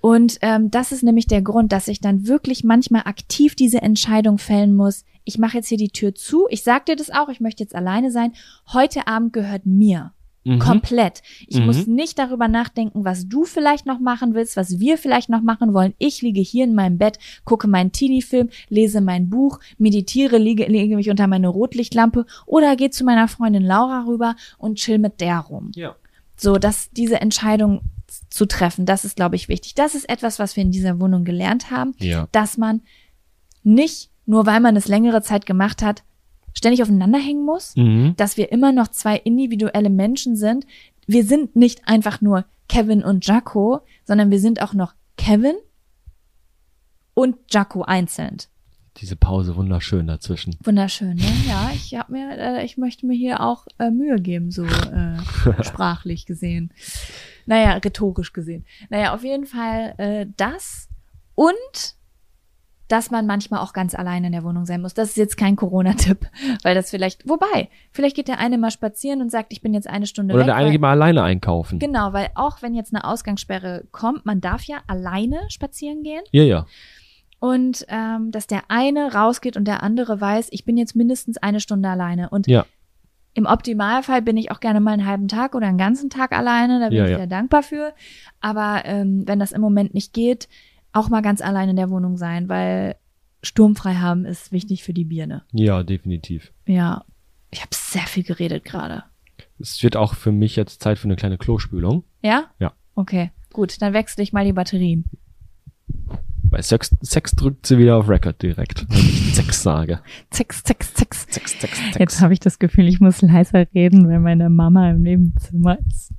Und 0.00 0.38
ähm, 0.42 0.70
das 0.70 0.90
ist 0.90 1.04
nämlich 1.04 1.28
der 1.28 1.42
Grund, 1.42 1.70
dass 1.70 1.86
ich 1.86 2.00
dann 2.00 2.26
wirklich 2.26 2.64
manchmal 2.64 3.02
aktiv 3.04 3.54
diese 3.54 3.80
Entscheidung 3.82 4.38
fällen 4.38 4.74
muss. 4.74 5.04
Ich 5.22 5.38
mache 5.38 5.58
jetzt 5.58 5.68
hier 5.68 5.78
die 5.78 5.90
Tür 5.90 6.12
zu. 6.12 6.46
Ich 6.50 6.64
sag 6.64 6.86
dir 6.86 6.96
das 6.96 7.10
auch, 7.10 7.28
ich 7.28 7.38
möchte 7.38 7.62
jetzt 7.62 7.76
alleine 7.76 8.10
sein. 8.10 8.32
Heute 8.72 9.06
Abend 9.06 9.32
gehört 9.32 9.64
mir. 9.64 10.12
Mhm. 10.44 10.58
Komplett. 10.58 11.22
Ich 11.46 11.60
Mhm. 11.60 11.66
muss 11.66 11.86
nicht 11.86 12.18
darüber 12.18 12.48
nachdenken, 12.48 13.04
was 13.04 13.28
du 13.28 13.44
vielleicht 13.44 13.86
noch 13.86 14.00
machen 14.00 14.34
willst, 14.34 14.56
was 14.56 14.80
wir 14.80 14.98
vielleicht 14.98 15.28
noch 15.28 15.42
machen 15.42 15.72
wollen. 15.72 15.94
Ich 15.98 16.20
liege 16.22 16.40
hier 16.40 16.64
in 16.64 16.74
meinem 16.74 16.98
Bett, 16.98 17.18
gucke 17.44 17.68
meinen 17.68 17.92
Teenie-Film, 17.92 18.48
lese 18.68 19.00
mein 19.00 19.30
Buch, 19.30 19.60
meditiere, 19.78 20.38
liege, 20.38 20.64
lege 20.66 20.96
mich 20.96 21.10
unter 21.10 21.26
meine 21.28 21.48
Rotlichtlampe 21.48 22.26
oder 22.46 22.74
gehe 22.76 22.90
zu 22.90 23.04
meiner 23.04 23.28
Freundin 23.28 23.62
Laura 23.62 24.04
rüber 24.06 24.34
und 24.58 24.78
chill 24.78 24.98
mit 24.98 25.20
der 25.20 25.38
rum. 25.38 25.70
Ja. 25.74 25.94
So, 26.36 26.56
dass 26.58 26.90
diese 26.90 27.20
Entscheidung 27.20 27.82
zu 28.28 28.46
treffen, 28.46 28.84
das 28.84 29.04
ist, 29.04 29.14
glaube 29.16 29.36
ich, 29.36 29.48
wichtig. 29.48 29.74
Das 29.74 29.94
ist 29.94 30.08
etwas, 30.08 30.38
was 30.38 30.56
wir 30.56 30.62
in 30.64 30.72
dieser 30.72 30.98
Wohnung 31.00 31.24
gelernt 31.24 31.70
haben, 31.70 31.94
Ja. 31.98 32.26
dass 32.32 32.58
man 32.58 32.80
nicht, 33.62 34.10
nur 34.26 34.44
weil 34.46 34.60
man 34.60 34.76
es 34.76 34.88
längere 34.88 35.22
Zeit 35.22 35.46
gemacht 35.46 35.82
hat, 35.82 36.02
ständig 36.54 36.82
aufeinander 36.82 37.18
hängen 37.18 37.44
muss, 37.44 37.74
Mhm. 37.76 38.14
dass 38.16 38.36
wir 38.36 38.52
immer 38.52 38.72
noch 38.72 38.88
zwei 38.88 39.16
individuelle 39.16 39.90
Menschen 39.90 40.36
sind. 40.36 40.66
Wir 41.06 41.24
sind 41.24 41.56
nicht 41.56 41.88
einfach 41.88 42.20
nur 42.20 42.44
Kevin 42.68 43.02
und 43.02 43.26
Jaco, 43.26 43.80
sondern 44.04 44.30
wir 44.30 44.38
sind 44.40 44.62
auch 44.62 44.72
noch 44.74 44.94
Kevin 45.16 45.54
und 47.14 47.36
Jaco 47.50 47.82
einzeln. 47.82 48.38
Diese 48.98 49.16
Pause 49.16 49.56
wunderschön 49.56 50.06
dazwischen. 50.06 50.54
Wunderschön, 50.62 51.14
ne? 51.16 51.24
Ja, 51.48 51.70
ich 51.74 51.94
hab 51.94 52.10
mir, 52.10 52.36
äh, 52.38 52.64
ich 52.64 52.76
möchte 52.76 53.06
mir 53.06 53.16
hier 53.16 53.40
auch 53.40 53.66
äh, 53.78 53.90
Mühe 53.90 54.16
geben, 54.20 54.50
so 54.50 54.64
äh, 54.64 55.16
sprachlich 55.62 56.26
gesehen. 56.26 56.72
Naja, 57.46 57.72
rhetorisch 57.78 58.32
gesehen. 58.34 58.66
Naja, 58.90 59.14
auf 59.14 59.24
jeden 59.24 59.46
Fall 59.46 59.94
äh, 59.96 60.26
das 60.36 60.88
und 61.34 61.54
dass 62.92 63.10
man 63.10 63.26
manchmal 63.26 63.60
auch 63.60 63.72
ganz 63.72 63.94
alleine 63.94 64.26
in 64.26 64.32
der 64.32 64.44
Wohnung 64.44 64.66
sein 64.66 64.82
muss. 64.82 64.92
Das 64.92 65.08
ist 65.08 65.16
jetzt 65.16 65.36
kein 65.38 65.56
Corona-Tipp, 65.56 66.26
weil 66.62 66.74
das 66.74 66.90
vielleicht, 66.90 67.26
wobei, 67.28 67.70
vielleicht 67.90 68.14
geht 68.16 68.28
der 68.28 68.38
eine 68.38 68.58
mal 68.58 68.70
spazieren 68.70 69.22
und 69.22 69.30
sagt, 69.30 69.52
ich 69.52 69.62
bin 69.62 69.72
jetzt 69.72 69.88
eine 69.88 70.06
Stunde 70.06 70.34
Oder 70.34 70.42
weg. 70.42 70.46
der 70.48 70.56
eine 70.56 70.66
weil- 70.66 70.72
geht 70.72 70.80
mal 70.82 70.90
alleine 70.90 71.22
einkaufen. 71.22 71.78
Genau, 71.78 72.12
weil 72.12 72.28
auch 72.34 72.60
wenn 72.60 72.74
jetzt 72.74 72.94
eine 72.94 73.04
Ausgangssperre 73.04 73.84
kommt, 73.92 74.26
man 74.26 74.40
darf 74.42 74.64
ja 74.64 74.78
alleine 74.86 75.40
spazieren 75.48 76.02
gehen 76.02 76.22
Ja, 76.32 76.42
ja. 76.42 76.66
und 77.40 77.84
ähm, 77.88 78.30
dass 78.30 78.46
der 78.46 78.64
eine 78.68 79.14
rausgeht 79.14 79.56
und 79.56 79.64
der 79.66 79.82
andere 79.82 80.20
weiß, 80.20 80.48
ich 80.50 80.64
bin 80.64 80.76
jetzt 80.76 80.94
mindestens 80.94 81.38
eine 81.38 81.60
Stunde 81.60 81.88
alleine. 81.88 82.28
Und 82.28 82.46
Ja. 82.46 82.66
im 83.34 83.46
Optimalfall 83.46 84.20
bin 84.22 84.36
ich 84.36 84.50
auch 84.50 84.60
gerne 84.60 84.80
mal 84.80 84.92
einen 84.92 85.06
halben 85.06 85.28
Tag 85.28 85.54
oder 85.54 85.66
einen 85.66 85.78
ganzen 85.78 86.10
Tag 86.10 86.32
alleine, 86.32 86.78
da 86.80 86.88
bin 86.90 86.98
Ja, 86.98 87.04
ich 87.04 87.10
ja. 87.12 87.16
sehr 87.16 87.26
dankbar 87.26 87.62
für. 87.62 87.94
Aber 88.42 88.82
ähm, 88.84 89.22
wenn 89.26 89.38
das 89.38 89.52
im 89.52 89.62
Moment 89.62 89.94
nicht 89.94 90.12
geht, 90.12 90.48
auch 90.92 91.08
mal 91.08 91.22
ganz 91.22 91.40
allein 91.40 91.68
in 91.68 91.76
der 91.76 91.90
Wohnung 91.90 92.16
sein, 92.16 92.48
weil 92.48 92.96
sturmfrei 93.42 93.94
haben 93.94 94.24
ist 94.24 94.52
wichtig 94.52 94.82
für 94.84 94.92
die 94.92 95.04
Birne. 95.04 95.42
Ja, 95.52 95.82
definitiv. 95.82 96.52
Ja, 96.66 97.04
ich 97.50 97.60
habe 97.60 97.70
sehr 97.74 98.02
viel 98.06 98.22
geredet 98.22 98.64
gerade. 98.64 99.04
Es 99.58 99.82
wird 99.82 99.96
auch 99.96 100.14
für 100.14 100.32
mich 100.32 100.56
jetzt 100.56 100.82
Zeit 100.82 100.98
für 100.98 101.04
eine 101.04 101.16
kleine 101.16 101.38
Klospülung. 101.38 102.04
Ja? 102.22 102.44
Ja. 102.58 102.72
Okay, 102.94 103.30
gut, 103.52 103.80
dann 103.80 103.92
wechsle 103.94 104.22
ich 104.22 104.32
mal 104.32 104.44
die 104.44 104.52
Batterien. 104.52 105.04
Bei 106.44 106.60
Sex, 106.60 106.94
Sex 107.00 107.32
drückt 107.32 107.64
sie 107.66 107.78
wieder 107.78 107.96
auf 107.96 108.08
Record 108.10 108.42
direkt, 108.42 108.86
wenn 108.90 108.98
ich 108.98 109.34
Sex 109.34 109.62
sage. 109.62 110.00
Zex, 110.30 110.62
zex. 110.62 110.92
Sex, 110.94 111.26
Sex, 111.28 111.56
Jetzt 111.88 111.94
Sex. 111.94 112.20
habe 112.20 112.34
ich 112.34 112.40
das 112.40 112.58
Gefühl, 112.58 112.86
ich 112.88 113.00
muss 113.00 113.22
leiser 113.22 113.66
reden, 113.74 114.06
weil 114.08 114.20
meine 114.20 114.50
Mama 114.50 114.90
im 114.90 115.02
Nebenzimmer 115.02 115.78
ist. 115.88 116.12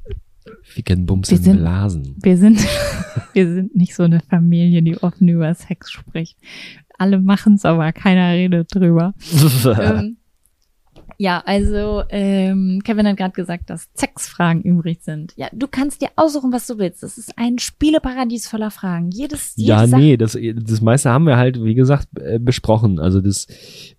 Ficken, 0.64 1.00
Wir 1.00 1.06
Bumsen, 1.06 1.38
sind- 1.38 1.58
Blasen. 1.58 2.16
Wir 2.22 2.38
sind, 2.38 2.60
wir 3.34 3.54
sind 3.54 3.76
nicht 3.76 3.96
so 3.96 4.04
eine 4.04 4.20
Familie, 4.22 4.82
die 4.82 4.98
offen 5.02 5.28
über 5.28 5.54
Sex 5.54 5.92
spricht. 5.92 6.38
Alle 6.98 7.20
machen's, 7.20 7.66
aber 7.66 7.92
keiner 7.92 8.34
redet 8.34 8.74
drüber. 8.74 9.14
ähm, 9.82 10.18
ja, 11.18 11.44
also 11.46 12.04
ähm, 12.10 12.82
Kevin 12.84 13.08
hat 13.08 13.18
gerade 13.18 13.34
gesagt, 13.34 13.70
dass 13.70 13.88
Sexfragen 13.96 14.62
übrig 14.64 15.00
sind. 15.04 15.34
Ja, 15.36 15.48
du 15.54 15.68
kannst 15.68 16.02
dir 16.02 16.10
aussuchen, 16.16 16.52
was 16.52 16.68
du 16.68 16.78
willst. 16.78 17.04
Das 17.04 17.18
ist 17.18 17.38
ein 17.38 17.60
Spieleparadies 17.60 18.48
voller 18.48 18.72
Fragen. 18.72 19.10
Jedes, 19.12 19.54
jede 19.56 19.70
Ja, 19.70 19.88
nee, 19.88 20.18
das, 20.18 20.38
das 20.56 20.82
meiste 20.82 21.12
haben 21.12 21.26
wir 21.26 21.38
halt, 21.38 21.64
wie 21.64 21.76
gesagt, 21.76 22.08
äh, 22.20 22.40
besprochen. 22.40 23.00
Also 23.00 23.22
das, 23.22 23.48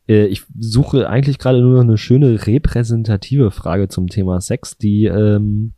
äh, 0.09 0.27
ich 0.27 0.43
suche 0.59 1.09
eigentlich 1.09 1.39
gerade 1.39 1.61
nur 1.61 1.75
noch 1.77 1.83
eine 1.83 1.99
schöne 1.99 2.47
repräsentative 2.47 3.51
Frage 3.51 3.89
zum 3.89 4.09
Thema 4.09 4.41
Sex, 4.41 4.77
die, 4.77 5.05
ähm, 5.05 5.73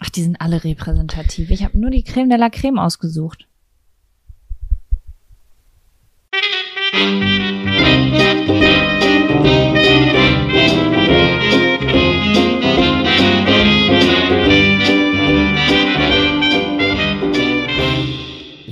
Ach, 0.00 0.10
die 0.10 0.22
sind 0.22 0.40
alle 0.40 0.64
repräsentativ. 0.64 1.50
Ich 1.50 1.62
habe 1.62 1.78
nur 1.78 1.90
die 1.90 2.02
Creme 2.02 2.30
de 2.30 2.38
la 2.38 2.50
Creme 2.50 2.78
ausgesucht. 2.78 3.46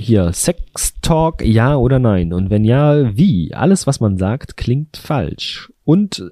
hier, 0.09 0.33
Sex 0.33 0.99
Talk, 1.01 1.43
ja 1.45 1.75
oder 1.75 1.99
nein? 1.99 2.33
Und 2.33 2.49
wenn 2.49 2.65
ja, 2.65 3.15
wie? 3.15 3.53
Alles, 3.53 3.85
was 3.85 3.99
man 3.99 4.17
sagt, 4.17 4.57
klingt 4.57 4.97
falsch. 4.97 5.71
Und 5.83 6.31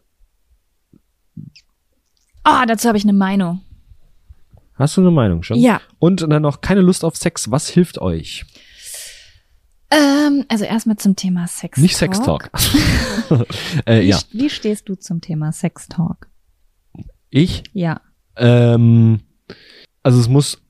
Ah, 2.43 2.65
dazu 2.65 2.87
habe 2.87 2.97
ich 2.97 3.03
eine 3.03 3.13
Meinung. 3.13 3.61
Hast 4.77 4.97
du 4.97 5.01
eine 5.01 5.11
Meinung 5.11 5.43
schon? 5.43 5.57
Ja. 5.57 5.81
Und 5.99 6.21
dann 6.21 6.41
noch 6.41 6.61
keine 6.61 6.81
Lust 6.81 7.03
auf 7.03 7.15
Sex. 7.15 7.51
Was 7.51 7.69
hilft 7.69 7.99
euch? 7.99 8.45
Ähm, 9.89 10.45
also 10.49 10.65
erstmal 10.65 10.97
zum 10.97 11.15
Thema 11.15 11.47
Sex. 11.47 11.79
Nicht 11.79 11.95
Sex 11.95 12.21
Talk. 12.21 12.49
äh, 13.85 14.01
Wie, 14.01 14.09
ja, 14.09 14.19
wie 14.31 14.49
stehst 14.49 14.89
du 14.89 14.95
zum 14.95 15.21
Thema 15.21 15.51
Sex 15.51 15.87
Talk? 15.87 16.27
ich 17.29 17.63
Ja. 17.73 18.01
Ähm, 18.35 19.21
also 20.03 20.19
es 20.19 20.27
muss 20.27 20.61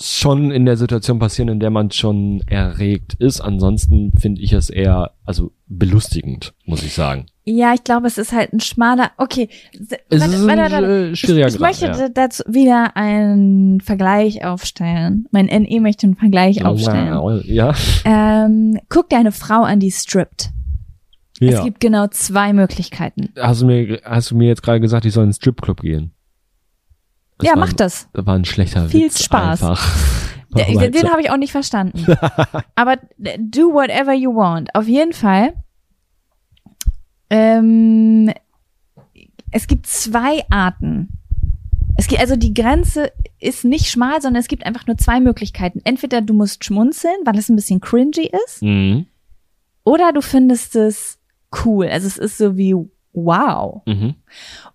schon 0.00 0.50
in 0.50 0.64
der 0.64 0.76
Situation 0.76 1.18
passieren, 1.18 1.48
in 1.48 1.60
der 1.60 1.70
man 1.70 1.90
schon 1.90 2.42
erregt 2.46 3.14
ist. 3.14 3.40
Ansonsten 3.40 4.12
finde 4.18 4.40
ich 4.40 4.52
es 4.52 4.70
eher, 4.70 5.12
also 5.24 5.52
belustigend, 5.66 6.54
muss 6.64 6.82
ich 6.82 6.94
sagen. 6.94 7.26
Ja, 7.50 7.72
ich 7.72 7.82
glaube, 7.82 8.06
es 8.06 8.18
ist 8.18 8.32
halt 8.32 8.52
ein 8.52 8.60
schmaler. 8.60 9.10
Okay, 9.16 9.48
Es 9.72 9.90
warte, 9.90 10.34
ist 10.34 10.42
ein 10.42 10.46
warte, 10.58 10.72
warte. 10.72 11.16
schwieriger 11.16 11.46
ich, 11.46 11.54
ich 11.54 11.60
Grad, 11.60 11.68
möchte 11.80 11.86
ja. 11.86 12.08
dazu 12.10 12.42
wieder 12.46 12.94
einen 12.94 13.80
Vergleich 13.80 14.44
aufstellen. 14.44 15.26
Mein 15.30 15.46
NE 15.46 15.80
möchte 15.80 16.06
einen 16.06 16.16
Vergleich 16.16 16.62
aufstellen. 16.62 17.14
Wow, 17.14 17.42
Ja. 17.44 17.74
Ähm, 18.04 18.78
guck 18.90 19.08
dir 19.08 19.16
eine 19.18 19.32
Frau 19.32 19.62
an, 19.62 19.80
die 19.80 19.90
strippt. 19.90 20.50
Es 21.40 21.52
ja. 21.52 21.64
gibt 21.64 21.80
genau 21.80 22.08
zwei 22.08 22.52
Möglichkeiten. 22.52 23.30
Hast 23.38 23.62
du 23.62 23.66
mir, 23.66 24.00
hast 24.04 24.30
du 24.30 24.36
mir 24.36 24.48
jetzt 24.48 24.62
gerade 24.62 24.80
gesagt, 24.80 25.06
ich 25.06 25.14
soll 25.14 25.24
in 25.24 25.30
den 25.30 25.34
Stripclub 25.34 25.80
gehen? 25.80 26.12
Das 27.38 27.48
ja, 27.48 27.56
mach 27.56 27.70
ein, 27.70 27.76
das. 27.76 28.08
Das 28.12 28.26
war 28.26 28.34
ein 28.34 28.44
schlechter 28.44 28.88
Viel 28.88 29.06
Witz 29.06 29.22
Spaß. 29.24 29.62
Einfach. 29.62 29.96
Weiter. 30.50 30.90
den 30.90 31.10
habe 31.10 31.20
ich 31.22 31.30
auch 31.30 31.36
nicht 31.36 31.52
verstanden. 31.52 32.04
Aber 32.74 32.96
do 33.38 33.72
whatever 33.72 34.12
you 34.12 34.34
want. 34.34 34.74
Auf 34.74 34.88
jeden 34.88 35.12
Fall. 35.12 35.54
Ähm, 37.30 38.32
es 39.50 39.66
gibt 39.66 39.86
zwei 39.86 40.44
Arten. 40.50 41.08
Es 41.96 42.06
gibt, 42.06 42.20
also 42.20 42.36
die 42.36 42.54
Grenze 42.54 43.10
ist 43.40 43.64
nicht 43.64 43.86
schmal, 43.86 44.22
sondern 44.22 44.40
es 44.40 44.48
gibt 44.48 44.64
einfach 44.64 44.86
nur 44.86 44.96
zwei 44.98 45.20
Möglichkeiten. 45.20 45.80
Entweder 45.84 46.20
du 46.20 46.32
musst 46.32 46.64
schmunzeln, 46.64 47.16
weil 47.24 47.38
es 47.38 47.48
ein 47.48 47.56
bisschen 47.56 47.80
cringy 47.80 48.30
ist, 48.46 48.62
mhm. 48.62 49.06
oder 49.84 50.12
du 50.12 50.20
findest 50.20 50.76
es 50.76 51.18
cool. 51.64 51.88
Also 51.88 52.06
es 52.06 52.18
ist 52.18 52.38
so 52.38 52.56
wie 52.56 52.76
wow. 53.12 53.82
Mhm. 53.86 54.14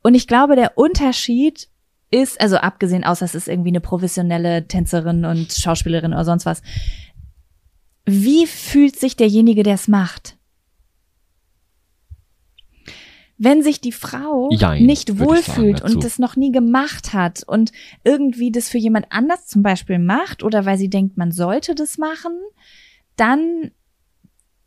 Und 0.02 0.16
ich 0.16 0.28
glaube, 0.28 0.56
der 0.56 0.78
Unterschied 0.78 1.70
ist, 2.12 2.40
also 2.42 2.58
abgesehen 2.58 3.04
außer 3.04 3.26
es 3.26 3.36
ist 3.36 3.48
irgendwie 3.48 3.70
eine 3.70 3.82
professionelle 3.82 4.68
Tänzerin 4.68 5.26
und 5.26 5.52
Schauspielerin 5.52 6.14
oder 6.14 6.26
sonst 6.26 6.46
was, 6.46 6.62
wie 8.06 8.46
fühlt 8.48 9.00
sich 9.00 9.16
derjenige, 9.16 9.64
der 9.64 9.76
es 9.76 9.88
macht? 9.88 10.38
Wenn 13.38 13.64
sich 13.64 13.82
die 13.82 13.92
Frau 13.92 14.50
Jein, 14.52 14.86
nicht 14.86 15.20
wohlfühlt 15.20 15.80
sagen 15.80 15.96
und 15.96 16.04
das 16.04 16.20
noch 16.20 16.36
nie 16.36 16.52
gemacht 16.52 17.14
hat 17.14 17.44
und 17.46 17.72
irgendwie 18.04 18.52
das 18.52 18.70
für 18.70 18.78
jemand 18.78 19.08
anders 19.10 19.48
zum 19.48 19.64
Beispiel 19.64 20.00
macht 20.00 20.44
oder 20.44 20.66
weil 20.66 20.78
sie 20.78 20.90
denkt, 20.90 21.18
man 21.18 21.32
sollte 21.32 21.74
das 21.76 21.98
machen, 21.98 22.34
dann 23.16 23.72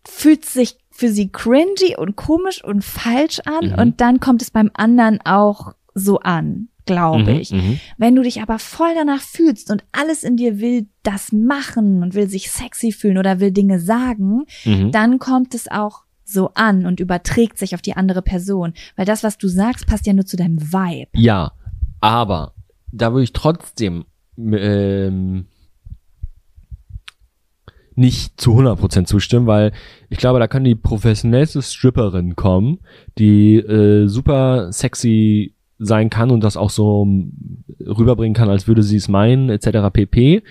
fühlt 0.06 0.44
es 0.44 0.52
sich 0.52 0.76
für 0.90 1.08
sie 1.08 1.28
cringy 1.30 1.96
und 1.96 2.16
komisch 2.16 2.62
und 2.64 2.84
falsch 2.84 3.40
an 3.44 3.70
Mhm. 3.70 3.78
und 3.78 4.00
dann 4.00 4.20
kommt 4.20 4.42
es 4.42 4.50
beim 4.50 4.70
anderen 4.74 5.20
auch 5.24 5.74
so 5.94 6.20
an, 6.20 6.68
glaube 6.86 7.32
Mhm, 7.32 7.38
ich. 7.40 7.50
mhm. 7.50 7.80
Wenn 7.98 8.14
du 8.14 8.22
dich 8.22 8.40
aber 8.40 8.58
voll 8.58 8.94
danach 8.94 9.20
fühlst 9.20 9.70
und 9.70 9.84
alles 9.92 10.22
in 10.24 10.36
dir 10.36 10.60
will 10.60 10.86
das 11.02 11.32
machen 11.32 12.02
und 12.02 12.14
will 12.14 12.28
sich 12.28 12.50
sexy 12.50 12.92
fühlen 12.92 13.18
oder 13.18 13.40
will 13.40 13.50
Dinge 13.50 13.80
sagen, 13.80 14.44
Mhm. 14.64 14.92
dann 14.92 15.18
kommt 15.18 15.54
es 15.54 15.68
auch 15.70 16.02
so 16.26 16.50
an 16.54 16.86
und 16.86 17.00
überträgt 17.00 17.56
sich 17.58 17.74
auf 17.74 17.82
die 17.82 17.96
andere 17.96 18.20
Person. 18.20 18.74
Weil 18.96 19.06
das, 19.06 19.22
was 19.22 19.38
du 19.38 19.48
sagst, 19.48 19.86
passt 19.86 20.06
ja 20.06 20.12
nur 20.12 20.26
zu 20.26 20.36
deinem 20.36 20.60
Vibe. 20.60 21.10
Ja, 21.14 21.52
aber 22.00 22.52
da 22.92 23.12
würde 23.12 23.24
ich 23.24 23.32
trotzdem 23.32 24.04
ähm, 24.36 25.46
nicht 27.94 28.40
zu 28.40 28.52
100% 28.58 29.06
zustimmen, 29.06 29.46
weil 29.46 29.72
ich 30.10 30.18
glaube, 30.18 30.38
da 30.38 30.48
kann 30.48 30.64
die 30.64 30.74
professionellste 30.74 31.62
Stripperin 31.62 32.36
kommen, 32.36 32.80
die 33.18 33.56
äh, 33.56 34.06
super 34.06 34.72
sexy 34.72 35.54
sein 35.78 36.10
kann 36.10 36.30
und 36.30 36.42
das 36.42 36.56
auch 36.56 36.70
so 36.70 37.06
rüberbringen 37.80 38.34
kann, 38.34 38.48
als 38.48 38.66
würde 38.66 38.82
sie 38.82 38.96
es 38.96 39.08
meinen, 39.08 39.50
etc. 39.50 39.90
pp. 39.92 40.42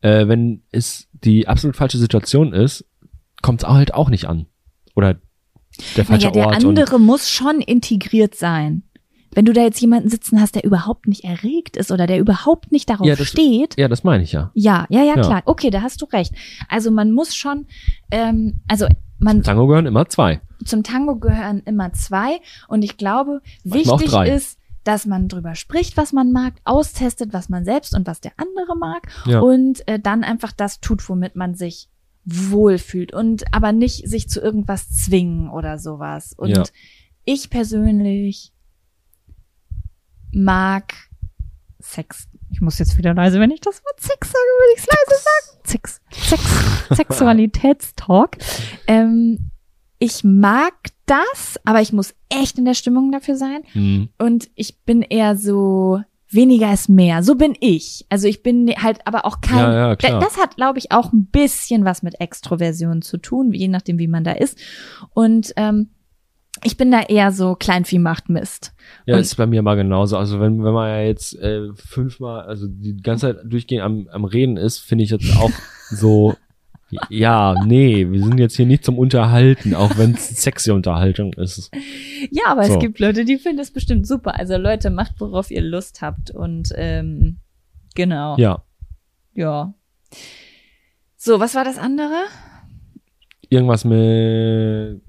Äh, 0.00 0.28
wenn 0.28 0.62
es 0.72 1.08
die 1.12 1.48
absolut 1.48 1.76
falsche 1.76 1.98
Situation 1.98 2.52
ist, 2.52 2.86
kommt 3.42 3.62
es 3.62 3.68
halt 3.68 3.94
auch 3.94 4.10
nicht 4.10 4.26
an. 4.26 4.46
Oder 4.94 5.16
der 5.96 6.04
falsche 6.04 6.28
naja, 6.28 6.46
Ort. 6.46 6.60
Der 6.62 6.68
andere 6.68 6.98
muss 7.00 7.28
schon 7.30 7.60
integriert 7.60 8.34
sein. 8.34 8.82
Wenn 9.36 9.44
du 9.46 9.52
da 9.52 9.62
jetzt 9.62 9.80
jemanden 9.80 10.08
sitzen 10.08 10.40
hast, 10.40 10.54
der 10.54 10.62
überhaupt 10.64 11.08
nicht 11.08 11.24
erregt 11.24 11.76
ist 11.76 11.90
oder 11.90 12.06
der 12.06 12.20
überhaupt 12.20 12.70
nicht 12.70 12.88
darauf 12.88 13.04
Ja, 13.06 13.16
das- 13.16 13.26
steht. 13.26 13.74
ja, 13.76 13.88
das 13.88 14.04
meine 14.04 14.22
ich 14.22 14.30
ja. 14.32 14.52
Ja, 14.54 14.86
ja, 14.90 15.00
ja, 15.02 15.16
Ja. 15.16 15.22
klar. 15.22 15.42
Okay, 15.46 15.70
da 15.70 15.82
hast 15.82 16.00
du 16.02 16.06
recht. 16.06 16.32
Also 16.68 16.90
man 16.92 17.10
muss 17.10 17.34
schon, 17.34 17.66
ähm, 18.12 18.60
also 18.68 18.86
man 19.18 19.42
Tango 19.42 19.66
gehören 19.66 19.86
immer 19.86 20.08
zwei. 20.08 20.40
zum 20.64 20.84
Tango 20.84 21.16
gehören 21.16 21.62
immer 21.66 21.92
zwei 21.92 22.38
und 22.68 22.82
ich 22.84 22.96
glaube, 22.96 23.40
Manchmal 23.64 23.98
wichtig 24.00 24.34
ist, 24.34 24.58
dass 24.84 25.04
man 25.06 25.28
drüber 25.28 25.54
spricht, 25.56 25.96
was 25.96 26.12
man 26.12 26.30
mag, 26.30 26.52
austestet, 26.64 27.32
was 27.32 27.48
man 27.48 27.64
selbst 27.64 27.94
und 27.96 28.06
was 28.06 28.20
der 28.20 28.32
andere 28.36 28.76
mag 28.76 29.08
Ja. 29.26 29.40
und 29.40 29.86
äh, 29.88 29.98
dann 29.98 30.22
einfach 30.22 30.52
das 30.52 30.78
tut, 30.80 31.08
womit 31.08 31.34
man 31.36 31.54
sich 31.56 31.88
wohlfühlt 32.24 33.12
und 33.12 33.44
aber 33.52 33.72
nicht 33.72 34.08
sich 34.08 34.28
zu 34.28 34.40
irgendwas 34.40 34.90
zwingen 34.90 35.50
oder 35.50 35.78
sowas. 35.78 36.32
Und 36.36 36.50
Ja. 36.50 36.62
ich 37.24 37.50
persönlich 37.50 38.52
mag 40.32 40.94
Sex. 41.80 42.28
Ich 42.50 42.60
muss 42.60 42.78
jetzt 42.78 42.96
wieder 42.96 43.14
leise, 43.14 43.40
wenn 43.40 43.50
ich 43.50 43.60
das 43.60 43.82
Wort 43.84 44.00
Sex 44.00 44.28
sage, 44.28 44.38
will 44.38 44.74
ich 44.74 44.80
es 44.80 44.86
leise 44.86 45.22
sagen. 45.22 45.60
Sex, 45.66 46.00
Sex, 46.10 46.96
Sexualitätstalk. 46.96 48.38
Ähm, 48.86 49.50
ich 49.98 50.24
mag 50.24 50.74
das, 51.06 51.58
aber 51.64 51.80
ich 51.80 51.92
muss 51.94 52.14
echt 52.28 52.58
in 52.58 52.64
der 52.66 52.74
Stimmung 52.74 53.12
dafür 53.12 53.36
sein. 53.36 53.62
Hm. 53.72 54.10
Und 54.18 54.50
ich 54.54 54.82
bin 54.82 55.00
eher 55.02 55.36
so, 55.36 56.00
weniger 56.34 56.72
ist 56.72 56.88
mehr. 56.88 57.22
So 57.22 57.34
bin 57.36 57.54
ich. 57.60 58.04
Also 58.08 58.26
ich 58.28 58.42
bin 58.42 58.68
halt 58.76 58.98
aber 59.06 59.24
auch 59.24 59.40
kein. 59.40 59.58
Ja, 59.58 59.88
ja, 59.88 59.96
klar. 59.96 60.20
Da- 60.20 60.26
Das 60.26 60.36
hat, 60.38 60.56
glaube 60.56 60.78
ich, 60.78 60.92
auch 60.92 61.12
ein 61.12 61.26
bisschen 61.26 61.84
was 61.84 62.02
mit 62.02 62.20
Extroversion 62.20 63.02
zu 63.02 63.18
tun, 63.18 63.52
je 63.52 63.68
nachdem, 63.68 63.98
wie 63.98 64.08
man 64.08 64.24
da 64.24 64.32
ist. 64.32 64.58
Und 65.14 65.52
ähm, 65.56 65.90
ich 66.62 66.76
bin 66.76 66.90
da 66.92 67.00
eher 67.02 67.32
so 67.32 67.56
Kleinvieh 67.56 67.98
macht 67.98 68.28
Mist. 68.28 68.72
Ja, 69.06 69.14
Und- 69.16 69.20
ist 69.22 69.34
bei 69.36 69.46
mir 69.46 69.62
mal 69.62 69.74
genauso. 69.74 70.16
Also 70.16 70.40
wenn, 70.40 70.62
wenn 70.62 70.72
man 70.72 70.88
ja 70.88 71.00
jetzt 71.02 71.34
äh, 71.38 71.68
fünfmal, 71.74 72.42
also 72.46 72.66
die 72.68 72.96
ganze 72.96 73.26
Zeit 73.34 73.44
durchgehend 73.44 73.82
am, 73.84 74.08
am 74.10 74.24
Reden 74.24 74.56
ist, 74.56 74.78
finde 74.78 75.04
ich 75.04 75.10
jetzt 75.10 75.36
auch 75.36 75.50
so, 75.90 76.34
ja, 77.08 77.54
nee, 77.64 78.10
wir 78.10 78.22
sind 78.22 78.38
jetzt 78.38 78.56
hier 78.56 78.66
nicht 78.66 78.84
zum 78.84 78.98
Unterhalten, 78.98 79.74
auch 79.74 79.96
wenn 79.98 80.14
es 80.14 80.28
sexy 80.42 80.70
Unterhaltung 80.70 81.32
ist. 81.34 81.70
Ja, 82.30 82.44
aber 82.46 82.64
So. 82.64 82.74
es 82.74 82.78
gibt 82.80 82.98
Leute, 83.00 83.24
die 83.24 83.38
finden 83.38 83.60
es 83.60 83.70
bestimmt 83.70 84.06
super. 84.06 84.38
Also 84.38 84.56
Leute, 84.56 84.90
macht, 84.90 85.20
worauf 85.20 85.50
ihr 85.50 85.62
Lust 85.62 86.02
habt. 86.02 86.30
Und 86.30 86.70
ähm, 86.76 87.38
genau. 87.94 88.36
Ja, 88.38 88.62
ja. 89.34 89.74
So, 91.16 91.40
was 91.40 91.54
war 91.54 91.64
das 91.64 91.78
andere? 91.78 92.24
irgendwas 93.50 93.84
mit 93.84 95.00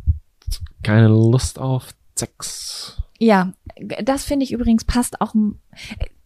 keine 0.83 1.07
Lust 1.07 1.59
auf 1.59 1.89
Sex. 2.15 3.01
Ja, 3.17 3.53
das 4.03 4.23
finde 4.23 4.43
ich 4.43 4.51
übrigens 4.51 4.85
passt 4.85 5.19
auch. 5.21 5.33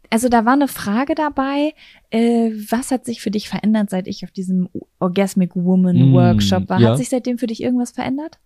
Also 0.09 0.27
da 0.29 0.43
war 0.45 0.53
eine 0.53 0.67
Frage 0.67 1.13
dabei, 1.15 1.73
äh, 2.09 2.51
was 2.69 2.91
hat 2.91 3.05
sich 3.05 3.21
für 3.21 3.31
dich 3.31 3.47
verändert, 3.49 3.89
seit 3.89 4.07
ich 4.07 4.23
auf 4.23 4.31
diesem 4.31 4.67
Orgasmic 4.99 5.55
Woman 5.55 6.11
Mm, 6.11 6.13
Workshop 6.13 6.67
war? 6.69 6.79
ja. 6.79 6.89
Hat 6.91 6.97
sich 6.97 7.09
seitdem 7.09 7.37
für 7.37 7.47
dich 7.47 7.61
irgendwas 7.61 7.91
verändert? 7.91 8.39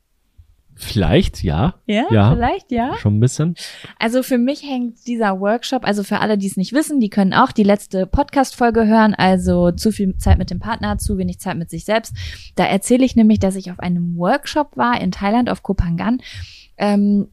Vielleicht, 0.75 1.43
ja, 1.43 1.75
Ja, 1.85 2.05
Ja. 2.09 2.33
vielleicht, 2.33 2.71
ja. 2.71 2.97
schon 2.97 3.17
ein 3.17 3.19
bisschen. 3.19 3.53
Also 3.99 4.23
für 4.23 4.39
mich 4.39 4.63
hängt 4.63 5.05
dieser 5.05 5.39
Workshop, 5.39 5.85
also 5.85 6.03
für 6.03 6.19
alle, 6.19 6.35
die 6.35 6.47
es 6.47 6.57
nicht 6.57 6.73
wissen, 6.73 6.99
die 6.99 7.09
können 7.11 7.31
auch 7.33 7.51
die 7.51 7.61
letzte 7.63 8.07
Podcast-Folge 8.07 8.87
hören, 8.87 9.13
also 9.13 9.71
zu 9.71 9.91
viel 9.91 10.17
Zeit 10.17 10.39
mit 10.39 10.49
dem 10.49 10.59
Partner, 10.59 10.97
zu 10.97 11.19
wenig 11.19 11.39
Zeit 11.39 11.57
mit 11.57 11.69
sich 11.69 11.85
selbst. 11.85 12.15
Da 12.55 12.65
erzähle 12.65 13.05
ich 13.05 13.15
nämlich, 13.15 13.37
dass 13.37 13.55
ich 13.55 13.69
auf 13.69 13.79
einem 13.79 14.17
Workshop 14.17 14.75
war 14.75 14.99
in 14.99 15.11
Thailand, 15.11 15.47
auf 15.47 15.61
Koh 15.61 15.75
Phangan, 15.79 16.21
ähm, 16.77 17.27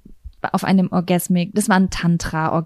auf 0.52 0.64
einem 0.64 0.88
Orgasmic, 0.90 1.54
das 1.54 1.68
war 1.68 1.76
ein 1.76 1.90
Tantra, 1.90 2.64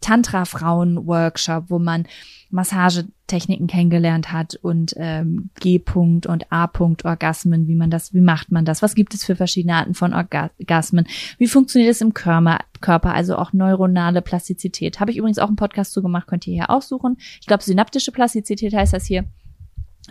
Tantra-Frauen-Workshop, 0.00 1.64
wo 1.68 1.78
man 1.78 2.06
Massagetechniken 2.50 3.66
kennengelernt 3.66 4.32
hat 4.32 4.54
und 4.54 4.94
ähm, 4.96 5.50
G-Punkt 5.60 6.26
und 6.26 6.50
A-Punkt 6.50 7.04
Orgasmen, 7.04 7.68
wie 7.68 7.74
man 7.74 7.90
das, 7.90 8.14
wie 8.14 8.20
macht 8.20 8.50
man 8.50 8.64
das, 8.64 8.80
was 8.80 8.94
gibt 8.94 9.12
es 9.14 9.24
für 9.24 9.36
verschiedene 9.36 9.74
Arten 9.74 9.94
von 9.94 10.14
Orgasmen, 10.14 11.06
wie 11.36 11.46
funktioniert 11.46 11.90
es 11.90 12.00
im 12.00 12.14
Körper, 12.14 12.58
Körper, 12.80 13.12
also 13.12 13.36
auch 13.36 13.52
neuronale 13.52 14.22
Plastizität. 14.22 15.00
Habe 15.00 15.10
ich 15.10 15.18
übrigens 15.18 15.38
auch 15.38 15.48
einen 15.48 15.56
Podcast 15.56 15.92
zu 15.92 16.02
gemacht, 16.02 16.26
könnt 16.26 16.46
ihr 16.46 16.54
hier 16.54 16.70
aussuchen. 16.70 17.16
Ich 17.40 17.46
glaube, 17.46 17.62
synaptische 17.62 18.12
Plastizität 18.12 18.74
heißt 18.74 18.94
das 18.94 19.04
hier 19.04 19.24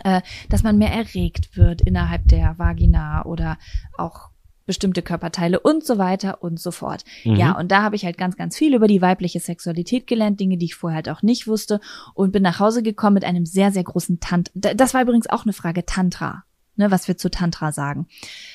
äh, 0.04 0.20
dass 0.48 0.62
man 0.62 0.78
mehr 0.78 0.92
erregt 0.92 1.56
wird 1.56 1.80
innerhalb 1.82 2.28
der 2.28 2.58
Vagina 2.58 3.24
oder 3.24 3.58
auch 3.96 4.27
bestimmte 4.68 5.02
Körperteile 5.02 5.58
und 5.58 5.84
so 5.84 5.98
weiter 5.98 6.44
und 6.44 6.60
so 6.60 6.70
fort. 6.70 7.02
Mhm. 7.24 7.34
Ja, 7.34 7.58
und 7.58 7.72
da 7.72 7.82
habe 7.82 7.96
ich 7.96 8.04
halt 8.04 8.16
ganz, 8.16 8.36
ganz 8.36 8.56
viel 8.56 8.72
über 8.74 8.86
die 8.86 9.02
weibliche 9.02 9.40
Sexualität 9.40 10.06
gelernt, 10.06 10.38
Dinge, 10.38 10.56
die 10.58 10.66
ich 10.66 10.76
vorher 10.76 10.94
halt 10.96 11.08
auch 11.08 11.22
nicht 11.22 11.48
wusste 11.48 11.80
und 12.14 12.30
bin 12.30 12.44
nach 12.44 12.60
Hause 12.60 12.84
gekommen 12.84 13.14
mit 13.14 13.24
einem 13.24 13.46
sehr, 13.46 13.72
sehr 13.72 13.82
großen 13.82 14.20
Tant. 14.20 14.52
Da- 14.54 14.74
Das 14.74 14.94
war 14.94 15.02
übrigens 15.02 15.28
auch 15.28 15.42
eine 15.44 15.52
Frage 15.52 15.84
Tantra, 15.84 16.44
ne, 16.76 16.90
was 16.92 17.08
wir 17.08 17.16
zu 17.16 17.30
Tantra 17.30 17.72
sagen. 17.72 18.06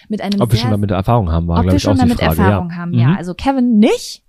Mit 0.07 0.21
einem 0.21 0.39
Ob 0.39 0.49
wir 0.51 0.55
sehr, 0.55 0.61
schon 0.63 0.71
damit 0.71 0.91
Erfahrung 0.91 1.29
haben, 1.31 1.47
war, 1.47 1.57
ob 1.57 1.63
glaube 1.63 1.73
wir 1.73 1.77
ich, 1.77 1.83
schon 1.83 1.93
auch 1.93 1.97
damit 1.97 2.19
die 2.21 2.23
Frage. 2.25 2.41
Erfahrung 2.41 2.69
ja. 2.69 2.75
haben, 2.77 2.93
ja. 2.93 3.07
Mhm. 3.09 3.17
Also 3.17 3.33
Kevin 3.33 3.79
nicht, 3.79 4.22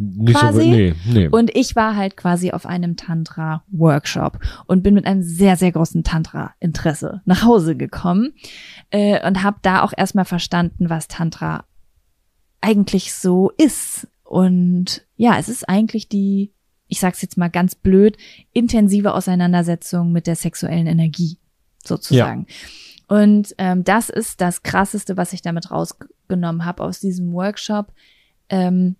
Nicht 0.00 0.38
quasi. 0.38 0.62
so, 0.62 0.66
nee, 0.66 0.94
nee. 1.12 1.28
und 1.28 1.54
ich 1.54 1.76
war 1.76 1.94
halt 1.94 2.16
quasi 2.16 2.52
auf 2.52 2.64
einem 2.64 2.96
Tantra-Workshop 2.96 4.38
und 4.66 4.82
bin 4.82 4.94
mit 4.94 5.04
einem 5.04 5.22
sehr, 5.22 5.56
sehr 5.56 5.72
großen 5.72 6.04
Tantra-Interesse 6.04 7.20
nach 7.26 7.44
Hause 7.44 7.76
gekommen 7.76 8.32
äh, 8.90 9.26
und 9.26 9.42
habe 9.42 9.58
da 9.60 9.82
auch 9.82 9.92
erstmal 9.94 10.24
verstanden, 10.24 10.88
was 10.88 11.06
Tantra 11.06 11.64
eigentlich 12.62 13.12
so 13.12 13.50
ist. 13.58 14.08
Und 14.24 15.04
ja, 15.16 15.38
es 15.38 15.50
ist 15.50 15.68
eigentlich 15.68 16.08
die, 16.08 16.54
ich 16.86 16.98
sag's 16.98 17.20
jetzt 17.20 17.36
mal 17.36 17.50
ganz 17.50 17.74
blöd, 17.74 18.16
intensive 18.52 19.12
Auseinandersetzung 19.12 20.12
mit 20.12 20.26
der 20.26 20.36
sexuellen 20.36 20.86
Energie, 20.86 21.36
sozusagen. 21.84 22.46
Und 23.06 23.54
ähm, 23.58 23.84
das 23.84 24.08
ist 24.08 24.40
das 24.40 24.62
Krasseste, 24.62 25.18
was 25.18 25.32
ich 25.34 25.42
damit 25.42 25.70
rausgenommen 25.70 26.64
habe 26.64 26.84
aus 26.84 27.00
diesem 27.00 27.32
Workshop. 27.32 27.92
Ähm, 28.48 28.96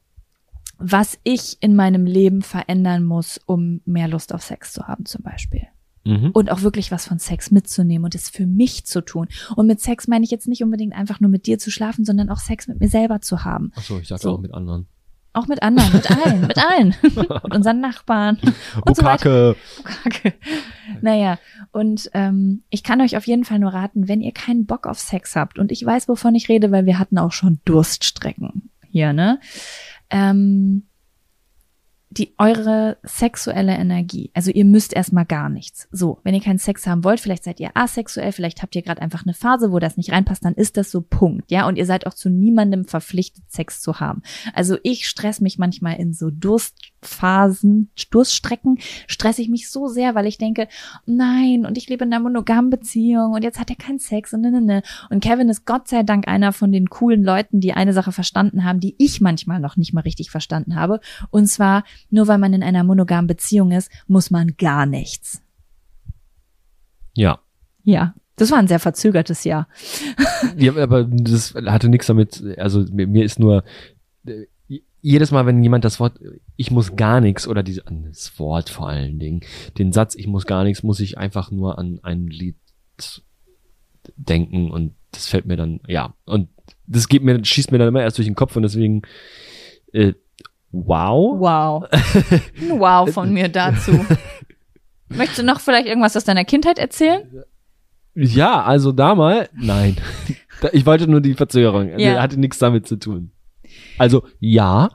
was 0.81 1.19
ich 1.25 1.59
in 1.61 1.77
meinem 1.77 2.07
Leben 2.07 2.43
verändern 2.43 3.05
muss, 3.05 3.39
um 3.47 3.81
mehr 3.85 4.09
Lust 4.09 4.35
auf 4.35 4.43
Sex 4.43 4.73
zu 4.73 4.89
haben, 4.89 5.05
zum 5.05 5.23
Beispiel. 5.23 5.63
Mhm. 6.05 6.31
Und 6.33 6.51
auch 6.51 6.63
wirklich 6.63 6.91
was 6.91 7.07
von 7.07 7.19
Sex 7.19 7.51
mitzunehmen 7.51 8.05
und 8.07 8.15
es 8.15 8.31
für 8.31 8.47
mich 8.47 8.87
zu 8.87 9.03
tun. 9.03 9.29
Und 9.55 9.67
mit 9.67 9.81
Sex 9.81 10.09
meine 10.09 10.25
ich 10.25 10.31
jetzt 10.31 10.49
nicht 10.49 10.63
unbedingt 10.63 10.95
einfach 10.95 11.21
nur 11.21 11.31
mit 11.31 11.47
dir 11.47 11.59
zu 11.59 11.71
schlafen, 11.71 12.05
sondern 12.07 12.31
auch 12.31 12.39
Sex 12.39 12.67
mit 12.69 12.81
mir 12.81 12.89
selber 12.89 13.21
zu 13.21 13.45
haben. 13.45 13.73
Achso, 13.77 13.99
ich 13.99 14.09
dachte 14.09 14.23
So. 14.23 14.33
auch 14.33 14.41
mit 14.41 14.55
anderen. 14.55 14.87
Auch 15.33 15.47
mit 15.47 15.63
anderen, 15.63 15.93
mit 15.93 16.11
allen, 16.11 16.41
mit 16.41 16.59
allen. 16.59 16.95
mit 17.03 17.55
unseren 17.55 17.81
Nachbarn. 17.81 18.39
Und 18.85 18.97
so 18.97 19.05
weiter. 19.05 19.55
Bukake. 19.77 20.03
Kacke. 20.03 20.35
Naja, 21.03 21.39
und 21.71 22.11
ähm, 22.15 22.65
ich 22.71 22.83
kann 22.83 23.01
euch 23.01 23.17
auf 23.17 23.27
jeden 23.27 23.45
Fall 23.45 23.59
nur 23.59 23.73
raten, 23.73 24.09
wenn 24.09 24.23
ihr 24.23 24.33
keinen 24.33 24.67
Bock 24.67 24.87
auf 24.87 24.99
Sex 24.99 25.37
habt, 25.37 25.59
und 25.59 25.71
ich 25.71 25.85
weiß, 25.85 26.09
wovon 26.09 26.35
ich 26.35 26.49
rede, 26.49 26.73
weil 26.73 26.87
wir 26.87 26.99
hatten 26.99 27.19
auch 27.19 27.33
schon 27.33 27.61
Durststrecken 27.65 28.71
hier, 28.91 29.13
ne? 29.13 29.39
Ähm, 30.11 30.85
die 32.13 32.35
eure 32.39 32.99
sexuelle 33.05 33.73
Energie, 33.73 34.33
also 34.35 34.51
ihr 34.51 34.65
müsst 34.65 34.93
erstmal 34.93 35.25
gar 35.25 35.49
nichts. 35.49 35.89
So, 35.93 36.19
wenn 36.25 36.35
ihr 36.35 36.41
keinen 36.41 36.59
Sex 36.59 36.85
haben 36.89 37.05
wollt, 37.05 37.21
vielleicht 37.21 37.45
seid 37.45 37.61
ihr 37.61 37.71
asexuell, 37.75 38.33
vielleicht 38.33 38.63
habt 38.63 38.75
ihr 38.75 38.83
gerade 38.83 39.01
einfach 39.01 39.23
eine 39.25 39.33
Phase, 39.33 39.71
wo 39.71 39.79
das 39.79 39.97
nicht 39.97 40.11
reinpasst, 40.11 40.45
dann 40.45 40.55
ist 40.55 40.77
das 40.77 40.91
so 40.91 41.03
Punkt, 41.03 41.53
ja, 41.53 41.69
und 41.69 41.77
ihr 41.77 41.87
seid 41.87 42.09
auch 42.09 42.15
zu 42.15 42.29
niemandem 42.29 42.85
verpflichtet, 42.85 43.45
Sex 43.49 43.81
zu 43.81 44.01
haben. 44.01 44.23
Also 44.55 44.77
ich 44.83 45.07
stress 45.07 45.41
mich 45.41 45.57
manchmal 45.57 46.01
in 46.01 46.13
so 46.13 46.31
Durstphasen, 47.01 47.91
Durststrecken, 48.11 48.79
stresse 49.07 49.43
ich 49.43 49.49
mich 49.49 49.71
so 49.71 49.87
sehr, 49.87 50.15
weil 50.15 50.27
ich 50.27 50.39
denke, 50.39 50.69
nein, 51.07 51.65
und 51.67 51.79
ich 51.79 51.89
lebe 51.89 52.05
in 52.05 52.13
einer 52.13 52.23
monogamen 52.23 52.71
Beziehung 52.71 53.33
und 53.33 53.43
jetzt 53.43 53.59
hat 53.59 53.71
er 53.71 53.77
keinen 53.77 53.99
Sex 53.99 54.33
und 54.33 54.43
ne, 54.43 54.51
ne, 54.51 54.61
ne. 54.61 54.83
Und 55.09 55.23
Kevin 55.23 55.49
ist 55.49 55.65
Gott 55.65 55.89
sei 55.89 56.03
Dank 56.03 56.29
einer 56.29 56.53
von 56.53 56.73
den 56.73 56.91
coolen 56.91 57.25
Leuten, 57.25 57.61
die 57.61 57.73
eine 57.73 57.93
Sache 57.93 58.13
verstanden 58.13 58.65
haben, 58.65 58.81
die 58.81 58.95
ich 58.99 59.21
manchmal 59.21 59.61
noch 59.61 59.77
nicht 59.77 59.93
mal 59.93 60.03
richtig 60.03 60.31
verstanden 60.31 60.77
habe. 60.77 61.01
Und 61.31 61.47
zwar, 61.47 61.85
nur 62.11 62.29
weil 62.29 62.39
man 62.39 62.53
in 62.53 62.63
einer 62.63 62.85
monogamen 62.85 63.27
Beziehung 63.27 63.73
ist, 63.73 63.91
muss 64.07 64.31
man 64.31 64.57
gar 64.59 64.87
nichts. 64.87 65.43
Ja. 67.15 67.41
Ja, 67.83 68.15
das 68.37 68.51
war 68.51 68.59
ein 68.59 68.69
sehr 68.69 68.79
verzögertes 68.79 69.45
Jahr. 69.45 69.69
ja. 70.57 70.77
Aber 70.77 71.05
das 71.05 71.55
hatte 71.55 71.89
nichts 71.89 72.07
damit, 72.07 72.43
also 72.59 72.85
mir, 72.93 73.25
ist 73.25 73.39
nur, 73.39 73.65
jedes 75.01 75.31
Mal, 75.31 75.47
wenn 75.47 75.63
jemand 75.63 75.85
das 75.85 76.01
Wort, 76.01 76.21
ich 76.57 76.71
muss 76.71 76.97
gar 76.97 77.21
nichts, 77.21 77.49
oder 77.49 77.63
diese, 77.63 77.87
an 77.87 78.05
das 78.05 78.39
Wort 78.39 78.71
vor 78.71 78.89
allen 78.89 79.19
Dingen, 79.19 79.41
den 79.79 79.93
Satz, 79.93 80.15
ich 80.15 80.27
muss 80.27 80.47
gar 80.47 80.65
nichts, 80.65 80.83
muss 80.83 81.01
ich 81.01 81.19
einfach 81.19 81.51
nur 81.51 81.79
an 81.79 82.01
ein 82.03 82.27
Lied 82.27 82.57
denken 84.17 84.71
und 84.71 84.95
das 85.13 85.27
fällt 85.27 85.47
mir 85.47 85.57
dann, 85.57 85.81
ja, 85.87 86.15
und 86.25 86.49
das 86.87 87.09
geht 87.09 87.23
mir, 87.23 87.45
schießt 87.45 87.73
mir 87.73 87.79
dann 87.79 87.89
immer 87.89 88.03
erst 88.03 88.19
durch 88.19 88.29
den 88.29 88.35
Kopf 88.35 88.57
und 88.57 88.63
deswegen, 88.63 89.03
äh, 89.93 90.13
Wow. 90.73 91.41
Wow. 91.41 91.89
Wow 92.79 93.13
von 93.13 93.33
mir 93.33 93.49
dazu. 93.49 94.05
Möchtest 95.09 95.41
du 95.41 95.43
noch 95.43 95.61
vielleicht 95.61 95.87
irgendwas 95.87 96.17
aus 96.17 96.25
deiner 96.25 96.45
Kindheit 96.45 96.79
erzählen? 96.79 97.45
Ja, 98.15 98.63
also 98.63 98.93
da 98.93 99.15
mal, 99.15 99.49
nein. 99.53 99.97
Ich 100.73 100.85
wollte 100.85 101.09
nur 101.09 101.23
die 101.23 101.33
Verzögerung. 101.33 101.89
Ja. 101.89 101.97
Die 101.97 102.19
hatte 102.19 102.39
nichts 102.39 102.59
damit 102.59 102.87
zu 102.87 102.97
tun. 102.97 103.33
Also 104.01 104.25
ja, 104.41 104.89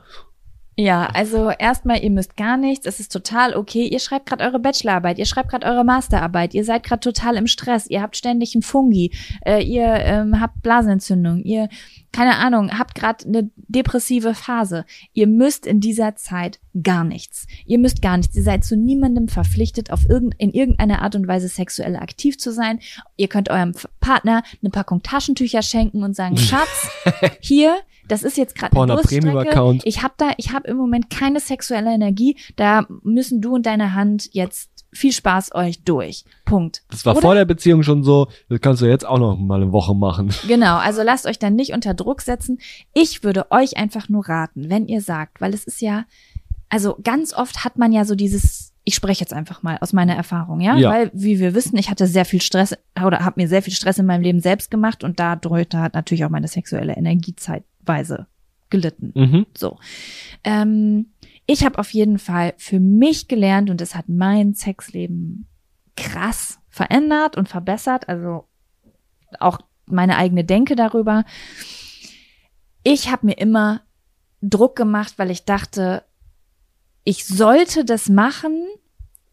Ja, 0.77 1.06
also 1.06 1.52
erstmal, 1.52 2.03
ihr 2.03 2.10
müsst 2.10 2.36
gar 2.36 2.57
nichts. 2.57 2.86
Es 2.86 2.99
ist 2.99 3.10
total 3.10 3.56
okay. 3.56 3.88
Ihr 3.88 3.99
schreibt 3.99 4.26
gerade 4.26 4.44
eure 4.44 4.60
Bachelorarbeit, 4.60 5.18
ihr 5.18 5.26
schreibt 5.26 5.49
gerade 5.49 5.65
eure 5.65 5.86
Masterarbeit, 5.86 6.53
ihr 6.53 6.65
seid 6.65 6.84
gerade 6.84 6.99
total 6.99 7.38
im 7.38 7.48
Stress, 7.48 7.88
ihr 7.88 8.02
habt 8.02 8.18
ständig 8.18 8.56
einen 8.56 8.61
Fungi, 8.61 9.15
äh, 9.45 9.64
ihr 9.64 9.86
ähm, 9.86 10.41
habt 10.41 10.61
Blasenentzündung, 10.64 11.40
ihr, 11.44 11.69
keine 12.11 12.36
Ahnung, 12.36 12.77
habt 12.77 12.94
gerade 12.94 13.26
eine 13.26 13.49
depressive 13.56 14.34
Phase. 14.34 14.86
Ihr 15.14 15.27
müsst 15.27 15.65
in 15.65 15.80
dieser 15.80 16.18
Zeit 16.18 16.60
gar 16.84 17.06
nichts. 17.06 17.48
Ihr 17.65 17.80
müsst 17.80 18.02
gar 18.02 18.18
nichts. 18.18 18.36
Ihr 18.36 18.44
seid 18.44 18.65
zu 18.65 18.76
niemandem 18.76 19.30
verpflichtet, 19.30 19.91
auf 19.91 20.10
irgend, 20.10 20.36
in 20.40 20.52
irgendeiner 20.52 21.02
Art 21.02 21.15
und 21.15 21.26
Weise 21.26 21.48
sexuell 21.48 21.95
aktiv 21.95 22.38
zu 22.38 22.52
sein. 22.52 22.80
Ihr 23.15 23.30
könnt 23.30 23.49
eurem 23.49 23.73
Partner 24.02 24.44
eine 24.61 24.72
Packung 24.72 25.03
Taschentücher 25.03 25.61
schenken 25.61 26.03
und 26.03 26.18
sagen, 26.18 26.36
Schatz, 26.45 26.90
hier, 27.40 27.77
das 28.07 28.23
ist 28.23 28.38
jetzt 28.38 28.56
gerade 28.56 28.72
eine 28.77 28.88
Porno 28.94 29.02
Premium 29.02 29.34
Durststrecke. 29.34 29.49
Account. 29.60 29.82
Ich 29.86 30.03
habe 30.03 30.14
da, 30.18 30.32
ich 30.38 30.53
habe 30.53 30.68
im 30.68 30.77
Moment 30.77 31.10
keine 31.10 31.40
sexuelle 31.40 31.94
Energie. 31.94 32.38
Da 32.56 32.86
müssen 33.03 33.41
du 33.41 33.56
und 33.56 33.65
deine 33.65 33.94
Hand 33.94 34.30
jetzt 34.34 34.69
viel 34.94 35.11
Spaß 35.11 35.53
euch 35.56 35.84
durch. 35.84 36.23
Punkt. 36.45 36.84
das 36.90 37.06
war 37.06 37.14
Oder? 37.14 37.22
vor 37.22 37.36
der 37.36 37.44
Beziehung 37.45 37.84
schon 37.84 38.03
so, 38.03 38.27
das 38.48 38.61
kannst 38.61 38.82
du 38.82 38.86
jetzt 38.86 39.06
auch 39.06 39.19
noch 39.19 39.38
mal 39.38 39.61
eine 39.61 39.72
Woche 39.73 39.94
machen. 39.94 40.34
Genau, 40.48 40.77
also 40.77 41.02
lasst 41.03 41.26
euch 41.26 41.38
dann 41.38 41.56
nicht 41.56 41.73
unter 41.73 41.94
Druck 41.94 42.22
setzen. 42.22 42.60
Ich 42.94 43.23
würde 43.23 43.52
euch 43.52 43.76
einfach 43.77 44.07
nur 44.07 44.30
raten, 44.30 44.69
wenn 44.69 44.88
ihr 44.88 45.02
sagt, 45.02 45.41
weil 45.41 45.53
es 45.53 45.65
ist 45.65 45.82
ja, 45.82 46.06
also 46.69 46.98
ganz 47.03 47.34
oft 47.34 47.65
hat 47.65 47.77
man 47.77 47.91
ja 47.91 48.06
so 48.06 48.15
dieses, 48.15 48.72
ich 48.86 48.95
spreche 48.95 49.19
jetzt 49.19 49.34
einfach 49.34 49.64
mal 49.64 49.77
aus 49.82 49.91
meiner 49.91 50.15
Erfahrung, 50.15 50.61
ja, 50.61 50.77
Ja. 50.77 50.90
weil 50.91 51.11
wie 51.14 51.40
wir 51.40 51.53
wissen, 51.56 51.76
ich 51.77 51.90
hatte 51.90 52.07
sehr 52.07 52.23
viel 52.26 52.41
Stress 52.41 52.73
oder 53.03 53.19
habe 53.26 53.41
mir 53.41 53.49
sehr 53.49 53.61
viel 53.64 53.73
Stress 53.73 53.98
in 53.98 54.06
meinem 54.06 54.22
Leben 54.22 54.40
selbst 54.40 54.72
gemacht 54.72 55.03
und 55.03 55.19
dadurch 55.19 55.68
hat 55.73 55.94
natürlich 55.94 56.23
auch 56.23 56.30
meine 56.30 56.48
sexuelle 56.48 56.94
Energie 56.95 57.36
zeitweise 57.85 58.27
gelitten. 58.69 59.11
Mhm. 59.15 59.45
So. 59.55 59.79
Ähm, 60.43 61.07
ich 61.45 61.63
habe 61.63 61.77
auf 61.77 61.91
jeden 61.91 62.17
Fall 62.17 62.53
für 62.57 62.79
mich 62.79 63.27
gelernt 63.27 63.69
und 63.69 63.81
es 63.81 63.95
hat 63.95 64.09
mein 64.09 64.53
Sexleben 64.55 65.47
krass 65.95 66.59
verändert 66.69 67.37
und 67.37 67.47
verbessert. 67.47 68.09
Also 68.09 68.47
auch 69.39 69.59
meine 69.85 70.17
eigene 70.17 70.43
Denke 70.43 70.75
darüber. 70.75 71.23
Ich 72.83 73.11
habe 73.11 73.27
mir 73.27 73.37
immer 73.37 73.81
Druck 74.41 74.75
gemacht, 74.75 75.13
weil 75.17 75.31
ich 75.31 75.45
dachte, 75.45 76.03
ich 77.03 77.25
sollte 77.25 77.85
das 77.85 78.09
machen, 78.09 78.63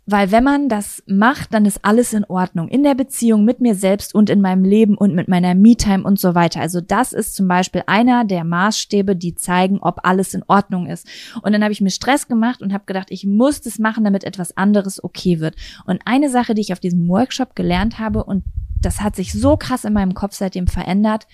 weil 0.05 0.33
wenn 0.33 0.43
man 0.43 0.69
das 0.69 1.03
macht, 1.07 1.55
dann 1.55 1.65
ist 1.65 1.85
alles 1.85 2.13
in 2.13 2.25
Ordnung. 2.25 2.69
In 2.69 2.83
der 2.83 2.97
Beziehung 2.97 3.45
mit 3.45 3.61
mir 3.61 3.77
selbst 3.77 4.15
und 4.15 4.31
in 4.31 4.41
meinem 4.41 4.65
Leben 4.65 4.97
und 4.97 5.15
mit 5.15 5.29
meiner 5.29 5.55
Me-Time 5.55 6.03
und 6.03 6.19
so 6.19 6.35
weiter. 6.35 6.61
Also 6.61 6.81
das 6.81 7.13
ist 7.13 7.37
zum 7.37 7.47
Beispiel 7.47 7.85
einer 7.87 8.25
der 8.25 8.43
Maßstäbe, 8.43 9.15
die 9.15 9.37
zeigen, 9.37 9.79
ob 9.79 10.01
alles 10.05 10.35
in 10.35 10.43
Ordnung 10.49 10.87
ist. 10.87 11.07
Und 11.43 11.53
dann 11.53 11.63
habe 11.63 11.73
ich 11.73 11.81
mir 11.81 11.91
Stress 11.91 12.27
gemacht 12.27 12.63
und 12.63 12.73
habe 12.73 12.85
gedacht, 12.85 13.09
ich 13.11 13.25
muss 13.25 13.61
das 13.61 13.79
machen, 13.79 14.03
damit 14.03 14.25
etwas 14.25 14.57
anderes 14.57 15.03
okay 15.03 15.39
wird. 15.39 15.55
Und 15.87 16.03
eine 16.05 16.31
Sache, 16.31 16.55
die 16.55 16.63
ich 16.63 16.73
auf 16.73 16.81
diesem 16.81 17.09
Workshop 17.09 17.55
gelernt 17.55 18.01
habe, 18.01 18.25
und 18.25 18.45
das 18.81 19.03
hat 19.03 19.15
sich 19.15 19.33
so 19.33 19.57
krass 19.57 19.85
in 19.85 19.93
meinem 19.93 20.15
Kopf 20.15 20.35
seitdem 20.35 20.67
verändert, 20.67 21.29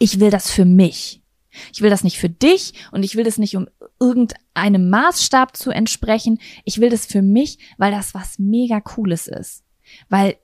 ich 0.00 0.18
will 0.18 0.30
das 0.30 0.50
für 0.50 0.64
mich. 0.64 1.23
Ich 1.72 1.82
will 1.82 1.90
das 1.90 2.04
nicht 2.04 2.18
für 2.18 2.28
dich 2.28 2.74
und 2.92 3.02
ich 3.02 3.16
will 3.16 3.24
das 3.24 3.38
nicht, 3.38 3.56
um 3.56 3.66
irgendeinem 4.00 4.90
Maßstab 4.90 5.56
zu 5.56 5.70
entsprechen. 5.70 6.38
Ich 6.64 6.80
will 6.80 6.90
das 6.90 7.06
für 7.06 7.22
mich, 7.22 7.58
weil 7.78 7.92
das 7.92 8.14
was 8.14 8.38
mega 8.38 8.80
Cooles 8.80 9.26
ist. 9.26 9.62
Weil 10.08 10.36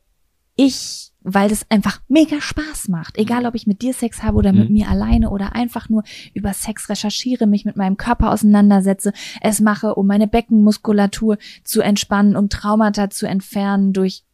ich, 0.57 1.13
weil 1.23 1.49
das 1.49 1.65
einfach 1.71 2.01
mega 2.09 2.41
Spaß 2.41 2.89
macht. 2.89 3.17
Egal, 3.17 3.47
ob 3.47 3.55
ich 3.55 3.67
mit 3.67 3.81
dir 3.81 3.95
Sex 3.95 4.23
habe 4.23 4.37
oder 4.37 4.53
mit 4.53 4.69
Mhm. 4.69 4.75
mir 4.75 4.89
alleine 4.89 5.31
oder 5.31 5.55
einfach 5.55 5.89
nur 5.89 6.03
über 6.35 6.53
Sex 6.53 6.89
recherchiere, 6.91 7.47
mich 7.47 7.65
mit 7.65 7.77
meinem 7.77 7.97
Körper 7.97 8.31
auseinandersetze, 8.31 9.13
es 9.41 9.61
mache, 9.61 9.95
um 9.95 10.07
meine 10.07 10.27
Beckenmuskulatur 10.27 11.39
zu 11.65 11.81
entspannen, 11.81 12.37
um 12.37 12.49
Traumata 12.51 13.09
zu 13.11 13.27
entfernen 13.27 13.93
durch 13.95 14.25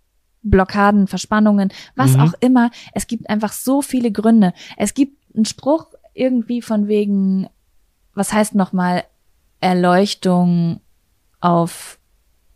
Blockaden, 0.42 1.06
Verspannungen, 1.06 1.72
was 1.96 2.14
Mhm. 2.14 2.20
auch 2.20 2.34
immer. 2.40 2.70
Es 2.92 3.06
gibt 3.06 3.28
einfach 3.30 3.52
so 3.52 3.82
viele 3.82 4.10
Gründe. 4.12 4.52
Es 4.76 4.94
gibt 4.94 5.18
einen 5.34 5.44
Spruch 5.44 5.86
irgendwie 6.16 6.62
von 6.62 6.88
wegen, 6.88 7.48
was 8.14 8.32
heißt 8.32 8.54
nochmal 8.54 9.04
Erleuchtung 9.60 10.80
auf 11.40 11.98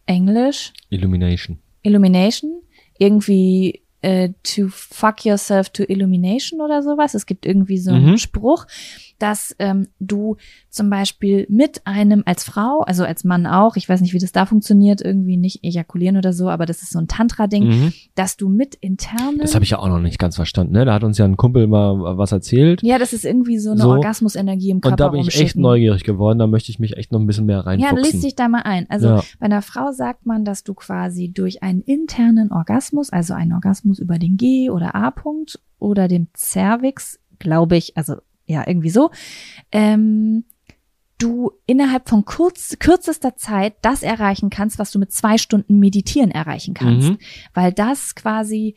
Englisch? 0.07 0.73
Illumination. 0.91 1.59
Illumination? 1.83 2.63
Irgendwie 2.99 3.83
äh, 4.03 4.31
to 4.43 4.69
fuck 4.69 5.25
yourself 5.25 5.71
to 5.71 5.83
illumination 5.85 6.61
oder 6.61 6.83
sowas. 6.83 7.15
Es 7.15 7.27
gibt 7.27 7.45
irgendwie 7.47 7.79
so 7.79 7.91
einen 7.93 8.13
Mhm. 8.13 8.19
Spruch, 8.19 8.67
dass 9.21 9.55
ähm, 9.59 9.87
du 10.01 10.37
zum 10.69 10.91
Beispiel 10.91 11.47
mit 11.49 11.83
einem 11.87 12.23
als 12.27 12.43
Frau, 12.45 12.81
also 12.81 13.05
als 13.05 13.23
Mann 13.25 13.47
auch, 13.47 13.77
ich 13.77 13.89
weiß 13.89 14.01
nicht, 14.01 14.15
wie 14.15 14.19
das 14.19 14.33
da 14.33 14.47
funktioniert, 14.47 15.01
irgendwie 15.01 15.37
nicht 15.37 15.63
ejakulieren 15.65 16.17
oder 16.17 16.33
so, 16.33 16.49
aber 16.49 16.67
das 16.67 16.83
ist 16.83 16.91
so 16.93 16.99
ein 16.99 17.07
Tantra-Ding, 17.09 17.61
Mhm. 17.69 17.93
dass 18.15 18.37
du 18.37 18.49
mit 18.49 18.75
internen 18.77 19.39
Das 19.39 19.55
habe 19.55 19.63
ich 19.65 19.71
ja 19.71 19.79
auch 19.79 19.89
noch 19.89 20.01
nicht 20.01 20.19
ganz 20.19 20.37
verstanden. 20.37 20.73
Ne? 20.73 20.85
Da 20.85 20.95
hat 20.95 21.05
uns 21.05 21.19
ja 21.19 21.25
ein 21.25 21.37
Kumpel 21.37 21.67
mal 21.67 22.17
was 22.19 22.33
erzählt. 22.33 22.83
Ja, 22.83 22.99
das 22.99 23.13
ist 23.13 23.25
irgendwie 23.25 23.59
so 23.59 23.71
eine 23.73 23.83
So. 23.83 23.91
Orgasmusenergie 23.91 24.71
im 24.71 24.81
Körper 24.81 24.93
Und 24.95 25.01
da 25.01 25.09
bin 25.09 25.21
ich 25.21 25.41
echt 25.41 25.57
neugierig 25.57 26.03
geworden. 26.05 26.39
Da 26.39 26.47
möchte 26.47 26.71
ich 26.71 26.79
mich 26.79 26.97
echt 26.97 27.13
noch 27.13 27.21
ein 27.21 27.27
bisschen 27.27 27.47
mehr 27.47 27.57
Ja, 27.59 27.63
reinfuchsen. 27.63 27.99
lies 27.99 28.21
dich 28.23 28.35
da 28.35 28.49
mal 28.49 28.63
ein. 28.63 28.89
Also 28.89 29.09
Ja. 29.09 29.23
bei 29.39 29.47
einer 29.47 29.63
Frau 29.63 29.93
sagt 29.93 30.27
man, 30.27 30.45
dass 30.45 30.65
du 30.65 30.75
quasi 30.75 31.31
durch 31.31 31.63
einen 31.63 31.83
internen 31.83 32.51
Orgasmus, 32.53 33.11
also 33.11 33.35
einen 33.35 33.53
Orgasmus 33.53 33.99
über 33.99 34.19
den 34.19 34.37
G- 34.37 34.71
oder 34.71 34.95
A-Punkt 34.95 35.61
oder 35.79 36.09
dem 36.09 36.29
Cervix, 36.37 37.19
glaube 37.39 37.77
ich, 37.77 37.97
also 37.97 38.15
ja, 38.51 38.67
irgendwie 38.67 38.91
so, 38.91 39.11
ähm, 39.73 40.45
du 41.19 41.53
innerhalb 41.67 42.09
von 42.09 42.25
kurz, 42.25 42.77
kürzester 42.79 43.37
Zeit 43.37 43.75
das 43.83 44.03
erreichen 44.03 44.51
kannst, 44.51 44.79
was 44.79 44.91
du 44.91 44.99
mit 44.99 45.13
zwei 45.13 45.39
Stunden 45.39 45.79
Meditieren 45.79 46.31
erreichen 46.31 46.75
kannst. 46.75 47.11
Mhm. 47.11 47.19
Weil 47.55 47.73
das 47.73 48.15
quasi 48.15 48.75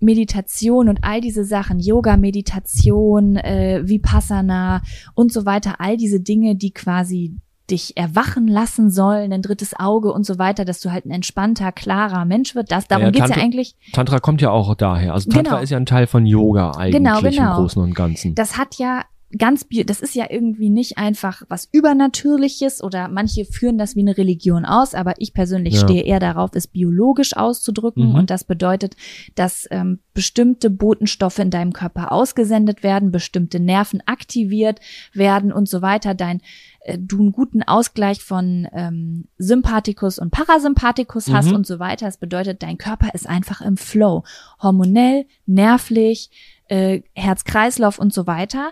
Meditation 0.00 0.88
und 0.88 1.04
all 1.04 1.20
diese 1.20 1.44
Sachen, 1.44 1.78
Yoga, 1.78 2.16
Meditation, 2.16 3.36
äh, 3.36 3.82
Vipassana 3.84 4.82
und 5.14 5.32
so 5.32 5.46
weiter, 5.46 5.80
all 5.80 5.96
diese 5.96 6.20
Dinge, 6.20 6.56
die 6.56 6.72
quasi 6.72 7.36
dich 7.70 7.96
erwachen 7.96 8.48
lassen 8.48 8.90
sollen, 8.90 9.32
ein 9.32 9.42
drittes 9.42 9.72
Auge 9.78 10.12
und 10.12 10.26
so 10.26 10.38
weiter, 10.38 10.64
dass 10.64 10.80
du 10.80 10.90
halt 10.92 11.06
ein 11.06 11.10
entspannter, 11.10 11.72
klarer 11.72 12.24
Mensch 12.24 12.54
wird. 12.54 12.70
Das, 12.72 12.88
darum 12.88 13.04
Ja, 13.06 13.10
geht's 13.10 13.28
ja 13.28 13.34
Tante- 13.34 13.40
eigentlich. 13.42 13.76
Tantra 13.92 14.18
kommt 14.18 14.40
ja 14.42 14.50
auch 14.50 14.74
daher. 14.74 15.14
Also 15.14 15.30
Tantra 15.30 15.52
Genau. 15.52 15.62
ist 15.62 15.70
ja 15.70 15.76
ein 15.76 15.86
Teil 15.86 16.06
von 16.06 16.26
Yoga 16.26 16.72
eigentlich 16.72 17.02
Genau, 17.02 17.18
im 17.20 17.30
genau. 17.30 17.56
Großen 17.56 17.80
und 17.82 17.94
Ganzen. 17.94 18.34
Das 18.34 18.58
hat 18.58 18.76
ja 18.76 19.02
ganz, 19.38 19.66
das 19.86 20.00
ist 20.00 20.14
ja 20.14 20.26
irgendwie 20.30 20.68
nicht 20.70 20.98
einfach 20.98 21.42
was 21.48 21.68
Übernatürliches 21.72 22.82
oder 22.82 23.08
manche 23.08 23.44
führen 23.44 23.78
das 23.78 23.96
wie 23.96 24.00
eine 24.00 24.16
Religion 24.18 24.64
aus, 24.64 24.94
aber 24.94 25.14
ich 25.18 25.32
persönlich 25.32 25.74
Ja. 25.74 25.80
stehe 25.80 26.02
eher 26.02 26.20
darauf, 26.20 26.50
es 26.54 26.66
biologisch 26.66 27.36
auszudrücken 27.36 28.10
Mhm. 28.10 28.14
und 28.14 28.30
das 28.30 28.44
bedeutet, 28.44 28.94
dass 29.34 29.66
ähm, 29.70 30.00
bestimmte 30.14 30.68
Botenstoffe 30.70 31.38
in 31.38 31.50
deinem 31.50 31.72
Körper 31.72 32.12
ausgesendet 32.12 32.82
werden, 32.82 33.10
bestimmte 33.12 33.60
Nerven 33.60 34.02
aktiviert 34.06 34.80
werden 35.14 35.52
und 35.52 35.68
so 35.68 35.80
weiter, 35.82 36.14
dein 36.14 36.40
äh, 36.84 36.98
du 36.98 37.20
einen 37.20 37.32
guten 37.32 37.62
Ausgleich 37.62 38.22
von 38.22 38.68
ähm, 38.72 39.28
Sympathikus 39.38 40.18
und 40.18 40.30
Parasympathikus 40.30 41.28
hast 41.30 41.48
Mhm. 41.50 41.54
und 41.56 41.66
so 41.66 41.78
weiter. 41.78 42.06
Das 42.06 42.18
bedeutet, 42.18 42.62
dein 42.62 42.76
Körper 42.78 43.08
ist 43.14 43.28
einfach 43.28 43.60
im 43.60 43.76
Flow, 43.76 44.24
hormonell, 44.62 45.26
nervlich, 45.46 46.30
äh, 46.68 47.02
Herz-Kreislauf 47.14 47.98
und 47.98 48.12
so 48.12 48.26
weiter. 48.26 48.70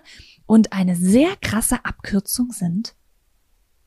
Und 0.51 0.73
eine 0.73 0.97
sehr 0.97 1.37
krasse 1.41 1.85
Abkürzung 1.85 2.51
sind 2.51 2.97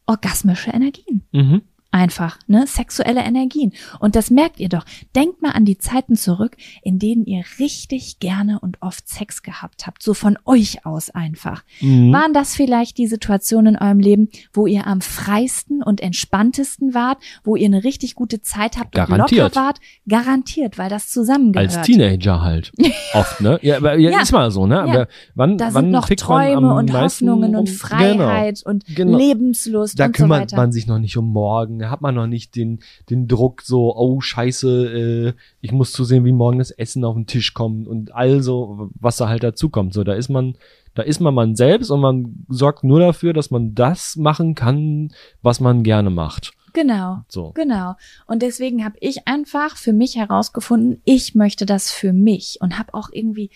orgasmische 0.05 0.71
Energien. 0.71 1.25
Mhm. 1.33 1.63
Einfach, 1.93 2.39
ne? 2.47 2.65
Sexuelle 2.65 3.21
Energien. 3.21 3.71
Und 3.99 4.15
das 4.15 4.31
merkt 4.31 4.59
ihr 4.59 4.67
doch. 4.67 4.83
Denkt 5.15 5.43
mal 5.43 5.51
an 5.51 5.63
die 5.63 5.77
Zeiten 5.77 6.15
zurück, 6.15 6.57
in 6.81 6.97
denen 6.97 7.23
ihr 7.25 7.43
richtig 7.59 8.17
gerne 8.19 8.59
und 8.59 8.77
oft 8.81 9.07
Sex 9.07 9.43
gehabt 9.43 9.85
habt. 9.85 10.01
So 10.01 10.15
von 10.15 10.39
euch 10.45 10.87
aus 10.87 11.11
einfach. 11.11 11.63
Mhm. 11.81 12.11
Waren 12.11 12.33
das 12.33 12.55
vielleicht 12.55 12.97
die 12.97 13.05
Situationen 13.05 13.75
in 13.75 13.79
eurem 13.81 13.99
Leben, 13.99 14.29
wo 14.53 14.65
ihr 14.65 14.87
am 14.87 15.01
freisten 15.01 15.83
und 15.83 16.01
entspanntesten 16.01 16.95
wart, 16.95 17.19
wo 17.43 17.55
ihr 17.55 17.67
eine 17.67 17.83
richtig 17.83 18.15
gute 18.15 18.41
Zeit 18.41 18.77
habt 18.79 18.97
und 18.97 19.05
Garantiert. 19.07 19.53
locker 19.53 19.55
wart? 19.55 19.79
Garantiert, 20.09 20.79
weil 20.79 20.89
das 20.89 21.11
zusammengehört. 21.11 21.77
Als 21.77 21.85
Teenager 21.85 22.41
halt. 22.41 22.71
Oft, 23.13 23.39
ne? 23.39 23.59
Ja, 23.61 23.77
aber 23.77 23.99
ja, 23.99 24.09
Ja. 24.09 24.21
ist 24.21 24.31
mal 24.31 24.49
so, 24.49 24.65
ne? 24.65 24.75
Ja. 24.75 24.81
Aber 24.83 25.07
wann, 25.35 25.59
da 25.59 25.65
wann 25.73 25.83
sind 25.83 25.91
noch 25.91 26.09
Träume 26.09 26.73
und 26.73 26.91
Hoffnungen 26.91 27.55
und 27.55 27.69
um- 27.69 27.75
Freiheit 27.75 28.63
und 28.65 28.83
Genau. 28.95 29.15
Lebenslust 29.15 29.99
Da 29.99 30.05
und 30.05 30.17
so 30.17 30.23
kümmert 30.23 30.41
weiter. 30.41 30.55
man 30.57 30.71
sich 30.71 30.87
noch 30.87 30.97
nicht 30.97 31.17
um 31.17 31.31
morgen. 31.31 31.82
Da 31.83 31.89
hat 31.89 31.99
man 31.99 32.15
noch 32.15 32.27
nicht 32.27 32.55
den, 32.55 32.79
den 33.09 33.27
Druck 33.27 33.61
so, 33.61 33.93
oh 33.93 34.21
scheiße, 34.21 35.33
äh, 35.33 35.33
ich 35.59 35.73
muss 35.73 35.91
zusehen, 35.91 36.23
wie 36.23 36.31
morgen 36.31 36.59
das 36.59 36.71
Essen 36.71 37.03
auf 37.03 37.13
den 37.13 37.27
Tisch 37.27 37.53
kommt 37.53 37.89
und 37.89 38.15
also, 38.15 38.89
was 38.95 39.17
da 39.17 39.27
halt 39.27 39.43
dazu 39.43 39.67
kommt. 39.67 39.93
So, 39.93 40.05
da 40.05 40.13
ist 40.13 40.29
man, 40.29 40.55
da 40.95 41.03
ist 41.03 41.19
man 41.19 41.33
man 41.33 41.57
selbst 41.57 41.89
und 41.89 41.99
man 41.99 42.45
sorgt 42.47 42.85
nur 42.85 43.01
dafür, 43.01 43.33
dass 43.33 43.51
man 43.51 43.75
das 43.75 44.15
machen 44.15 44.55
kann, 44.55 45.11
was 45.41 45.59
man 45.59 45.83
gerne 45.83 46.09
macht. 46.09 46.53
Genau. 46.71 47.17
So. 47.27 47.51
Genau. 47.51 47.95
Und 48.27 48.41
deswegen 48.43 48.85
habe 48.85 48.95
ich 49.01 49.27
einfach 49.27 49.75
für 49.75 49.91
mich 49.91 50.15
herausgefunden, 50.15 51.01
ich 51.03 51.35
möchte 51.35 51.65
das 51.65 51.91
für 51.91 52.13
mich 52.13 52.59
und 52.61 52.79
habe 52.79 52.93
auch 52.93 53.09
irgendwie, 53.11 53.49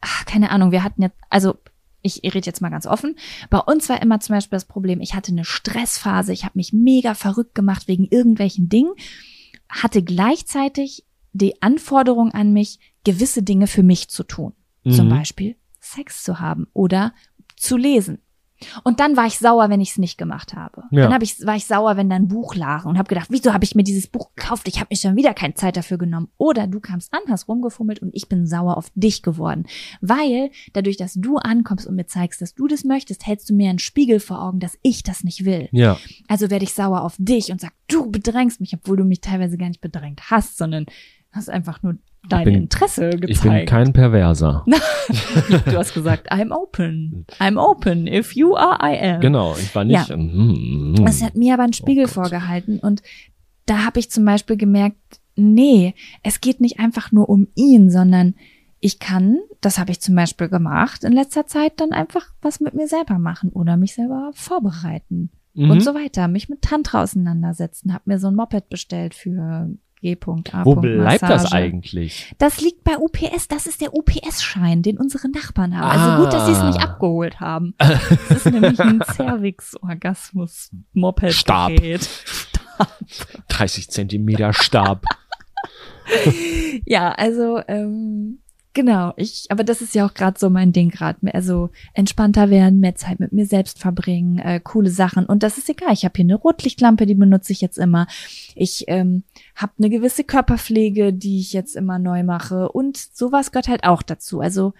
ach, 0.00 0.24
keine 0.24 0.50
Ahnung, 0.50 0.72
wir 0.72 0.82
hatten 0.82 1.02
jetzt, 1.02 1.16
also 1.28 1.54
ich 2.02 2.20
rede 2.24 2.46
jetzt 2.46 2.60
mal 2.60 2.70
ganz 2.70 2.86
offen. 2.86 3.16
Bei 3.50 3.58
uns 3.58 3.88
war 3.88 4.00
immer 4.02 4.20
zum 4.20 4.34
Beispiel 4.36 4.56
das 4.56 4.64
Problem, 4.64 5.00
ich 5.00 5.14
hatte 5.14 5.32
eine 5.32 5.44
Stressphase, 5.44 6.32
ich 6.32 6.44
habe 6.44 6.58
mich 6.58 6.72
mega 6.72 7.14
verrückt 7.14 7.54
gemacht 7.54 7.88
wegen 7.88 8.06
irgendwelchen 8.06 8.68
Dingen, 8.68 8.92
hatte 9.68 10.02
gleichzeitig 10.02 11.04
die 11.32 11.60
Anforderung 11.62 12.32
an 12.32 12.52
mich, 12.52 12.80
gewisse 13.04 13.42
Dinge 13.42 13.66
für 13.66 13.82
mich 13.82 14.08
zu 14.08 14.24
tun. 14.24 14.52
Zum 14.88 15.06
Mhm. 15.06 15.10
Beispiel 15.10 15.56
Sex 15.80 16.22
zu 16.24 16.40
haben 16.40 16.66
oder 16.72 17.12
zu 17.56 17.76
lesen. 17.76 18.18
Und 18.84 19.00
dann 19.00 19.16
war 19.16 19.26
ich 19.26 19.38
sauer, 19.38 19.70
wenn 19.70 19.80
ich 19.80 19.92
es 19.92 19.98
nicht 19.98 20.18
gemacht 20.18 20.54
habe. 20.54 20.84
Ja. 20.90 21.04
Dann 21.04 21.14
hab 21.14 21.22
ich, 21.22 21.44
war 21.46 21.56
ich 21.56 21.66
sauer, 21.66 21.96
wenn 21.96 22.10
da 22.10 22.16
ein 22.16 22.28
Buch 22.28 22.54
lag 22.54 22.84
und 22.84 22.98
habe 22.98 23.08
gedacht, 23.08 23.28
wieso 23.30 23.52
habe 23.52 23.64
ich 23.64 23.74
mir 23.74 23.82
dieses 23.82 24.06
Buch 24.06 24.30
gekauft? 24.34 24.68
Ich 24.68 24.78
habe 24.78 24.88
mir 24.90 24.96
schon 24.96 25.16
wieder 25.16 25.34
keine 25.34 25.54
Zeit 25.54 25.76
dafür 25.76 25.98
genommen. 25.98 26.28
Oder 26.36 26.66
du 26.66 26.80
kamst 26.80 27.12
an, 27.12 27.20
hast 27.28 27.48
rumgefummelt 27.48 28.00
und 28.00 28.14
ich 28.14 28.28
bin 28.28 28.46
sauer 28.46 28.76
auf 28.76 28.90
dich 28.94 29.22
geworden. 29.22 29.66
Weil 30.00 30.50
dadurch, 30.72 30.96
dass 30.96 31.14
du 31.14 31.36
ankommst 31.36 31.86
und 31.86 31.96
mir 31.96 32.06
zeigst, 32.06 32.42
dass 32.42 32.54
du 32.54 32.66
das 32.66 32.84
möchtest, 32.84 33.26
hältst 33.26 33.48
du 33.50 33.54
mir 33.54 33.70
einen 33.70 33.78
Spiegel 33.78 34.20
vor 34.20 34.42
Augen, 34.42 34.60
dass 34.60 34.78
ich 34.82 35.02
das 35.02 35.24
nicht 35.24 35.44
will. 35.44 35.68
Ja. 35.72 35.98
Also 36.28 36.50
werde 36.50 36.64
ich 36.64 36.74
sauer 36.74 37.02
auf 37.02 37.16
dich 37.18 37.50
und 37.50 37.60
sag, 37.60 37.72
du 37.88 38.10
bedrängst 38.10 38.60
mich, 38.60 38.74
obwohl 38.74 38.96
du 38.96 39.04
mich 39.04 39.20
teilweise 39.20 39.56
gar 39.56 39.68
nicht 39.68 39.80
bedrängt 39.80 40.30
hast, 40.30 40.58
sondern 40.58 40.86
hast 41.32 41.48
einfach 41.48 41.82
nur 41.82 41.96
dein 42.28 42.44
bin- 42.44 42.54
Interesse 42.54 43.10
gezeigt. 43.10 43.30
Ich 43.30 43.40
bin 43.42 43.66
kein 43.66 43.92
Perverser. 43.92 44.64
du 44.68 45.76
hast 45.76 45.94
gesagt, 45.94 46.30
I'm 46.32 46.52
open. 46.52 47.26
I'm 47.38 47.58
open. 47.58 48.06
If 48.06 48.34
you 48.36 48.54
are, 48.56 48.78
I 48.82 48.98
am. 49.14 49.20
Genau, 49.20 49.54
ich 49.58 49.74
war 49.74 49.84
nicht. 49.84 50.08
Ja. 50.08 50.16
Mm, 50.16 51.04
Es 51.06 51.22
hat 51.22 51.34
mir 51.36 51.54
aber 51.54 51.64
einen 51.64 51.72
Spiegel 51.72 52.04
Oh 52.04 52.08
vorgehalten 52.08 52.78
und 52.78 53.02
da 53.66 53.84
habe 53.84 54.00
ich 54.00 54.10
zum 54.10 54.24
Beispiel 54.24 54.56
gemerkt, 54.56 54.96
nee, 55.36 55.94
es 56.22 56.40
geht 56.40 56.60
nicht 56.60 56.78
einfach 56.80 57.12
nur 57.12 57.28
um 57.28 57.48
ihn, 57.54 57.90
sondern 57.90 58.34
ich 58.80 58.98
kann, 58.98 59.38
das 59.60 59.78
habe 59.78 59.90
ich 59.90 60.00
zum 60.00 60.14
Beispiel 60.14 60.48
gemacht, 60.48 61.04
in 61.04 61.12
letzter 61.12 61.46
Zeit 61.46 61.74
dann 61.80 61.92
einfach 61.92 62.28
was 62.42 62.60
mit 62.60 62.74
mir 62.74 62.88
selber 62.88 63.18
machen 63.18 63.50
oder 63.50 63.76
mich 63.76 63.94
selber 63.94 64.30
vorbereiten 64.34 65.30
Mhm. 65.52 65.70
und 65.70 65.80
so 65.82 65.94
weiter, 65.94 66.28
mich 66.28 66.48
mit 66.48 66.62
Tantra 66.62 67.02
auseinandersetzen, 67.02 67.92
habe 67.92 68.04
mir 68.06 68.18
so 68.20 68.28
ein 68.28 68.36
Moped 68.36 68.68
bestellt 68.68 69.14
für 69.14 69.68
G.A. 70.02 70.64
Wo 70.64 70.74
bleibt 70.76 71.22
das 71.22 71.52
eigentlich? 71.52 72.34
Das 72.38 72.60
liegt 72.60 72.82
bei 72.84 72.96
UPS, 72.98 73.48
das 73.48 73.66
ist 73.66 73.80
der 73.82 73.94
UPS-Schein, 73.94 74.82
den 74.82 74.98
unsere 74.98 75.28
Nachbarn 75.30 75.76
haben. 75.78 76.00
Also 76.00 76.22
gut, 76.24 76.32
dass 76.32 76.46
sie 76.46 76.52
es 76.52 76.62
nicht 76.62 76.80
Ah. 76.80 76.84
abgeholt 76.92 77.40
haben. 77.40 77.74
Das 77.78 78.30
ist 78.30 78.46
nämlich 78.50 78.80
ein 78.80 79.00
Cervix-Orgasmus-Moped-Gerät. 79.14 82.08
30 83.48 83.90
Zentimeter 83.90 84.52
Stab. 84.52 85.04
Ja, 86.86 87.12
also 87.12 87.60
ähm, 87.68 88.40
genau, 88.72 89.12
ich, 89.16 89.46
aber 89.50 89.64
das 89.64 89.80
ist 89.82 89.94
ja 89.94 90.06
auch 90.06 90.14
gerade 90.14 90.38
so 90.38 90.50
mein 90.50 90.72
Ding 90.72 90.90
gerade, 90.90 91.18
also 91.34 91.70
entspannter 91.94 92.50
werden, 92.50 92.80
mehr 92.80 92.94
Zeit 92.94 93.18
mit 93.20 93.32
mir 93.32 93.46
selbst 93.46 93.78
verbringen, 93.78 94.38
äh, 94.38 94.60
coole 94.62 94.90
Sachen 94.90 95.26
und 95.26 95.42
das 95.42 95.58
ist 95.58 95.68
egal. 95.68 95.92
Ich 95.92 96.04
habe 96.04 96.12
hier 96.16 96.24
eine 96.24 96.36
Rotlichtlampe, 96.36 97.06
die 97.06 97.14
benutze 97.14 97.52
ich 97.52 97.60
jetzt 97.60 97.78
immer. 97.78 98.06
Ich 98.54 98.84
ähm, 98.88 99.24
habe 99.56 99.72
eine 99.78 99.90
gewisse 99.90 100.24
Körperpflege, 100.24 101.12
die 101.12 101.40
ich 101.40 101.52
jetzt 101.52 101.76
immer 101.76 101.98
neu 101.98 102.22
mache 102.22 102.70
und 102.70 102.96
sowas 102.96 103.52
gehört 103.52 103.68
halt 103.68 103.84
auch 103.84 104.02
dazu. 104.02 104.40
Also 104.40 104.72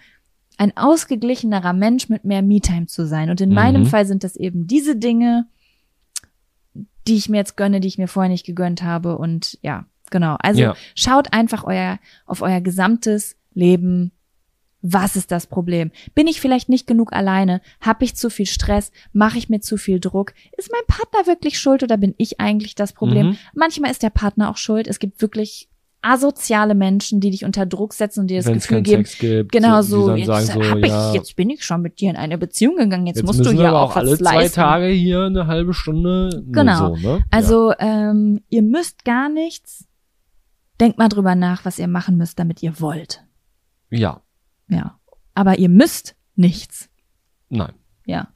ein 0.57 0.75
ausgeglichenerer 0.77 1.73
Mensch 1.73 2.07
mit 2.09 2.23
mehr 2.25 2.41
Me-Time 2.41 2.85
zu 2.87 3.05
sein 3.07 3.29
und 3.29 3.41
in 3.41 3.49
Mhm. 3.49 3.55
meinem 3.55 3.85
Fall 3.85 4.05
sind 4.05 4.23
das 4.23 4.35
eben 4.35 4.67
diese 4.67 4.95
Dinge, 4.95 5.47
die 7.07 7.15
ich 7.15 7.29
mir 7.29 7.37
jetzt 7.37 7.57
gönne, 7.57 7.79
die 7.79 7.87
ich 7.87 7.97
mir 7.97 8.07
vorher 8.07 8.29
nicht 8.29 8.45
gegönnt 8.45 8.83
habe 8.83 9.17
und 9.17 9.57
ja, 9.61 9.85
genau. 10.11 10.35
Also 10.39 10.61
Ja. 10.61 10.75
schaut 10.95 11.33
einfach 11.33 11.63
euer, 11.63 11.99
auf 12.25 12.41
euer 12.41 12.61
gesamtes 12.61 13.35
Leben. 13.53 14.11
Was 14.83 15.15
ist 15.15 15.31
das 15.31 15.45
Problem? 15.45 15.91
Bin 16.15 16.27
ich 16.27 16.41
vielleicht 16.41 16.67
nicht 16.67 16.87
genug 16.87 17.13
alleine? 17.13 17.61
Hab 17.81 18.01
ich 18.01 18.15
zu 18.15 18.31
viel 18.31 18.47
Stress? 18.47 18.91
Mache 19.13 19.37
ich 19.37 19.47
mir 19.47 19.59
zu 19.59 19.77
viel 19.77 19.99
Druck? 19.99 20.33
Ist 20.57 20.71
mein 20.71 20.81
Partner 20.87 21.27
wirklich 21.31 21.59
schuld 21.59 21.83
oder 21.83 21.97
bin 21.97 22.15
ich 22.17 22.39
eigentlich 22.39 22.73
das 22.73 22.93
Problem? 22.93 23.27
Mhm. 23.27 23.37
Manchmal 23.53 23.91
ist 23.91 24.01
der 24.01 24.09
Partner 24.09 24.49
auch 24.49 24.57
schuld. 24.57 24.87
Es 24.87 24.97
gibt 24.97 25.21
wirklich 25.21 25.69
asoziale 26.01 26.73
Menschen, 26.73 27.19
die 27.19 27.29
dich 27.29 27.45
unter 27.45 27.65
Druck 27.65 27.93
setzen 27.93 28.21
und 28.21 28.27
dir 28.27 28.37
das 28.37 28.47
Wenn 28.47 28.57
es 28.57 28.67
Gefühl 28.67 28.81
geben, 28.81 29.05
gibt. 29.19 29.51
Genau 29.51 29.81
so, 29.83 30.15
jetzt, 30.15 30.25
sagen 30.25 30.45
so, 30.47 30.77
ich, 30.77 30.87
ja, 30.87 31.13
jetzt 31.13 31.35
bin 31.35 31.49
ich 31.51 31.63
schon 31.63 31.81
mit 31.81 31.99
dir 31.99 32.09
in 32.09 32.15
eine 32.15 32.37
Beziehung 32.37 32.77
gegangen, 32.77 33.05
jetzt, 33.05 33.17
jetzt 33.17 33.25
musst 33.25 33.45
du 33.45 33.51
ja 33.51 33.71
auch 33.71 33.91
auch 33.91 33.95
alle 33.97 34.17
zwei 34.17 34.35
leisten. 34.37 34.55
Tage 34.55 34.87
hier 34.87 35.25
eine 35.25 35.45
halbe 35.45 35.73
Stunde. 35.73 36.29
nur 36.43 36.51
Genau. 36.51 36.95
So, 36.95 37.07
ne? 37.07 37.23
Also 37.29 37.73
ähm, 37.77 38.41
ihr 38.49 38.63
müsst 38.63 39.05
gar 39.05 39.29
nichts. 39.29 39.85
Denkt 40.79 40.97
mal 40.97 41.09
drüber 41.09 41.35
nach, 41.35 41.65
was 41.65 41.77
ihr 41.77 41.87
machen 41.87 42.17
müsst, 42.17 42.39
damit 42.39 42.63
ihr 42.63 42.79
wollt. 42.79 43.23
Ja. 43.91 44.21
Ja. 44.67 44.97
Aber 45.35 45.59
ihr 45.59 45.69
müsst 45.69 46.15
nichts. 46.35 46.89
nein. 47.49 47.73
Ja. 48.05 48.29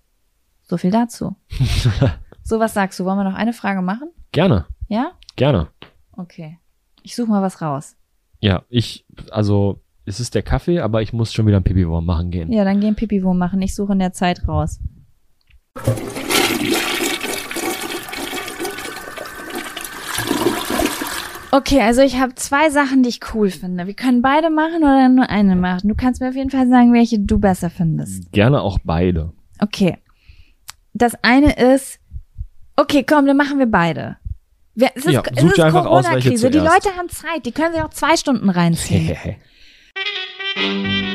So 0.68 0.77
viel 0.77 0.91
dazu. 0.91 1.36
so, 2.44 2.60
was 2.60 2.73
sagst 2.73 2.99
du? 2.99 3.06
Wollen 3.06 3.18
wir 3.18 3.23
noch 3.23 3.36
eine 3.36 3.53
Frage 3.53 3.82
machen? 3.82 4.10
Gerne, 4.32 4.65
Ja? 4.88 5.11
gerne. 5.36 5.69
Okay. 6.14 6.60
Ich 7.03 7.15
suche 7.15 7.30
mal 7.30 7.41
was 7.41 7.61
raus. 7.61 7.95
Ja, 8.40 8.64
ich, 8.69 9.06
also, 9.32 9.82
es 10.06 10.19
ist 10.19 10.34
der 10.36 10.44
Kaffee, 10.44 10.80
aber 10.80 11.02
ich 11.02 11.14
muss 11.14 11.34
schon 11.34 11.45
wieder 11.48 11.57
ein 11.57 11.64
Pipi-Wurm 11.64 12.06
machen 12.06 12.32
gehen. 12.32 12.52
Ja, 12.52 12.64
dann 12.64 12.80
gehen 12.80 12.95
Pipi-Wurm 12.95 13.38
machen. 13.38 13.61
Ich 13.61 13.76
suche 13.76 13.94
in 13.94 13.99
der 13.99 14.14
Zeit 14.14 14.48
raus. 14.48 14.80
Okay, 21.56 21.80
also 21.80 22.02
ich 22.02 22.19
habe 22.19 22.36
zwei 22.36 22.69
Sachen, 22.69 23.02
die 23.02 23.07
ich 23.07 23.22
cool 23.34 23.49
finde. 23.49 23.88
Wir 23.88 23.94
können 23.94 24.22
beide 24.22 24.49
machen 24.49 24.80
oder 24.84 25.07
nur 25.07 25.30
eine 25.30 25.56
machen. 25.56 25.88
Du 25.88 25.95
kannst 25.95 26.19
mir 26.19 26.27
auf 26.27 26.36
jeden 26.36 26.49
Fall 26.49 26.68
sagen, 26.68 26.91
welche 26.91 27.18
du 27.18 27.40
besser 27.40 27.69
findest. 27.69 28.30
Gerne 28.34 28.60
auch 28.60 28.77
beide. 28.84 29.32
Okay. 29.60 29.98
Das 30.94 31.14
eine 31.23 31.56
ist, 31.56 32.02
okay, 32.76 33.06
komm, 33.07 33.26
dann 33.26 33.38
machen 33.38 33.57
wir 33.57 33.68
beide. 33.68 34.18
Wir, 34.73 34.90
es 34.95 35.06
ist, 35.06 35.14
Ja, 35.14 35.23
es 35.34 35.44
ist 35.44 35.57
einfach 35.61 35.86
Corona-Krise. 35.86 36.52
Die. 36.52 36.57
Leute 36.57 36.90
haben 36.98 37.07
Zeit. 37.07 37.45
Die 37.45 37.53
können 37.53 37.73
sich 37.73 37.82
auch 37.82 37.91
zwei 37.91 38.18
Stunden 38.18 38.49
reinziehen. 38.49 39.15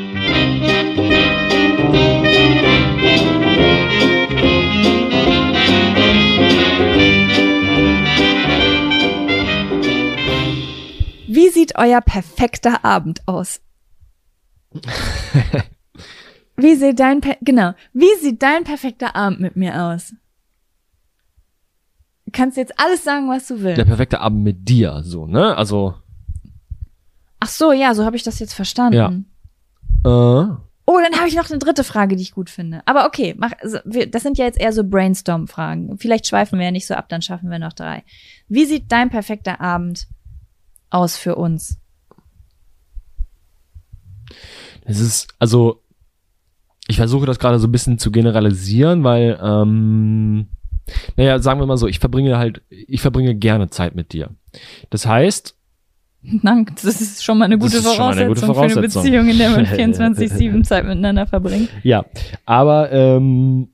Wie 11.41 11.49
sieht 11.49 11.75
euer 11.75 12.01
perfekter 12.01 12.85
Abend 12.85 13.27
aus? 13.27 13.61
Wie 16.55 16.75
sieht 16.75 16.99
dein 16.99 17.19
per 17.21 17.37
genau, 17.41 17.73
wie 17.93 18.13
sieht 18.21 18.43
dein 18.43 18.63
perfekter 18.63 19.15
Abend 19.15 19.39
mit 19.39 19.55
mir 19.55 19.83
aus? 19.85 20.13
Du 22.25 22.31
kannst 22.31 22.57
jetzt 22.57 22.79
alles 22.79 23.03
sagen, 23.03 23.27
was 23.27 23.47
du 23.47 23.59
willst. 23.61 23.79
der 23.79 23.85
perfekte 23.85 24.19
Abend 24.19 24.43
mit 24.43 24.69
dir, 24.69 25.01
so, 25.03 25.25
ne? 25.25 25.57
Also, 25.57 25.95
Ach 27.39 27.47
so, 27.49 27.71
ja, 27.71 27.95
so 27.95 28.05
habe 28.05 28.15
ich 28.15 28.21
das 28.21 28.37
jetzt 28.37 28.53
verstanden. 28.53 29.25
äh, 30.05 30.09
Oh, 30.85 30.99
dann 30.99 31.17
habe 31.17 31.27
ich 31.27 31.35
noch 31.35 31.49
eine 31.49 31.57
dritte 31.57 31.83
Frage, 31.83 32.15
die 32.15 32.21
ich 32.21 32.33
gut 32.33 32.51
finde. 32.51 32.81
Aber 32.85 33.07
okay, 33.07 33.33
mach, 33.35 33.53
also, 33.59 33.79
wir, 33.83 34.05
das 34.11 34.21
sind 34.21 34.37
ja 34.37 34.45
jetzt 34.45 34.59
eher 34.59 34.73
so 34.73 34.83
Brainstorm-Fragen. 34.83 35.97
Vielleicht 35.97 36.27
schweifen 36.27 36.59
wir 36.59 36.65
ja 36.65 36.71
nicht 36.71 36.85
so 36.85 36.93
ab, 36.93 37.09
dann 37.09 37.23
schaffen 37.23 37.49
wir 37.49 37.57
noch 37.57 37.73
drei. 37.73 38.03
Wie 38.47 38.65
sieht 38.65 38.91
dein 38.91 39.09
perfekter 39.09 39.59
Abend 39.59 40.07
aus 40.91 41.17
für 41.17 41.35
uns? 41.35 41.81
es 44.85 44.99
ist, 44.99 45.33
also, 45.39 45.81
ich 46.87 46.97
versuche 46.97 47.25
das 47.25 47.39
gerade 47.39 47.59
so 47.59 47.67
ein 47.67 47.71
bisschen 47.71 47.99
zu 47.99 48.11
generalisieren, 48.11 49.03
weil, 49.03 49.39
ähm, 49.41 50.47
naja, 51.15 51.39
sagen 51.39 51.59
wir 51.59 51.65
mal 51.65 51.77
so, 51.77 51.87
ich 51.87 51.99
verbringe 51.99 52.37
halt, 52.37 52.61
ich 52.69 53.01
verbringe 53.01 53.35
gerne 53.35 53.69
Zeit 53.69 53.95
mit 53.95 54.13
dir. 54.13 54.31
Das 54.89 55.05
heißt, 55.05 55.55
Dank, 56.43 56.75
das 56.75 57.01
ist 57.01 57.23
schon 57.23 57.37
mal 57.37 57.45
eine 57.45 57.57
Das 57.57 57.71
gute, 57.71 57.83
mal 57.83 58.11
eine 58.11 58.27
gute 58.27 58.41
Voraussetzung, 58.41 58.45
für 58.45 58.45
eine 58.45 58.53
Voraussetzung. 58.53 59.03
Beziehung, 59.03 59.29
in 59.29 59.37
der 59.37 59.49
man 59.51 59.65
24-7 60.15 60.63
Zeit 60.63 60.83
miteinander 60.85 61.25
verbringt. 61.25 61.69
ja, 61.83 62.05
aber, 62.45 62.91
ähm, 62.91 63.69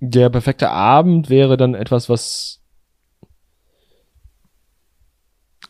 der 0.00 0.30
perfekte 0.30 0.68
Abend 0.70 1.30
wäre 1.30 1.56
dann 1.56 1.74
etwas, 1.74 2.08
was, 2.08 2.60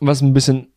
was 0.07 0.21
ein 0.21 0.33
bisschen 0.33 0.67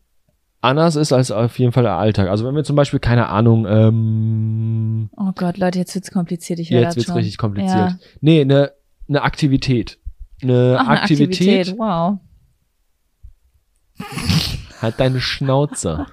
anders 0.61 0.95
ist 0.95 1.13
als 1.13 1.31
auf 1.31 1.57
jeden 1.59 1.71
Fall 1.71 1.83
der 1.83 1.93
Alltag. 1.97 2.29
Also 2.29 2.45
wenn 2.45 2.55
wir 2.55 2.63
zum 2.63 2.75
Beispiel, 2.75 2.99
keine 2.99 3.27
Ahnung, 3.29 3.65
ähm, 3.69 5.09
Oh 5.15 5.31
Gott, 5.35 5.57
Leute, 5.57 5.79
jetzt 5.79 5.93
wird's 5.95 6.11
kompliziert. 6.11 6.59
Ich 6.59 6.71
höre 6.71 6.81
jetzt 6.81 6.95
wird's 6.95 7.07
schon. 7.07 7.15
richtig 7.15 7.37
kompliziert. 7.37 7.75
Ja. 7.75 7.97
Nee, 8.21 8.41
eine 8.41 8.71
ne 9.07 9.21
Aktivität. 9.21 9.99
eine 10.41 10.77
Ach, 10.79 10.87
eine 10.87 11.01
Aktivität. 11.01 11.75
Wow. 11.77 12.19
Halt 14.81 14.99
deine 14.99 15.19
Schnauze. 15.19 16.05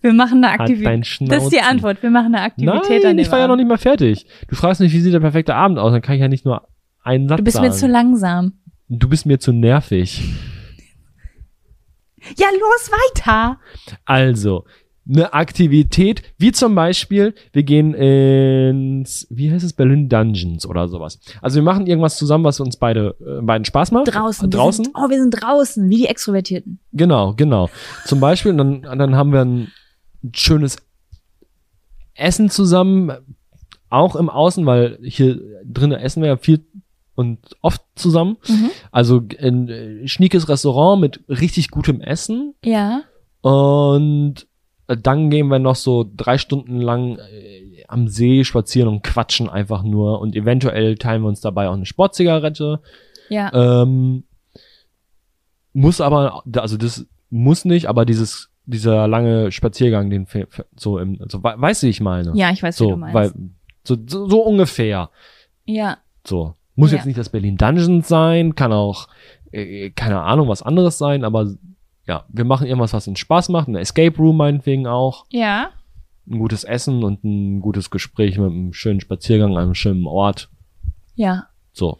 Wir 0.00 0.12
machen 0.12 0.38
eine 0.44 0.50
Halt 0.52 0.60
Aktivität. 0.60 0.86
dein 1.20 1.28
das 1.28 1.44
ist 1.44 1.52
die. 1.52 1.60
Antwort. 1.60 2.02
Wir 2.02 2.10
machen 2.10 2.34
eine 2.34 2.42
Aktivität 2.42 3.02
Nein, 3.02 3.12
an 3.12 3.18
ich 3.18 3.30
war 3.32 3.38
ja 3.40 3.48
noch 3.48 3.56
nicht 3.56 3.66
mal 3.68 3.78
fertig. 3.78 4.26
Du 4.48 4.54
fragst 4.54 4.80
mich, 4.80 4.92
wie 4.92 5.00
sieht 5.00 5.12
der 5.14 5.20
perfekte 5.20 5.54
Abend 5.54 5.78
aus? 5.78 5.92
Dann 5.92 6.02
kann 6.02 6.14
ich 6.14 6.20
ja 6.20 6.28
nicht 6.28 6.44
nur 6.44 6.68
einen 7.02 7.28
Satz 7.28 7.38
Du 7.38 7.44
bist 7.44 7.56
sagen. 7.56 7.66
mir 7.68 7.72
zu 7.72 7.86
langsam. 7.88 8.52
du 8.88 9.08
bist 9.08 9.26
mir 9.26 9.38
zu 9.40 9.52
nervig. 9.52 10.22
Ja, 12.36 12.46
los 12.50 12.90
weiter. 12.90 13.58
Also, 14.04 14.64
eine 15.08 15.34
Aktivität, 15.34 16.22
wie 16.38 16.52
zum 16.52 16.74
Beispiel, 16.74 17.34
wir 17.52 17.62
gehen 17.62 17.92
ins, 17.94 19.26
wie 19.30 19.52
heißt 19.52 19.64
es, 19.64 19.74
Berlin 19.74 20.08
Dungeons 20.08 20.66
oder 20.66 20.88
sowas. 20.88 21.18
Also 21.42 21.56
wir 21.56 21.62
machen 21.62 21.86
irgendwas 21.86 22.16
zusammen, 22.16 22.44
was 22.44 22.58
uns 22.60 22.76
beide, 22.76 23.14
äh, 23.20 23.42
beiden 23.42 23.64
Spaß 23.64 23.92
macht. 23.92 24.14
Draußen. 24.14 24.50
Draußen? 24.50 24.84
Wir 24.86 24.92
sind, 24.92 24.96
oh, 24.96 25.10
wir 25.10 25.20
sind 25.20 25.30
draußen, 25.30 25.90
wie 25.90 25.96
die 25.96 26.06
Extrovertierten. 26.06 26.78
Genau, 26.92 27.34
genau. 27.34 27.68
Zum 28.06 28.20
Beispiel, 28.20 28.56
dann, 28.56 28.82
dann 28.82 29.14
haben 29.14 29.32
wir 29.32 29.42
ein 29.42 29.72
schönes 30.32 30.78
Essen 32.14 32.48
zusammen, 32.48 33.12
auch 33.90 34.16
im 34.16 34.30
Außen, 34.30 34.64
weil 34.64 34.98
hier 35.02 35.38
drinnen 35.64 35.98
essen 35.98 36.22
wir 36.22 36.28
ja 36.30 36.36
viel 36.36 36.64
und 37.14 37.38
oft 37.62 37.82
zusammen. 37.94 38.36
Mhm. 38.48 38.70
Also 38.90 39.22
ein 39.40 39.68
äh, 39.68 40.08
schniekes 40.08 40.48
Restaurant 40.48 41.00
mit 41.00 41.20
richtig 41.28 41.70
gutem 41.70 42.00
Essen 42.00 42.54
Ja. 42.64 43.02
und 43.42 44.46
äh, 44.88 44.96
dann 44.96 45.30
gehen 45.30 45.48
wir 45.48 45.58
noch 45.58 45.76
so 45.76 46.04
drei 46.16 46.38
Stunden 46.38 46.80
lang 46.80 47.18
äh, 47.18 47.84
am 47.88 48.08
See 48.08 48.44
spazieren 48.44 48.88
und 48.88 49.02
quatschen 49.02 49.48
einfach 49.48 49.82
nur 49.82 50.20
und 50.20 50.34
eventuell 50.34 50.96
teilen 50.96 51.22
wir 51.22 51.28
uns 51.28 51.40
dabei 51.40 51.68
auch 51.68 51.74
eine 51.74 51.86
Sportzigarette. 51.86 52.80
Ja. 53.28 53.52
Ähm, 53.82 54.24
muss 55.72 56.00
aber, 56.00 56.42
also 56.56 56.76
das 56.76 57.06
muss 57.30 57.64
nicht, 57.64 57.86
aber 57.86 58.04
dieses, 58.04 58.50
dieser 58.66 59.08
lange 59.08 59.50
Spaziergang, 59.52 60.08
den 60.10 60.26
so 60.76 60.98
im, 60.98 61.18
so, 61.28 61.42
we- 61.42 61.54
weißt 61.56 61.82
du, 61.82 61.86
wie 61.86 61.90
ich 61.90 62.00
meine? 62.00 62.32
ja, 62.34 62.50
ich 62.50 62.62
weiß, 62.62 62.78
wie 62.80 62.84
so, 62.84 62.90
du 62.90 62.96
meinst. 62.96 63.14
weil, 63.14 63.32
so, 63.84 63.96
so, 64.06 64.28
so 64.28 64.42
ungefähr. 64.42 65.10
ja. 65.66 65.98
So. 66.26 66.54
Muss 66.76 66.90
Ja. 66.90 66.96
jetzt 66.98 67.06
nicht 67.06 67.18
das 67.18 67.28
Berlin 67.28 67.56
Dungeons 67.56 68.08
sein, 68.08 68.54
kann 68.54 68.72
auch, 68.72 69.08
äh, 69.52 69.90
keine 69.90 70.20
Ahnung, 70.22 70.48
was 70.48 70.62
anderes 70.62 70.98
sein, 70.98 71.24
aber 71.24 71.54
ja, 72.06 72.24
wir 72.28 72.44
machen 72.44 72.66
irgendwas, 72.66 72.92
was 72.92 73.08
uns 73.08 73.18
Spaß 73.18 73.48
macht, 73.48 73.68
ein 73.68 73.76
Escape 73.76 74.16
Room 74.18 74.36
meinetwegen 74.36 74.86
auch, 74.86 75.24
Ja. 75.30 75.70
ein 76.28 76.38
gutes 76.38 76.64
Essen 76.64 77.02
und 77.04 77.22
ein 77.24 77.60
gutes 77.60 77.90
Gespräch 77.90 78.38
mit 78.38 78.50
einem 78.50 78.72
schönen 78.72 79.00
Spaziergang 79.00 79.52
an 79.56 79.62
einem 79.62 79.74
schönen 79.74 80.06
Ort. 80.06 80.48
Ja. 81.14 81.46
So. 81.76 81.98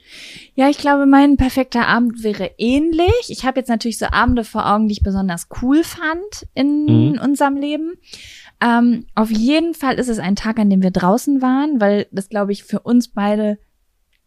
Ja, 0.54 0.68
ich 0.68 0.78
glaube, 0.78 1.04
mein 1.04 1.36
perfekter 1.36 1.88
Abend 1.88 2.22
wäre 2.22 2.52
ähnlich. 2.58 3.12
Ich 3.28 3.44
habe 3.44 3.58
jetzt 3.58 3.68
natürlich 3.68 3.98
so 3.98 4.06
Abende 4.06 4.44
vor 4.44 4.72
Augen, 4.72 4.86
die 4.86 4.92
ich 4.92 5.02
besonders 5.02 5.48
cool 5.62 5.82
fand 5.82 6.46
in 6.54 6.84
Mhm. 7.14 7.18
unserem 7.20 7.56
Leben. 7.56 7.94
Ähm, 8.60 9.06
auf 9.16 9.32
jeden 9.32 9.74
Fall 9.74 9.94
ist 9.94 10.08
es 10.08 10.20
ein 10.20 10.36
Tag, 10.36 10.60
an 10.60 10.70
dem 10.70 10.80
wir 10.82 10.92
draußen 10.92 11.42
waren, 11.42 11.80
weil 11.80 12.06
das, 12.12 12.28
glaube 12.28 12.52
ich, 12.52 12.62
für 12.62 12.80
uns 12.80 13.08
beide 13.08 13.58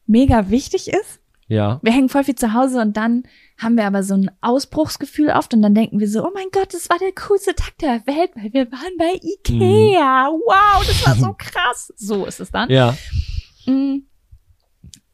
mega 0.08 0.50
wichtig 0.50 0.88
ist. 0.88 1.20
Ja. 1.50 1.80
Wir 1.82 1.94
hängen 1.94 2.10
voll 2.10 2.26
viel 2.26 2.36
zu 2.36 2.54
Hause 2.54 2.82
und 2.82 2.98
dann 2.98 3.24
haben 3.58 3.78
wir 3.78 3.86
aber 3.86 4.04
so 4.04 4.16
ein 4.16 4.30
Ausbruchsgefühl 4.42 5.30
oft 5.30 5.54
und 5.54 5.62
dann 5.62 5.74
denken 5.74 6.00
wir 6.00 6.10
so, 6.10 6.26
oh 6.26 6.32
mein 6.34 6.48
Gott, 6.52 6.74
das 6.74 6.90
war 6.90 6.98
der 7.00 7.14
coolste 7.14 7.56
Tag 7.56 7.78
der 7.80 8.06
Welt, 8.06 8.32
weil 8.36 8.52
wir 8.54 8.72
waren 8.72 8.98
bei 8.98 9.14
Ikea. 9.14 10.30
Wow, 10.30 10.86
das 10.86 11.06
war 11.08 11.16
so 11.16 11.34
krass. 11.38 11.94
So 11.96 12.26
ist 12.26 12.40
es 12.42 12.52
dann. 12.52 12.70
Ja. 12.70 12.96
Mm. 13.66 14.00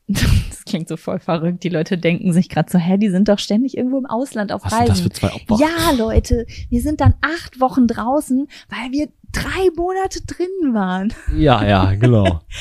Das 0.50 0.66
klingt 0.66 0.88
so 0.88 0.98
voll 0.98 1.20
verrückt. 1.20 1.64
Die 1.64 1.70
Leute 1.70 1.98
denken 1.98 2.34
sich 2.34 2.50
gerade 2.50 2.72
so, 2.72 2.78
hä, 2.80 2.98
die 2.98 3.10
sind 3.10 3.28
doch 3.28 3.38
ständig 3.38 3.78
irgendwo 3.78 3.98
im 3.98 4.06
Ausland 4.06 4.52
auf 4.52 4.64
Was 4.64 4.72
sind 4.72 4.82
das 4.82 4.90
Reisen. 4.90 5.04
für 5.04 5.10
zwei 5.12 5.34
Opfer? 5.34 5.58
Ja, 5.60 5.92
Leute, 5.98 6.46
wir 6.70 6.82
sind 6.82 7.02
dann 7.02 7.16
acht 7.22 7.60
Wochen 7.60 7.86
draußen, 7.86 8.48
weil 8.70 8.92
wir 8.92 9.10
drei 9.34 9.70
Monate 9.76 10.22
drin 10.26 10.74
waren. 10.74 11.14
Ja, 11.36 11.66
ja, 11.66 11.94
genau. 11.96 12.42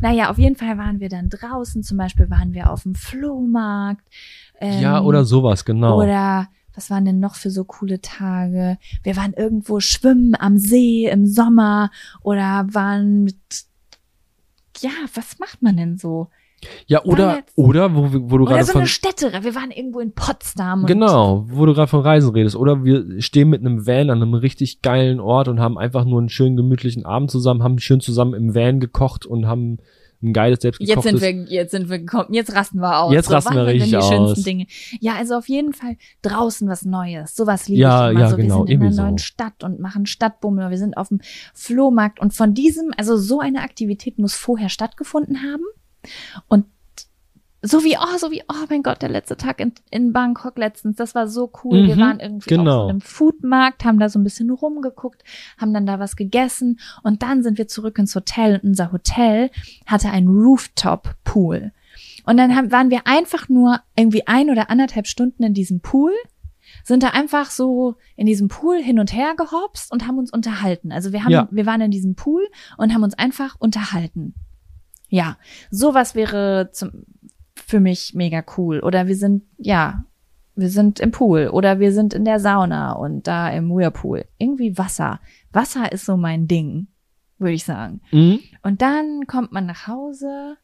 Naja, 0.00 0.30
auf 0.30 0.38
jeden 0.38 0.54
Fall 0.54 0.78
waren 0.78 1.00
wir 1.00 1.08
dann 1.08 1.28
draußen. 1.28 1.82
Zum 1.82 1.98
Beispiel 1.98 2.30
waren 2.30 2.52
wir 2.52 2.70
auf 2.70 2.84
dem 2.84 2.94
Flohmarkt. 2.94 4.04
Ähm, 4.60 4.80
ja, 4.80 5.00
oder 5.00 5.24
sowas, 5.24 5.64
genau. 5.64 6.00
Oder 6.00 6.46
was 6.72 6.90
waren 6.90 7.04
denn 7.04 7.18
noch 7.18 7.34
für 7.34 7.50
so 7.50 7.64
coole 7.64 8.00
Tage? 8.00 8.78
Wir 9.02 9.16
waren 9.16 9.32
irgendwo 9.32 9.80
schwimmen 9.80 10.36
am 10.38 10.56
See 10.56 11.08
im 11.08 11.26
Sommer 11.26 11.90
oder 12.22 12.68
waren 12.70 13.24
mit, 13.24 13.36
ja, 14.78 14.90
was 15.14 15.40
macht 15.40 15.62
man 15.62 15.76
denn 15.76 15.98
so? 15.98 16.28
Ja, 16.86 17.04
oder, 17.04 17.42
oder, 17.54 17.94
wo, 17.94 18.12
wir- 18.12 18.30
wo 18.30 18.38
du 18.38 18.44
Oder 18.44 18.54
gerade 18.54 18.64
so 18.64 18.72
von, 18.72 18.80
eine 18.82 18.88
Städte. 18.88 19.32
Wir 19.42 19.54
waren 19.54 19.70
irgendwo 19.70 20.00
in 20.00 20.12
Potsdam. 20.12 20.86
Genau, 20.86 21.44
wo 21.48 21.66
du 21.66 21.74
gerade 21.74 21.88
von 21.88 22.00
Reisen 22.00 22.30
redest. 22.32 22.56
Oder 22.56 22.84
wir 22.84 23.20
stehen 23.22 23.48
mit 23.48 23.60
einem 23.60 23.86
Van 23.86 24.10
an 24.10 24.22
einem 24.22 24.34
richtig 24.34 24.82
geilen 24.82 25.20
Ort 25.20 25.48
und 25.48 25.60
haben 25.60 25.78
einfach 25.78 26.04
nur 26.04 26.18
einen 26.18 26.28
schönen 26.28 26.56
gemütlichen 26.56 27.04
Abend 27.04 27.30
zusammen, 27.30 27.62
haben 27.62 27.78
schön 27.78 28.00
zusammen 28.00 28.34
im 28.34 28.54
Van 28.54 28.80
gekocht 28.80 29.24
und 29.26 29.46
haben 29.46 29.78
ein 30.20 30.32
geiles 30.32 30.56
Jetzt 30.64 30.78
selbstgekochtes. 30.78 31.20
sind 31.20 31.48
wir, 31.48 31.54
jetzt 31.54 31.70
sind 31.70 31.88
wir 31.90 32.00
gekommen, 32.00 32.34
jetzt 32.34 32.52
rasten 32.52 32.80
wir 32.80 32.98
aus. 33.02 33.12
Jetzt 33.12 33.30
rasten 33.30 33.50
wann 33.50 33.58
wir 33.58 33.66
richtig 33.66 33.90
die 33.90 34.02
schönsten 34.02 34.16
aus. 34.16 34.42
Dinge? 34.42 34.66
Ja, 34.98 35.14
also 35.14 35.36
auf 35.36 35.48
jeden 35.48 35.72
Fall 35.74 35.96
draußen 36.22 36.68
was 36.68 36.84
Neues. 36.84 37.36
Sowas 37.36 37.68
liebe 37.68 37.82
Ja, 37.82 38.08
ich 38.10 38.16
immer 38.16 38.20
ja, 38.22 38.30
so. 38.30 38.36
Wir 38.36 38.42
genau, 38.42 38.56
sind 38.66 38.70
in 38.70 38.82
einer 38.82 38.92
so. 38.92 39.02
neuen 39.02 39.18
Stadt 39.18 39.62
und 39.62 39.78
machen 39.78 40.06
Stadtbummel. 40.06 40.70
Wir 40.70 40.78
sind 40.78 40.96
auf 40.96 41.06
dem 41.06 41.20
Flohmarkt 41.54 42.18
und 42.18 42.34
von 42.34 42.52
diesem, 42.52 42.90
also 42.96 43.16
so 43.16 43.38
eine 43.38 43.60
Aktivität 43.62 44.18
muss 44.18 44.34
vorher 44.34 44.70
stattgefunden 44.70 45.36
haben. 45.44 45.62
Und 46.48 46.66
so 47.60 47.82
wie, 47.82 47.96
oh, 47.98 48.16
so 48.18 48.30
wie, 48.30 48.42
oh 48.48 48.66
mein 48.70 48.84
Gott, 48.84 49.02
der 49.02 49.08
letzte 49.08 49.36
Tag 49.36 49.58
in, 49.60 49.72
in 49.90 50.12
Bangkok 50.12 50.56
letztens, 50.58 50.94
das 50.96 51.16
war 51.16 51.26
so 51.26 51.50
cool. 51.64 51.86
Wir 51.88 51.96
Mhm, 51.96 52.00
waren 52.00 52.20
irgendwie 52.20 52.54
auf 52.54 52.58
genau. 52.58 52.82
so 52.84 52.88
einem 52.88 53.00
Foodmarkt, 53.00 53.84
haben 53.84 53.98
da 53.98 54.08
so 54.08 54.18
ein 54.20 54.24
bisschen 54.24 54.48
rumgeguckt, 54.50 55.24
haben 55.60 55.74
dann 55.74 55.84
da 55.84 55.98
was 55.98 56.14
gegessen 56.14 56.78
und 57.02 57.22
dann 57.24 57.42
sind 57.42 57.58
wir 57.58 57.66
zurück 57.66 57.98
ins 57.98 58.14
Hotel 58.14 58.60
und 58.62 58.70
unser 58.70 58.92
Hotel 58.92 59.50
hatte 59.86 60.08
einen 60.10 60.28
Rooftop-Pool. 60.28 61.72
Und 62.24 62.36
dann 62.36 62.54
haben, 62.54 62.70
waren 62.70 62.90
wir 62.90 63.06
einfach 63.06 63.48
nur 63.48 63.80
irgendwie 63.96 64.26
ein 64.26 64.50
oder 64.50 64.70
anderthalb 64.70 65.06
Stunden 65.08 65.42
in 65.42 65.54
diesem 65.54 65.80
Pool, 65.80 66.12
sind 66.84 67.02
da 67.02 67.08
einfach 67.08 67.50
so 67.50 67.96
in 68.14 68.26
diesem 68.26 68.48
Pool 68.48 68.76
hin 68.80 69.00
und 69.00 69.12
her 69.12 69.34
gehopst 69.36 69.90
und 69.90 70.06
haben 70.06 70.18
uns 70.18 70.32
unterhalten. 70.32 70.92
Also 70.92 71.12
wir 71.12 71.24
haben, 71.24 71.32
Ja. 71.32 71.48
wir 71.50 71.66
waren 71.66 71.80
in 71.80 71.90
diesem 71.90 72.14
Pool 72.14 72.46
und 72.76 72.94
haben 72.94 73.02
uns 73.02 73.14
einfach 73.14 73.56
unterhalten. 73.58 74.34
Ja, 75.08 75.38
sowas 75.70 76.14
wäre 76.14 76.70
zum, 76.72 77.04
für 77.54 77.80
mich 77.80 78.14
mega 78.14 78.44
cool. 78.56 78.80
Oder 78.80 79.06
wir 79.06 79.16
sind, 79.16 79.44
ja, 79.56 80.04
wir 80.54 80.70
sind 80.70 81.00
im 81.00 81.12
Pool 81.12 81.48
oder 81.48 81.78
wir 81.78 81.92
sind 81.92 82.14
in 82.14 82.24
der 82.24 82.40
Sauna 82.40 82.92
und 82.92 83.26
da 83.26 83.48
im 83.50 83.70
Whirlpool. 83.70 84.24
Irgendwie 84.38 84.76
Wasser. 84.76 85.20
Wasser 85.52 85.92
ist 85.92 86.04
so 86.04 86.16
mein 86.16 86.48
Ding, 86.48 86.88
würde 87.38 87.54
ich 87.54 87.64
sagen. 87.64 88.00
Mhm. 88.10 88.40
Und 88.62 88.82
dann 88.82 89.26
kommt 89.26 89.52
man 89.52 89.66
nach 89.66 89.86
Hause. 89.86 90.56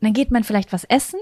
Dann 0.00 0.12
geht 0.12 0.30
man 0.30 0.44
vielleicht 0.44 0.72
was 0.72 0.84
essen. 0.84 1.18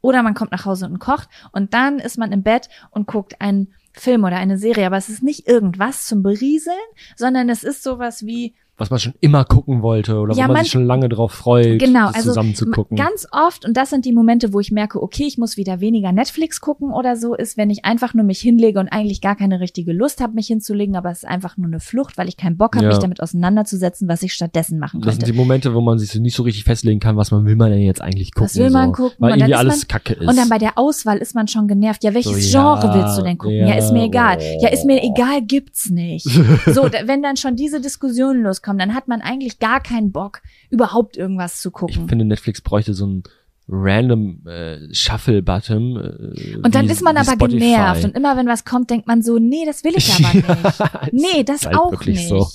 Oder 0.00 0.22
man 0.22 0.34
kommt 0.34 0.50
nach 0.50 0.64
Hause 0.64 0.86
und 0.86 0.98
kocht. 0.98 1.28
Und 1.52 1.74
dann 1.74 1.98
ist 1.98 2.18
man 2.18 2.32
im 2.32 2.42
Bett 2.42 2.68
und 2.90 3.06
guckt 3.06 3.40
einen 3.40 3.72
Film 3.92 4.24
oder 4.24 4.36
eine 4.36 4.58
Serie. 4.58 4.86
Aber 4.86 4.96
es 4.96 5.08
ist 5.08 5.22
nicht 5.22 5.46
irgendwas 5.46 6.06
zum 6.06 6.22
Berieseln, 6.22 6.76
sondern 7.16 7.48
es 7.48 7.62
ist 7.62 7.82
sowas 7.82 8.26
wie, 8.26 8.56
Was 8.76 8.90
man 8.90 8.98
schon 8.98 9.14
immer 9.20 9.44
gucken 9.44 9.82
wollte 9.82 10.16
oder 10.18 10.34
Ja, 10.34 10.44
wo 10.44 10.48
man 10.48 10.54
man- 10.54 10.62
sich 10.64 10.72
schon 10.72 10.84
lange 10.84 11.08
drauf 11.08 11.30
freut, 11.30 11.78
Genau, 11.78 12.06
das 12.08 12.16
also 12.16 12.30
zusammen 12.30 12.54
zu 12.56 12.66
gucken. 12.66 12.96
ganz 12.96 13.24
oft, 13.30 13.64
und 13.64 13.76
das 13.76 13.90
sind 13.90 14.04
die 14.04 14.12
Momente, 14.12 14.52
wo 14.52 14.58
ich 14.58 14.72
merke, 14.72 15.00
okay, 15.00 15.24
ich 15.28 15.38
muss 15.38 15.56
wieder 15.56 15.78
weniger 15.78 16.10
Netflix 16.10 16.60
gucken 16.60 16.92
oder 16.92 17.14
so, 17.16 17.34
ist, 17.36 17.56
wenn 17.56 17.70
ich 17.70 17.84
einfach 17.84 18.14
nur 18.14 18.24
mich 18.24 18.40
hinlege 18.40 18.80
und 18.80 18.88
eigentlich 18.88 19.20
gar 19.20 19.36
keine 19.36 19.60
richtige 19.60 19.92
Lust 19.92 20.20
habe, 20.20 20.32
mich 20.34 20.48
hinzulegen, 20.48 20.96
aber 20.96 21.10
es 21.12 21.18
ist 21.18 21.28
einfach 21.28 21.56
nur 21.56 21.68
eine 21.68 21.78
Flucht, 21.78 22.18
weil 22.18 22.26
ich 22.28 22.36
keinen 22.36 22.56
Bock 22.56 22.74
habe, 22.74 22.86
Ja. 22.86 22.90
mich 22.90 22.98
damit 22.98 23.22
auseinanderzusetzen, 23.22 24.08
was 24.08 24.22
ich 24.24 24.32
stattdessen 24.32 24.80
machen 24.80 25.00
Das 25.02 25.14
sind 25.14 25.20
könnte. 25.22 25.32
die 25.32 25.38
Momente, 25.38 25.72
wo 25.74 25.80
man 25.80 25.98
sich 26.00 26.10
so 26.10 26.18
nicht 26.20 26.34
so 26.34 26.42
richtig 26.42 26.64
festlegen 26.64 26.98
kann, 26.98 27.16
was 27.16 27.30
man 27.30 27.44
will 27.46 27.54
man 27.54 27.70
denn 27.70 27.80
jetzt 27.82 28.00
eigentlich 28.00 28.32
gucken. 28.34 28.46
Was 28.46 28.56
will 28.56 28.70
man 28.70 28.86
so. 28.88 28.92
gucken? 29.04 29.16
Weil 29.20 29.34
Und 29.34 29.40
dann 29.40 29.50
irgendwie 29.50 29.52
ist 29.52 29.58
alles 29.72 29.78
man- 29.82 29.88
Kacke 29.88 30.14
ist. 30.14 30.28
Und 30.28 30.36
dann 30.36 30.48
bei 30.48 30.58
der 30.58 30.78
Auswahl 30.78 31.18
ist 31.18 31.36
man 31.36 31.46
schon 31.46 31.68
genervt. 31.68 32.02
Ja, 32.02 32.12
welches 32.12 32.50
So, 32.50 32.58
ja, 32.58 32.80
Genre 32.80 32.94
willst 32.94 33.18
du 33.18 33.22
denn 33.22 33.38
gucken? 33.38 33.56
Ja, 33.56 33.68
ja, 33.68 33.74
ist 33.76 33.92
mir 33.92 34.02
egal. 34.04 34.38
Ja, 34.60 34.68
ist 34.70 34.84
mir 34.84 35.00
oh. 35.00 35.12
egal, 35.14 35.42
gibt's 35.42 35.90
nicht. 35.90 36.26
So, 36.74 36.88
wenn 37.04 37.22
dann 37.22 37.36
schon 37.36 37.54
diese 37.56 37.80
Diskussionen 37.80 38.42
loskommen, 38.64 38.78
dann 38.78 38.94
hat 38.94 39.08
man 39.08 39.20
eigentlich 39.20 39.58
gar 39.58 39.80
keinen 39.80 40.12
Bock, 40.12 40.40
überhaupt 40.70 41.16
irgendwas 41.16 41.60
zu 41.60 41.68
ich 41.68 41.74
gucken. 41.74 42.08
finde, 42.08 42.24
Netflix 42.24 42.60
bräuchte 42.60 42.94
so 42.94 43.06
ein 43.06 43.22
random 43.68 44.46
äh, 44.46 44.92
Shuffle-Button. 44.92 45.96
Äh, 45.96 46.56
Und 46.62 46.74
dann 46.74 46.86
wie- 46.86 46.92
ist 46.92 47.02
man 47.02 47.16
aber 47.16 47.32
Spotify. 47.32 47.58
genervt. 47.60 48.04
Und 48.04 48.14
immer 48.16 48.36
wenn 48.36 48.46
was 48.46 48.64
kommt, 48.64 48.90
denkt 48.90 49.06
man 49.06 49.22
so, 49.22 49.38
nee, 49.38 49.64
das 49.64 49.84
will 49.84 49.94
ich 49.96 50.12
aber 50.14 50.34
nicht. 51.12 51.12
Nee, 51.12 51.44
das 51.44 51.60
Ist 51.62 51.66
halt 51.66 51.76
auch 51.78 52.04
nicht. 52.04 52.28
so. 52.28 52.46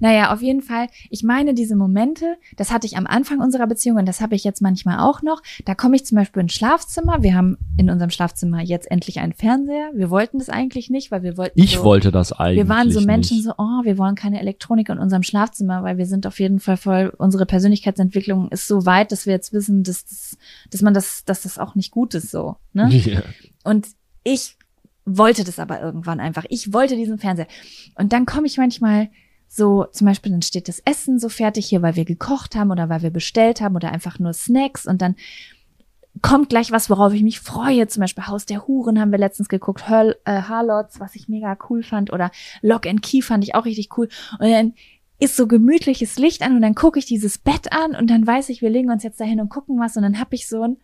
Naja, 0.00 0.32
auf 0.32 0.42
jeden 0.42 0.62
Fall, 0.62 0.88
ich 1.10 1.22
meine 1.22 1.54
diese 1.54 1.76
Momente, 1.76 2.36
das 2.56 2.70
hatte 2.70 2.86
ich 2.86 2.96
am 2.96 3.06
Anfang 3.06 3.40
unserer 3.40 3.66
Beziehung 3.66 3.98
und 3.98 4.06
das 4.06 4.20
habe 4.20 4.34
ich 4.34 4.44
jetzt 4.44 4.62
manchmal 4.62 5.00
auch 5.00 5.22
noch. 5.22 5.42
Da 5.64 5.74
komme 5.74 5.96
ich 5.96 6.04
zum 6.04 6.16
Beispiel 6.16 6.42
ins 6.42 6.54
Schlafzimmer. 6.54 7.22
Wir 7.22 7.34
haben 7.34 7.58
in 7.76 7.90
unserem 7.90 8.10
Schlafzimmer 8.10 8.62
jetzt 8.62 8.90
endlich 8.90 9.20
einen 9.20 9.32
Fernseher. 9.32 9.90
Wir 9.94 10.10
wollten 10.10 10.38
das 10.38 10.48
eigentlich 10.48 10.90
nicht, 10.90 11.10
weil 11.10 11.22
wir 11.22 11.36
wollten. 11.36 11.60
Ich 11.60 11.76
so, 11.76 11.84
wollte 11.84 12.10
das 12.10 12.32
eigentlich. 12.32 12.64
Wir 12.64 12.68
waren 12.68 12.90
so 12.90 13.00
Menschen 13.00 13.38
nicht. 13.38 13.46
so, 13.46 13.52
oh, 13.58 13.84
wir 13.84 13.98
wollen 13.98 14.14
keine 14.14 14.40
Elektronik 14.40 14.88
in 14.88 14.98
unserem 14.98 15.22
Schlafzimmer, 15.22 15.82
weil 15.82 15.98
wir 15.98 16.06
sind 16.06 16.26
auf 16.26 16.38
jeden 16.40 16.60
Fall 16.60 16.76
voll, 16.76 17.12
unsere 17.18 17.46
Persönlichkeitsentwicklung 17.46 18.48
ist 18.50 18.66
so 18.66 18.86
weit, 18.86 19.12
dass 19.12 19.26
wir 19.26 19.32
jetzt 19.32 19.52
wissen, 19.52 19.82
dass, 19.82 20.04
das, 20.04 20.38
dass 20.70 20.82
man 20.82 20.94
das, 20.94 21.24
dass 21.24 21.42
das 21.42 21.58
auch 21.58 21.74
nicht 21.74 21.90
gut 21.90 22.14
ist 22.14 22.30
so. 22.30 22.56
Ne? 22.72 22.88
Ja. 23.08 23.22
Und 23.64 23.86
ich 24.22 24.56
wollte 25.16 25.44
das 25.44 25.58
aber 25.58 25.80
irgendwann 25.80 26.20
einfach. 26.20 26.44
Ich 26.48 26.72
wollte 26.72 26.96
diesen 26.96 27.18
Fernseher. 27.18 27.46
Und 27.94 28.12
dann 28.12 28.26
komme 28.26 28.46
ich 28.46 28.58
manchmal 28.58 29.08
so, 29.48 29.86
zum 29.92 30.06
Beispiel, 30.06 30.30
dann 30.30 30.42
steht 30.42 30.68
das 30.68 30.80
Essen 30.80 31.18
so 31.18 31.28
fertig 31.28 31.66
hier, 31.66 31.82
weil 31.82 31.96
wir 31.96 32.04
gekocht 32.04 32.54
haben 32.54 32.70
oder 32.70 32.88
weil 32.88 33.02
wir 33.02 33.10
bestellt 33.10 33.60
haben 33.60 33.76
oder 33.76 33.92
einfach 33.92 34.18
nur 34.18 34.32
Snacks 34.32 34.86
und 34.86 35.02
dann 35.02 35.16
kommt 36.22 36.48
gleich 36.48 36.72
was, 36.72 36.90
worauf 36.90 37.12
ich 37.12 37.22
mich 37.22 37.40
freue. 37.40 37.86
Zum 37.86 38.00
Beispiel 38.00 38.26
Haus 38.26 38.46
der 38.46 38.66
Huren 38.66 39.00
haben 39.00 39.12
wir 39.12 39.18
letztens 39.18 39.48
geguckt, 39.48 39.88
Höll, 39.88 40.16
äh, 40.24 40.42
Harlots, 40.42 41.00
was 41.00 41.14
ich 41.14 41.28
mega 41.28 41.56
cool 41.68 41.82
fand 41.82 42.12
oder 42.12 42.30
Lock 42.60 42.86
and 42.86 43.02
Key 43.02 43.22
fand 43.22 43.44
ich 43.44 43.54
auch 43.54 43.64
richtig 43.64 43.96
cool. 43.96 44.08
Und 44.38 44.50
dann 44.50 44.74
ist 45.20 45.36
so 45.36 45.46
gemütliches 45.46 46.18
Licht 46.18 46.42
an 46.42 46.54
und 46.54 46.62
dann 46.62 46.74
gucke 46.74 46.98
ich 46.98 47.06
dieses 47.06 47.38
Bett 47.38 47.72
an 47.72 47.96
und 47.96 48.08
dann 48.08 48.26
weiß 48.26 48.50
ich, 48.50 48.62
wir 48.62 48.70
legen 48.70 48.90
uns 48.90 49.02
jetzt 49.02 49.20
dahin 49.20 49.40
und 49.40 49.48
gucken 49.48 49.80
was 49.80 49.96
und 49.96 50.02
dann 50.02 50.20
hab 50.20 50.32
ich 50.32 50.46
so 50.46 50.62
ein, 50.62 50.76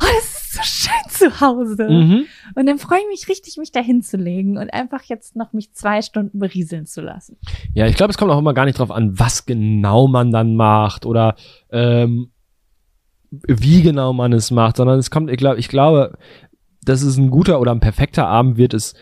oh, 0.00 0.06
das 0.16 0.24
ist 0.24 0.52
so 0.52 0.62
schön 0.62 1.10
zu 1.10 1.40
Hause. 1.40 1.88
Mhm. 1.88 2.26
Und 2.54 2.66
dann 2.66 2.78
freue 2.78 2.98
ich 3.00 3.20
mich 3.20 3.28
richtig, 3.28 3.56
mich 3.56 3.72
dahin 3.72 4.02
zu 4.02 4.16
legen 4.16 4.58
und 4.58 4.72
einfach 4.72 5.02
jetzt 5.04 5.36
noch 5.36 5.52
mich 5.52 5.72
zwei 5.72 6.02
Stunden 6.02 6.38
berieseln 6.38 6.86
zu 6.86 7.00
lassen. 7.00 7.36
Ja, 7.74 7.86
ich 7.86 7.96
glaube, 7.96 8.10
es 8.10 8.18
kommt 8.18 8.30
auch 8.30 8.38
immer 8.38 8.54
gar 8.54 8.64
nicht 8.64 8.78
drauf 8.78 8.90
an, 8.90 9.18
was 9.18 9.46
genau 9.46 10.08
man 10.08 10.30
dann 10.30 10.56
macht 10.56 11.06
oder 11.06 11.36
ähm, 11.70 12.30
wie 13.30 13.82
genau 13.82 14.12
man 14.12 14.32
es 14.32 14.50
macht, 14.50 14.76
sondern 14.76 14.98
es 14.98 15.10
kommt, 15.10 15.30
ich 15.30 15.38
glaube, 15.38 15.58
ich 15.58 15.68
glaube, 15.68 16.18
dass 16.84 17.02
es 17.02 17.16
ein 17.16 17.30
guter 17.30 17.60
oder 17.60 17.72
ein 17.72 17.80
perfekter 17.80 18.26
Abend 18.26 18.56
wird, 18.56 18.74
ist 18.74 18.96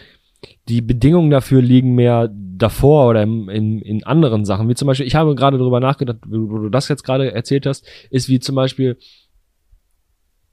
die 0.69 0.83
Bedingungen 0.83 1.31
dafür 1.31 1.61
liegen 1.61 1.95
mehr 1.95 2.31
davor 2.33 3.09
oder 3.09 3.23
in, 3.23 3.49
in, 3.49 3.81
in 3.81 4.05
anderen 4.05 4.45
Sachen. 4.45 4.69
Wie 4.69 4.75
zum 4.75 4.87
Beispiel, 4.87 5.07
ich 5.07 5.15
habe 5.15 5.35
gerade 5.35 5.59
darüber 5.59 5.81
nachgedacht, 5.81 6.19
wo 6.27 6.59
du 6.59 6.69
das 6.69 6.89
jetzt 6.89 7.03
gerade 7.03 7.33
erzählt 7.33 7.67
hast, 7.67 7.87
ist 8.11 8.29
wie 8.29 8.39
zum 8.39 8.55
Beispiel, 8.55 8.99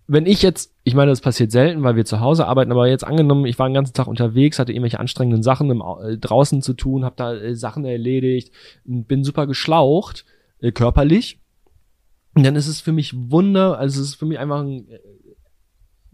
wenn 0.08 0.26
ich 0.26 0.42
jetzt, 0.42 0.74
ich 0.84 0.96
meine, 0.96 1.12
das 1.12 1.20
passiert 1.20 1.52
selten, 1.52 1.84
weil 1.84 1.98
wir 1.98 2.06
zu 2.06 2.22
Hause 2.22 2.48
arbeiten, 2.48 2.72
aber 2.72 2.88
jetzt 2.88 3.04
angenommen, 3.04 3.46
ich 3.46 3.60
war 3.60 3.68
den 3.68 3.74
ganzen 3.74 3.94
Tag 3.94 4.08
unterwegs, 4.08 4.58
hatte 4.58 4.72
irgendwelche 4.72 5.00
anstrengenden 5.00 5.44
Sachen 5.44 5.70
im, 5.70 5.82
äh, 5.82 6.18
draußen 6.18 6.62
zu 6.62 6.74
tun, 6.74 7.04
habe 7.04 7.16
da 7.18 7.34
äh, 7.34 7.56
Sachen 7.56 7.84
erledigt, 7.84 8.54
bin 8.86 9.26
super 9.26 9.48
geschlaucht, 9.48 10.26
äh, 10.60 10.72
körperlich. 10.72 11.42
Und 12.36 12.46
dann 12.46 12.56
ist 12.56 12.68
es 12.68 12.80
für 12.80 12.94
mich 12.94 13.14
Wunder, 13.16 13.78
also 13.78 14.00
es 14.00 14.10
ist 14.10 14.16
für 14.16 14.26
mich 14.26 14.40
einfach 14.40 14.62
ein, 14.62 14.88
äh, 14.90 15.00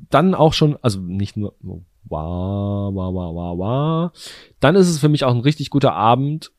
dann 0.09 0.33
auch 0.33 0.53
schon, 0.53 0.77
also 0.81 0.99
nicht 0.99 1.37
nur, 1.37 1.53
wow, 1.61 1.83
wow, 2.93 3.13
wow, 3.13 3.35
wow, 3.35 3.57
wow, 3.57 4.11
dann 4.59 4.75
ist 4.75 4.89
es 4.89 4.99
für 4.99 5.09
mich 5.09 5.23
auch 5.23 5.33
ein 5.33 5.41
richtig 5.41 5.69
guter 5.69 5.93
Abend, 5.93 6.51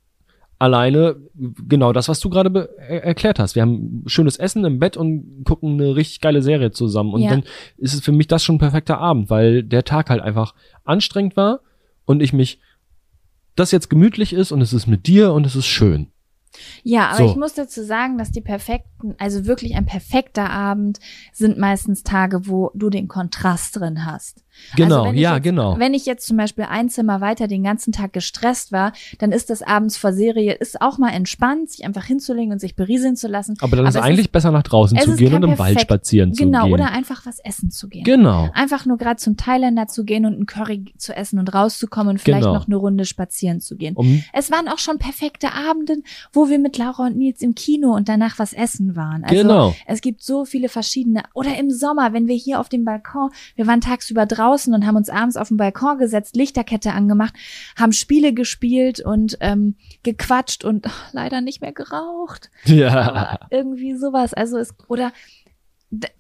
alleine 0.65 1.17
genau 1.69 1.93
das, 1.93 2.09
was 2.09 2.21
du 2.21 2.29
gerade 2.31 2.71
er 2.79 3.05
erklärt 3.05 3.39
hast. 3.39 3.55
Wir 3.55 3.63
haben 3.63 4.03
schönes 4.07 4.37
Essen 4.37 4.65
im 4.65 4.79
Bett 4.79 4.97
und 4.97 5.43
gucken 5.45 5.75
eine 5.81 5.95
richtig 5.97 6.21
geile 6.21 6.43
Serie 6.43 6.71
zusammen. 6.73 7.13
Und 7.15 7.23
Ja. 7.23 7.31
dann 7.31 7.45
ist 7.77 7.95
es 7.95 8.01
für 8.01 8.13
mich 8.13 8.27
das 8.27 8.43
schon 8.45 8.57
ein 8.57 8.61
perfekter 8.61 8.99
Abend, 8.99 9.31
weil 9.31 9.63
der 9.63 9.85
Tag 9.85 10.11
halt 10.11 10.21
einfach 10.23 10.55
anstrengend 10.85 11.37
war 11.37 11.61
und 12.05 12.23
ich 12.23 12.33
mich, 12.33 12.61
das 13.57 13.71
jetzt 13.71 13.89
gemütlich 13.91 14.33
ist 14.33 14.53
und 14.53 14.61
es 14.61 14.73
ist 14.73 14.87
mit 14.87 15.07
dir 15.07 15.33
und 15.33 15.47
es 15.47 15.55
ist 15.57 15.67
schön. 15.67 16.09
Ja, 16.85 17.09
aber 17.09 17.19
So. 17.19 17.31
ich 17.31 17.37
muss 17.37 17.55
dazu 17.55 17.83
sagen, 17.83 18.17
dass 18.19 18.31
die 18.31 18.41
perfekten, 18.41 19.15
also 19.19 19.45
wirklich 19.47 19.75
ein 19.75 19.87
perfekter 19.87 20.51
Abend 20.51 21.01
sind 21.33 21.59
meistens 21.59 22.05
Tage, 22.05 22.47
wo 22.47 22.71
du 22.75 22.91
den 22.91 23.09
Kontrast 23.09 23.75
drin 23.77 24.07
hast. 24.07 24.44
Genau, 24.77 25.05
also 25.05 25.15
ja, 25.19 25.35
jetzt, 25.35 25.45
genau. 25.45 25.79
Wenn 25.79 25.95
ich 25.95 26.07
jetzt 26.07 26.27
zum 26.27 26.37
Beispiel 26.37 26.65
ein 26.65 26.89
Zimmer 26.89 27.21
weiter 27.21 27.47
den 27.49 27.63
ganzen 27.63 27.93
Tag 27.93 28.13
gestresst 28.13 28.73
war, 28.73 28.93
dann 29.19 29.33
ist 29.33 29.51
das 29.51 29.63
abends 29.63 29.97
vor 29.97 30.13
Serie, 30.13 30.53
ist 30.55 30.81
auch 30.81 30.99
mal 30.99 31.11
entspannt, 31.11 31.71
sich 31.71 31.85
einfach 31.85 32.05
hinzulegen 32.05 32.53
und 32.53 32.61
sich 32.61 32.75
berieseln 32.77 33.17
zu 33.17 33.29
lassen. 33.29 33.57
Aber 33.61 33.77
dann 33.77 33.87
ist 33.87 33.91
es 33.95 34.01
es 34.01 34.03
eigentlich 34.03 34.33
besser 34.33 34.51
nach 34.51 34.63
draußen 34.63 34.99
zu 34.99 35.11
ist 35.13 35.17
gehen 35.19 35.35
und 35.35 35.43
im 35.43 35.51
Wald 35.59 35.75
perfekt- 35.75 35.83
spazieren 35.83 36.35
zu 36.35 36.45
Genau, 36.45 36.65
gehen. 36.65 36.75
oder 36.75 36.93
einfach 36.93 37.27
was 37.27 37.39
essen 37.41 37.71
zu 37.71 37.89
gehen. 37.89 38.05
genau. 38.05 38.51
Einfach 38.55 38.87
nur 38.87 38.97
gerade 38.97 39.17
zum 39.17 39.37
Thailänder 39.37 39.87
zu 39.89 40.05
gehen 40.05 40.25
und 40.27 40.35
einen 40.35 40.47
Curry 40.47 40.95
zu 40.99 41.15
essen 41.17 41.39
und 41.39 41.53
rauszukommen 41.55 42.11
und 42.15 42.21
vielleicht 42.21 42.43
Genau. 42.43 42.55
noch 42.55 42.67
eine 42.67 42.77
Runde 42.77 43.05
spazieren 43.05 43.61
zu 43.61 43.77
gehen. 43.77 43.95
Um, 43.97 44.23
Es 44.33 44.51
waren 44.51 44.69
auch 44.69 44.79
schon 44.79 44.99
perfekte 44.99 45.53
Abenden, 45.53 46.05
wo 46.33 46.49
wir 46.49 46.59
mit 46.59 46.79
Laura 46.79 47.07
und 47.07 47.17
Nils 47.17 47.43
im 47.43 47.55
Kino 47.55 47.95
und 47.95 48.09
danach 48.09 48.39
was 48.39 48.53
essen 48.53 48.97
waren. 48.97 49.25
Also 49.25 49.35
Genau. 49.35 49.75
es 49.87 50.01
gibt 50.01 50.23
so 50.23 50.45
viele 50.45 50.69
verschiedene. 50.69 51.23
Oder 51.35 51.57
im 51.59 51.71
Sommer, 51.71 52.13
wenn 52.13 52.27
wir 52.29 52.37
hier 52.37 52.61
auf 52.61 52.69
dem 52.69 52.85
Balkon, 52.85 53.31
wir 53.57 53.67
waren 53.67 53.81
tagsüber 53.81 54.27
draußen 54.27 54.44
und 54.75 54.87
haben 54.87 54.97
uns 54.97 55.09
abends 55.09 55.37
auf 55.37 55.49
den 55.49 55.57
Balkon 55.57 55.99
gesetzt, 55.99 56.37
Lichterkette 56.37 56.93
angemacht, 56.93 57.35
haben 57.77 57.93
Spiele 57.93 58.33
gespielt 58.33 59.01
und 59.01 59.37
ähm, 59.41 59.77
gequatscht 60.03 60.65
und 60.65 60.87
ach, 60.87 61.13
leider 61.13 61.41
nicht 61.41 61.61
mehr 61.61 61.73
geraucht. 61.73 62.51
ja. 62.65 62.91
Aber 63.13 63.41
irgendwie 63.51 63.95
sowas. 63.97 64.35
Also 64.35 64.59
es, 64.59 64.75
oder 64.89 65.13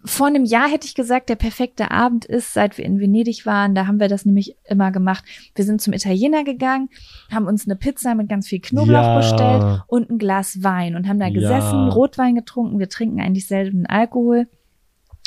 vor 0.04 0.28
einem 0.28 0.44
Jahr 0.44 0.68
hätte 0.68 0.86
ich 0.86 0.94
gesagt, 0.94 1.28
der 1.28 1.34
perfekte 1.34 1.90
Abend 1.90 2.24
ist, 2.24 2.52
seit 2.52 2.78
wir 2.78 2.84
in 2.84 3.00
Venedig 3.00 3.44
waren. 3.44 3.74
Da 3.74 3.86
haben 3.88 3.98
wir 3.98 4.06
das 4.08 4.24
nämlich 4.24 4.56
immer 4.68 4.92
gemacht. 4.92 5.24
Wir 5.56 5.64
sind 5.64 5.80
zum 5.80 5.92
Italiener 5.92 6.44
gegangen, 6.44 6.90
haben 7.32 7.46
uns 7.46 7.66
eine 7.66 7.74
Pizza 7.74 8.14
mit 8.14 8.28
ganz 8.28 8.46
viel 8.46 8.60
Knoblauch 8.60 9.02
Ja. 9.02 9.16
bestellt 9.16 9.82
und 9.88 10.10
ein 10.10 10.18
Glas 10.18 10.62
Wein 10.62 10.94
und 10.94 11.08
haben 11.08 11.18
da 11.18 11.26
Ja. 11.26 11.32
gesessen, 11.32 11.88
Rotwein 11.88 12.36
getrunken. 12.36 12.78
Wir 12.78 12.88
trinken 12.88 13.20
eigentlich 13.20 13.48
selten 13.48 13.86
Alkohol 13.86 14.46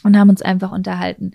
und 0.03 0.18
haben 0.18 0.30
uns 0.30 0.41
einfach 0.41 0.72
unterhalten. 0.72 1.32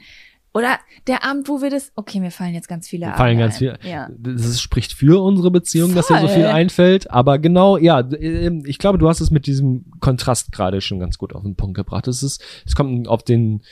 Oder 0.54 0.78
der 1.06 1.24
Abend, 1.24 1.48
wo 1.48 1.62
wir 1.62 1.70
das, 1.70 1.92
okay, 1.96 2.20
mir 2.20 2.30
fallen 2.30 2.52
jetzt 2.54 2.68
ganz 2.68 2.86
viele 2.86 3.06
Mir 3.06 3.14
fallen 3.14 3.38
ganz 3.38 3.54
ein. 3.54 3.58
viel. 3.58 3.78
Ja. 3.90 4.08
Das 4.18 4.60
spricht 4.60 4.92
für 4.92 5.22
unsere 5.22 5.50
Beziehung, 5.50 5.94
dass 5.94 6.08
dir 6.08 6.18
so 6.20 6.26
Voll. 6.26 6.36
viel 6.36 6.44
einfällt. 6.46 7.10
Aber 7.10 7.38
genau, 7.38 7.78
ja, 7.78 8.00
ähm, 8.20 8.62
ich 8.66 8.78
glaube, 8.78 8.98
du 8.98 9.08
hast 9.08 9.20
es 9.20 9.30
mit 9.30 9.46
diesem 9.46 9.86
Kontrast 10.00 10.52
gerade 10.52 10.80
schon 10.82 11.00
ganz 11.00 11.16
gut 11.16 11.34
auf 11.34 11.42
den 11.42 11.54
Punkt 11.56 11.74
gebracht. 11.76 12.06
Es 12.06 12.22
ist, 12.22 12.42
es 12.66 12.74
kommt 12.74 13.08
auf 13.08 13.22
den 13.22 13.62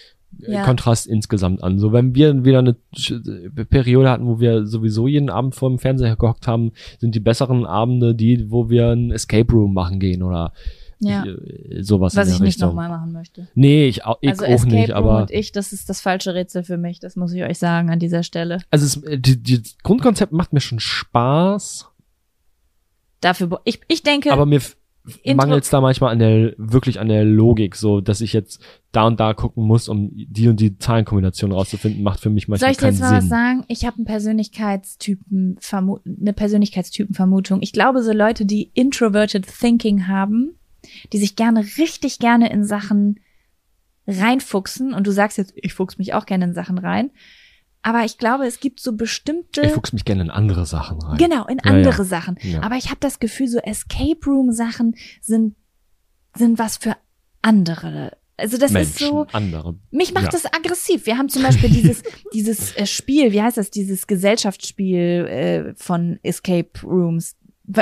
äh, 0.43 0.53
Ja. 0.55 0.65
Kontrast 0.65 1.07
insgesamt 1.07 1.63
an. 1.63 1.79
So, 1.79 1.93
wenn 1.93 2.15
wir 2.15 2.45
wieder 2.47 2.61
eine 2.61 2.77
Sch- 2.97 3.65
Periode 3.67 4.09
hatten, 4.11 4.27
wo 4.27 4.41
wir 4.41 4.67
sowieso 4.67 5.07
jeden 5.07 5.29
Abend 5.29 5.55
vor 5.55 5.69
dem 5.69 5.79
Fernseher 5.79 6.17
gehockt 6.17 6.47
haben, 6.47 6.73
sind 6.99 7.15
die 7.15 7.21
besseren 7.21 7.67
Abende 7.67 8.15
die, 8.15 8.51
wo 8.51 8.71
wir 8.71 8.89
ein 8.91 9.11
Escape 9.11 9.53
Room 9.53 9.75
machen 9.75 10.01
gehen 10.01 10.23
oder 10.23 10.53
Ja. 11.01 11.25
äh, 11.25 11.83
sowas 11.83 12.15
Was 12.17 12.29
in 12.29 12.33
ich 12.35 12.39
der 12.39 12.45
nicht 12.47 12.55
Richtung. 12.57 12.69
nochmal 12.69 12.89
machen 12.91 13.13
möchte. 13.13 13.49
Nee, 13.55 13.87
ich, 13.89 14.05
au- 14.05 14.19
ich 14.21 14.31
also 14.31 14.45
auch 14.45 14.49
Escape 14.49 14.75
nicht, 14.75 14.91
Room 14.91 14.97
aber 14.99 15.21
und 15.23 15.31
ich, 15.31 15.51
das 15.53 15.73
ist 15.73 15.89
das 15.89 16.01
falsche 16.01 16.35
Rätsel 16.35 16.63
für 16.63 16.77
mich. 16.77 17.01
Das 17.01 17.17
muss 17.17 17.33
ich 17.33 17.43
euch 17.43 17.59
sagen 17.59 17.91
an 17.91 17.99
dieser 17.99 18.23
Stelle. 18.23 18.59
also 18.71 18.85
es, 18.87 19.03
äh, 19.05 19.19
die, 19.19 19.43
die 19.43 19.63
Grundkonzept 19.83 20.33
macht 20.33 20.53
mir 20.53 20.61
schon 20.61 20.79
Spaß. 20.81 21.87
Dafür, 23.21 23.61
ich, 23.65 23.81
ich 23.89 24.03
denke, 24.03 24.33
aber 24.33 24.47
mir 24.47 24.61
mangelt 25.35 25.65
es 25.65 25.71
da 25.71 25.81
manchmal 25.81 26.13
an 26.13 26.19
der 26.19 26.55
wirklich 26.59 27.01
an 27.01 27.09
der 27.09 27.25
Logik, 27.25 27.75
so 27.77 28.01
dass 28.01 28.21
ich 28.21 28.33
jetzt 28.33 28.63
da 28.93 29.07
und 29.07 29.19
da 29.21 29.33
gucken 29.35 29.65
muss, 29.65 29.89
um 29.89 30.11
die 30.15 30.49
und 30.49 30.61
die 30.61 30.77
Zahlenkombination 30.79 31.53
rauszufinden, 31.53 32.03
macht 32.03 32.21
für 32.21 32.31
mich 32.31 32.45
soll 32.45 32.51
manchmal 32.53 32.71
ich 32.73 32.77
dir 32.77 32.83
keinen 32.83 32.93
jetzt 32.93 33.01
mal 33.01 33.13
was 33.17 33.21
Sinn. 33.25 33.29
sagen? 33.31 33.65
Ich 33.69 33.85
habe 33.87 33.97
einen 33.97 34.05
Persönlichkeitstypen, 34.05 35.59
eine 36.21 36.33
Persönlichkeitstypenvermutung. 36.35 37.63
Ich 37.63 37.73
glaube, 37.73 38.03
so 38.03 38.13
Leute, 38.13 38.45
die 38.47 38.71
introverted 38.75 39.47
thinking 39.47 40.07
haben, 40.07 40.53
die 41.13 41.19
sich 41.19 41.37
gerne, 41.37 41.65
richtig 41.79 42.19
gerne 42.19 42.51
in 42.51 42.65
Sachen 42.65 43.21
reinfuchsen, 44.07 44.93
und 44.93 45.07
du 45.07 45.13
sagst 45.13 45.39
jetzt, 45.39 45.53
ich 45.57 45.75
fuchs 45.75 45.99
mich 45.99 46.15
auch 46.15 46.27
gerne 46.27 46.47
in 46.47 46.55
Sachen 46.55 46.79
rein, 46.79 47.11
aber 47.83 48.05
ich 48.05 48.19
glaube, 48.19 48.47
es 48.47 48.61
gibt 48.61 48.81
so 48.81 48.95
bestimmte 48.95 49.63
Ich 49.63 49.73
fuchs 49.73 49.93
mich 49.93 50.05
gerne 50.05 50.23
in 50.23 50.31
andere 50.31 50.67
Sachen 50.67 51.01
rein. 51.01 51.17
Genau, 51.17 51.47
in 51.47 51.59
Ja, 51.65 51.71
andere 51.71 51.99
ja. 51.99 52.05
Sachen. 52.05 52.37
Ja. 52.43 52.63
Aber 52.63 52.77
ich 52.77 52.87
habe 52.87 52.99
das 53.01 53.21
Gefühl, 53.21 53.49
so 53.49 53.59
Escape 53.59 54.21
Room 54.27 54.53
Sachen 54.53 54.97
sind 55.21 55.57
sind 56.37 56.59
was 56.59 56.77
für 56.77 56.97
andere. 57.43 58.17
Also 58.37 58.57
das 58.57 58.71
Menschen, 58.71 58.91
ist 58.91 58.99
so. 58.99 59.27
andere. 59.33 59.77
Mich 59.91 60.15
macht 60.15 60.33
das 60.33 60.47
aggressiv. 60.47 61.07
Wir 61.07 61.19
haben 61.19 61.29
zum 61.29 61.43
Beispiel 61.43 61.69
dieses 61.71 62.03
dieses 62.35 62.77
äh, 62.77 62.87
Spiel, 62.87 63.33
wie 63.33 63.43
heißt 63.43 63.57
das? 63.57 63.71
Dieses 63.71 64.07
Gesellschaftsspiel 64.07 65.27
äh, 65.27 65.75
von 65.77 66.19
Escape 66.23 66.71
Rooms. 66.83 67.37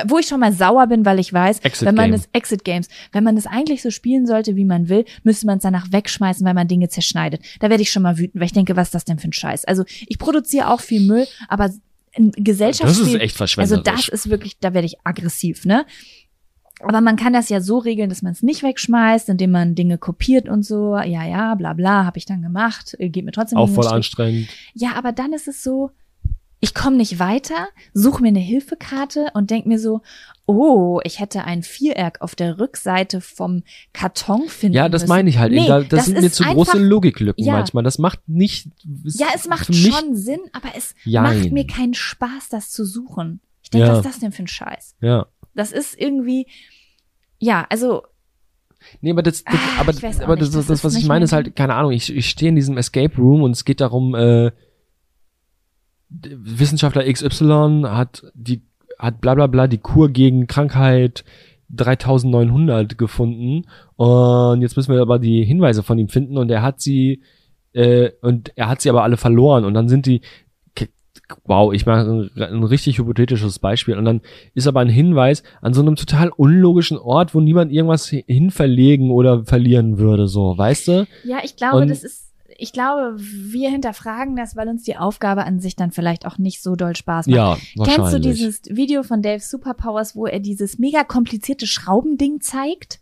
Wo 0.06 0.19
ich 0.19 0.27
schon 0.27 0.40
mal 0.40 0.52
sauer 0.52 0.86
bin, 0.86 1.05
weil 1.05 1.19
ich 1.19 1.32
weiß, 1.32 1.60
Exit 1.60 1.86
wenn 1.86 1.94
man 1.94 2.10
Game. 2.10 2.20
es 2.20 2.28
Exit 2.32 2.65
Games, 2.65 2.89
wenn 3.12 3.24
man 3.24 3.36
es 3.36 3.47
eigentlich 3.47 3.82
so 3.82 3.90
spielen 3.90 4.27
sollte, 4.27 4.56
wie 4.56 4.65
man 4.65 4.89
will, 4.89 5.05
müsste 5.23 5.47
man 5.47 5.59
es 5.59 5.62
danach 5.62 5.90
wegschmeißen, 5.93 6.44
weil 6.47 6.55
man 6.55 6.69
Dinge 6.69 6.89
zerschneidet. 6.89 7.43
Da 7.60 7.70
werde 7.70 7.82
ich 7.82 7.90
schon 7.90 8.02
mal 8.02 8.19
wütend, 8.19 8.40
weil 8.40 8.47
ich 8.47 8.52
denke, 8.52 8.77
was 8.77 8.89
ist 8.89 8.94
das 8.94 9.05
denn 9.05 9.19
für 9.19 9.28
ein 9.28 9.32
Scheiß? 9.32 9.65
Also 9.65 9.85
ich 10.06 10.19
produziere 10.19 10.70
auch 10.70 10.81
viel 10.81 11.01
Müll, 11.06 11.27
aber 11.48 11.70
ein 12.16 12.32
Gesellschaftsspiel 12.32 13.05
Das 13.05 13.15
ist 13.15 13.20
echt 13.20 13.40
also 13.40 13.74
verschwenderisch. 13.77 14.06
das 14.06 14.09
ist 14.09 14.31
wirklich, 14.31 14.59
da 14.59 14.74
werde 14.74 14.86
ich 14.86 14.97
aggressiv, 15.05 15.65
ne? 15.65 15.86
Aber 16.81 17.01
man 17.01 17.16
kann 17.16 17.32
das 17.32 17.48
ja 17.48 17.60
so 17.60 17.78
regeln, 17.78 18.09
dass 18.09 18.23
man 18.23 18.32
es 18.32 18.43
nicht 18.43 18.62
wegschmeißt, 18.62 19.28
indem 19.28 19.51
man 19.51 19.74
Dinge 19.74 19.98
kopiert 19.98 20.48
und 20.48 20.65
so. 20.65 20.97
Ja, 20.97 21.27
ja, 21.27 21.55
bla 21.56 21.73
bla, 21.73 22.05
habe 22.05 22.19
ich 22.19 22.24
dann 22.24 22.40
gemacht. 22.43 22.94
äh, 22.98 23.09
Geht 23.09 23.24
mir 23.24 23.32
trotzdem 23.32 23.59
auch 23.59 23.69
voll 23.69 23.89
anstrengend. 23.89 24.48
Ja, 24.74 24.93
aber 24.94 25.10
dann 25.12 25.32
ist 25.32 25.48
es 25.48 25.62
so, 25.62 25.90
ich 26.60 26.74
komme 26.74 26.97
nicht 26.97 27.18
weiter, 27.20 27.68
suche 27.94 28.20
mir 28.22 28.28
eine 28.28 28.39
Hilfekarte 28.40 29.26
und 29.35 29.51
denk 29.51 29.66
mir 29.66 29.78
so, 29.78 30.01
oh, 30.47 31.01
ich 31.05 31.20
hätte 31.20 31.44
ein 31.44 31.62
Viereck 31.62 32.20
auf 32.20 32.35
der 32.35 32.59
Rückseite 32.59 33.20
vom 33.20 33.62
Karton 33.93 34.48
finden 34.48 34.74
Ja, 34.76 34.89
das 34.89 35.02
müssen. 35.02 35.09
meine 35.10 35.30
ich 35.30 35.39
halt. 35.39 35.52
Nee, 35.52 35.66
da, 35.66 35.80
das, 35.80 35.89
das 35.89 36.05
sind 36.06 36.20
mir 36.20 36.30
zu 36.32 36.43
große 36.44 36.78
Logiklücken 36.78 37.44
Ja. 37.44 37.52
manchmal. 37.52 37.85
Das 37.85 37.98
macht 37.98 38.28
nicht. 38.28 38.68
Ja, 39.05 39.28
es 39.35 39.47
macht 39.47 39.72
schon 39.74 40.16
Sinn, 40.16 40.40
aber 40.52 40.68
es 40.76 40.94
Jein. 41.05 41.22
macht 41.22 41.52
mir 41.52 41.66
keinen 41.66 41.94
Spaß, 41.94 42.48
das 42.51 42.70
zu 42.70 42.85
suchen. 42.85 43.40
Ich 43.62 43.70
denke, 43.70 43.86
Ja. 43.86 43.93
was 43.93 43.98
ist 43.98 44.06
das 44.14 44.18
denn 44.20 44.32
für 44.32 44.43
ein 44.43 44.48
Scheiß? 44.48 44.97
Ja. 45.01 45.26
Das 45.55 45.70
ist 45.72 45.98
irgendwie, 45.98 46.47
ja, 47.39 47.66
also 47.70 48.02
Nee, 49.01 49.10
aber 49.10 49.22
das, 49.22 49.43
das 49.44 49.55
Ah, 49.55 49.80
aber, 49.80 49.93
aber 50.22 50.36
nicht, 50.36 50.43
das, 50.47 50.52
das 50.52 50.66
das, 50.66 50.85
was 50.85 50.94
ich 50.94 51.02
meine, 51.02 51.09
mein 51.20 51.22
ist 51.24 51.32
halt, 51.32 51.56
keine 51.56 51.74
Ahnung, 51.74 51.90
ich, 51.93 52.14
ich 52.14 52.30
stehe 52.30 52.48
in 52.48 52.55
diesem 52.56 52.76
Escape 52.78 53.14
Room 53.16 53.43
und 53.43 53.51
es 53.51 53.64
geht 53.64 53.80
darum, 53.80 54.14
äh, 54.14 54.52
Wissenschaftler 56.10 57.05
XY 57.12 57.82
hat 57.86 58.24
die, 58.35 58.62
hat 58.98 59.20
bla 59.20 59.35
bla 59.35 59.47
bla 59.47 59.66
die 59.66 59.78
Kur 59.78 60.09
gegen 60.10 60.47
Krankheit 60.47 61.24
3900 61.70 62.97
gefunden 62.97 63.66
und 63.97 64.62
jetzt 64.62 64.76
müssen 64.76 64.93
wir 64.94 65.02
aber 65.02 65.18
die 65.18 65.44
Hinweise 65.44 65.82
von 65.82 65.98
ihm 65.98 66.09
finden 66.09 66.39
und 66.39 66.51
er 66.51 66.62
hat 66.62 66.80
sie, 66.80 67.20
äh, 67.74 68.10
und 68.22 68.52
er 68.56 68.68
hat 68.68 68.80
sie 68.80 68.89
aber 68.90 69.02
alle 69.02 69.16
verloren 69.16 69.64
und 69.64 69.74
dann 69.74 69.89
sind 69.89 70.06
die, 70.06 70.20
Wow, 71.44 71.74
ich 71.74 71.85
mache 71.85 72.09
ein, 72.09 72.30
ein 72.43 72.62
richtig 72.62 72.97
hypothetisches 72.98 73.59
Beispiel. 73.59 73.98
Und 73.98 74.06
dann 74.06 74.22
ist 74.55 74.66
aber 74.66 74.80
ein 74.80 74.89
Hinweis 74.89 75.43
an 75.60 75.74
so 75.74 75.82
einem 75.82 75.94
total 75.97 76.30
unlogischen 76.30 76.97
Ort, 76.97 77.35
wo 77.35 77.40
niemand 77.40 77.70
irgendwas 77.70 78.10
hi- 78.12 78.24
hinverlegen 78.26 79.10
oder 79.10 79.44
verlieren 79.44 79.98
würde, 79.98 80.26
so, 80.26 80.56
weißt 80.56 80.89
du? 80.89 81.06
Ja, 81.24 81.39
ich 81.44 81.56
glaube, 81.56 81.78
Und- 81.78 81.90
das 81.90 82.02
ist, 82.02 82.27
ich 82.60 82.72
glaube, 82.72 83.14
wir 83.18 83.70
hinterfragen 83.70 84.35
das, 84.35 84.56
weil 84.56 84.68
uns 84.68 84.82
die 84.82 84.97
Aufgabe 84.97 85.44
an 85.44 85.60
sich 85.60 85.76
dann 85.76 85.93
vielleicht 85.93 86.26
auch 86.26 86.39
nicht 86.39 86.60
so 86.60 86.74
doll 86.74 86.97
Spaß 86.97 87.28
macht. 87.28 87.36
Ja, 87.36 87.56
wahrscheinlich. 87.76 87.94
Kennst 87.97 88.12
du 88.12 88.20
dieses 88.20 88.62
Video 88.68 89.05
von 89.05 89.22
Dave 89.22 89.40
Superpowers, 89.40 90.16
wo 90.16 90.26
er 90.26 90.40
dieses 90.40 90.76
mega 90.78 91.05
komplizierte 91.05 91.68
Schraubending 91.68 92.40
zeigt? 92.40 93.01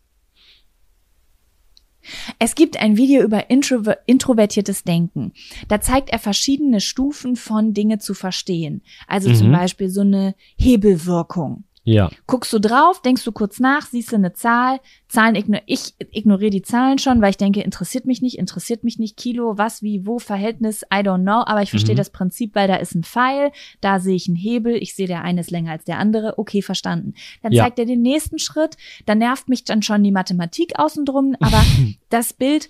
Es 2.38 2.54
gibt 2.54 2.78
ein 2.78 2.96
Video 2.98 3.22
über 3.22 3.50
Introver 3.50 3.96
introvertiertes 4.06 4.84
Denken. 4.84 5.32
Da 5.68 5.80
zeigt 5.80 6.10
er 6.10 6.18
verschiedene 6.18 6.80
Stufen 6.80 7.34
von 7.34 7.72
Dinge 7.72 7.98
zu 7.98 8.12
verstehen. 8.14 8.82
Also 9.08 9.32
zum 9.32 9.48
Mhm. 9.48 9.52
Beispiel 9.52 9.88
so 9.88 10.02
eine 10.02 10.34
Hebelwirkung. 10.56 11.64
Ja. 11.88 12.10
Guckst 12.26 12.52
du 12.52 12.58
drauf, 12.58 13.00
denkst 13.00 13.22
du 13.22 13.30
kurz 13.30 13.60
nach, 13.60 13.86
siehst 13.86 14.10
du 14.10 14.16
eine 14.16 14.32
Zahl, 14.32 14.80
Zahlen 15.06 15.36
igno 15.36 15.60
ich 15.66 15.94
ignoriere 16.10 16.50
die 16.50 16.62
Zahlen 16.62 16.98
schon, 16.98 17.22
weil 17.22 17.30
ich 17.30 17.36
denke, 17.36 17.60
interessiert 17.62 18.06
mich 18.06 18.20
nicht, 18.22 18.38
interessiert 18.38 18.82
mich 18.82 18.98
nicht, 18.98 19.16
Kilo, 19.16 19.56
was, 19.56 19.82
wie, 19.84 20.04
wo, 20.04 20.18
Verhältnis, 20.18 20.82
I 20.92 20.96
don't 20.96 21.22
know, 21.22 21.44
aber 21.46 21.62
ich 21.62 21.70
verstehe 21.70 21.94
Mhm. 21.94 21.98
das 21.98 22.10
Prinzip, 22.10 22.56
weil 22.56 22.66
da 22.66 22.74
ist 22.74 22.96
ein 22.96 23.04
Pfeil, 23.04 23.52
da 23.80 24.00
sehe 24.00 24.16
ich 24.16 24.26
einen 24.26 24.36
Hebel, 24.36 24.74
ich 24.74 24.96
sehe, 24.96 25.06
der 25.06 25.22
eine 25.22 25.40
ist 25.42 25.52
länger 25.52 25.70
als 25.70 25.84
der 25.84 26.00
andere, 26.00 26.38
okay, 26.40 26.60
verstanden. 26.60 27.14
Dann 27.44 27.52
Ja. 27.52 27.62
zeigt 27.62 27.78
er 27.78 27.84
den 27.86 28.02
nächsten 28.02 28.40
Schritt, 28.40 28.76
dann 29.06 29.18
nervt 29.18 29.48
mich 29.48 29.62
dann 29.62 29.80
schon 29.82 30.02
die 30.02 30.10
Mathematik 30.10 30.76
außen 30.80 31.04
drum, 31.04 31.36
aber 31.40 31.62
das 32.10 32.32
Bild, 32.32 32.68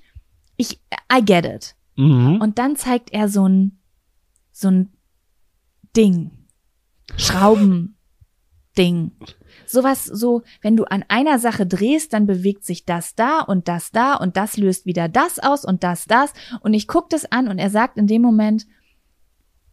ich, 0.58 0.78
I 1.10 1.24
get 1.24 1.46
it. 1.46 1.74
Mhm. 1.96 2.38
Und 2.42 2.58
dann 2.58 2.76
zeigt 2.76 3.14
er 3.14 3.30
so 3.30 3.48
ein, 3.48 3.78
so 4.52 4.68
ein 4.68 4.90
Ding. 5.96 6.30
Schraubending. 8.76 9.12
Sowas 9.66 10.04
so, 10.04 10.42
wenn 10.62 10.76
du 10.76 10.84
an 10.84 11.04
einer 11.08 11.38
Sache 11.38 11.66
drehst, 11.66 12.12
dann 12.12 12.26
bewegt 12.26 12.64
sich 12.64 12.84
das 12.84 13.14
da 13.14 13.40
und 13.40 13.68
das 13.68 13.90
da 13.90 14.14
und 14.14 14.36
das 14.36 14.56
löst 14.56 14.86
wieder 14.86 15.08
das 15.08 15.38
aus 15.38 15.64
und 15.64 15.82
das 15.82 16.04
das. 16.04 16.32
Und 16.60 16.74
ich 16.74 16.86
gucke 16.86 17.08
das 17.10 17.30
an 17.32 17.48
und 17.48 17.58
er 17.58 17.70
sagt 17.70 17.98
in 17.98 18.06
dem 18.06 18.22
Moment, 18.22 18.66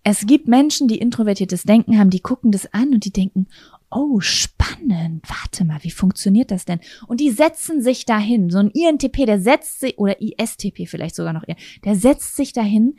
es 0.04 0.26
gibt 0.26 0.48
Menschen, 0.48 0.88
die 0.88 0.98
introvertiertes 0.98 1.64
Denken 1.64 1.98
haben, 1.98 2.10
die 2.10 2.20
gucken 2.20 2.52
das 2.52 2.74
an 2.74 2.94
und 2.94 3.06
die 3.06 3.14
denken, 3.14 3.48
oh, 3.90 4.20
spannend, 4.20 5.24
warte 5.30 5.64
mal, 5.64 5.82
wie 5.84 5.92
funktioniert 5.92 6.52
das 6.52 6.66
denn? 6.66 6.80
Und 7.08 7.20
die 7.20 7.30
setzen 7.30 7.82
sich 7.82 8.06
dahin. 8.06 8.50
So 8.50 8.58
ein 8.58 8.72
INTP, 8.72 9.26
der 9.26 9.40
setzt 9.40 9.80
sich, 9.80 9.98
oder 10.00 10.20
ISTP 10.20 10.88
vielleicht 10.88 11.16
sogar 11.16 11.32
noch 11.32 11.48
eher, 11.48 11.56
der 11.86 11.96
setzt 11.96 12.36
sich 12.36 12.52
dahin 12.52 12.96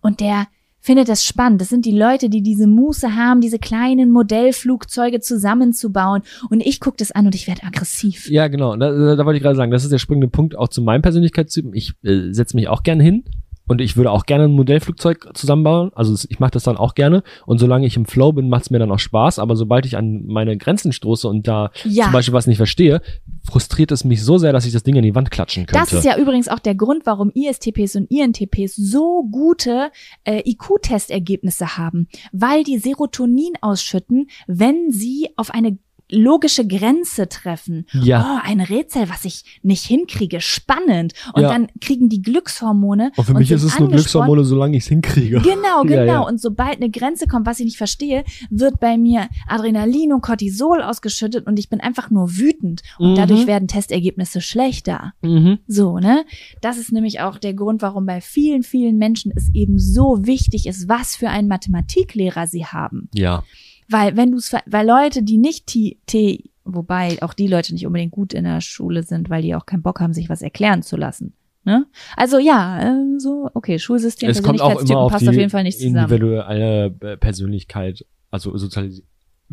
und 0.00 0.20
der 0.20 0.48
findet 0.80 1.08
das 1.08 1.24
spannend. 1.24 1.60
Das 1.60 1.68
sind 1.68 1.84
die 1.84 1.96
Leute, 1.96 2.28
die 2.28 2.42
diese 2.42 2.66
Muße 2.66 3.14
haben, 3.16 3.40
diese 3.40 3.58
kleinen 3.58 4.10
Modellflugzeuge 4.10 5.20
zusammenzubauen. 5.20 6.22
Und 6.50 6.60
ich 6.64 6.80
gucke 6.80 6.96
das 6.98 7.12
an 7.12 7.26
und 7.26 7.34
ich 7.34 7.46
werde 7.46 7.64
aggressiv. 7.64 8.28
Ja, 8.30 8.48
genau. 8.48 8.76
Da, 8.76 9.16
da, 9.16 9.24
wollte 9.24 9.36
ich 9.36 9.42
gerade 9.42 9.56
sagen, 9.56 9.70
das 9.70 9.84
ist 9.84 9.92
der 9.92 9.98
springende 9.98 10.28
Punkt 10.28 10.56
auch 10.56 10.68
zu 10.68 10.82
meinem 10.82 11.02
Persönlichkeitstypen. 11.02 11.74
Ich 11.74 11.92
äh, 12.02 12.32
setze 12.32 12.56
mich 12.56 12.68
auch 12.68 12.82
gerne 12.82 13.02
hin 13.02 13.24
und 13.68 13.80
ich 13.80 13.96
würde 13.96 14.10
auch 14.10 14.26
gerne 14.26 14.44
ein 14.44 14.52
Modellflugzeug 14.52 15.28
zusammenbauen. 15.34 15.90
Also 15.94 16.14
ich 16.28 16.40
mache 16.40 16.50
das 16.52 16.64
dann 16.64 16.76
auch 16.76 16.94
gerne. 16.94 17.22
Und 17.46 17.58
solange 17.58 17.86
ich 17.86 17.96
im 17.96 18.06
Flow 18.06 18.32
bin, 18.32 18.48
macht 18.48 18.62
es 18.62 18.70
mir 18.70 18.78
dann 18.78 18.90
auch 18.90 18.98
Spaß. 18.98 19.38
Aber 19.38 19.54
sobald 19.56 19.86
ich 19.86 19.96
an 19.96 20.24
meine 20.26 20.56
Grenzen 20.56 20.92
stoße 20.92 21.28
und 21.28 21.46
da 21.46 21.70
Ja. 21.84 22.04
zum 22.04 22.12
Beispiel 22.12 22.34
was 22.34 22.46
nicht 22.46 22.56
verstehe, 22.56 23.00
frustriert 23.46 23.92
es 23.92 24.04
mich 24.04 24.22
so 24.24 24.38
sehr, 24.38 24.52
dass 24.52 24.66
ich 24.66 24.72
das 24.72 24.82
Ding 24.82 24.96
an 24.96 25.02
die 25.02 25.14
Wand 25.14 25.30
klatschen 25.30 25.66
könnte. 25.66 25.78
Das 25.80 25.92
ist 25.92 26.04
ja 26.04 26.18
übrigens 26.18 26.48
auch 26.48 26.58
der 26.58 26.74
Grund, 26.74 27.06
warum 27.06 27.30
ISTPs 27.34 27.96
und 27.96 28.10
INTPs 28.10 28.74
so 28.76 29.24
gute 29.30 29.90
äh, 30.24 30.42
IQ-Testergebnisse 30.50 31.76
haben, 31.76 32.08
weil 32.32 32.64
die 32.64 32.78
Serotonin 32.78 33.52
ausschütten, 33.60 34.28
wenn 34.46 34.90
sie 34.90 35.28
auf 35.36 35.50
eine 35.50 35.78
logische 36.10 36.66
Grenze 36.66 37.28
treffen. 37.28 37.86
Ja. 37.92 38.38
Oh, 38.42 38.48
ein 38.48 38.60
Rätsel, 38.60 39.08
was 39.10 39.24
ich 39.24 39.44
nicht 39.62 39.84
hinkriege, 39.84 40.40
spannend. 40.40 41.12
Und 41.34 41.42
Ja. 41.42 41.48
dann 41.48 41.68
kriegen 41.80 42.08
die 42.08 42.22
Glückshormone. 42.22 43.12
und 43.16 43.24
für 43.24 43.34
mich 43.34 43.48
sind 43.48 43.56
ist 43.58 43.64
es 43.64 43.78
nur. 43.78 43.88
Glückshormone, 43.88 44.44
solange 44.44 44.76
ich 44.76 44.84
es 44.84 44.88
hinkriege. 44.88 45.40
Genau, 45.40 45.82
genau. 45.82 45.94
Ja, 45.96 46.04
ja. 46.04 46.20
Und 46.20 46.40
sobald 46.40 46.76
eine 46.76 46.90
Grenze 46.90 47.26
kommt, 47.26 47.46
was 47.46 47.58
ich 47.60 47.64
nicht 47.66 47.76
verstehe, 47.76 48.24
wird 48.50 48.80
bei 48.80 48.96
mir 48.96 49.28
Adrenalin 49.46 50.12
und 50.12 50.22
Cortisol 50.22 50.82
ausgeschüttet 50.82 51.46
und 51.46 51.58
ich 51.58 51.68
bin 51.68 51.80
einfach 51.80 52.10
nur 52.10 52.36
wütend. 52.36 52.82
Und 52.98 53.12
Mhm. 53.12 53.14
dadurch 53.16 53.46
werden 53.46 53.68
Testergebnisse 53.68 54.40
schlechter. 54.40 55.12
Mhm. 55.22 55.58
So, 55.66 55.98
ne? 55.98 56.24
Das 56.60 56.78
ist 56.78 56.92
nämlich 56.92 57.20
auch 57.20 57.38
der 57.38 57.54
Grund, 57.54 57.82
warum 57.82 58.06
bei 58.06 58.20
vielen, 58.20 58.62
vielen 58.62 58.96
Menschen 58.98 59.32
es 59.36 59.48
eben 59.54 59.78
so 59.78 60.18
wichtig 60.22 60.66
ist, 60.66 60.88
was 60.88 61.16
für 61.16 61.28
einen 61.28 61.48
Mathematiklehrer 61.48 62.46
sie 62.46 62.64
haben. 62.66 63.08
Ja. 63.14 63.44
Weil 63.88 64.16
wenn 64.16 64.32
du 64.32 64.38
es, 64.38 64.52
weil 64.66 64.86
Leute, 64.86 65.22
die 65.22 65.38
nicht 65.38 65.66
T, 65.66 65.98
T, 66.06 66.50
wobei 66.64 67.20
auch 67.22 67.34
die 67.34 67.46
Leute 67.46 67.72
nicht 67.72 67.86
unbedingt 67.86 68.12
gut 68.12 68.34
in 68.34 68.44
der 68.44 68.60
Schule 68.60 69.02
sind, 69.02 69.30
weil 69.30 69.42
die 69.42 69.54
auch 69.54 69.66
keinen 69.66 69.82
Bock 69.82 70.00
haben, 70.00 70.12
sich 70.12 70.28
was 70.28 70.42
erklären 70.42 70.82
zu 70.82 70.96
lassen. 70.96 71.34
Ne? 71.64 71.86
Also 72.16 72.38
ja, 72.38 72.80
äh, 72.80 73.18
so, 73.18 73.50
okay, 73.54 73.78
Schulsystem, 73.78 74.30
Es 74.30 74.42
kommt 74.42 74.60
auch 74.60 74.70
immer 74.70 74.78
Persönlichkeitstypen 74.78 75.02
auf 75.02 75.12
passt 75.12 75.24
die 75.24 75.28
auf 75.28 75.34
jeden 75.34 75.50
Fall 75.50 75.62
nicht 75.64 75.78
zusammen. 75.78 75.96
individuelle 75.98 76.86
äh, 77.00 77.16
Persönlichkeit, 77.16 78.06
also 78.30 78.56
sozialis 78.56 79.02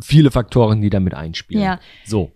viele 0.02 0.32
Faktoren, 0.32 0.82
die 0.82 0.90
damit 0.90 1.14
einspielen. 1.14 1.64
Ja. 1.64 1.80
So. 2.06 2.32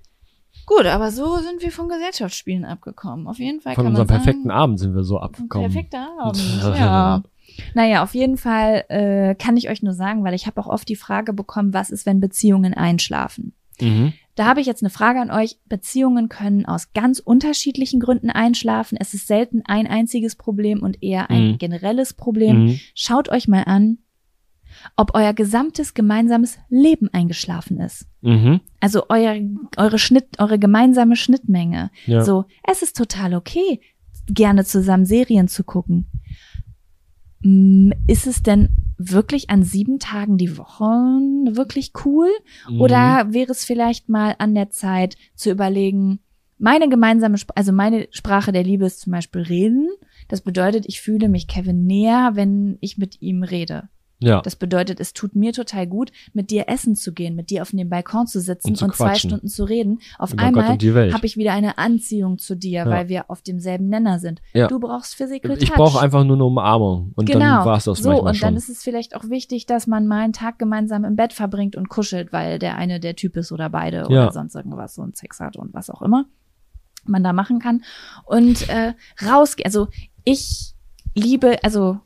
Gut, 0.65 0.85
aber 0.85 1.11
so 1.11 1.38
sind 1.38 1.61
wir 1.61 1.71
von 1.71 1.89
Gesellschaftsspielen 1.89 2.63
abgekommen. 2.63 3.27
Auf 3.27 3.39
jeden 3.39 3.59
Fall 3.59 3.73
Von 3.73 3.85
kann 3.85 3.93
man 3.93 4.01
unserem 4.01 4.07
sagen, 4.07 4.23
perfekten 4.23 4.51
Abend 4.51 4.80
sind 4.80 4.95
wir 4.95 5.03
so 5.03 5.19
abgekommen. 5.19 5.71
Perfekter 5.71 6.09
Abend, 6.19 6.61
ja. 6.63 7.23
Naja, 7.73 8.03
auf 8.03 8.14
jeden 8.15 8.38
Fall 8.38 8.86
äh, 8.90 9.36
kann 9.36 9.57
ich 9.57 9.69
euch 9.69 9.81
nur 9.84 9.94
sagen, 9.94 10.23
weil 10.23 10.34
ich 10.34 10.48
habe 10.48 10.60
auch 10.61 10.68
oft 10.68 10.88
die 10.90 10.95
Frage 10.95 11.34
bekommen, 11.34 11.73
was 11.73 11.90
ist, 11.90 12.06
wenn 12.06 12.19
Beziehungen 12.19 12.73
einschlafen? 12.73 13.53
Mhm. 13.81 14.14
Da 14.36 14.45
habe 14.45 14.61
ich 14.61 14.68
jetzt 14.68 14.84
eine 14.84 14.90
Frage 14.90 15.19
an 15.19 15.31
euch. 15.31 15.57
Beziehungen 15.68 16.30
können 16.30 16.65
aus 16.65 16.94
ganz 16.94 17.19
unterschiedlichen 17.19 17.99
Gründen 17.99 18.30
einschlafen. 18.30 18.98
Es 18.99 19.14
ist 19.14 19.27
selten 19.27 19.64
ein 19.65 19.86
einziges 19.86 20.36
Problem 20.38 20.81
und 20.81 21.03
eher 21.03 21.30
ein 21.30 21.52
Mhm. 21.52 21.57
generelles 21.57 22.14
Problem. 22.14 22.65
Mhm. 22.65 22.80
Schaut 22.95 23.27
euch 23.30 23.48
mal 23.49 23.64
an, 23.64 23.98
ob 24.95 25.14
euer 25.14 25.34
gesamtes 25.34 25.94
gemeinsames 25.94 26.57
Leben 26.69 27.10
eingeschlafen 27.11 27.80
ist. 27.81 28.07
Mhm. 28.22 28.61
Also 28.80 29.06
euer, 29.10 29.36
eure 29.76 29.99
Schnitt, 29.99 30.40
eure 30.40 30.57
gemeinsame 30.60 31.15
Schnittmenge. 31.18 31.91
Ja. 32.06 32.23
So, 32.23 32.45
es 32.64 32.81
ist 32.81 32.95
total 32.95 33.34
okay, 33.34 33.81
gerne 34.27 34.64
zusammen 34.64 35.06
Serien 35.06 35.48
zu 35.49 35.64
gucken. 35.64 36.06
Mm, 37.41 37.91
Ist 38.07 38.28
es 38.28 38.44
denn 38.44 38.70
wirklich 38.98 39.49
an 39.49 39.64
sieben 39.64 39.99
Tagen 39.99 40.38
die 40.38 40.57
Woche 40.57 40.84
wirklich 40.84 41.94
cool? 42.06 42.30
Mhm. 42.70 42.82
Oder 42.82 43.28
wäre 43.32 43.52
es 43.52 43.64
vielleicht 43.64 44.10
mal 44.10 44.36
an 44.40 44.56
der 44.56 44.70
Zeit 44.70 45.16
zu 45.36 45.49
überlegen, 45.49 46.20
meine 46.57 46.90
gemeinsame, 46.90 47.36
Sp 47.40 47.56
also 47.56 47.72
meine 47.72 48.07
Sprache 48.11 48.52
der 48.52 48.64
Liebe 48.64 48.86
ist 48.86 48.99
zum 48.99 49.11
Beispiel 49.11 49.41
reden. 49.41 49.88
Das 50.28 50.41
bedeutet, 50.41 50.86
ich 50.88 50.99
fühle 50.99 51.30
mich 51.30 51.48
Kevin 51.48 51.86
näher, 51.86 52.32
wenn 52.34 52.78
ich 52.82 52.98
mit 52.98 53.22
ihm 53.22 53.44
rede. 53.44 53.88
Ja. 54.20 54.41
Das 54.41 54.56
bedeutet, 54.56 55.00
es 55.00 55.14
tut 55.14 55.36
mir 55.36 55.54
total 55.54 55.88
gut, 55.88 56.12
mit 56.34 56.52
dir 56.52 56.66
essen 56.68 56.96
zu 56.96 57.14
gehen, 57.14 57.36
mit 57.36 57.50
dir 57.50 57.62
auf 57.62 57.72
dem 57.72 57.90
Balkon 57.90 58.28
zu 58.28 58.41
sitzen 58.41 58.68
Und 58.70 58.82
und, 58.82 58.90
zu 58.91 58.98
zwei 58.98 59.06
quatschen. 59.12 59.30
Stunden 59.30 59.48
zu 59.48 59.64
reden. 59.64 60.00
Auf 60.18 60.34
Über 60.34 60.44
Gott 60.52 60.64
einmal 60.64 60.72
und 60.72 61.14
habe 61.14 61.26
ich 61.26 61.38
wieder 61.38 61.54
eine 61.54 61.78
Anziehung 61.78 62.38
zu 62.38 62.56
dir, 62.56 62.80
Ja. 62.80 62.90
weil 62.90 63.08
wir 63.10 63.30
auf 63.30 63.41
demselben 63.41 63.88
Nenner 63.88 64.20
sind. 64.20 64.41
Ja. 64.54 64.68
Du 64.68 64.80
brauchst 64.80 65.16
Physical 65.16 65.58
ich 65.62 65.72
brauche 65.72 66.00
einfach 66.02 66.24
nur 66.24 66.36
eine 66.36 66.44
Umarmung 66.46 67.14
und 67.16 67.26
genau. 67.26 67.40
dann 67.40 67.66
war's 67.66 67.86
das 67.86 68.00
so, 68.00 68.10
manchmal 68.10 68.30
und 68.32 68.36
schon. 68.38 68.48
dann 68.48 68.56
ist 68.58 68.70
es 68.70 68.84
vielleicht 68.84 69.16
auch 69.16 69.30
wichtig, 69.30 69.66
dass 69.66 69.88
man 69.88 70.08
mal 70.08 70.20
einen 70.24 70.34
Tag 70.34 70.60
gemeinsam 70.60 71.06
im 71.06 71.16
Bett 71.16 71.34
verbringt 71.34 71.76
und 71.76 71.90
kuschelt, 71.90 72.34
weil 72.34 72.60
der 72.60 72.76
eine 72.78 73.00
der 73.00 73.16
Typ 73.16 73.38
ist 73.38 73.52
oder 73.52 73.70
beide 73.70 73.98
Ja. 74.00 74.06
oder 74.24 74.32
sonst 74.32 74.56
irgendwas 74.56 74.96
so 74.96 75.02
einen 75.02 75.14
Sex 75.14 75.40
hat 75.40 75.56
und 75.56 75.74
was 75.74 75.90
auch 75.90 76.02
immer 76.02 76.26
man 77.06 77.24
da 77.24 77.32
machen 77.34 77.60
kann. 77.60 77.84
Und 78.26 78.68
äh, 78.70 78.94
rausgehen. 79.26 79.66
Also 79.66 79.88
ich 80.26 80.74
liebe, 81.16 81.64
also 81.64 82.00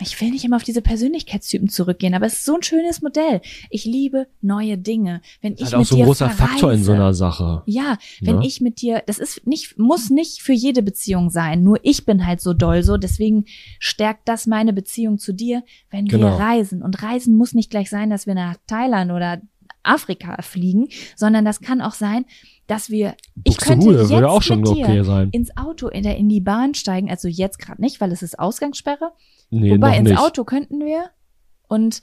ich 0.00 0.20
will 0.20 0.30
nicht 0.30 0.44
immer 0.44 0.56
auf 0.56 0.62
diese 0.62 0.82
Persönlichkeitstypen 0.82 1.68
zurückgehen, 1.68 2.14
aber 2.14 2.26
es 2.26 2.34
ist 2.34 2.44
so 2.44 2.54
ein 2.56 2.62
schönes 2.62 3.02
Modell. 3.02 3.40
Ich 3.70 3.84
liebe 3.84 4.26
neue 4.40 4.78
Dinge. 4.78 5.20
Wenn 5.40 5.54
ich 5.54 5.60
Halt 5.64 5.72
mit 5.72 5.80
auch 5.80 5.84
so 5.86 5.94
ein 5.94 5.98
dir 5.98 6.04
großer 6.06 6.30
verreise, 6.30 6.52
Faktor 6.52 6.72
in 6.72 6.84
so 6.84 6.92
einer 6.92 7.14
Sache. 7.14 7.62
Ja, 7.66 7.98
wenn 8.20 8.38
Ne? 8.38 8.46
ich 8.46 8.60
mit 8.60 8.80
dir, 8.80 9.02
das 9.06 9.18
ist 9.18 9.46
nicht, 9.46 9.78
muss 9.78 10.10
nicht 10.10 10.40
für 10.42 10.52
jede 10.52 10.82
Beziehung 10.82 11.30
sein. 11.30 11.62
Nur 11.62 11.78
ich 11.82 12.04
bin 12.06 12.26
halt 12.26 12.40
so 12.40 12.54
doll 12.54 12.82
so, 12.82 12.96
deswegen 12.96 13.44
stärkt 13.78 14.28
das 14.28 14.46
meine 14.46 14.72
Beziehung 14.72 15.18
zu 15.18 15.32
dir, 15.32 15.62
wenn 15.90 16.06
wir 16.10 16.18
Genau. 16.18 16.36
reisen. 16.36 16.82
Und 16.82 17.02
reisen 17.02 17.36
muss 17.36 17.54
nicht 17.54 17.70
gleich 17.70 17.90
sein, 17.90 18.10
dass 18.10 18.26
wir 18.26 18.34
nach 18.34 18.56
Thailand 18.66 19.10
oder 19.12 19.40
Afrika 19.82 20.40
fliegen, 20.42 20.88
sondern 21.16 21.44
das 21.44 21.60
kann 21.60 21.80
auch 21.80 21.94
sein, 21.94 22.24
dass 22.68 22.90
wir, 22.90 23.16
ich 23.42 23.56
könnte 23.56 23.90
jetzt 23.90 24.12
auch 24.12 24.42
schon 24.42 24.60
mit 24.60 24.76
dir 24.76 24.84
okay 24.84 25.02
sein. 25.02 25.30
ins 25.32 25.56
Auto 25.56 25.88
in, 25.88 26.04
der, 26.04 26.16
in 26.16 26.28
die 26.28 26.40
Bahn 26.40 26.74
steigen, 26.74 27.10
also 27.10 27.26
jetzt 27.26 27.58
gerade 27.58 27.80
nicht, 27.82 28.00
weil 28.00 28.12
es 28.12 28.22
ist 28.22 28.38
Ausgangssperre. 28.38 29.10
Nee, 29.50 29.72
Wobei 29.72 29.96
ins 29.96 30.10
nicht. 30.10 30.18
Auto 30.20 30.44
könnten 30.44 30.84
wir 30.84 31.10
und 31.66 32.02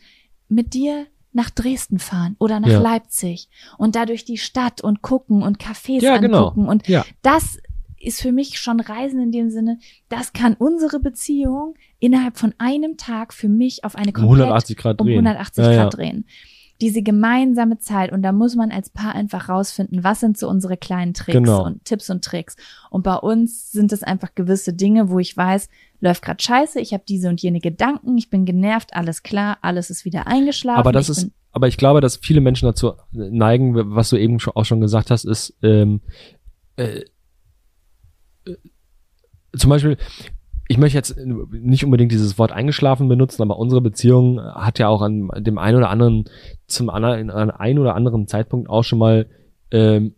mit 0.50 0.74
dir 0.74 1.06
nach 1.32 1.50
Dresden 1.50 2.00
fahren 2.00 2.36
oder 2.40 2.60
nach 2.60 2.70
Ja. 2.70 2.80
Leipzig 2.80 3.48
und 3.78 3.96
da 3.96 4.06
durch 4.06 4.26
die 4.26 4.38
Stadt 4.38 4.82
und 4.82 5.02
gucken 5.02 5.44
und 5.44 5.60
Cafés 5.60 6.02
Ja, 6.02 6.18
genau. 6.18 6.48
angucken 6.48 6.68
und 6.68 6.88
Ja. 6.88 7.06
das 7.22 7.58
ist 8.00 8.22
für 8.22 8.32
mich 8.32 8.60
schon 8.60 8.80
Reisen 8.80 9.20
in 9.22 9.32
dem 9.32 9.50
Sinne, 9.50 9.80
das 10.10 10.34
kann 10.34 10.54
unsere 10.56 11.00
Beziehung 11.00 11.76
innerhalb 12.00 12.38
von 12.38 12.54
einem 12.58 12.98
Tag 12.98 13.34
für 13.34 13.50
mich 13.50 13.84
auf 13.84 13.96
eine 13.96 14.12
komplett 14.14 14.42
180 14.48 14.78
Grad 14.78 15.02
um 15.02 15.08
drehen. 15.08 15.18
180 15.28 15.64
Ja, 15.66 15.74
Grad 15.76 15.98
drehen. 15.98 16.26
Diese 16.82 17.02
gemeinsame 17.02 17.78
Zeit 17.80 18.12
und 18.12 18.22
da 18.22 18.32
muss 18.32 18.56
man 18.56 18.72
als 18.72 18.90
Paar 18.90 19.16
einfach 19.16 19.48
rausfinden, 19.48 20.04
was 20.04 20.20
sind 20.20 20.38
so 20.38 20.50
unsere 20.50 20.76
kleinen 20.76 21.14
Tricks 21.14 21.38
Genau. 21.38 21.66
und 21.66 21.86
Tipps 21.86 22.10
und 22.10 22.24
Tricks. 22.24 22.56
Und 22.90 23.04
bei 23.04 23.16
uns 23.16 23.72
sind 23.72 23.94
es 23.94 24.04
einfach 24.04 24.36
gewisse 24.36 24.74
Dinge, 24.74 25.10
wo 25.10 25.20
ich 25.20 25.36
weiß, 25.38 25.70
läuft 26.02 26.22
gerade 26.24 26.44
scheiße, 26.44 26.80
ich 26.82 26.94
habe 26.94 27.04
diese 27.08 27.30
und 27.30 27.42
jene 27.42 27.60
Gedanken, 27.60 28.18
ich 28.18 28.30
bin 28.30 28.46
genervt, 28.46 28.94
alles 28.94 29.24
klar, 29.24 29.58
alles 29.62 29.90
ist 29.90 30.04
wieder 30.06 30.28
eingeschlafen. 30.28 30.80
Aber 30.80 30.92
das 30.92 31.10
ich 31.10 31.18
ist, 31.18 31.32
aber 31.52 31.70
ich 31.70 31.78
glaube, 31.78 32.02
dass 32.02 32.18
viele 32.18 32.42
Menschen 32.42 32.66
dazu 32.66 32.94
neigen, 33.12 33.96
was 33.96 34.10
du 34.10 34.18
eben 34.18 34.38
auch 34.56 34.66
schon 34.66 34.82
gesagt 34.82 35.10
hast, 35.10 35.24
ist 35.24 35.56
ähm, 35.64 36.02
äh, 36.76 37.06
äh, 38.46 38.56
zum 39.58 39.70
Beispiel, 39.70 39.98
ich 40.68 40.78
möchte 40.78 40.98
jetzt 40.98 41.18
nicht 41.18 41.86
unbedingt 41.86 42.12
dieses 42.12 42.38
Wort 42.38 42.52
eingeschlafen 42.52 43.08
benutzen, 43.08 43.42
aber 43.42 43.58
unsere 43.58 43.82
Beziehung 43.82 44.42
hat 44.42 44.80
ja 44.80 44.88
auch 44.88 45.02
an 45.02 45.30
dem 45.38 45.58
einen 45.58 45.78
oder 45.78 45.90
anderen, 45.90 46.26
zum 46.68 46.90
anderen, 46.90 47.30
an 47.30 47.52
einem 47.52 47.80
oder 47.82 47.96
anderen 47.96 48.28
Zeitpunkt 48.28 48.70
auch 48.70 48.84
schon 48.84 49.00
mal 49.00 49.28
ähm, 49.72 50.16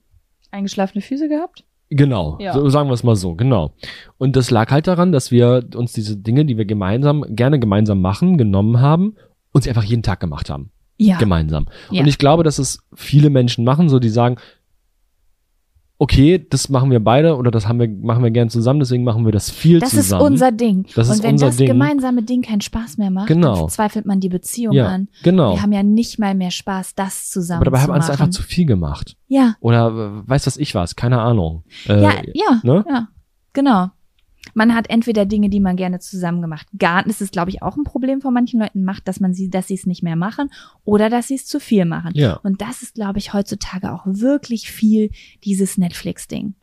eingeschlafene 0.51 1.01
Füße 1.01 1.27
gehabt? 1.27 1.63
Genau, 1.89 2.37
Ja. 2.41 2.53
so 2.53 2.67
sagen 2.69 2.89
wir 2.89 2.93
es 2.93 3.03
mal 3.03 3.15
so, 3.15 3.35
genau. 3.35 3.71
Und 4.17 4.35
das 4.35 4.51
lag 4.51 4.71
halt 4.71 4.87
daran, 4.87 5.11
dass 5.11 5.31
wir 5.31 5.63
uns 5.75 5.93
diese 5.93 6.17
Dinge, 6.17 6.43
die 6.45 6.57
wir 6.57 6.65
gemeinsam, 6.65 7.23
gerne 7.29 7.59
gemeinsam 7.59 8.01
machen, 8.01 8.37
genommen 8.37 8.81
haben 8.81 9.15
und 9.53 9.63
sie 9.63 9.69
einfach 9.69 9.83
jeden 9.83 10.03
Tag 10.03 10.19
gemacht 10.19 10.49
haben. 10.49 10.71
Ja. 10.97 11.17
Gemeinsam. 11.17 11.67
Ja. 11.91 12.01
Und 12.01 12.07
ich 12.07 12.17
glaube, 12.17 12.43
dass 12.43 12.59
es 12.59 12.79
viele 12.93 13.29
Menschen 13.29 13.63
machen, 13.63 13.87
so 13.87 13.99
die 13.99 14.09
sagen, 14.09 14.37
okay, 15.99 16.45
das 16.49 16.69
machen 16.69 16.91
wir 16.91 16.99
beide 16.99 17.35
oder 17.37 17.49
das 17.49 17.67
haben 17.67 17.79
wir, 17.79 17.87
machen 17.89 18.23
wir 18.23 18.29
gern 18.31 18.49
zusammen, 18.49 18.79
deswegen 18.79 19.03
machen 19.03 19.25
wir 19.25 19.31
das 19.31 19.49
viel 19.49 19.79
Das 19.79 19.93
ist 19.93 20.03
zusammen. 20.09 20.25
unser 20.33 20.51
Ding. 20.51 20.85
Das 20.95 21.09
ist 21.09 21.17
und 21.17 21.23
wenn 21.23 21.37
das 21.37 21.57
Ding. 21.57 21.67
gemeinsame 21.67 22.21
Ding 22.23 22.41
keinen 22.43 22.61
Spaß 22.61 22.97
mehr 22.97 23.09
macht, 23.09 23.27
Genau. 23.27 23.55
dann 23.61 23.69
zweifelt 23.69 24.05
man 24.05 24.19
die 24.19 24.29
Beziehung 24.29 24.73
ja, 24.75 24.87
an. 24.87 25.07
genau. 25.23 25.55
Wir 25.55 25.61
haben 25.63 25.71
ja 25.71 25.83
nicht 25.83 26.19
mal 26.19 26.35
mehr 26.35 26.51
Spaß, 26.51 26.93
das 26.95 27.29
zusammen 27.29 27.61
Aber 27.61 27.65
dabei 27.71 27.77
zu 27.79 27.83
haben 27.83 27.93
wir 27.95 27.99
es 28.03 28.09
einfach 28.09 28.29
zu 28.29 28.43
viel 28.43 28.65
gemacht. 28.65 29.15
ja, 29.27 29.55
Oder 29.59 29.87
äh, 30.25 30.29
weiß 30.29 30.45
was 30.47 30.57
ich 30.57 30.75
was, 30.75 30.95
keine 30.95 31.19
Ahnung. 31.19 31.63
Äh, 31.87 32.01
ja, 32.03 32.11
ja, 32.33 32.59
ne? 32.63 32.85
ja, 32.87 33.07
genau. 33.53 33.87
Man 34.53 34.73
hat 34.75 34.89
entweder 34.89 35.25
Dinge, 35.25 35.49
die 35.49 35.59
man 35.59 35.75
gerne 35.75 35.99
zusammen 35.99 36.41
gemacht. 36.41 36.67
Gar, 36.77 37.03
das 37.03 37.21
ist, 37.21 37.31
glaube 37.31 37.49
ich, 37.49 37.61
auch 37.61 37.77
ein 37.77 37.83
Problem 37.83 38.21
von 38.21 38.33
manchen 38.33 38.59
Leuten 38.59 38.83
macht, 38.83 39.07
dass 39.07 39.19
man 39.19 39.33
sie, 39.33 39.49
dass 39.49 39.67
sie 39.67 39.75
es 39.75 39.85
nicht 39.85 40.03
mehr 40.03 40.15
machen 40.15 40.49
oder 40.83 41.09
dass 41.09 41.27
sie 41.27 41.35
es 41.35 41.45
zu 41.45 41.59
viel 41.59 41.85
machen. 41.85 42.11
Ja. 42.15 42.39
Und 42.43 42.61
das 42.61 42.81
ist, 42.81 42.95
glaube 42.95 43.19
ich, 43.19 43.33
heutzutage 43.33 43.91
auch 43.91 44.03
wirklich 44.05 44.71
viel 44.71 45.11
dieses 45.43 45.77
Netflix-Ding. 45.77 46.55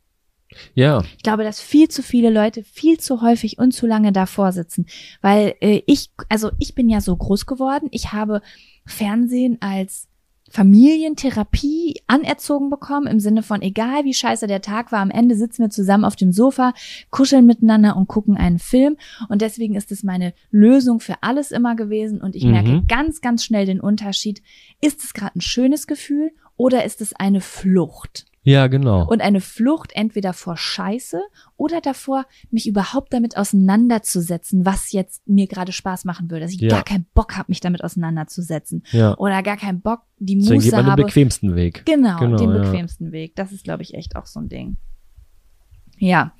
Ja, 0.75 1.03
Ich 1.17 1.23
glaube, 1.23 1.45
dass 1.45 1.61
viel 1.61 1.89
zu 1.89 2.03
viele 2.03 2.31
Leute 2.31 2.63
viel 2.65 2.99
zu 2.99 3.23
häufig 3.23 3.59
und 3.59 3.73
zu 3.73 3.87
lange 3.87 4.13
davor 4.13 4.53
sitzen, 4.53 4.87
weil 5.21 5.55
äh, 5.61 5.83
ich, 5.87 6.11
also 6.29 6.51
ich 6.59 6.75
bin 6.75 6.89
ja 6.89 7.01
so 7.01 7.17
groß 7.17 7.47
geworden. 7.47 7.89
Ich 7.91 8.13
habe 8.13 8.41
Fernsehen 8.87 9.59
als 9.61 10.09
Familientherapie 10.55 12.01
anerzogen 12.07 12.71
bekommen, 12.71 13.07
im 13.07 13.21
Sinne 13.21 13.43
von, 13.43 13.61
egal 13.61 14.05
wie 14.05 14.15
scheiße 14.15 14.47
der 14.47 14.63
Tag 14.63 14.93
war, 14.93 15.01
am 15.01 15.11
Ende 15.11 15.35
sitzen 15.35 15.63
wir 15.63 15.71
zusammen 15.71 16.05
auf 16.05 16.17
dem 16.17 16.33
Sofa, 16.33 16.73
kuscheln 17.11 17.45
miteinander 17.45 17.97
und 17.97 18.07
gucken 18.09 18.37
einen 18.37 18.59
Film. 18.59 18.97
Und 19.29 19.43
deswegen 19.43 19.75
ist 19.75 19.91
es 19.93 20.03
meine 20.03 20.33
Lösung 20.51 21.01
für 21.01 21.17
alles 21.23 21.51
immer 21.51 21.75
gewesen. 21.77 22.21
Und 22.21 22.37
ich 22.37 22.45
Mhm. 22.45 22.51
merke 22.51 22.83
ganz, 22.87 23.21
ganz 23.21 23.45
schnell 23.45 23.67
den 23.67 23.81
Unterschied. 23.81 24.43
Ist 24.81 25.03
es 25.03 25.13
gerade 25.13 25.37
ein 25.39 25.41
schönes 25.41 25.87
Gefühl 25.87 26.31
oder 26.57 26.85
ist 26.85 27.01
es 27.01 27.15
eine 27.15 27.41
Flucht? 27.41 28.27
Ja, 28.45 28.67
genau. 28.69 29.07
Und 29.09 29.21
eine 29.21 29.41
Flucht 29.41 29.91
entweder 29.95 30.33
vor 30.33 30.57
Scheiße 30.57 31.21
oder 31.57 31.81
davor, 31.81 32.27
mich 32.51 32.69
überhaupt 32.69 33.13
damit 33.13 33.37
auseinanderzusetzen, 33.37 34.65
was 34.65 34.93
jetzt 34.93 35.27
mir 35.27 35.47
gerade 35.49 35.73
Spaß 35.73 36.05
machen 36.05 36.31
würde. 36.31 36.45
Dass 36.45 36.53
ich 36.53 36.61
Ja. 36.61 36.69
gar 36.69 36.85
keinen 36.85 37.07
Bock 37.15 37.37
habe, 37.37 37.47
mich 37.49 37.61
damit 37.61 37.83
auseinanderzusetzen. 37.83 38.85
ja. 38.93 39.17
Oder 39.19 39.43
gar 39.43 39.57
keinen 39.57 39.81
Bock, 39.81 40.03
die 40.19 40.37
Deswegen 40.37 40.61
geht 40.61 40.67
Muße 40.73 40.77
man 40.77 40.85
den 40.85 40.93
habe. 40.93 41.03
bequemsten 41.05 41.55
Weg. 41.57 41.83
Genau, 41.87 42.19
Genau, 42.19 42.37
den 42.37 42.51
ja. 42.55 42.63
bequemsten 42.63 43.11
Weg. 43.13 43.35
Das 43.37 43.51
ist, 43.51 43.65
glaube 43.65 43.83
ich, 43.83 43.95
echt 43.95 44.15
auch 44.17 44.27
so 44.27 44.41
ein 44.41 44.49
Ding. 44.49 44.77
Ja. 45.99 46.33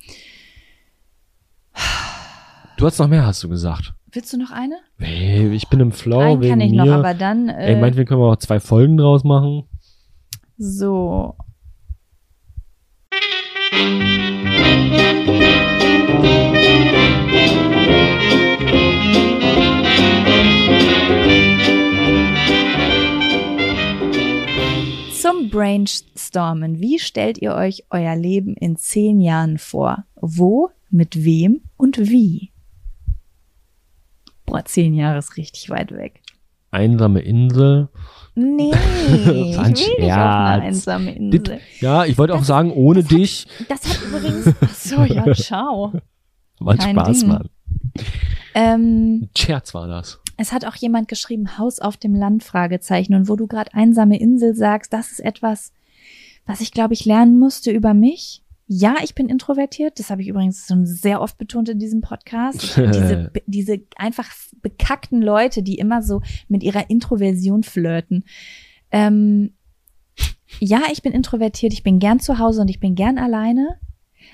Du 2.77 2.85
hast 2.85 2.99
noch 2.99 3.07
mehr, 3.07 3.25
hast 3.25 3.41
du 3.43 3.49
gesagt. 3.49 3.93
Willst 4.11 4.31
du 4.33 4.37
noch 4.37 4.51
eine? 4.51 4.75
Hey, 4.97 5.49
ich 5.53 5.67
bin 5.69 5.79
im 5.79 5.91
Flow 5.91 6.19
Einen 6.19 6.41
wegen 6.41 6.49
kann 6.51 6.61
ich 6.61 6.71
mir. 6.71 6.85
noch, 6.85 6.93
aber 6.93 7.13
dann. 7.13 7.49
Äh, 7.49 7.73
Ey, 7.73 7.81
meinetwegen 7.81 8.07
können 8.07 8.21
wir 8.21 8.31
auch 8.31 8.35
zwei 8.37 8.59
Folgen 8.59 8.97
draus 8.97 9.23
machen. 9.23 9.63
so. 10.57 11.35
Zum 25.11 25.49
Brainstormen. 25.49 26.79
Wie 26.79 26.99
stellt 26.99 27.39
ihr 27.39 27.55
euch 27.55 27.85
euer 27.89 28.15
Leben 28.15 28.55
in 28.55 28.75
zehn 28.77 29.19
Jahren 29.19 29.57
vor? 29.57 30.05
Wo, 30.15 30.69
mit 30.89 31.25
wem 31.25 31.61
und 31.77 31.97
wie? 31.97 32.51
Boah, 34.45 34.63
zehn 34.63 34.93
Jahre 34.93 35.17
ist 35.17 35.37
richtig 35.37 35.69
weit 35.69 35.91
weg. 35.91 36.21
Einsame 36.71 37.21
Insel. 37.21 37.89
Nee, 38.35 38.71
Das 38.71 38.79
ich 39.09 39.25
will 39.25 39.43
nicht 39.45 39.57
auf 39.57 39.65
eine 39.65 39.75
Scherz. 39.77 40.63
einsame 40.63 41.15
Insel. 41.15 41.39
Dit- 41.39 41.59
Ja, 41.81 42.05
ich 42.05 42.17
wollte 42.17 42.33
auch 42.35 42.43
sagen, 42.43 42.71
ohne 42.71 43.01
das 43.01 43.11
hat- 43.11 43.17
dich. 43.17 43.47
Das 43.69 43.83
hat 43.87 44.01
übrigens. 44.03 44.53
Ach 44.61 44.73
so, 44.73 45.03
ja, 45.03 45.33
ciao. 45.33 45.93
War 46.59 46.81
Spaß, 46.81 47.19
Ding. 47.19 47.29
Mann. 47.29 47.49
Ähm, 48.53 49.29
Scherz 49.37 49.73
war 49.73 49.87
das. 49.87 50.19
es 50.37 50.51
hat 50.53 50.65
auch 50.65 50.75
jemand 50.75 51.07
geschrieben, 51.07 51.57
Haus 51.57 51.79
auf 51.79 51.97
dem 51.97 52.15
Land, 52.15 52.43
Fragezeichen. 52.43 53.13
Und 53.15 53.27
wo 53.29 53.35
du 53.35 53.47
gerade 53.47 53.73
einsame 53.73 54.19
Insel 54.19 54.55
sagst, 54.55 54.93
das 54.93 55.11
ist 55.11 55.19
etwas, 55.19 55.71
was 56.45 56.61
ich, 56.61 56.71
glaube 56.71 56.93
ich, 56.93 57.05
lernen 57.05 57.37
musste 57.39 57.71
über 57.71 57.93
mich. 57.93 58.41
Ja, 58.67 58.95
ich 59.03 59.13
bin 59.13 59.29
introvertiert. 59.29 59.99
Das 59.99 60.09
habe 60.09 60.23
ich 60.23 60.27
übrigens 60.27 60.65
schon 60.67 60.85
sehr 60.85 61.21
oft 61.21 61.37
betont 61.37 61.69
in 61.69 61.77
diesem 61.77 62.01
Podcast. 62.01 62.77
diese, 62.77 63.31
diese 63.45 63.81
einfach 63.95 64.29
bekackten 64.61 65.21
Leute, 65.21 65.61
die 65.61 65.75
immer 65.75 66.01
so 66.01 66.21
mit 66.47 66.63
ihrer 66.63 66.89
Introversion 66.89 67.63
flirten. 67.63 68.23
Ähm, 68.91 69.53
ja, 70.59 70.83
ich 70.91 71.03
bin 71.03 71.11
introvertiert. 71.11 71.73
Ich 71.73 71.83
bin 71.83 71.99
gern 71.99 72.19
zu 72.19 72.39
Hause 72.39 72.61
und 72.61 72.69
ich 72.69 72.79
bin 72.79 72.95
gern 72.95 73.19
alleine. 73.19 73.77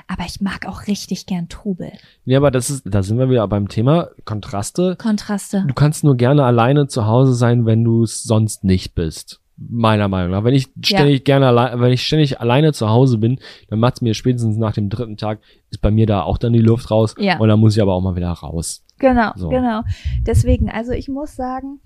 Aber 0.08 0.24
ich 0.26 0.40
mag 0.40 0.66
auch 0.66 0.88
richtig 0.88 1.26
gern 1.26 1.49
Trubel. 1.49 1.91
Ja, 2.24 2.38
aber 2.38 2.52
das 2.52 2.70
ist, 2.70 2.84
da 2.86 3.03
sind 3.03 3.18
wir 3.18 3.30
wieder 3.30 3.45
beim 3.49 3.68
Thema 3.68 4.10
Kontraste. 4.24 4.95
Kontraste. 4.95 5.66
Du 5.68 5.74
kannst 5.74 6.06
nur 6.06 6.16
gerne 6.16 6.45
alleine 6.45 6.88
zu 6.88 7.06
Hause 7.06 7.34
sein, 7.34 7.66
wenn 7.66 7.84
du 7.84 8.03
es 8.03 8.24
sonst 8.24 8.64
nicht 8.64 8.95
bist. 8.95 9.40
Meiner 9.70 10.08
Meinung 10.08 10.32
nach. 10.32 10.44
Wenn 10.44 10.56
ich 10.56 10.70
ständig 10.84 11.24
gerne 11.24 11.48
allein, 11.48 11.80
wenn 11.80 11.92
ich 11.92 12.06
ständig 12.06 12.42
alleine 12.42 12.74
zu 12.74 12.90
Hause 12.90 13.18
bin, 13.18 13.40
dann 13.70 13.80
macht's 13.80 14.02
mir 14.02 14.14
spätestens 14.14 14.58
nach 14.58 14.74
dem 14.74 14.90
dritten 14.90 15.18
Tag, 15.18 15.40
ist 15.70 15.82
bei 15.82 15.92
mir 15.92 16.08
da 16.08 16.24
auch 16.24 16.38
dann 16.38 16.54
die 16.54 16.60
Luft 16.60 16.90
raus. 16.90 17.16
Ja. 17.18 17.38
Und 17.38 17.48
dann 17.48 17.60
muss 17.60 17.76
ich 17.76 17.82
aber 17.82 17.94
auch 17.94 18.02
mal 18.02 18.16
wieder 18.16 18.32
raus. 18.32 18.84
Genau, 18.98 19.32
So. 19.36 19.50
genau. 19.50 19.82
Deswegen, 20.22 20.70
also 20.70 20.92
ich 20.92 21.10
muss 21.10 21.36
sagen, 21.36 21.80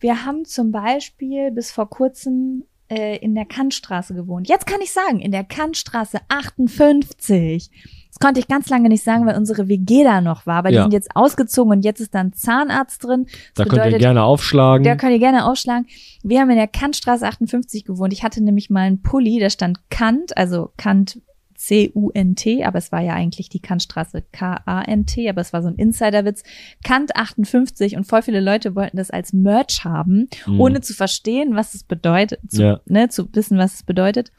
wir 0.00 0.24
haben 0.24 0.44
zum 0.44 0.70
Beispiel 0.70 1.50
bis 1.50 1.70
vor 1.70 1.88
kurzem 1.88 2.64
äh, 2.90 3.16
in 3.18 3.34
der 3.34 3.44
Kantstraße 3.46 4.14
gewohnt. 4.14 4.48
Jetzt 4.48 4.66
kann 4.66 4.80
ich 4.82 4.92
sagen, 4.92 5.20
in 5.20 5.32
der 5.32 5.44
Kantstraße 5.44 6.18
58. 6.28 7.70
Das 8.10 8.18
konnte 8.20 8.40
ich 8.40 8.48
ganz 8.48 8.68
lange 8.68 8.88
nicht 8.88 9.04
sagen, 9.04 9.26
weil 9.26 9.36
unsere 9.36 9.68
WG 9.68 10.02
da 10.02 10.20
noch 10.20 10.46
war, 10.46 10.64
weil 10.64 10.72
Ja. 10.72 10.80
die 10.80 10.84
sind 10.84 10.92
jetzt 10.92 11.10
ausgezogen 11.14 11.72
und 11.72 11.84
jetzt 11.84 12.00
ist 12.00 12.14
da 12.14 12.20
ein 12.20 12.32
Zahnarzt 12.32 13.04
drin. 13.04 13.26
Da 13.54 13.64
Das 13.64 13.68
könnt 13.68 13.72
ihr 13.80 13.84
bedeutet, 13.84 14.00
gerne 14.00 14.24
aufschlagen. 14.24 14.84
Da 14.84 14.96
könnt 14.96 15.12
ihr 15.12 15.18
gerne 15.18 15.44
aufschlagen. 15.46 15.86
Wir 16.22 16.40
haben 16.40 16.50
in 16.50 16.56
der 16.56 16.66
Kantstraße 16.68 17.26
58 17.26 17.84
gewohnt. 17.84 18.12
Ich 18.12 18.24
hatte 18.24 18.42
nämlich 18.42 18.70
mal 18.70 18.80
einen 18.86 19.02
Pulli, 19.02 19.38
da 19.38 19.50
stand 19.50 19.78
Kant, 19.90 20.36
also 20.36 20.72
Kant 20.76 21.20
C-U-N-T, 21.58 22.64
aber 22.64 22.78
es 22.78 22.92
war 22.92 23.00
ja 23.02 23.14
eigentlich 23.14 23.48
die 23.48 23.60
Kantstraße 23.60 24.22
K-A-N-T, 24.32 25.28
aber 25.28 25.40
es 25.40 25.52
war 25.52 25.60
so 25.62 25.68
ein 25.68 25.74
Insiderwitz. 25.74 26.42
Kant 26.84 27.16
58 27.16 27.96
und 27.96 28.04
voll 28.04 28.22
viele 28.22 28.40
Leute 28.40 28.74
wollten 28.76 28.96
das 28.96 29.10
als 29.10 29.32
Merch 29.32 29.84
haben, 29.84 30.28
Mhm. 30.46 30.60
ohne 30.60 30.80
zu 30.80 30.94
verstehen, 30.94 31.54
was 31.56 31.74
es 31.74 31.82
bedeutet, 31.84 32.40
zu, 32.50 32.62
Ja. 32.62 32.80
ne, 32.86 33.08
zu 33.08 33.28
wissen, 33.34 33.58
was 33.58 33.74
es 33.74 33.82
bedeutet. 33.82 34.30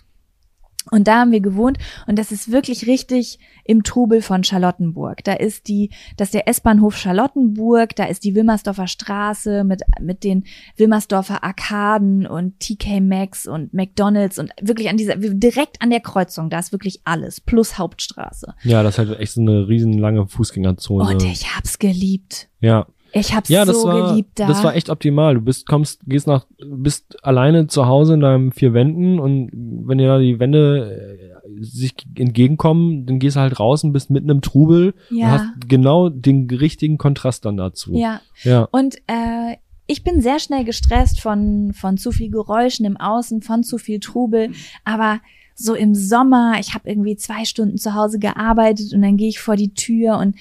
Und 0.91 1.07
da 1.07 1.19
haben 1.19 1.31
wir 1.31 1.41
gewohnt 1.41 1.77
und 2.07 2.17
das 2.17 2.31
ist 2.31 2.51
wirklich 2.51 2.87
richtig 2.87 3.39
im 3.63 3.83
Trubel 3.83 4.21
von 4.21 4.43
Charlottenburg. 4.43 5.23
Da 5.23 5.33
ist 5.33 5.67
die, 5.67 5.91
das 6.17 6.29
ist 6.29 6.33
der 6.33 6.47
S-Bahnhof 6.47 6.97
Charlottenburg, 6.97 7.95
da 7.95 8.05
ist 8.05 8.23
die 8.23 8.35
Wilmersdorfer 8.35 8.87
Straße 8.87 9.63
mit, 9.63 9.81
mit 10.01 10.23
den 10.23 10.45
Wilmersdorfer 10.77 11.43
Arkaden 11.43 12.25
und 12.25 12.59
TK 12.59 13.01
Maxx 13.01 13.47
und 13.47 13.73
McDonalds 13.73 14.39
und 14.39 14.51
wirklich 14.61 14.89
an 14.89 14.97
dieser, 14.97 15.15
direkt 15.15 15.81
an 15.81 15.89
der 15.89 15.99
Kreuzung, 15.99 16.49
da 16.49 16.59
ist 16.59 16.71
wirklich 16.71 17.01
alles, 17.03 17.41
plus 17.41 17.77
Hauptstraße. 17.77 18.55
Ja, 18.63 18.83
das 18.83 18.95
ist 18.95 18.99
halt 18.99 19.19
echt 19.19 19.33
so 19.33 19.41
eine 19.41 19.67
riesenlange 19.67 20.27
Fußgängerzone. 20.27 21.07
Und 21.07 21.23
ich 21.23 21.55
hab's 21.55 21.79
geliebt. 21.79 22.49
ja. 22.59 22.87
Ich 23.13 23.35
hab's 23.35 23.49
Ja, 23.49 23.65
das 23.65 23.81
so 23.81 23.87
war, 23.87 24.09
geliebt 24.09 24.39
da. 24.39 24.47
das 24.47 24.63
war 24.63 24.75
echt 24.75 24.89
optimal. 24.89 25.35
Du 25.35 25.41
bist, 25.41 25.67
kommst, 25.67 26.01
gehst 26.05 26.27
nach, 26.27 26.45
bist 26.63 27.23
alleine 27.23 27.67
zu 27.67 27.87
Hause 27.87 28.13
in 28.13 28.21
deinen 28.21 28.51
vier 28.51 28.73
Wänden 28.73 29.19
und 29.19 29.49
wenn 29.53 29.97
dir 29.97 30.07
da 30.07 30.19
die 30.19 30.39
Wände 30.39 31.31
äh, 31.41 31.63
sich 31.63 31.93
entgegenkommen, 32.15 33.05
dann 33.05 33.19
gehst 33.19 33.35
du 33.35 33.41
halt 33.41 33.59
raus 33.59 33.83
und 33.83 33.93
bist 33.93 34.09
mitten 34.09 34.29
im 34.29 34.41
Trubel 34.41 34.93
und 35.09 35.17
ja, 35.17 35.31
hast 35.31 35.67
genau 35.67 36.09
den 36.09 36.49
richtigen 36.49 36.97
Kontrast 36.97 37.45
dann 37.45 37.57
dazu. 37.57 37.93
ja. 37.93 38.21
Ja. 38.43 38.67
Und 38.71 38.97
äh, 39.07 39.57
ich 39.89 40.03
bin 40.03 40.21
sehr 40.21 40.37
schnell 40.39 40.65
gestresst 40.65 41.19
von, 41.19 41.73
von 41.73 41.97
zu 41.97 42.11
viel 42.11 42.29
Geräuschen 42.29 42.85
im 42.85 42.95
Außen, 42.95 43.41
von 43.41 43.63
zu 43.63 43.79
viel 43.79 43.99
Trubel. 43.99 44.51
Aber 44.85 45.19
so 45.55 45.73
im 45.73 45.95
Sommer, 45.95 46.57
ich 46.59 46.75
habe 46.75 46.87
irgendwie 46.87 47.17
zwei 47.17 47.43
Stunden 47.43 47.77
zu 47.77 47.95
Hause 47.95 48.19
gearbeitet 48.19 48.93
und 48.93 49.01
dann 49.01 49.17
gehe 49.17 49.27
ich 49.29 49.39
vor 49.39 49.55
die 49.55 49.73
Tür 49.73 50.19
und 50.19 50.35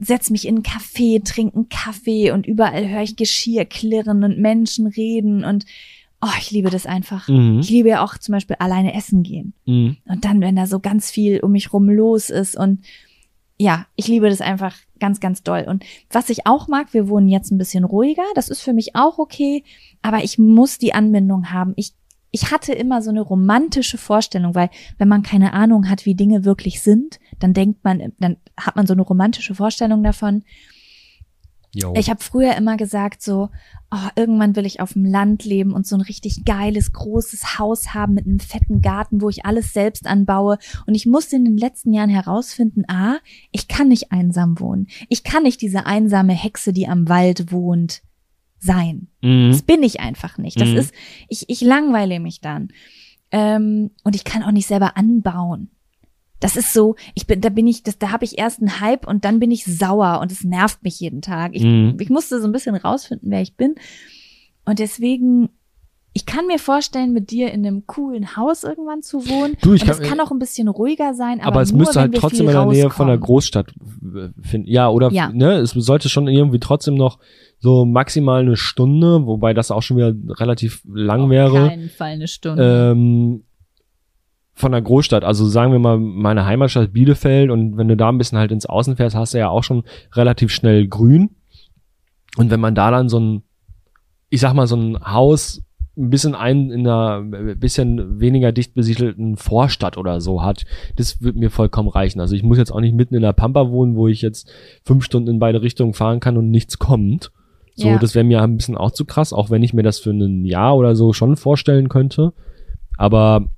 setz 0.00 0.30
mich 0.30 0.46
in 0.46 0.56
einen 0.56 0.64
Café, 0.64 1.22
trinke 1.22 1.56
einen 1.56 1.68
Kaffee 1.68 2.32
und 2.32 2.46
überall 2.46 2.88
höre 2.88 3.02
ich 3.02 3.16
Geschirr 3.16 3.64
klirren 3.66 4.24
und 4.24 4.38
Menschen 4.38 4.86
reden 4.86 5.44
und 5.44 5.66
oh, 6.22 6.36
ich 6.38 6.50
liebe 6.50 6.70
das 6.70 6.86
einfach. 6.86 7.28
Mhm. 7.28 7.60
Ich 7.60 7.70
liebe 7.70 7.90
ja 7.90 8.04
auch 8.04 8.18
zum 8.18 8.32
Beispiel 8.32 8.56
alleine 8.58 8.94
essen 8.94 9.22
gehen. 9.22 9.54
Mhm. 9.66 9.96
Und 10.06 10.24
dann, 10.24 10.40
wenn 10.40 10.56
da 10.56 10.66
so 10.66 10.80
ganz 10.80 11.10
viel 11.10 11.40
um 11.40 11.52
mich 11.52 11.72
rum 11.72 11.88
los 11.88 12.30
ist 12.30 12.56
und 12.56 12.84
ja, 13.58 13.86
ich 13.94 14.08
liebe 14.08 14.30
das 14.30 14.40
einfach 14.40 14.74
ganz, 15.00 15.20
ganz 15.20 15.42
doll. 15.42 15.66
Und 15.68 15.84
was 16.10 16.30
ich 16.30 16.46
auch 16.46 16.66
mag, 16.66 16.94
wir 16.94 17.08
wohnen 17.08 17.28
jetzt 17.28 17.50
ein 17.50 17.58
bisschen 17.58 17.84
ruhiger, 17.84 18.22
das 18.34 18.48
ist 18.48 18.62
für 18.62 18.72
mich 18.72 18.96
auch 18.96 19.18
okay, 19.18 19.64
aber 20.00 20.24
ich 20.24 20.38
muss 20.38 20.78
die 20.78 20.94
Anbindung 20.94 21.52
haben. 21.52 21.74
Ich, 21.76 21.92
ich 22.30 22.50
hatte 22.50 22.72
immer 22.72 23.02
so 23.02 23.10
eine 23.10 23.20
romantische 23.20 23.98
Vorstellung, 23.98 24.54
weil 24.54 24.70
wenn 24.98 25.08
man 25.08 25.22
keine 25.22 25.52
Ahnung 25.52 25.88
hat, 25.88 26.06
wie 26.06 26.14
Dinge 26.14 26.44
wirklich 26.44 26.82
sind, 26.82 27.18
dann 27.38 27.54
denkt 27.54 27.84
man, 27.84 28.12
dann 28.18 28.36
hat 28.56 28.76
man 28.76 28.86
so 28.86 28.92
eine 28.92 29.02
romantische 29.02 29.54
Vorstellung 29.54 30.02
davon. 30.02 30.44
Jo. 31.72 31.94
Ich 31.96 32.10
habe 32.10 32.22
früher 32.22 32.56
immer 32.56 32.76
gesagt 32.76 33.22
so, 33.22 33.48
oh, 33.92 34.08
irgendwann 34.16 34.56
will 34.56 34.66
ich 34.66 34.80
auf 34.80 34.94
dem 34.94 35.04
Land 35.04 35.44
leben 35.44 35.72
und 35.72 35.86
so 35.86 35.94
ein 35.94 36.00
richtig 36.00 36.44
geiles, 36.44 36.92
großes 36.92 37.58
Haus 37.58 37.94
haben 37.94 38.14
mit 38.14 38.26
einem 38.26 38.40
fetten 38.40 38.80
Garten, 38.80 39.20
wo 39.20 39.28
ich 39.28 39.44
alles 39.46 39.72
selbst 39.72 40.06
anbaue. 40.06 40.58
Und 40.86 40.96
ich 40.96 41.06
musste 41.06 41.36
in 41.36 41.44
den 41.44 41.56
letzten 41.56 41.92
Jahren 41.92 42.10
herausfinden, 42.10 42.82
ah, 42.88 43.18
ich 43.52 43.68
kann 43.68 43.88
nicht 43.88 44.10
einsam 44.10 44.58
wohnen. 44.58 44.88
Ich 45.08 45.22
kann 45.22 45.44
nicht 45.44 45.62
diese 45.62 45.86
einsame 45.86 46.32
Hexe, 46.32 46.72
die 46.72 46.88
am 46.88 47.08
Wald 47.08 47.52
wohnt, 47.52 48.02
sein. 48.60 49.08
mhm. 49.22 49.50
Das 49.50 49.62
bin 49.62 49.82
ich 49.82 49.98
einfach 50.00 50.38
nicht. 50.38 50.60
Das 50.60 50.68
Mhm. 50.68 50.76
ist, 50.76 50.94
ich, 51.28 51.44
ich 51.48 51.60
langweile 51.62 52.20
mich 52.20 52.40
dann. 52.40 52.68
Ähm, 53.32 53.90
und 54.04 54.14
ich 54.14 54.24
kann 54.24 54.42
auch 54.42 54.50
nicht 54.52 54.66
selber 54.66 54.96
anbauen. 54.96 55.70
Das 56.40 56.56
ist 56.56 56.72
so, 56.72 56.96
ich 57.14 57.26
bin, 57.26 57.40
da 57.42 57.48
bin 57.50 57.66
ich, 57.66 57.82
das, 57.82 57.98
da 57.98 58.12
habe 58.12 58.24
ich 58.24 58.38
erst 58.38 58.60
einen 58.60 58.80
Hype 58.80 59.06
und 59.06 59.24
dann 59.24 59.40
bin 59.40 59.50
ich 59.50 59.64
sauer 59.66 60.20
und 60.22 60.32
es 60.32 60.42
nervt 60.42 60.82
mich 60.82 60.98
jeden 61.00 61.20
Tag. 61.22 61.54
Ich, 61.54 61.62
Mhm. 61.62 61.96
ich 62.00 62.08
musste 62.10 62.40
so 62.40 62.46
ein 62.46 62.52
bisschen 62.52 62.74
rausfinden, 62.76 63.30
wer 63.30 63.42
ich 63.42 63.56
bin. 63.56 63.74
Und 64.64 64.78
deswegen, 64.78 65.50
ich 66.12 66.26
kann 66.26 66.46
mir 66.46 66.58
vorstellen, 66.58 67.12
mit 67.12 67.30
dir 67.30 67.52
in 67.52 67.64
einem 67.66 67.86
coolen 67.86 68.36
Haus 68.36 68.64
irgendwann 68.64 69.02
zu 69.02 69.28
wohnen. 69.28 69.56
Du, 69.62 69.74
ich 69.74 69.82
und 69.82 69.88
kann- 69.90 70.02
es 70.02 70.08
kann 70.08 70.18
auch 70.20 70.30
ein 70.32 70.38
bisschen 70.38 70.66
ruhiger 70.68 71.14
sein, 71.14 71.40
aber, 71.40 71.48
aber 71.48 71.62
es 71.62 71.70
nur, 71.72 71.80
müsste 71.80 71.96
wenn 71.96 72.00
halt 72.02 72.12
wir 72.14 72.20
trotzdem 72.20 72.46
in 72.48 72.52
der 72.52 72.66
Nähe 72.66 72.90
von 72.90 73.06
der. 73.06 73.18
Großstadt 73.18 73.68
äh, 73.68 74.28
finden. 74.42 74.66
Ja, 74.68 74.88
oder 74.88 75.12
Ja. 75.12 75.30
ne, 75.30 75.52
es 75.58 75.70
sollte 75.70 76.08
schon 76.08 76.26
irgendwie 76.26 76.58
trotzdem 76.58 76.94
noch 76.94 77.18
so 77.60 77.84
maximal 77.84 78.40
eine 78.40 78.56
Stunde, 78.56 79.26
wobei 79.26 79.54
das 79.54 79.70
auch 79.70 79.82
schon 79.82 79.98
wieder 79.98 80.14
relativ 80.40 80.82
lang 80.92 81.24
Auf 81.24 81.30
wäre. 81.30 81.68
keinen 81.68 81.90
Fall 81.90 82.12
eine 82.12 82.26
Stunde. 82.26 82.90
ähm, 82.92 83.44
von 84.54 84.72
der 84.72 84.82
Großstadt, 84.82 85.24
also 85.24 85.46
sagen 85.46 85.72
wir 85.72 85.78
mal 85.78 85.98
meine 85.98 86.44
Heimatstadt 86.44 86.92
Bielefeld 86.92 87.50
und 87.50 87.76
wenn 87.76 87.88
du 87.88 87.96
da 87.96 88.08
ein 88.08 88.18
bisschen 88.18 88.38
halt 88.38 88.52
ins 88.52 88.66
Außen 88.66 88.96
fährst, 88.96 89.16
hast 89.16 89.34
du 89.34 89.38
ja 89.38 89.48
auch 89.48 89.64
schon 89.64 89.84
relativ 90.12 90.50
schnell 90.50 90.86
grün. 90.88 91.30
Und 92.36 92.50
wenn 92.50 92.60
man 92.60 92.74
da 92.74 92.90
dann 92.90 93.08
so 93.08 93.18
ein, 93.18 93.42
ich 94.28 94.40
sag 94.40 94.54
mal, 94.54 94.66
so 94.66 94.76
ein 94.76 95.00
Haus 95.04 95.62
ein 95.96 96.10
bisschen 96.10 96.34
ein, 96.34 96.70
in 96.70 96.86
einer 96.86 97.22
bisschen 97.56 98.20
weniger 98.20 98.52
dicht 98.52 98.74
besiedelten 98.74 99.36
Vorstadt 99.36 99.98
oder 99.98 100.20
so 100.20 100.42
hat, 100.42 100.64
das 100.96 101.20
wird 101.20 101.36
mir 101.36 101.50
vollkommen 101.50 101.88
reichen. 101.88 102.20
Also 102.20 102.34
ich 102.34 102.42
muss 102.42 102.58
jetzt 102.58 102.70
auch 102.70 102.80
nicht 102.80 102.94
mitten 102.94 103.14
in 103.14 103.22
der 103.22 103.32
Pampa 103.32 103.70
wohnen, 103.70 103.96
wo 103.96 104.08
ich 104.08 104.22
jetzt 104.22 104.50
fünf 104.84 105.04
Stunden 105.04 105.28
in 105.28 105.38
beide 105.38 105.62
Richtungen 105.62 105.94
fahren 105.94 106.20
kann 106.20 106.36
und 106.36 106.50
nichts 106.50 106.78
kommt. 106.78 107.32
So, 107.80 107.88
Ja. 107.88 107.98
das 107.98 108.14
wäre 108.14 108.24
mir 108.24 108.42
ein 108.42 108.56
bisschen 108.56 108.76
auch 108.76 108.90
zu 108.90 109.04
krass, 109.04 109.32
auch 109.32 109.50
wenn 109.50 109.62
ich 109.62 109.72
mir 109.72 109.82
das 109.82 109.98
für 109.98 110.10
ein 110.10 110.44
Jahr 110.44 110.76
oder 110.76 110.94
so 110.94 111.12
schon 111.12 111.36
vorstellen 111.36 111.88
könnte. 111.88 112.32
Aber 112.98 113.48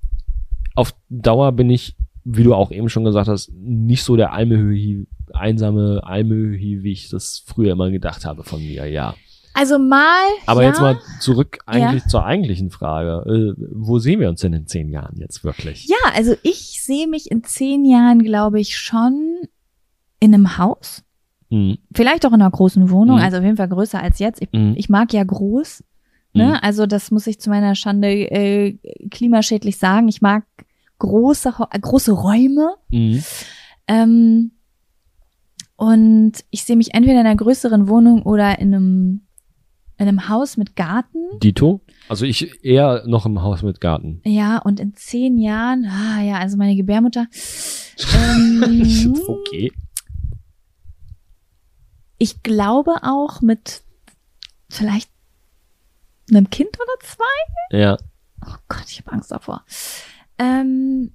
auf 0.74 0.94
Dauer 1.08 1.52
bin 1.52 1.70
ich, 1.70 1.96
wie 2.24 2.44
du 2.44 2.54
auch 2.54 2.70
eben 2.70 2.88
schon 2.88 3.04
gesagt 3.04 3.28
hast, 3.28 3.50
nicht 3.52 4.04
so 4.04 4.16
der 4.16 4.32
Almöhi, 4.32 5.06
einsame 5.32 6.02
Almöhi, 6.04 6.82
wie 6.82 6.92
ich 6.92 7.08
das 7.08 7.42
früher 7.46 7.72
immer 7.72 7.90
gedacht 7.90 8.24
habe 8.24 8.44
von 8.44 8.60
mir, 8.60 8.86
ja. 8.86 9.14
Also 9.54 9.78
mal. 9.78 10.24
Aber 10.46 10.62
ja, 10.62 10.68
jetzt 10.68 10.80
mal 10.80 10.98
zurück 11.20 11.58
eigentlich 11.66 12.04
zur 12.06 12.24
eigentlichen 12.24 12.70
Frage. 12.70 13.54
Äh, 13.58 13.62
wo 13.74 13.98
sehen 13.98 14.20
wir 14.20 14.28
uns 14.30 14.40
denn 14.40 14.54
in 14.54 14.66
zehn 14.66 14.88
Jahren 14.88 15.16
jetzt 15.18 15.44
wirklich? 15.44 15.86
Ja, 15.88 15.96
also 16.14 16.34
ich 16.42 16.82
sehe 16.82 17.06
mich 17.06 17.30
in 17.30 17.44
zehn 17.44 17.84
Jahren, 17.84 18.22
glaube 18.22 18.60
ich, 18.60 18.78
schon 18.78 19.40
in 20.20 20.32
einem 20.32 20.56
Haus. 20.56 21.02
Mhm. 21.52 21.78
Vielleicht 21.94 22.24
auch 22.26 22.32
in 22.32 22.40
einer 22.40 22.50
großen 22.50 22.88
Wohnung, 22.90 23.16
Mhm. 23.18 23.22
also 23.22 23.36
auf 23.38 23.44
jeden 23.44 23.56
Fall 23.58 23.68
größer 23.68 24.00
als 24.02 24.18
jetzt. 24.18 24.40
Ich, 24.42 24.48
Mhm. 24.52 24.74
ich 24.76 24.88
mag 24.88 25.12
ja 25.12 25.22
groß. 25.22 25.84
Ne? 26.34 26.46
Mhm. 26.46 26.58
Also 26.62 26.86
das 26.86 27.10
muss 27.10 27.26
ich 27.26 27.38
zu 27.40 27.50
meiner 27.50 27.74
Schande 27.74 28.08
äh, 28.08 28.78
klimaschädlich 29.10 29.76
sagen. 29.78 30.08
Ich 30.08 30.22
mag 30.22 30.44
große, 30.98 31.52
äh, 31.70 31.78
große 31.78 32.12
Räume. 32.12 32.74
Mhm. 32.90 33.22
Ähm, 33.86 34.52
und 35.76 36.32
ich 36.50 36.64
sehe 36.64 36.76
mich 36.76 36.94
entweder 36.94 37.20
in 37.20 37.26
einer 37.26 37.36
größeren 37.36 37.88
Wohnung 37.88 38.22
oder 38.22 38.58
in 38.58 38.74
einem, 38.74 39.20
in 39.98 40.08
einem 40.08 40.28
Haus 40.28 40.56
mit 40.56 40.76
Garten. 40.76 41.18
Dito? 41.42 41.80
Also 42.08 42.24
ich 42.24 42.64
eher 42.64 43.04
noch 43.06 43.26
im 43.26 43.42
Haus 43.42 43.62
mit 43.62 43.80
Garten. 43.80 44.20
Ja, 44.24 44.58
und 44.58 44.80
in 44.80 44.94
zehn 44.94 45.38
Jahren, 45.38 45.84
ah 45.86 46.22
ja, 46.22 46.38
also 46.38 46.56
meine 46.56 46.76
Gebärmutter. 46.76 47.26
Ähm, 48.34 49.14
okay. 49.28 49.70
Ich 52.22 52.44
glaube 52.44 53.00
auch 53.02 53.40
mit 53.40 53.82
vielleicht 54.70 55.10
einem 56.30 56.48
Kind 56.50 56.76
oder 56.76 57.00
zwei. 57.02 57.76
Ja. 57.76 57.96
Oh 58.46 58.54
Gott, 58.68 58.84
ich 58.86 59.00
habe 59.00 59.10
Angst 59.10 59.32
davor. 59.32 59.64
Ähm, 60.38 61.12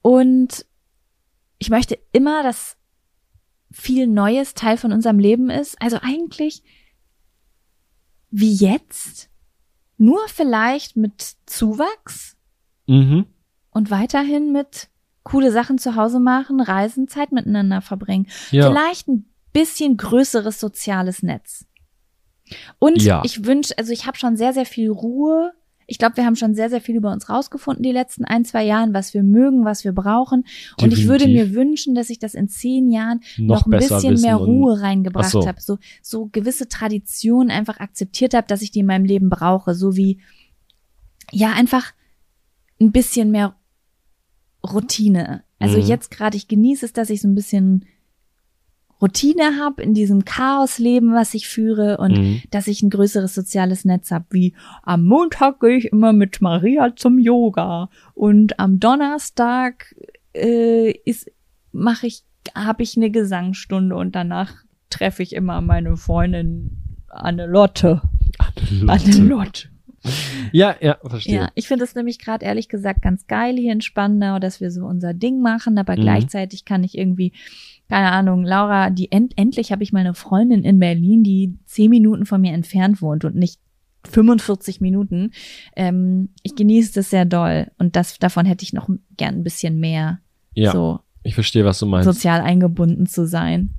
und 0.00 0.64
ich 1.58 1.68
möchte 1.68 1.98
immer, 2.12 2.42
dass 2.42 2.78
viel 3.70 4.06
Neues 4.06 4.54
Teil 4.54 4.78
von 4.78 4.92
unserem 4.92 5.18
Leben 5.18 5.50
ist. 5.50 5.80
Also 5.80 5.98
eigentlich 6.00 6.62
wie 8.30 8.54
jetzt, 8.54 9.28
nur 9.98 10.20
vielleicht 10.28 10.96
mit 10.96 11.36
Zuwachs 11.44 12.36
Mhm. 12.86 13.26
und 13.70 13.90
weiterhin 13.90 14.52
mit 14.52 14.88
coole 15.22 15.52
Sachen 15.52 15.76
zu 15.76 15.96
Hause 15.96 16.18
machen, 16.18 16.60
reisen, 16.60 17.08
Zeit 17.08 17.30
miteinander 17.30 17.82
verbringen. 17.82 18.26
Ja. 18.50 18.68
Vielleicht 18.68 19.06
ein 19.06 19.26
bisschen 19.52 19.96
größeres 19.96 20.60
soziales 20.60 21.22
Netz. 21.22 21.66
Und 22.78 23.02
Ja. 23.02 23.22
ich 23.24 23.44
wünsche, 23.44 23.76
also 23.78 23.92
ich 23.92 24.06
habe 24.06 24.18
schon 24.18 24.36
sehr, 24.36 24.52
sehr 24.52 24.66
viel 24.66 24.90
Ruhe. 24.90 25.52
Ich 25.86 25.98
glaube, 25.98 26.16
wir 26.18 26.24
haben 26.24 26.36
schon 26.36 26.54
sehr, 26.54 26.70
sehr 26.70 26.80
viel 26.80 26.94
über 26.96 27.10
uns 27.12 27.28
rausgefunden 27.28 27.82
die 27.82 27.90
letzten 27.90 28.24
ein, 28.24 28.44
zwei 28.44 28.64
Jahren, 28.64 28.94
was 28.94 29.12
wir 29.12 29.24
mögen, 29.24 29.64
was 29.64 29.82
wir 29.84 29.92
brauchen. 29.92 30.44
Und 30.80 30.92
ich 30.92 31.08
würde 31.08 31.24
Definitiv. 31.24 31.50
mir 31.50 31.54
wünschen, 31.56 31.94
dass 31.96 32.10
ich 32.10 32.20
das 32.20 32.34
in 32.34 32.48
zehn 32.48 32.90
Jahren 32.92 33.20
Noch 33.38 33.66
noch, 33.66 33.72
ein 33.72 33.78
bisschen 33.78 34.20
mehr 34.20 34.36
Ruhe 34.36 34.80
reingebracht 34.80 35.26
Ach 35.26 35.30
so. 35.42 35.46
habe. 35.48 35.60
So, 35.60 35.78
so 36.00 36.26
gewisse 36.30 36.68
Traditionen 36.68 37.50
einfach 37.50 37.80
akzeptiert 37.80 38.34
habe, 38.34 38.46
dass 38.46 38.62
ich 38.62 38.70
die 38.70 38.80
in 38.80 38.86
meinem 38.86 39.04
Leben 39.04 39.30
brauche. 39.30 39.74
So 39.74 39.96
wie, 39.96 40.20
ja, 41.32 41.52
einfach 41.52 41.92
ein 42.80 42.92
bisschen 42.92 43.30
mehr 43.32 43.56
Routine. 44.64 45.42
Also 45.58 45.78
Mhm. 45.78 45.84
jetzt 45.86 46.10
gerade, 46.10 46.36
ich 46.36 46.48
genieße 46.48 46.86
es, 46.86 46.92
dass 46.92 47.10
ich 47.10 47.20
so 47.20 47.28
ein 47.28 47.34
bisschen 47.34 47.84
Routine 49.00 49.58
habe 49.60 49.82
in 49.82 49.94
diesem 49.94 50.24
Chaosleben, 50.24 51.14
was 51.14 51.34
ich 51.34 51.48
führe 51.48 51.96
und 51.98 52.18
Mhm. 52.18 52.42
dass 52.50 52.66
ich 52.66 52.82
ein 52.82 52.90
größeres 52.90 53.34
soziales 53.34 53.84
Netz 53.84 54.10
habe, 54.10 54.26
wie 54.30 54.54
am 54.82 55.04
Montag 55.04 55.60
gehe 55.60 55.76
ich 55.76 55.86
immer 55.92 56.12
mit 56.12 56.40
Maria 56.42 56.94
zum 56.96 57.18
Yoga 57.18 57.88
und 58.14 58.58
am 58.58 58.78
Donnerstag 58.80 59.94
äh, 60.34 60.90
ist 61.04 61.30
mache 61.72 62.06
ich 62.06 62.22
habe 62.54 62.82
ich 62.82 62.96
eine 62.96 63.10
Gesangsstunde 63.10 63.96
und 63.96 64.14
danach 64.16 64.52
treffe 64.90 65.22
ich 65.22 65.34
immer 65.34 65.60
meine 65.60 65.96
Freundin 65.96 66.78
Annelotte. 67.08 68.02
Annelotte. 68.86 69.68
Ja, 70.52 70.74
ja, 70.80 70.96
verstehe. 71.04 71.34
Ja, 71.34 71.48
ich 71.54 71.68
finde 71.68 71.84
es 71.84 71.94
nämlich 71.94 72.18
gerade 72.18 72.44
ehrlich 72.46 72.68
gesagt 72.68 73.02
ganz 73.02 73.26
geil 73.26 73.56
hier 73.56 73.72
in 73.72 73.82
Spandau, 73.82 74.38
dass 74.38 74.60
wir 74.60 74.70
so 74.70 74.86
unser 74.86 75.12
Ding 75.12 75.40
machen, 75.42 75.76
aber 75.78 75.96
Mhm. 75.96 76.00
gleichzeitig 76.00 76.64
kann 76.64 76.82
ich 76.84 76.96
irgendwie, 76.96 77.32
keine 77.90 78.12
Ahnung, 78.12 78.44
Laura, 78.44 78.88
die 78.90 79.12
end, 79.12 79.36
endlich 79.36 79.72
habe 79.72 79.82
ich 79.82 79.92
mal 79.92 79.98
eine 80.00 80.14
Freundin 80.14 80.62
in 80.64 80.78
Berlin, 80.78 81.22
die 81.22 81.58
zehn 81.66 81.90
Minuten 81.90 82.24
von 82.24 82.40
mir 82.40 82.52
entfernt 82.52 83.02
wohnt 83.02 83.24
und 83.24 83.34
nicht 83.34 83.60
45 84.08 84.80
Minuten. 84.80 85.32
Ähm, 85.76 86.30
ich 86.42 86.54
genieße 86.54 86.94
das 86.94 87.10
sehr 87.10 87.26
doll 87.26 87.70
und 87.78 87.96
das 87.96 88.18
davon 88.18 88.46
hätte 88.46 88.62
ich 88.62 88.72
noch 88.72 88.88
gern 89.16 89.34
ein 89.34 89.42
bisschen 89.44 89.78
mehr, 89.78 90.20
Ja, 90.54 90.72
so 90.72 91.00
ich 91.22 91.34
verstehe, 91.34 91.66
was 91.66 91.78
du 91.78 91.86
meinst. 91.86 92.06
sozial 92.06 92.40
eingebunden 92.40 93.06
zu 93.06 93.26
sein. 93.26 93.74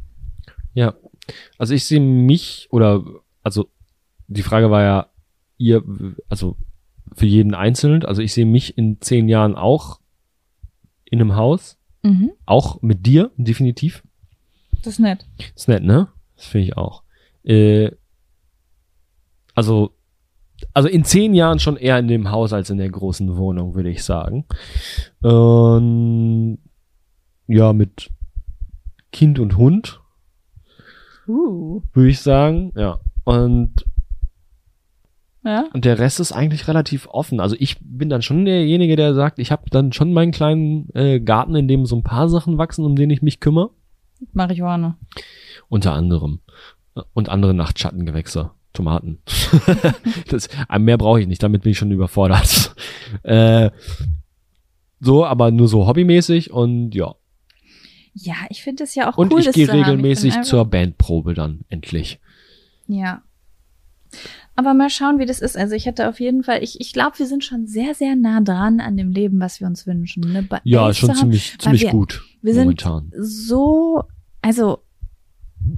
Ja. 0.76 0.94
Also 1.58 1.74
ich 1.74 1.86
sehe 1.86 2.00
mich 2.00 2.68
oder 2.70 3.04
also 3.44 3.70
die 4.28 4.44
Frage 4.44 4.70
war 4.70 4.84
ja 4.84 5.08
ihr 5.58 5.84
also 6.30 6.58
für 7.14 7.26
jeden 7.26 7.54
einzeln. 7.56 8.06
Also 8.06 8.22
ich 8.22 8.34
sehe 8.34 8.46
mich 8.46 8.78
in 8.78 9.02
zehn 9.02 9.28
Jahren 9.28 9.56
auch 9.56 10.00
in 11.06 11.20
einem 11.20 11.36
Haus, 11.36 11.78
Mhm, 12.04 12.32
auch 12.46 12.82
mit 12.82 13.06
dir 13.06 13.32
definitiv. 13.38 14.04
das 14.84 14.94
ist 14.94 15.00
nett. 15.00 15.28
Ist 15.56 15.68
nett, 15.68 15.84
ne? 15.84 16.08
Das 16.36 16.46
finde 16.48 16.68
ich 16.68 16.78
auch. 16.78 17.04
Äh, 17.44 17.92
also 19.54 19.94
also 20.74 20.88
in 20.88 21.04
zehn 21.04 21.34
Jahren 21.34 21.60
schon 21.60 21.76
eher 21.78 21.98
in 22.00 22.08
dem 22.08 22.30
Haus 22.32 22.54
als 22.54 22.70
in 22.70 22.78
der 22.78 22.90
großen 22.90 23.36
Wohnung, 23.36 23.74
würde 23.74 23.90
ich 23.90 24.04
sagen. 24.04 24.46
Ähm, 25.24 26.60
ja, 27.48 27.74
mit 27.74 28.10
Kind 29.12 29.40
und 29.40 29.58
Hund 29.58 30.02
Uh, 31.28 31.82
würde 31.94 32.10
ich 32.10 32.20
sagen. 32.20 32.74
Ja. 32.76 33.00
Und, 33.24 33.86
ja. 35.44 35.66
und 35.74 35.86
der 35.86 36.00
Rest 36.00 36.20
ist 36.20 36.32
eigentlich 36.32 36.68
relativ 36.68 37.08
offen. 37.08 37.40
Also 37.40 37.56
ich 37.60 37.78
bin 37.82 38.10
dann 38.10 38.22
schon 38.22 38.46
derjenige, 38.46 38.96
der 38.96 39.14
sagt, 39.14 39.40
ich 39.40 39.52
habe 39.52 39.70
dann 39.70 39.94
schon 39.94 40.14
meinen 40.14 40.32
kleinen 40.32 40.90
äh, 40.94 41.20
Garten, 41.20 41.56
in 41.56 41.68
dem 41.68 41.86
so 41.86 41.96
ein 41.96 42.04
paar 42.04 42.30
Sachen 42.30 42.58
wachsen, 42.58 42.86
um 42.86 42.96
den 42.96 43.10
ich 43.10 43.22
mich 43.22 43.40
kümmere. 43.40 43.72
Marihuana. 44.34 44.98
Unter 45.70 45.94
anderem. 45.94 46.40
Und 47.14 47.30
andere 47.30 47.54
Nachtschattengewächse. 47.54 48.52
Tomaten. 48.74 49.20
das, 50.30 50.48
äh, 50.70 50.80
mehr 50.80 50.98
brauche 50.98 51.20
ich 51.20 51.28
nicht, 51.28 51.44
damit 51.44 51.64
bin 51.64 51.74
ich 51.74 51.78
schon 51.78 51.92
überfordert. 51.92 52.74
äh, 53.24 53.70
so, 55.00 55.26
aber 55.26 55.52
nur 55.52 55.68
so 55.68 55.88
hobbymäßig 55.88 56.52
und 56.52 56.96
ja. 56.96 57.16
Ja, 58.14 58.36
ich 58.50 58.62
finde 58.62 58.84
es 58.84 58.96
ja 58.96 59.12
auch 59.12 59.18
Und 59.18 59.34
cool, 59.34 59.40
ich 59.42 59.52
gehe 59.52 59.68
haben. 59.68 59.80
Ich 59.80 59.84
bin 59.84 59.92
regelmäßig 59.92 60.34
einfach- 60.34 60.46
zur 60.48 60.66
Bandprobe 60.66 61.34
dann, 61.34 61.62
endlich. 61.70 62.20
Ja. 62.88 63.24
Aber 64.56 64.74
mal 64.74 64.90
schauen, 64.90 65.18
wie 65.20 65.26
das 65.26 65.40
ist. 65.42 65.58
Also 65.58 65.76
ich 65.76 65.86
hätte 65.86 66.08
auf 66.10 66.20
jeden 66.20 66.44
Fall, 66.44 66.62
ich, 66.62 66.80
ich 66.82 66.94
glaube, 66.94 67.18
wir 67.20 67.26
sind 67.26 67.44
schon 67.44 67.68
sehr, 67.68 67.96
sehr 67.96 68.16
nah 68.16 68.42
dran 68.42 68.80
an 68.80 68.98
dem 68.98 69.12
Leben, 69.12 69.40
was 69.40 69.60
wir 69.60 69.68
uns 69.68 69.88
wünschen. 69.88 70.32
Ne? 70.32 70.44
Ba- 70.44 70.62
Ja, 70.64 70.86
Base 70.88 71.00
schon 71.00 71.16
ziemlich, 71.16 71.58
ziemlich 71.58 71.82
wir- 71.84 71.92
gut. 71.92 72.22
wir 72.42 72.54
sind- 72.54 72.64
momentan. 72.64 73.12
So, 73.18 74.04
also, 74.42 74.80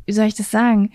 wie 0.05 0.11
soll 0.13 0.25
ich 0.25 0.35
das 0.35 0.49
sagen? 0.51 0.91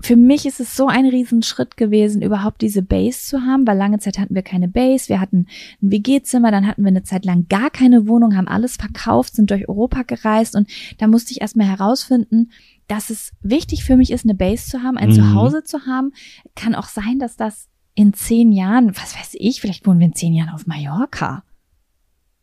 Für 0.00 0.16
mich 0.16 0.46
ist 0.46 0.58
es 0.58 0.74
so 0.76 0.88
ein 0.88 1.06
Riesenschritt 1.06 1.76
gewesen, 1.76 2.22
überhaupt 2.22 2.60
diese 2.60 2.82
Base 2.82 3.20
zu 3.20 3.42
haben, 3.42 3.64
weil 3.68 3.76
lange 3.78 4.00
Zeit 4.00 4.18
hatten 4.18 4.34
wir 4.34 4.42
keine 4.42 4.66
Base. 4.66 5.08
Wir 5.08 5.20
hatten 5.20 5.46
ein 5.80 5.90
WG-Zimmer, 5.92 6.50
dann 6.50 6.66
hatten 6.66 6.82
wir 6.82 6.88
eine 6.88 7.04
Zeit 7.04 7.24
lang 7.24 7.46
gar 7.48 7.70
keine 7.70 8.08
Wohnung, 8.08 8.34
haben 8.36 8.48
alles 8.48 8.76
verkauft, 8.76 9.36
sind 9.36 9.50
durch 9.50 9.68
Europa 9.68 10.02
gereist 10.02 10.56
und 10.56 10.68
da 10.98 11.06
musste 11.06 11.30
ich 11.32 11.40
erstmal 11.40 11.68
herausfinden, 11.68 12.50
dass 12.92 13.08
es 13.10 13.32
wichtig 13.40 13.84
für 13.84 13.96
mich 13.96 14.10
ist, 14.10 14.24
eine 14.26 14.34
Base 14.34 14.68
zu 14.68 14.82
haben, 14.82 14.98
ein 14.98 15.08
Mhm. 15.08 15.14
Zuhause 15.14 15.64
zu 15.64 15.86
haben. 15.86 16.12
Kann 16.54 16.74
auch 16.74 16.88
sein, 16.88 17.18
dass 17.18 17.36
das 17.36 17.68
in 17.94 18.12
zehn 18.12 18.52
Jahren, 18.52 18.94
was 18.96 19.16
weiß 19.18 19.30
ich, 19.38 19.60
vielleicht 19.62 19.86
wohnen 19.86 19.98
wir 20.00 20.06
in 20.08 20.14
zehn 20.14 20.34
Jahren 20.34 20.50
auf 20.50 20.66
Mallorca 20.66 21.42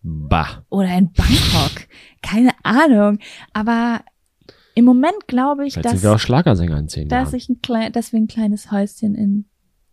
Bah. 0.01 0.63
oder 0.69 0.97
in 0.97 1.11
Bangkok. 1.11 1.87
Keine 2.23 2.51
Ahnung. 2.63 3.19
Aber 3.53 4.01
im 4.75 4.85
Moment 4.85 5.27
glaube 5.27 5.67
ich, 5.67 5.73
Vielleicht 5.73 5.89
sind 5.89 5.95
dass, 5.97 6.03
wir 6.03 6.15
auch 6.15 6.19
Schlagersänger 6.19 6.77
in 6.79 6.87
zehn 6.87 7.09
dass, 7.09 7.27
Jahren. 7.29 7.35
ich 7.35 7.49
ein 7.49 7.61
klein, 7.61 7.91
dass 7.91 8.11
wir 8.13 8.19
ein 8.19 8.27
kleines 8.27 8.71
Häuschen 8.71 9.13
in 9.15 9.45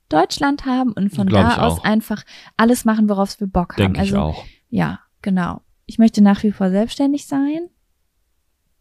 Deutschland 0.08 0.64
haben 0.64 0.92
und 0.92 1.10
von 1.14 1.26
Glaub 1.26 1.42
da 1.42 1.52
ich 1.52 1.58
aus 1.58 1.80
auch. 1.80 1.84
einfach 1.84 2.22
alles 2.56 2.84
machen, 2.84 3.08
worauf 3.08 3.38
wir 3.40 3.46
Bock 3.48 3.72
haben. 3.74 3.92
Denke 3.92 4.02
ich 4.04 4.14
also 4.14 4.18
auch. 4.18 4.44
ja, 4.70 5.00
genau. 5.22 5.60
Ich 5.86 5.98
möchte 5.98 6.22
nach 6.22 6.42
wie 6.44 6.52
vor 6.52 6.70
selbstständig 6.70 7.26
sein. 7.26 7.68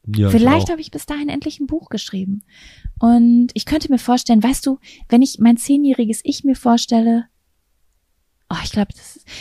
Ja, 0.08 0.30
Vielleicht 0.30 0.70
habe 0.70 0.82
ich 0.82 0.92
bis 0.92 1.06
dahin 1.06 1.30
endlich 1.30 1.60
ein 1.60 1.68
Buch 1.68 1.90
geschrieben. 1.90 2.44
Und 3.00 3.48
ich 3.54 3.66
könnte 3.66 3.92
mir 3.92 3.98
vorstellen, 3.98 4.44
weißt 4.44 4.66
du, 4.66 4.80
wenn 5.10 5.22
ich 5.22 5.40
mein 5.40 5.58
zehnjähriges 5.58 6.22
Ich 6.24 6.44
mir 6.44 6.56
vorstelle, 6.56 7.26
oh, 8.50 8.58
ich 8.64 8.72
glaube, 8.72 8.92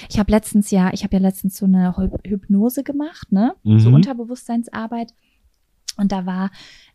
ich 0.08 0.18
habe 0.18 0.30
letztens 0.32 0.70
ja, 0.70 0.90
ich 0.92 1.04
habe 1.04 1.14
ja 1.16 1.20
letztens 1.22 1.56
so 1.56 1.66
eine 1.66 1.96
Hy- 1.96 2.18
Hypnose 2.26 2.82
gemacht, 2.82 3.30
ne? 3.32 3.54
So 3.64 3.88
Mhm. 3.90 3.94
Unterbewusstseinsarbeit. 3.96 5.12
Und 5.96 6.10
da 6.12 6.26
war 6.26 6.50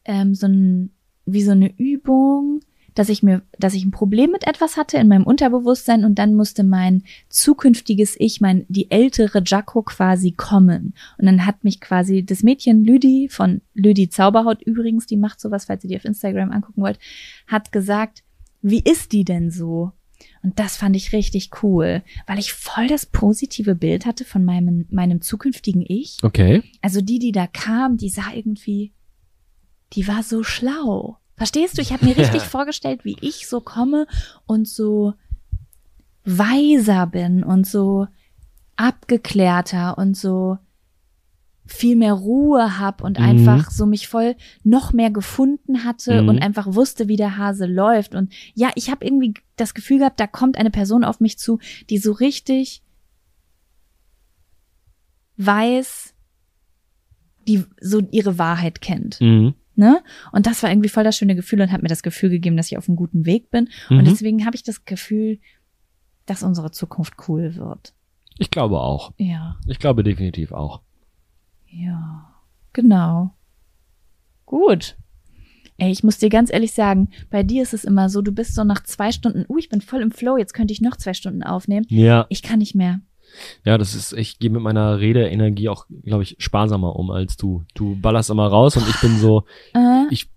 ähm, 0.06 0.34
so 0.36 0.48
ein, 0.48 0.92
wie 1.26 1.44
so 1.44 1.52
eine 1.52 1.72
Übung, 1.78 2.62
dass 2.96 3.10
ich 3.10 3.24
mir, 3.24 3.42
dass 3.58 3.74
ich 3.74 3.86
ein 3.86 3.92
Problem 3.92 4.32
mit 4.32 4.48
etwas 4.48 4.78
hatte 4.78 4.98
in 4.98 5.08
meinem 5.08 5.26
Unterbewusstsein 5.26 6.06
und 6.06 6.16
dann 6.20 6.36
musste 6.36 6.64
mein 6.64 7.04
zukünftiges 7.30 8.16
Ich, 8.20 8.42
mein, 8.42 8.66
die 8.68 8.92
ältere 8.92 9.42
Jaco 9.46 9.84
quasi 9.84 10.32
kommen. 10.32 10.94
Und 11.18 11.26
dann 11.26 11.46
hat 11.46 11.64
mich 11.64 11.82
quasi 11.82 12.26
das 12.26 12.44
Mädchen 12.44 12.84
Lüdi 12.84 13.30
von 13.30 13.62
Lüdi 13.74 14.10
Zauberhaut 14.10 14.62
übrigens, 14.62 15.06
die 15.06 15.18
macht 15.18 15.40
sowas, 15.40 15.66
falls 15.66 15.84
ihr 15.84 15.90
die 15.90 15.98
auf 15.98 16.06
Instagram 16.06 16.52
angucken 16.52 16.82
wollt, 16.82 17.00
hat 17.48 17.72
gesagt, 17.72 18.24
wie 18.62 18.82
ist 18.84 19.12
die 19.12 19.24
denn 19.24 19.52
so? 19.52 19.94
Und 20.44 20.60
das 20.60 20.78
fand 20.78 20.96
ich 20.96 21.14
richtig 21.14 21.50
cool, 21.64 22.04
weil 22.28 22.40
ich 22.40 22.54
voll 22.54 22.88
das 22.88 23.06
positive 23.06 23.76
Bild 23.76 24.06
hatte 24.06 24.26
von 24.26 24.44
meinem, 24.44 24.86
meinem 24.90 25.22
zukünftigen 25.22 25.84
Ich. 25.88 26.18
Okay. 26.24 26.64
Also 26.82 27.02
die, 27.02 27.20
die 27.20 27.32
da 27.32 27.48
kam, 27.48 27.98
die 27.98 28.10
sah 28.10 28.34
irgendwie, 28.34 28.94
die 29.94 30.08
war 30.08 30.24
so 30.24 30.44
schlau. 30.44 31.18
Verstehst 31.40 31.78
du? 31.78 31.82
Ich 31.82 31.92
habe 31.92 32.06
mir 32.06 32.16
richtig 32.16 32.44
vorgestellt, 32.48 33.04
wie 33.06 33.18
ich 33.22 33.48
so 33.48 33.62
komme 33.62 34.06
und 34.46 34.68
so 34.68 35.14
weiser 36.26 37.08
bin 37.08 37.44
und 37.44 37.66
so 37.66 38.08
abgeklärter 38.76 39.98
und 39.98 40.16
so 40.16 40.58
viel 41.66 41.96
mehr 41.96 42.14
Ruhe 42.14 42.78
hab 42.80 43.02
und 43.02 43.18
Mhm. 43.20 43.24
einfach 43.26 43.72
so 43.72 43.86
mich 43.86 44.08
voll 44.08 44.36
noch 44.64 44.92
mehr 44.92 45.12
gefunden 45.12 45.84
hatte 45.86 46.22
Mhm. 46.24 46.30
und 46.30 46.40
einfach 46.42 46.68
wusste, 46.76 47.08
wie 47.08 47.16
der 47.16 47.38
Hase 47.38 47.66
läuft. 47.68 48.16
Und 48.16 48.34
ja, 48.54 48.70
ich 48.76 48.90
habe 48.92 49.06
irgendwie 49.06 49.34
das 49.56 49.74
Gefühl 49.74 50.00
gehabt, 50.00 50.20
da 50.20 50.28
kommt 50.28 50.58
eine 50.58 50.72
Person 50.72 51.04
auf 51.04 51.20
mich 51.20 51.38
zu, 51.40 51.60
die 51.90 51.98
so 52.00 52.12
richtig 52.12 52.84
weiß, 55.38 56.14
die 57.48 57.64
so 57.80 58.02
ihre 58.12 58.38
Wahrheit 58.38 58.82
kennt. 58.82 59.22
Mhm. 59.22 59.54
Ne? 59.80 60.04
Und 60.34 60.46
das 60.46 60.62
war 60.62 60.70
irgendwie 60.70 60.90
voll 60.90 61.06
das 61.06 61.16
schöne 61.16 61.36
Gefühl 61.36 61.62
und 61.62 61.72
hat 61.72 61.82
mir 61.82 61.88
das 61.88 62.04
Gefühl 62.04 62.30
gegeben, 62.30 62.58
dass 62.58 62.70
ich 62.70 62.78
auf 62.78 62.90
einem 62.90 62.98
guten 62.98 63.26
Weg 63.26 63.50
bin. 63.50 63.70
Mhm. 63.90 64.00
Und 64.00 64.08
deswegen 64.10 64.46
habe 64.46 64.58
ich 64.58 64.64
das 64.64 64.84
Gefühl, 64.84 65.40
dass 66.26 66.44
unsere 66.44 66.72
Zukunft 66.72 67.14
cool 67.30 67.56
wird. 67.56 67.94
Ich 68.38 68.52
glaube 68.52 68.82
auch. 68.82 69.14
Ja, 69.16 69.58
Ich 69.68 69.80
glaube 69.80 70.04
definitiv 70.04 70.52
auch. 70.52 70.82
ja, 71.68 72.30
genau. 72.74 73.32
Gut. 74.46 74.98
Ey, 75.78 75.92
ich 75.92 76.04
muss 76.04 76.18
dir 76.18 76.28
ganz 76.28 76.52
ehrlich 76.52 76.74
sagen, 76.74 77.08
bei 77.30 77.42
dir 77.42 77.64
ist 77.64 77.74
es 77.74 77.86
immer 77.86 78.10
so, 78.10 78.22
du 78.22 78.34
bist 78.34 78.56
so 78.56 78.66
nach 78.66 78.84
zwei 78.84 79.14
Stunden, 79.14 79.46
uh, 79.48 79.58
ich 79.58 79.70
bin 79.70 79.80
voll 79.80 80.02
im 80.02 80.12
Flow, 80.12 80.36
jetzt 80.36 80.54
könnte 80.54 80.74
ich 80.74 80.82
noch 80.82 80.98
zwei 80.98 81.14
Stunden 81.14 81.42
aufnehmen. 81.42 81.86
Ja. 81.88 82.26
Ich 82.28 82.44
kann 82.44 82.60
nicht 82.60 82.76
mehr. 82.76 83.00
Ja, 83.66 83.78
das 83.78 83.96
ist, 83.96 84.14
ich 84.14 84.40
gehe 84.40 84.50
mit 84.50 84.62
meiner 84.62 85.00
Redeenergie 85.00 85.70
auch, 85.70 85.86
glaube 86.04 86.24
ich, 86.24 86.36
sparsamer 86.40 86.96
um 86.96 87.12
als 87.12 87.38
du. 87.38 87.64
Du 87.76 87.96
ballerst 88.00 88.30
immer 88.30 88.48
raus 88.48 88.78
und 88.78 88.88
ich 88.90 89.00
bin 89.02 89.18
so, 89.18 89.44
Äh, 89.74 90.06
ich 90.12 90.30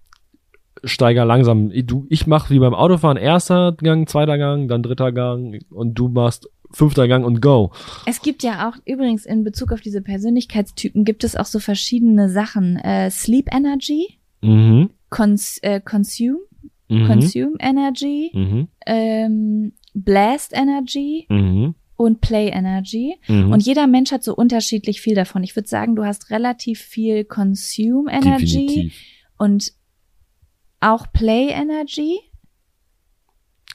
steiger 0.85 1.25
langsam. 1.25 1.71
Du, 1.87 2.07
ich 2.09 2.27
mache 2.27 2.51
wie 2.53 2.59
beim 2.59 2.75
Autofahren 2.75 3.17
erster 3.17 3.73
Gang, 3.73 4.09
zweiter 4.09 4.37
Gang, 4.39 4.69
dann 4.69 4.83
dritter 4.83 5.13
Gang 5.13 5.61
und 5.71 5.95
du 5.95 6.09
machst 6.09 6.49
fünfter 6.73 7.07
Gang 7.07 7.25
und 7.25 7.41
go. 7.43 7.71
Es 8.07 8.23
gibt 8.23 8.43
ja 8.43 8.69
auch, 8.69 8.77
übrigens 8.87 9.27
in 9.27 9.45
Bezug 9.45 9.73
auf 9.73 9.81
diese 9.81 10.01
Persönlichkeitstypen, 10.03 11.05
gibt 11.05 11.23
es 11.23 11.37
auch 11.37 11.45
so 11.45 11.59
verschiedene 11.61 12.29
Sachen. 12.31 12.77
Äh, 12.77 13.11
Sleep 13.11 13.49
Energy, 13.55 14.19
Mhm. 14.41 14.91
Cons 15.11 15.59
äh, 15.63 15.81
Consume, 15.81 16.39
Mhm. 16.89 17.07
Consume 17.07 17.53
Energy, 17.61 18.31
Mhm. 18.35 18.69
ähm, 18.87 19.73
Blast 19.95 20.53
Energy 20.55 21.27
Mhm. 21.29 21.75
Und 22.03 22.21
Play 22.21 22.49
Energy. 22.49 23.17
Mhm. 23.29 23.53
Und 23.53 23.61
jeder 23.65 23.87
Mensch 23.87 24.13
hat 24.13 24.25
so 24.25 24.35
unterschiedlich 24.35 25.01
viel 25.01 25.15
davon. 25.15 25.43
Ich 25.43 25.57
würde 25.57 25.69
sagen, 25.69 25.97
du 25.97 26.05
hast 26.05 26.31
relativ 26.31 26.81
viel 26.81 27.25
Consume 27.25 28.11
Energy 28.13 28.67
Definitiv. 28.67 28.95
und 29.39 29.73
auch 30.81 31.13
Play 31.13 31.49
Energy. 31.49 32.19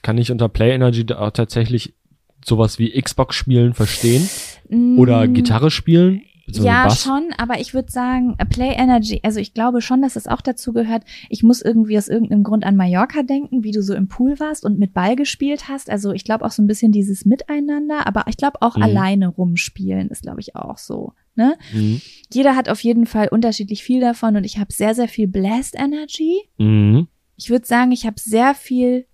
Kann 0.02 0.18
ich 0.18 0.30
unter 0.30 0.48
Play 0.48 0.72
Energy 0.72 1.04
da 1.04 1.18
auch 1.18 1.30
tatsächlich 1.30 1.94
sowas 2.44 2.78
wie 2.78 3.00
Xbox 3.00 3.36
spielen 3.36 3.74
verstehen? 3.74 4.28
Mm, 4.68 4.98
Oder 4.98 5.26
Gitarre 5.26 5.70
spielen? 5.70 6.22
Ja, 6.50 6.84
Bass. 6.84 7.02
schon, 7.02 7.28
aber 7.36 7.60
ich 7.60 7.74
würde 7.74 7.90
sagen, 7.92 8.34
äh, 8.38 8.46
Play 8.46 8.72
Energy, 8.74 9.20
also 9.22 9.38
ich 9.40 9.54
glaube 9.54 9.80
schon, 9.82 10.00
dass 10.02 10.16
es 10.16 10.26
auch 10.26 10.40
dazu 10.40 10.72
gehört, 10.72 11.04
ich 11.28 11.42
muss 11.42 11.60
irgendwie 11.60 11.98
aus 11.98 12.08
irgendeinem 12.08 12.42
Grund 12.42 12.64
an 12.64 12.76
Mallorca 12.76 13.22
denken, 13.22 13.64
wie 13.64 13.70
du 13.72 13.82
so 13.82 13.94
im 13.94 14.08
Pool 14.08 14.40
warst 14.40 14.64
und 14.64 14.78
mit 14.78 14.94
Ball 14.94 15.14
gespielt 15.16 15.68
hast. 15.68 15.90
Also 15.90 16.12
ich 16.12 16.24
glaube 16.24 16.44
auch 16.44 16.50
so 16.50 16.62
ein 16.62 16.66
bisschen 16.66 16.92
dieses 16.92 17.24
Miteinander, 17.24 18.06
aber 18.06 18.24
ich 18.28 18.36
glaube 18.36 18.62
auch 18.62 18.76
Mhm. 18.76 18.82
alleine 18.82 19.28
rumspielen 19.28 20.08
ist, 20.08 20.22
glaube 20.22 20.40
ich, 20.40 20.56
auch 20.56 20.78
so. 20.78 21.12
Ne? 21.34 21.56
Mhm. 21.72 22.00
Jeder 22.32 22.56
hat 22.56 22.68
auf 22.68 22.80
jeden 22.80 23.06
Fall 23.06 23.28
unterschiedlich 23.28 23.82
viel 23.84 24.00
davon 24.00 24.36
und 24.36 24.44
ich 24.44 24.58
habe 24.58 24.72
sehr, 24.72 24.94
sehr 24.94 25.08
viel 25.08 25.28
Blast 25.28 25.74
Energy. 25.78 26.40
Mhm. 26.56 27.08
Ich 27.36 27.50
würde 27.50 27.66
sagen, 27.66 27.92
ich 27.92 28.06
habe 28.06 28.16
sehr 28.18 28.54
viel 28.54 29.06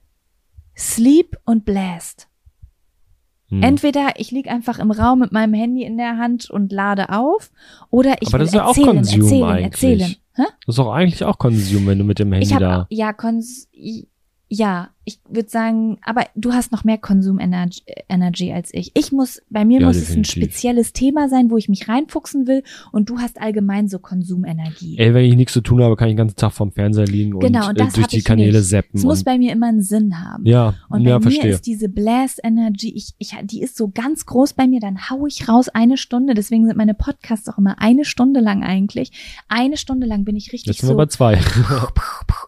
Sleep 0.77 1.37
und 1.45 1.65
Blast. 1.65 2.29
Mhm. 3.51 3.63
Entweder 3.63 4.13
ich 4.17 4.31
lieg 4.31 4.49
einfach 4.49 4.79
im 4.79 4.91
Raum 4.91 5.19
mit 5.21 5.33
meinem 5.33 5.55
Handy 5.55 5.83
in 5.85 5.97
der 5.97 6.17
Hand 6.19 6.51
und 6.51 6.73
lade 6.73 7.11
auf, 7.11 7.51
oder 7.91 8.17
ich 8.21 8.29
Aber 8.29 8.35
will 8.35 8.39
das 8.41 8.49
ist 8.49 8.55
ja 8.55 8.65
auch 8.65 8.69
erzählen, 8.69 8.87
Konsum 8.97 9.21
erzählen, 9.23 9.45
eigentlich. 9.45 9.65
erzählen. 10.01 10.17
Hä? 10.37 10.43
Das 10.67 10.75
ist 10.75 10.79
auch 10.79 10.93
eigentlich 10.93 11.25
auch 11.25 11.39
Konsum, 11.39 11.87
wenn 11.87 11.99
du 11.99 12.05
mit 12.05 12.19
dem 12.19 12.33
Handy 12.33 12.47
Ich 12.47 12.57
da. 12.57 12.73
habe 12.73 12.87
ja 12.91 13.13
Kons 13.13 13.69
ja, 14.49 14.89
ich 15.05 15.21
würde 15.29 15.49
sagen, 15.49 15.99
aber 16.03 16.25
du 16.35 16.53
hast 16.53 16.73
noch 16.73 16.85
mehr 16.85 16.99
Konsum 16.99 17.39
Energy, 17.39 17.83
Energy 18.09 18.53
als 18.53 18.73
ich. 18.73 18.91
Ich 18.95 19.13
muss, 19.13 19.43
bei 19.51 19.65
mir 19.65 19.81
Ja, 19.81 19.87
muss 19.87 19.97
es 19.97 20.11
ein 20.11 20.23
definitiv. 20.23 20.33
spezielles 20.45 20.93
Thema 20.93 21.29
sein, 21.29 21.51
wo 21.51 21.57
ich 21.57 21.69
mich 21.69 21.89
reinfuchsen 21.89 22.47
will 22.47 22.63
und 22.93 23.11
du 23.11 23.19
hast 23.19 23.41
allgemein 23.41 23.89
so 23.89 23.99
Konsumenergie. 23.99 24.97
Ey, 24.99 25.13
wenn 25.15 25.25
ich 25.25 25.37
nichts 25.37 25.53
zu 25.53 25.61
tun 25.61 25.83
habe, 25.83 25.97
kann 25.97 26.09
ich 26.09 26.13
den 26.13 26.19
ganzen 26.19 26.37
Tag 26.37 26.53
vorm 26.53 26.73
Fernseher 26.73 27.07
liegen 27.07 27.39
Genau, 27.39 27.69
und, 27.69 27.81
und 27.81 27.89
äh, 27.89 27.93
durch 27.93 28.07
die 28.09 28.23
Kanäle 28.23 28.59
nicht. 28.59 28.71
zappen. 28.71 28.91
Es 28.99 29.03
muss 29.05 29.25
bei 29.25 29.39
mir 29.39 29.53
immer 29.53 29.67
einen 29.69 29.83
Sinn 29.83 30.21
haben. 30.21 30.47
ja, 30.47 30.75
Und 30.89 31.03
ja, 31.03 31.19
bei 31.19 31.27
mir 31.27 31.31
verstehe. 31.33 31.51
ist 31.53 31.67
diese 31.67 31.89
Blast 31.89 32.41
Energy, 32.43 32.93
ich, 32.95 33.15
ich, 33.19 33.35
die 33.45 33.61
ist 33.63 33.77
so 33.77 33.89
ganz 33.89 34.27
groß 34.27 34.55
bei 34.55 34.67
mir, 34.67 34.81
dann 34.81 35.11
hau 35.11 35.27
ich 35.27 35.49
raus 35.49 35.69
eine 35.69 35.97
Stunde. 35.97 36.35
Deswegen 36.35 36.67
sind 36.67 36.77
meine 36.77 36.95
Podcasts 36.95 37.49
auch 37.49 37.59
immer 37.59 37.79
eine 37.81 38.05
Stunde 38.05 38.41
lang 38.41 38.63
eigentlich. 38.65 39.13
Eine 39.49 39.77
Stunde 39.77 40.07
lang 40.07 40.25
bin 40.25 40.37
ich 40.37 40.53
richtig 40.53 40.67
Jetzt 40.69 40.81
sind 40.81 40.89
wir 40.89 40.93
so. 40.93 40.97
bei 40.97 41.07
zwei. 41.07 41.39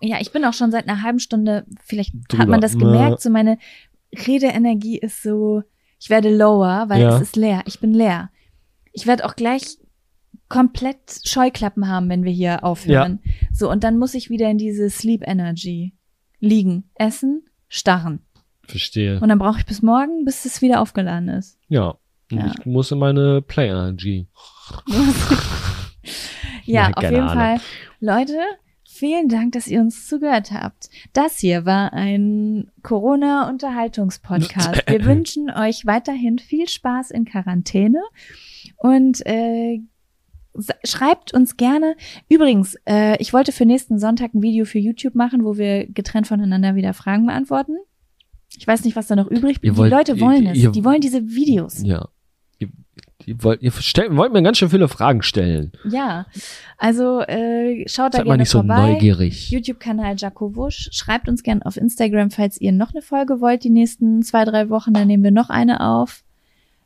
Ja, 0.02 0.18
ich 0.20 0.30
bin 0.30 0.44
auch 0.44 0.52
schon 0.52 0.70
seit 0.70 0.88
einer 0.88 1.02
halben 1.02 1.18
Stunde, 1.18 1.64
vielleicht. 1.82 2.12
Hat 2.46 2.50
man 2.50 2.60
das 2.60 2.72
Ja. 2.74 2.78
gemerkt, 2.80 3.20
so 3.20 3.30
meine 3.30 3.58
Redeenergie 4.26 4.98
ist 4.98 5.22
so, 5.22 5.62
ich 6.00 6.10
werde 6.10 6.34
lower, 6.34 6.86
weil 6.88 7.02
Ja. 7.02 7.16
es 7.16 7.20
ist 7.22 7.36
leer. 7.36 7.62
Ich 7.66 7.80
bin 7.80 7.92
leer. 7.92 8.30
Ich 8.92 9.06
werde 9.06 9.24
auch 9.26 9.36
gleich 9.36 9.78
komplett 10.48 11.20
Scheuklappen 11.24 11.88
haben, 11.88 12.08
wenn 12.08 12.22
wir 12.24 12.32
hier 12.32 12.62
aufhören. 12.64 13.20
So, 13.52 13.70
und 13.70 13.82
dann 13.84 13.98
muss 13.98 14.14
ich 14.14 14.30
wieder 14.30 14.48
in 14.50 14.58
diese 14.58 14.88
Sleep 14.90 15.22
Energy 15.26 15.94
liegen, 16.38 16.84
essen, 16.94 17.44
starren. 17.68 18.20
Verstehe. 18.62 19.20
Und 19.20 19.28
dann 19.28 19.38
brauche 19.38 19.58
ich 19.58 19.66
bis 19.66 19.82
morgen, 19.82 20.24
bis 20.24 20.44
es 20.44 20.62
wieder 20.62 20.80
aufgeladen 20.80 21.28
ist. 21.28 21.58
Ja. 21.68 21.96
Ja. 22.30 22.52
ich 22.58 22.66
muss 22.66 22.90
in 22.90 22.98
meine 22.98 23.40
Play 23.42 23.68
Energy. 23.68 24.26
ja, 24.86 24.94
Ja, 26.64 26.90
auf 26.94 27.02
jeden 27.04 27.20
Ahnung. 27.20 27.34
Fall. 27.34 27.60
Leute, 28.00 28.38
vielen 28.98 29.28
Dank, 29.28 29.52
dass 29.52 29.66
ihr 29.68 29.80
uns 29.80 30.08
zugehört 30.08 30.52
habt. 30.52 30.88
Das 31.12 31.38
hier 31.38 31.64
war 31.66 31.92
ein 31.92 32.70
Corona-Unterhaltungspodcast. 32.82 34.84
Wir 34.88 35.04
wünschen 35.04 35.50
euch 35.50 35.86
weiterhin 35.86 36.38
viel 36.38 36.68
Spaß 36.68 37.10
in 37.10 37.24
Quarantäne 37.24 38.00
und 38.76 39.24
äh, 39.26 39.80
schreibt 40.84 41.34
uns 41.34 41.56
gerne. 41.56 41.96
Übrigens, 42.28 42.76
äh, 42.88 43.16
ich 43.20 43.32
wollte 43.32 43.52
für 43.52 43.66
nächsten 43.66 43.98
Sonntag 43.98 44.34
ein 44.34 44.42
Video 44.42 44.64
für 44.64 44.78
YouTube 44.78 45.14
machen, 45.14 45.44
wo 45.44 45.56
wir 45.58 45.86
getrennt 45.86 46.26
voneinander 46.26 46.74
wieder 46.74 46.94
Fragen 46.94 47.26
beantworten. 47.26 47.76
Ich 48.58 48.66
weiß 48.66 48.84
nicht, 48.84 48.96
was 48.96 49.06
da 49.06 49.16
noch 49.16 49.26
übrig 49.30 49.60
blieb. 49.60 49.74
Die 49.74 49.80
Leute 49.82 50.18
wollen 50.20 50.44
ihr- 50.44 50.52
es. 50.52 50.58
ihr- 50.58 50.72
Die 50.72 50.84
wollen 50.84 51.00
diese 51.00 51.26
Videos. 51.28 51.82
Ja. 51.82 52.08
Ihr, 53.26 53.42
wollt, 53.42 53.60
ihr 53.60 53.72
stellt, 53.72 54.14
wollt 54.16 54.32
mir 54.32 54.42
ganz 54.42 54.56
schön 54.58 54.70
viele 54.70 54.86
Fragen 54.88 55.20
stellen. 55.22 55.72
Ja, 55.90 56.26
also 56.78 57.20
äh, 57.22 57.84
schaut 57.88 58.14
da 58.14 58.18
Seid 58.18 58.26
mal 58.26 58.32
gerne 58.32 58.42
nicht 58.42 58.50
so 58.50 58.58
vorbei. 58.60 58.92
neugierig. 58.92 59.50
YouTube-Kanal 59.50 60.14
Jaco 60.16 60.54
Wusch. 60.54 60.88
Schreibt 60.92 61.28
uns 61.28 61.42
gerne 61.42 61.66
auf 61.66 61.76
Instagram, 61.76 62.30
falls 62.30 62.60
ihr 62.60 62.70
noch 62.72 62.92
eine 62.92 63.02
Folge 63.02 63.40
wollt, 63.40 63.64
die 63.64 63.70
nächsten 63.70 64.22
zwei, 64.22 64.44
drei 64.44 64.70
Wochen. 64.70 64.92
Dann 64.92 65.08
nehmen 65.08 65.24
wir 65.24 65.32
noch 65.32 65.50
eine 65.50 65.80
auf. 65.80 66.22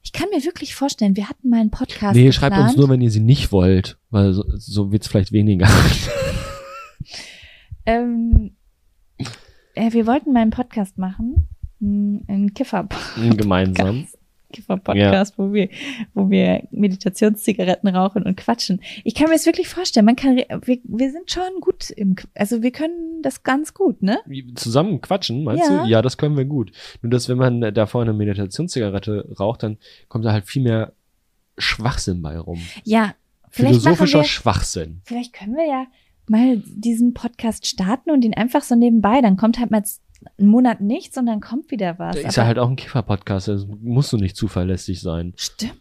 Ich 0.02 0.12
kann 0.12 0.28
mir 0.34 0.42
wirklich 0.42 0.74
vorstellen, 0.74 1.14
wir 1.14 1.28
hatten 1.28 1.50
mal 1.50 1.60
einen 1.60 1.70
Podcast 1.70 2.16
Nee, 2.16 2.24
geplant. 2.30 2.34
schreibt 2.34 2.56
uns 2.58 2.76
nur, 2.76 2.88
wenn 2.88 3.02
ihr 3.02 3.10
sie 3.10 3.20
nicht 3.20 3.52
wollt, 3.52 3.98
weil 4.08 4.32
so, 4.32 4.44
so 4.56 4.90
wird's 4.92 5.08
vielleicht 5.08 5.32
weniger. 5.32 5.68
Ähm, 7.86 8.52
äh, 9.74 9.92
wir 9.92 10.06
wollten 10.06 10.32
mal 10.32 10.40
einen 10.42 10.50
Podcast 10.50 10.98
machen. 10.98 11.48
Hm, 11.80 12.22
Einen 12.28 12.54
Kiffer-Podcast. 12.54 13.38
Gemeinsam. 13.38 14.06
Kiffer-Podcast, 14.52 15.38
wo 15.38 15.52
wir, 15.52 15.68
wo 16.14 16.30
wir 16.30 16.66
Meditationszigaretten 16.70 17.88
rauchen 17.88 18.22
und 18.24 18.36
quatschen. 18.36 18.80
Ich 19.04 19.14
kann 19.14 19.28
mir 19.28 19.34
das 19.34 19.46
wirklich 19.46 19.68
vorstellen. 19.68 20.06
Man 20.06 20.16
kann, 20.16 20.36
wir, 20.36 20.46
wir 20.84 21.10
sind 21.10 21.30
schon 21.30 21.60
gut 21.60 21.90
im, 21.90 22.16
also 22.34 22.62
wir 22.62 22.70
können 22.72 23.22
das 23.22 23.42
ganz 23.42 23.74
gut, 23.74 24.02
ne? 24.02 24.18
Zusammen 24.54 25.00
quatschen, 25.00 25.44
meinst 25.44 25.68
Ja. 25.68 25.84
du? 25.84 25.88
Ja, 25.88 26.02
das 26.02 26.16
können 26.16 26.36
wir 26.36 26.44
gut. 26.44 26.72
Nur, 27.02 27.10
dass 27.10 27.28
wenn 27.28 27.38
man 27.38 27.60
da 27.74 27.86
vorne 27.86 28.10
eine 28.10 28.18
Meditationszigarette 28.18 29.34
raucht, 29.38 29.62
dann 29.62 29.78
kommt 30.08 30.24
da 30.24 30.32
halt 30.32 30.46
viel 30.46 30.62
mehr 30.62 30.92
Schwachsinn 31.58 32.22
bei 32.22 32.38
rum. 32.38 32.60
Ja, 32.84 33.14
Philosophischer 33.50 34.20
wir, 34.20 34.24
Schwachsinn. 34.24 35.00
vielleicht 35.04 35.32
können 35.32 35.56
wir 35.56 35.66
ja 35.66 35.86
mal 36.28 36.62
diesen 36.64 37.12
Podcast 37.14 37.66
starten 37.66 38.10
und 38.10 38.24
ihn 38.24 38.34
einfach 38.34 38.62
so 38.62 38.76
nebenbei. 38.76 39.20
Dann 39.20 39.36
kommt 39.36 39.58
halt 39.58 39.70
mal 39.72 39.82
einen 40.38 40.48
Monat 40.48 40.80
nichts 40.80 41.16
und 41.16 41.26
dann 41.26 41.40
kommt 41.40 41.70
wieder 41.70 41.98
was. 41.98 42.16
Ist 42.16 42.36
ja 42.36 42.44
halt 42.44 42.58
auch 42.58 42.68
ein 42.68 42.76
Kiffer-Podcast, 42.76 43.48
da 43.48 43.58
musst 43.80 44.12
du 44.12 44.16
nicht 44.16 44.36
zuverlässig 44.36 45.00
sein. 45.00 45.32
Stimmt. 45.36 45.80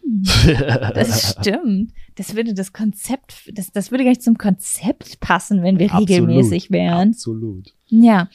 Das 0.94 1.36
stimmt. 1.38 1.92
Das 2.16 2.34
würde 2.36 2.52
das 2.52 2.72
Konzept, 2.72 3.50
das, 3.54 3.70
das 3.72 3.90
würde 3.90 4.04
gar 4.04 4.10
nicht 4.10 4.22
zum 4.22 4.36
Konzept 4.36 5.20
passen, 5.20 5.62
wenn 5.62 5.78
wir 5.78 5.86
Absolut. 5.86 6.10
regelmäßig 6.10 6.70
wären. 6.70 7.10
Absolut. 7.10 7.74
Ja, 7.86 8.28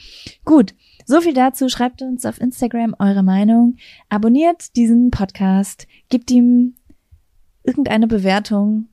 gut. 0.46 0.74
So 1.06 1.22
viel 1.22 1.34
dazu. 1.34 1.70
Schreibt 1.70 2.02
uns 2.02 2.26
auf 2.26 2.42
Instagram 2.42 2.96
eure 2.98 3.24
Meinung. 3.24 3.76
Abonniert 4.10 4.76
diesen 4.76 5.12
Podcast. 5.12 5.88
Gebt 6.10 6.32
ihm 6.32 6.76
irgendeine 7.64 8.08
Bewertung, 8.08 8.88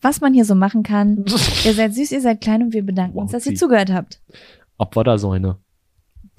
was 0.00 0.20
man 0.20 0.32
hier 0.32 0.44
so 0.44 0.54
machen 0.54 0.82
kann. 0.82 1.24
ihr 1.64 1.74
seid 1.74 1.94
süß, 1.94 2.12
ihr 2.12 2.20
seid 2.20 2.40
klein 2.40 2.62
und 2.62 2.72
wir 2.72 2.84
bedanken 2.84 3.18
uns, 3.18 3.32
dass 3.32 3.46
ihr 3.46 3.54
zugehört 3.54 3.92
habt. 3.92 4.20
Ob 4.78 4.96
war 4.96 5.04
da 5.04 5.18
Säune? 5.18 5.58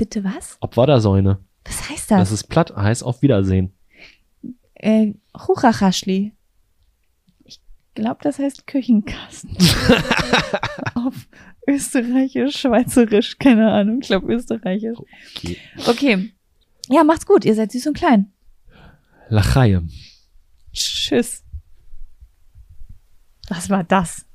Bitte 0.02 0.23
was? 0.23 0.57
Ob 0.61 0.78
war 0.78 0.88
da 0.88 0.99
Säune? 0.99 1.38
Was 1.64 1.88
heißt 1.91 2.10
Das 2.10 2.30
das? 2.30 2.32
ist 2.32 2.45
platt, 2.45 2.76
heißt 2.76 3.03
auf 3.03 3.22
Wiedersehen. 3.22 3.72
äh, 4.73 5.14
Hurachashli. 5.38 6.34
Ich 7.44 7.60
glaube, 7.94 8.18
das 8.23 8.40
heißt 8.40 8.65
Küchenkasten. 8.65 9.56
auf 10.95 11.28
Österreichisch, 11.68 12.57
Schweizerisch, 12.61 13.38
keine 13.38 13.72
Ahnung. 13.72 13.99
Ich 14.02 14.07
glaube 14.07 14.34
Österreichisch. 14.34 14.98
Okay. 14.98 15.57
Okay. 15.86 16.34
Ja, 16.90 17.03
macht's 17.03 17.28
gut. 17.28 17.45
Ihr 17.45 17.53
seid 17.53 17.72
süß 17.72 17.86
und 17.86 17.94
klein. 17.95 18.32
Lachaie. 19.30 19.84
Tschüss. 20.73 21.44
Was 23.49 23.69
war 23.69 23.84
das? 23.84 24.26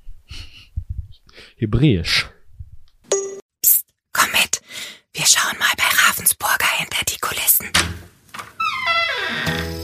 Hebräisch. 1.56 2.30
Wir 5.16 5.24
schauen 5.24 5.59
mal 5.59 5.72
bei 5.78 5.84
Ravensburger 6.06 6.66
hinter 6.76 7.02
die 7.09 7.18
Kulissen. 7.18 7.70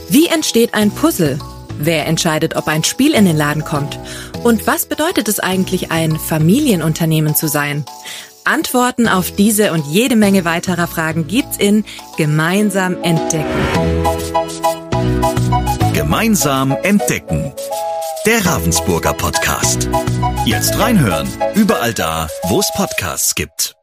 Wie 0.07 0.27
entsteht 0.27 0.75
ein 0.75 0.91
Puzzle? 0.91 1.39
Wer 1.79 2.05
entscheidet, 2.05 2.55
ob 2.55 2.67
ein 2.67 2.83
Spiel 2.83 3.15
in 3.15 3.25
den 3.25 3.35
Laden 3.35 3.65
kommt? 3.65 3.97
Und 4.43 4.67
was 4.67 4.85
bedeutet 4.85 5.27
es 5.27 5.39
eigentlich, 5.39 5.91
ein 5.91 6.19
Familienunternehmen 6.19 7.35
zu 7.35 7.47
sein? 7.47 7.83
Antworten 8.43 9.07
auf 9.07 9.31
diese 9.31 9.71
und 9.71 9.87
jede 9.87 10.15
Menge 10.15 10.45
weiterer 10.45 10.85
Fragen 10.85 11.25
gibt's 11.25 11.57
in 11.57 11.83
Gemeinsam 12.15 13.01
entdecken. 13.01 14.03
Gemeinsam 15.93 16.77
entdecken. 16.83 17.51
Der 18.27 18.45
Ravensburger 18.45 19.13
Podcast. 19.13 19.89
Jetzt 20.45 20.77
reinhören. 20.77 21.27
Überall 21.55 21.95
da, 21.95 22.27
wo 22.43 22.59
es 22.59 22.71
Podcasts 22.75 23.33
gibt. 23.33 23.75